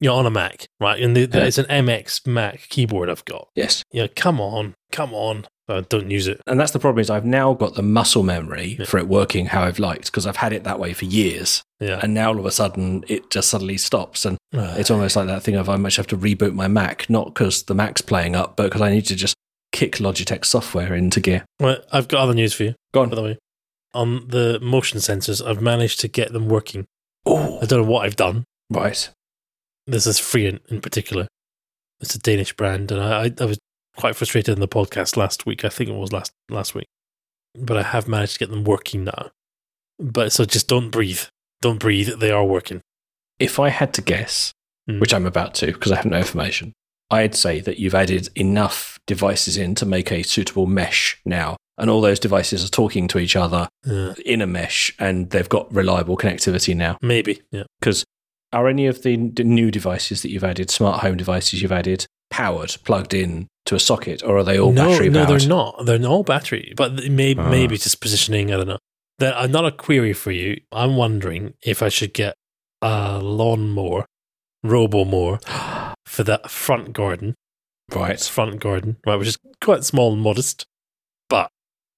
you're 0.00 0.12
on 0.14 0.26
a 0.26 0.30
Mac, 0.30 0.66
right? 0.80 1.00
And 1.00 1.16
the, 1.16 1.24
the- 1.26 1.38
Yeah. 1.38 1.44
it's 1.44 1.58
an 1.58 1.66
MX 1.66 2.26
Mac 2.26 2.68
keyboard 2.68 3.08
I've 3.08 3.24
got. 3.24 3.48
yes. 3.54 3.82
Yeah, 3.92 4.08
come 4.08 4.40
on, 4.40 4.74
come 4.92 5.12
on. 5.14 5.46
Uh, 5.68 5.82
don't 5.90 6.10
use 6.10 6.26
it. 6.26 6.40
And 6.46 6.58
that's 6.58 6.72
the 6.72 6.78
problem 6.78 7.00
is 7.02 7.10
I've 7.10 7.26
now 7.26 7.52
got 7.52 7.74
the 7.74 7.82
muscle 7.82 8.22
memory 8.22 8.76
Yeah. 8.78 8.86
for 8.86 8.96
it 8.96 9.06
working 9.06 9.46
how 9.46 9.64
I've 9.64 9.78
liked 9.78 10.06
because 10.06 10.26
I've 10.26 10.36
had 10.36 10.54
it 10.54 10.64
that 10.64 10.78
way 10.80 10.94
for 10.94 11.04
years. 11.04 11.62
Yeah. 11.78 12.00
And 12.02 12.14
now 12.14 12.28
all 12.30 12.38
of 12.38 12.46
a 12.46 12.50
sudden 12.50 13.04
it 13.06 13.30
just 13.30 13.50
suddenly 13.50 13.76
stops. 13.76 14.24
And 14.24 14.38
Uh, 14.56 14.74
it's 14.78 14.90
almost 14.90 15.14
like 15.14 15.26
that 15.26 15.42
thing 15.42 15.56
of 15.56 15.68
I 15.68 15.76
much 15.76 15.96
have 15.96 16.06
to 16.06 16.16
reboot 16.16 16.54
my 16.54 16.68
Mac, 16.68 17.10
not 17.10 17.34
because 17.34 17.64
the 17.64 17.74
Mac's 17.74 18.00
playing 18.00 18.34
up, 18.34 18.56
but 18.56 18.62
because 18.64 18.80
I 18.80 18.88
need 18.90 19.04
to 19.06 19.14
just 19.14 19.34
kick 19.72 19.96
Logitech 19.96 20.46
software 20.46 20.94
into 20.94 21.20
gear. 21.20 21.44
well, 21.60 21.76
I've 21.92 22.08
got 22.08 22.20
other 22.22 22.32
news 22.34 22.54
for 22.54 22.62
you, 22.64 22.74
Go 22.94 23.02
on. 23.02 23.10
by 23.10 23.16
the 23.16 23.22
way. 23.22 23.38
On 23.92 24.26
the 24.28 24.58
motion 24.62 25.00
sensors, 25.00 25.46
I've 25.46 25.60
managed 25.60 26.00
to 26.00 26.08
get 26.08 26.32
them 26.32 26.48
working. 26.48 26.86
Oh, 27.26 27.58
I 27.60 27.66
don't 27.66 27.82
know 27.82 27.90
what 27.90 28.06
I've 28.06 28.16
done. 28.16 28.44
right. 28.70 29.10
This 29.86 30.06
is 30.06 30.18
Freon 30.18 30.60
in 30.70 30.80
particular. 30.80 31.28
It's 32.00 32.14
a 32.14 32.18
Danish 32.18 32.54
brand, 32.54 32.90
and 32.92 33.00
I, 33.02 33.24
I, 33.24 33.30
I 33.40 33.44
was 33.44 33.58
quite 33.98 34.16
frustrated 34.16 34.54
in 34.54 34.60
the 34.60 34.68
podcast 34.68 35.16
last 35.16 35.44
week. 35.46 35.64
I 35.64 35.68
think 35.68 35.90
it 35.90 35.94
was 35.96 36.12
last 36.12 36.32
last 36.48 36.74
week, 36.74 36.86
but 37.54 37.76
I 37.76 37.82
have 37.82 38.08
managed 38.08 38.34
to 38.34 38.38
get 38.38 38.50
them 38.50 38.64
working 38.64 39.04
now. 39.04 39.30
But 39.98 40.32
so 40.32 40.44
just 40.44 40.68
don't 40.68 40.90
breathe. 40.90 41.22
Don't 41.60 41.80
breathe. 41.80 42.18
They 42.20 42.30
are 42.30 42.44
working. 42.44 42.80
If 43.38 43.58
I 43.58 43.68
had 43.70 43.92
to 43.94 44.02
guess, 44.02 44.52
Mm. 44.88 45.00
which 45.00 45.12
I'm 45.12 45.26
about 45.26 45.54
to 45.56 45.66
because 45.66 45.92
I 45.92 45.96
have 45.96 46.06
no 46.06 46.16
information, 46.18 46.72
I'd 47.10 47.34
say 47.34 47.60
that 47.60 47.78
you've 47.78 47.94
added 47.94 48.28
enough 48.34 48.98
devices 49.06 49.56
in 49.58 49.74
to 49.74 49.84
make 49.86 50.10
a 50.10 50.22
suitable 50.22 50.66
mesh 50.66 51.18
now. 51.26 51.56
And 51.76 51.90
all 51.90 52.00
those 52.00 52.18
devices 52.18 52.64
are 52.64 52.68
talking 52.70 53.06
to 53.08 53.18
each 53.18 53.36
other 53.36 53.68
Yeah, 53.84 54.14
in 54.24 54.40
a 54.40 54.46
mesh 54.46 54.94
and 54.98 55.28
they've 55.30 55.48
got 55.48 55.72
reliable 55.72 56.16
connectivity 56.16 56.74
now. 56.74 56.96
maybe. 57.02 57.42
Yeah. 57.52 57.64
Because 57.80 58.04
are 58.52 58.66
any 58.66 58.86
of 58.86 59.02
the 59.02 59.16
new 59.16 59.70
devices 59.70 60.22
that 60.22 60.30
you've 60.30 60.42
added, 60.44 60.70
smart 60.70 61.02
home 61.02 61.16
devices 61.18 61.60
you've 61.60 61.70
added, 61.72 62.06
powered, 62.30 62.74
plugged 62.84 63.12
in 63.12 63.46
to 63.68 63.74
a 63.74 63.80
socket, 63.80 64.22
or 64.22 64.38
are 64.38 64.44
they 64.44 64.58
all 64.58 64.72
no, 64.72 64.88
battery 64.88 65.08
no, 65.10 65.24
powered? 65.24 65.40
they're 65.40 65.48
not. 65.48 65.86
They're 65.86 66.04
all 66.06 66.22
battery, 66.24 66.72
but 66.76 67.04
maybe 67.10 67.40
Ah. 67.40 67.48
maybe 67.50 67.76
just 67.76 68.00
positioning. 68.00 68.52
I 68.52 68.56
don't 68.56 68.68
know. 68.68 68.78
That 69.18 69.36
I'm 69.36 69.50
not 69.52 69.64
a 69.66 69.72
query 69.72 70.12
for 70.12 70.30
you. 70.30 70.60
I'm 70.72 70.96
wondering 70.96 71.54
if 71.62 71.82
I 71.82 71.88
should 71.88 72.12
get 72.14 72.34
a 72.82 73.18
lawnmower, 73.18 74.06
robo 74.62 75.04
mower 75.04 75.38
for 76.06 76.22
that 76.24 76.50
front 76.50 76.92
garden. 76.92 77.34
It's 77.88 77.96
right. 77.96 78.20
front 78.20 78.60
garden, 78.60 78.96
right, 79.06 79.16
which 79.16 79.28
is 79.28 79.38
quite 79.62 79.82
small 79.84 80.12
and 80.12 80.20
modest. 80.22 80.66
But 81.28 81.50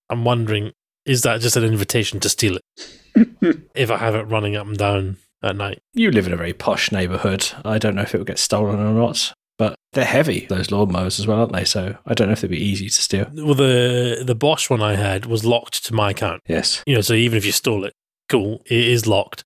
I'm 0.08 0.24
wondering, 0.24 0.72
is 1.04 1.22
that 1.22 1.40
just 1.40 1.56
an 1.56 1.64
invitation 1.64 2.20
to 2.20 2.28
steal 2.28 2.56
it 2.58 3.28
if 3.74 3.90
I 3.90 3.96
have 3.98 4.14
it 4.14 4.22
running 4.22 4.54
up 4.56 4.66
and 4.68 4.78
down 4.78 5.16
at 5.42 5.56
night? 5.56 5.80
You 5.92 6.10
live 6.12 6.26
in 6.26 6.32
a 6.32 6.36
very 6.36 6.52
posh 6.52 6.90
neighborhood. 6.92 7.50
I 7.64 7.78
don't 7.78 7.94
know 7.96 8.02
if 8.02 8.14
it 8.14 8.18
will 8.18 8.24
get 8.24 8.38
stolen 8.38 8.78
or 8.80 8.92
not, 8.92 9.34
but 9.60 9.74
they're 9.92 10.06
heavy, 10.06 10.46
those 10.46 10.68
lawnmowers 10.68 11.20
as 11.20 11.26
well, 11.26 11.40
aren't 11.40 11.52
they? 11.52 11.66
So 11.66 11.94
I 12.06 12.14
don't 12.14 12.28
know 12.28 12.32
if 12.32 12.40
they'd 12.40 12.50
be 12.50 12.56
easy 12.56 12.88
to 12.88 13.02
steal. 13.02 13.26
Well, 13.34 13.52
the 13.52 14.22
the 14.24 14.34
Bosch 14.34 14.70
one 14.70 14.80
I 14.80 14.94
had 14.94 15.26
was 15.26 15.44
locked 15.44 15.84
to 15.84 15.92
my 15.92 16.12
account. 16.12 16.40
Yes. 16.48 16.82
You 16.86 16.94
know, 16.94 17.02
so 17.02 17.12
even 17.12 17.36
if 17.36 17.44
you 17.44 17.52
stole 17.52 17.84
it, 17.84 17.92
cool, 18.30 18.62
it 18.64 18.88
is 18.88 19.06
locked, 19.06 19.44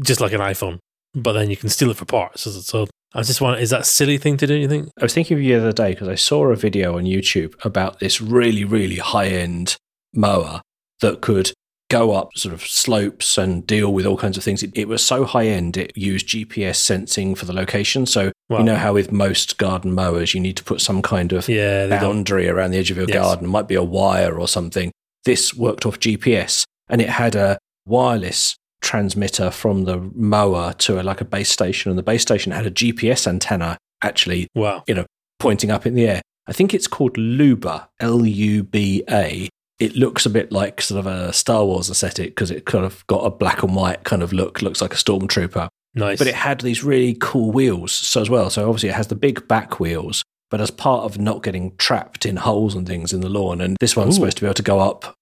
just 0.00 0.20
like 0.20 0.32
an 0.32 0.40
iPhone. 0.40 0.78
But 1.16 1.32
then 1.32 1.50
you 1.50 1.56
can 1.56 1.68
steal 1.68 1.90
it 1.90 1.96
for 1.96 2.04
parts. 2.04 2.42
So, 2.42 2.50
so 2.50 2.86
I 3.12 3.18
was 3.18 3.26
just 3.26 3.40
wondering, 3.40 3.60
is 3.60 3.70
that 3.70 3.80
a 3.80 3.84
silly 3.84 4.18
thing 4.18 4.36
to 4.36 4.46
do? 4.46 4.54
You 4.54 4.68
think? 4.68 4.88
I 5.00 5.02
was 5.02 5.14
thinking 5.14 5.36
of 5.36 5.42
you 5.42 5.56
the 5.56 5.62
other 5.62 5.72
day 5.72 5.94
because 5.94 6.06
I 6.06 6.14
saw 6.14 6.46
a 6.46 6.54
video 6.54 6.96
on 6.96 7.02
YouTube 7.02 7.54
about 7.64 7.98
this 7.98 8.20
really, 8.20 8.62
really 8.62 8.98
high 8.98 9.30
end 9.30 9.74
mower 10.14 10.62
that 11.00 11.22
could 11.22 11.50
go 11.88 12.12
up 12.12 12.30
sort 12.36 12.52
of 12.52 12.62
slopes 12.62 13.38
and 13.38 13.64
deal 13.66 13.92
with 13.92 14.06
all 14.06 14.16
kinds 14.16 14.36
of 14.36 14.42
things. 14.42 14.62
It, 14.62 14.72
it 14.74 14.88
was 14.88 15.04
so 15.04 15.24
high 15.24 15.46
end, 15.46 15.76
it 15.76 15.92
used 15.96 16.26
GPS 16.28 16.76
sensing 16.76 17.34
for 17.34 17.44
the 17.44 17.52
location. 17.52 18.06
So, 18.06 18.32
Wow. 18.48 18.58
you 18.58 18.64
know 18.64 18.76
how 18.76 18.92
with 18.94 19.12
most 19.12 19.58
garden 19.58 19.92
mowers, 19.92 20.34
you 20.34 20.40
need 20.40 20.56
to 20.56 20.64
put 20.64 20.80
some 20.80 21.00
kind 21.02 21.32
of 21.32 21.48
Yeah, 21.48 21.86
they 21.86 21.98
don't. 21.98 22.00
boundary 22.00 22.48
around 22.48 22.70
the 22.72 22.78
edge 22.78 22.90
of 22.90 22.96
your 22.96 23.06
Yes. 23.08 23.16
garden. 23.16 23.44
It 23.46 23.48
might 23.48 23.68
be 23.68 23.74
a 23.76 23.82
wire 23.84 24.38
or 24.38 24.48
something. 24.48 24.90
This 25.24 25.54
worked 25.54 25.86
off 25.86 25.98
GPS 26.00 26.64
and 26.88 27.00
it 27.00 27.08
had 27.10 27.34
a 27.36 27.58
wireless 27.86 28.56
transmitter 28.82 29.50
from 29.50 29.84
the 29.84 29.98
mower 30.14 30.72
to 30.78 31.00
a, 31.00 31.02
like 31.02 31.20
a 31.20 31.24
base 31.24 31.50
station. 31.50 31.90
And 31.90 31.98
the 31.98 32.02
base 32.04 32.22
station 32.22 32.52
had 32.52 32.66
a 32.66 32.70
GPS 32.70 33.26
antenna 33.26 33.78
actually 34.02 34.48
Wow. 34.54 34.82
You 34.86 34.94
know, 34.94 35.06
pointing 35.38 35.70
up 35.70 35.86
in 35.86 35.94
the 35.94 36.06
air. 36.08 36.22
I 36.48 36.52
think 36.52 36.72
it's 36.74 36.86
called 36.86 37.16
Luba, 37.16 37.88
L 38.00 38.24
U 38.24 38.62
B 38.62 39.02
A. 39.10 39.48
It 39.78 39.94
looks 39.94 40.24
a 40.24 40.30
bit 40.30 40.50
like 40.52 40.80
sort 40.80 40.98
of 40.98 41.06
a 41.06 41.32
Star 41.32 41.64
Wars 41.64 41.90
aesthetic 41.90 42.30
because 42.30 42.50
it 42.50 42.64
kind 42.64 42.84
of 42.84 43.06
got 43.06 43.24
a 43.24 43.30
black 43.30 43.62
and 43.62 43.74
white 43.74 44.04
kind 44.04 44.22
of 44.22 44.32
look, 44.32 44.62
looks 44.62 44.80
like 44.80 44.94
a 44.94 44.96
stormtrooper. 44.96 45.68
Nice. 45.94 46.18
But 46.18 46.28
it 46.28 46.34
had 46.34 46.60
these 46.60 46.84
really 46.84 47.16
cool 47.20 47.50
wheels 47.50 47.92
so 47.92 48.20
as 48.20 48.30
well. 48.30 48.50
So 48.50 48.68
obviously 48.68 48.90
it 48.90 48.94
has 48.94 49.08
the 49.08 49.14
big 49.14 49.46
back 49.48 49.80
wheels, 49.80 50.22
but 50.50 50.60
as 50.60 50.70
part 50.70 51.04
of 51.04 51.18
not 51.18 51.42
getting 51.42 51.76
trapped 51.76 52.26
in 52.26 52.36
holes 52.36 52.74
and 52.74 52.86
things 52.86 53.12
in 53.12 53.20
the 53.20 53.28
lawn. 53.28 53.60
And 53.60 53.76
this 53.80 53.96
one's 53.96 54.14
Ooh. 54.14 54.20
supposed 54.20 54.36
to 54.38 54.42
be 54.42 54.46
able 54.46 54.54
to 54.54 54.62
go 54.62 54.80
up. 54.80 55.14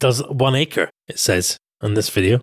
does 0.00 0.22
one 0.28 0.54
acre. 0.54 0.90
It 1.08 1.18
says 1.18 1.56
on 1.80 1.94
this 1.94 2.08
video. 2.08 2.40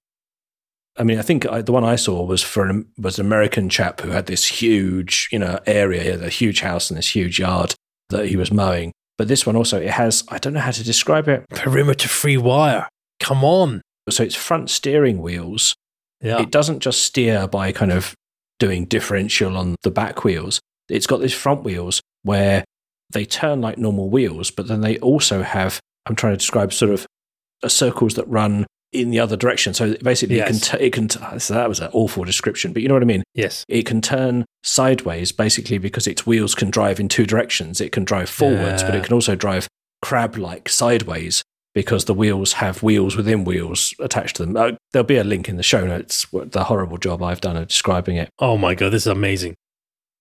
I 0.97 1.03
mean, 1.03 1.19
I 1.19 1.21
think 1.21 1.45
I, 1.47 1.61
the 1.61 1.71
one 1.71 1.85
I 1.85 1.95
saw 1.95 2.23
was 2.23 2.43
for 2.43 2.65
an, 2.65 2.85
was 2.97 3.19
an 3.19 3.25
American 3.25 3.69
chap 3.69 4.01
who 4.01 4.09
had 4.09 4.25
this 4.25 4.45
huge, 4.45 5.29
you 5.31 5.39
know, 5.39 5.59
area, 5.65 6.03
he 6.03 6.09
had 6.09 6.23
a 6.23 6.29
huge 6.29 6.59
house 6.59 6.89
and 6.89 6.97
this 6.97 7.15
huge 7.15 7.39
yard 7.39 7.73
that 8.09 8.27
he 8.27 8.35
was 8.35 8.51
mowing. 8.51 8.91
But 9.20 9.28
this 9.28 9.45
one 9.45 9.57
also, 9.57 9.82
it 9.82 9.89
has, 9.89 10.24
I 10.30 10.38
don't 10.38 10.53
know 10.53 10.61
how 10.61 10.72
to 10.72 10.84
describe 10.84 11.28
it. 11.28 11.45
Perimeter 11.49 12.07
free 12.07 12.38
wire. 12.38 12.88
Come 13.20 13.43
on. 13.43 13.82
So 14.09 14.24
it's 14.24 14.34
front 14.34 14.70
steering 14.70 15.22
wheels. 15.22 15.76
Yeah. 16.22 16.41
It 16.41 16.51
doesn't 16.51 16.80
just 16.80 17.03
steer 17.03 17.45
by 17.45 17.74
kind 17.74 17.91
of 17.91 18.15
doing 18.59 18.86
differential 18.86 19.57
on 19.57 19.76
the 19.84 19.91
back 19.91 20.24
wheels. 20.24 20.61
It's 20.88 21.05
got 21.05 21.20
these 21.20 21.34
front 21.34 21.63
wheels 21.63 22.01
where 22.24 22.63
they 23.11 23.26
turn 23.26 23.59
like 23.59 23.78
normal 23.78 24.09
wheels, 24.09 24.51
but 24.51 24.70
then 24.70 24.80
they 24.80 24.97
also 24.99 25.43
have, 25.43 25.82
I'm 26.05 26.15
trying 26.15 26.34
to 26.34 26.38
describe 26.38 26.72
sort 26.72 26.93
of 26.93 27.05
uh, 27.61 27.67
circles 27.67 28.13
that 28.13 28.28
run 28.30 28.67
in 28.91 29.11
the 29.11 29.19
other 29.19 29.37
direction. 29.37 29.73
So 29.73 29.95
basically, 30.03 30.37
Yes. 30.37 30.49
it 30.49 30.51
can, 30.71 30.79
t- 30.79 30.85
it 30.85 30.93
can 30.93 31.07
t- 31.07 31.39
so 31.39 31.53
that 31.53 31.69
was 31.69 31.79
an 31.79 31.89
awful 31.93 32.23
description, 32.23 32.73
but 32.73 32.81
you 32.81 32.87
know 32.87 32.95
what 32.95 33.03
I 33.03 33.07
mean? 33.07 33.23
yes. 33.35 33.63
It 33.67 33.85
can 33.85 34.01
turn 34.01 34.45
sideways 34.63 35.31
basically 35.31 35.77
because 35.77 36.07
its 36.07 36.25
wheels 36.25 36.55
can 36.55 36.69
drive 36.71 36.99
in 36.99 37.07
two 37.07 37.25
directions. 37.25 37.79
It 37.81 37.91
can 37.91 38.03
drive 38.03 38.29
forwards, 38.29 38.81
but 38.83 38.95
it 38.95 39.03
can 39.03 39.13
also 39.13 39.35
drive 39.35 39.67
crab 40.01 40.37
like 40.37 40.69
sideways 40.69 41.43
because 41.75 42.05
the 42.05 42.13
wheels 42.15 42.53
have 42.53 42.81
wheels 42.81 43.15
within 43.15 43.43
wheels 43.45 43.93
attached 43.99 44.37
to 44.37 44.45
them. 44.45 44.57
Uh, 44.57 44.71
there'll 44.91 45.05
be 45.05 45.17
a 45.17 45.23
link 45.23 45.47
in 45.47 45.55
the 45.57 45.63
show 45.63 45.85
notes, 45.85 46.31
what 46.33 46.51
the 46.51 46.63
horrible 46.63 46.97
job 46.97 47.21
I've 47.21 47.41
done 47.41 47.55
of 47.57 47.67
describing 47.67 48.15
it. 48.17 48.29
Oh 48.39 48.57
my 48.57 48.73
god, 48.73 48.89
this 48.91 49.03
is 49.03 49.07
amazing. 49.07 49.53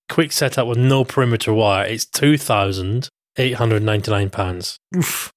Quick 0.09 0.31
setup 0.31 0.67
with 0.67 0.77
no 0.77 1.03
perimeter 1.03 1.53
wire. 1.53 1.85
It's 1.87 2.05
two 2.05 2.37
thousand 2.37 3.09
eight 3.39 3.53
hundred 3.53 3.81
ninety 3.83 4.11
nine 4.11 4.29
pounds. 4.29 4.77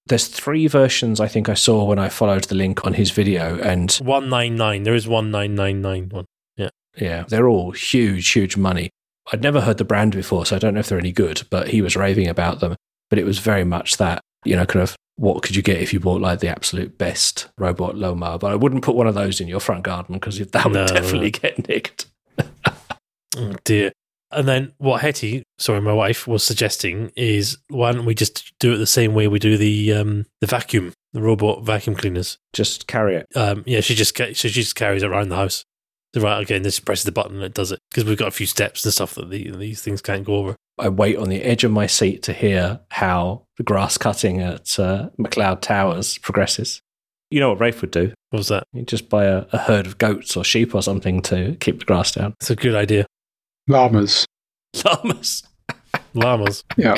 There's 0.06 0.26
three 0.28 0.66
versions 0.66 1.20
I 1.20 1.28
think 1.28 1.48
I 1.48 1.54
saw 1.54 1.84
when 1.84 1.98
I 1.98 2.08
followed 2.08 2.44
the 2.44 2.54
link 2.54 2.84
on 2.84 2.94
his 2.94 3.10
video, 3.10 3.58
and 3.60 3.92
One 3.94 4.28
nine 4.28 4.56
nine. 4.56 4.82
There 4.82 4.94
is 4.94 5.08
one 5.08 5.30
nine 5.30 5.54
nine 5.54 5.80
nine 5.80 6.08
one. 6.10 6.26
yeah, 6.56 6.70
Yeah, 6.98 7.24
they're 7.28 7.48
all 7.48 7.70
huge, 7.70 8.30
huge 8.30 8.56
money. 8.56 8.90
I'd 9.32 9.40
never 9.42 9.60
heard 9.60 9.78
the 9.78 9.84
brand 9.84 10.14
before, 10.14 10.44
so 10.44 10.56
I 10.56 10.58
don't 10.58 10.74
know 10.74 10.80
if 10.80 10.88
they're 10.88 10.98
any 10.98 11.12
good, 11.12 11.42
but 11.48 11.68
he 11.68 11.80
was 11.80 11.96
raving 11.96 12.28
about 12.28 12.60
them. 12.60 12.76
But 13.08 13.18
it 13.18 13.24
was 13.24 13.38
very 13.38 13.64
much 13.64 13.98
that, 13.98 14.20
you 14.44 14.56
know, 14.56 14.66
kind 14.66 14.82
of 14.82 14.96
what 15.16 15.42
could 15.42 15.54
you 15.54 15.62
get 15.62 15.80
if 15.80 15.92
you 15.92 16.00
bought 16.00 16.20
like 16.20 16.40
the 16.40 16.48
absolute 16.48 16.98
best 16.98 17.48
robot 17.56 17.96
lawnmower? 17.96 18.38
But 18.38 18.50
I 18.50 18.56
wouldn't 18.56 18.82
put 18.82 18.96
one 18.96 19.06
of 19.06 19.14
those 19.14 19.40
in 19.40 19.46
your 19.46 19.60
front 19.60 19.84
garden 19.84 20.14
because 20.14 20.38
that 20.38 20.64
would 20.64 20.72
no, 20.72 20.86
definitely 20.86 21.30
no. 21.30 21.38
get 21.38 21.68
nicked. 21.68 22.06
Oh 23.36 23.54
dear. 23.64 23.92
And 24.32 24.48
then 24.48 24.72
what 24.78 25.00
Hetty, 25.00 25.42
sorry, 25.58 25.80
my 25.80 25.92
wife 25.92 26.26
was 26.26 26.42
suggesting 26.44 27.12
is 27.16 27.58
why 27.68 27.92
don't 27.92 28.04
we 28.04 28.14
just 28.14 28.52
do 28.58 28.72
it 28.72 28.78
the 28.78 28.86
same 28.86 29.14
way 29.14 29.28
we 29.28 29.38
do 29.38 29.56
the 29.56 29.92
um 29.92 30.26
the 30.40 30.46
vacuum, 30.46 30.92
the 31.12 31.22
robot 31.22 31.64
vacuum 31.64 31.96
cleaners. 31.96 32.38
Just 32.52 32.86
carry 32.86 33.16
it. 33.16 33.26
Um, 33.34 33.62
yeah, 33.66 33.80
she 33.80 33.94
just 33.94 34.14
ca- 34.14 34.32
she 34.34 34.48
just 34.48 34.74
carries 34.74 35.02
it 35.02 35.10
around 35.10 35.28
the 35.28 35.36
house. 35.36 35.64
So 36.14 36.20
right, 36.20 36.42
okay, 36.42 36.56
and 36.56 36.64
then 36.64 36.72
presses 36.84 37.04
the 37.04 37.12
button 37.12 37.36
and 37.36 37.44
it 37.44 37.54
does 37.54 37.72
it 37.72 37.78
because 37.90 38.04
we've 38.04 38.18
got 38.18 38.28
a 38.28 38.32
few 38.32 38.46
steps 38.46 38.84
and 38.84 38.92
stuff 38.92 39.14
that 39.14 39.30
the, 39.30 39.50
these 39.50 39.80
things 39.80 40.02
can't 40.02 40.24
go 40.24 40.34
over. 40.36 40.56
I 40.78 40.88
wait 40.88 41.16
on 41.16 41.28
the 41.28 41.42
edge 41.42 41.64
of 41.64 41.72
my 41.72 41.86
seat 41.86 42.22
to 42.24 42.32
hear 42.32 42.80
how 42.90 43.46
the 43.56 43.62
grass 43.62 43.96
cutting 43.96 44.40
at 44.40 44.78
uh, 44.78 45.10
McLeod 45.18 45.60
Towers 45.60 46.18
progresses. 46.18 46.80
You 47.30 47.40
know 47.40 47.50
what 47.50 47.60
Rafe 47.60 47.80
would 47.80 47.90
do? 47.90 48.12
What 48.30 48.38
was 48.38 48.48
that? 48.48 48.64
He'd 48.74 48.88
just 48.88 49.08
buy 49.08 49.24
a, 49.24 49.46
a 49.52 49.58
herd 49.58 49.86
of 49.86 49.96
goats 49.96 50.36
or 50.36 50.44
sheep 50.44 50.74
or 50.74 50.82
something 50.82 51.22
to 51.22 51.56
keep 51.60 51.78
the 51.78 51.84
grass 51.86 52.12
down. 52.12 52.34
It's 52.40 52.50
a 52.50 52.56
good 52.56 52.74
idea. 52.74 53.06
Llamas. 53.68 54.26
Llamas. 54.74 55.44
Llamas. 56.14 56.64
Yeah. 56.76 56.96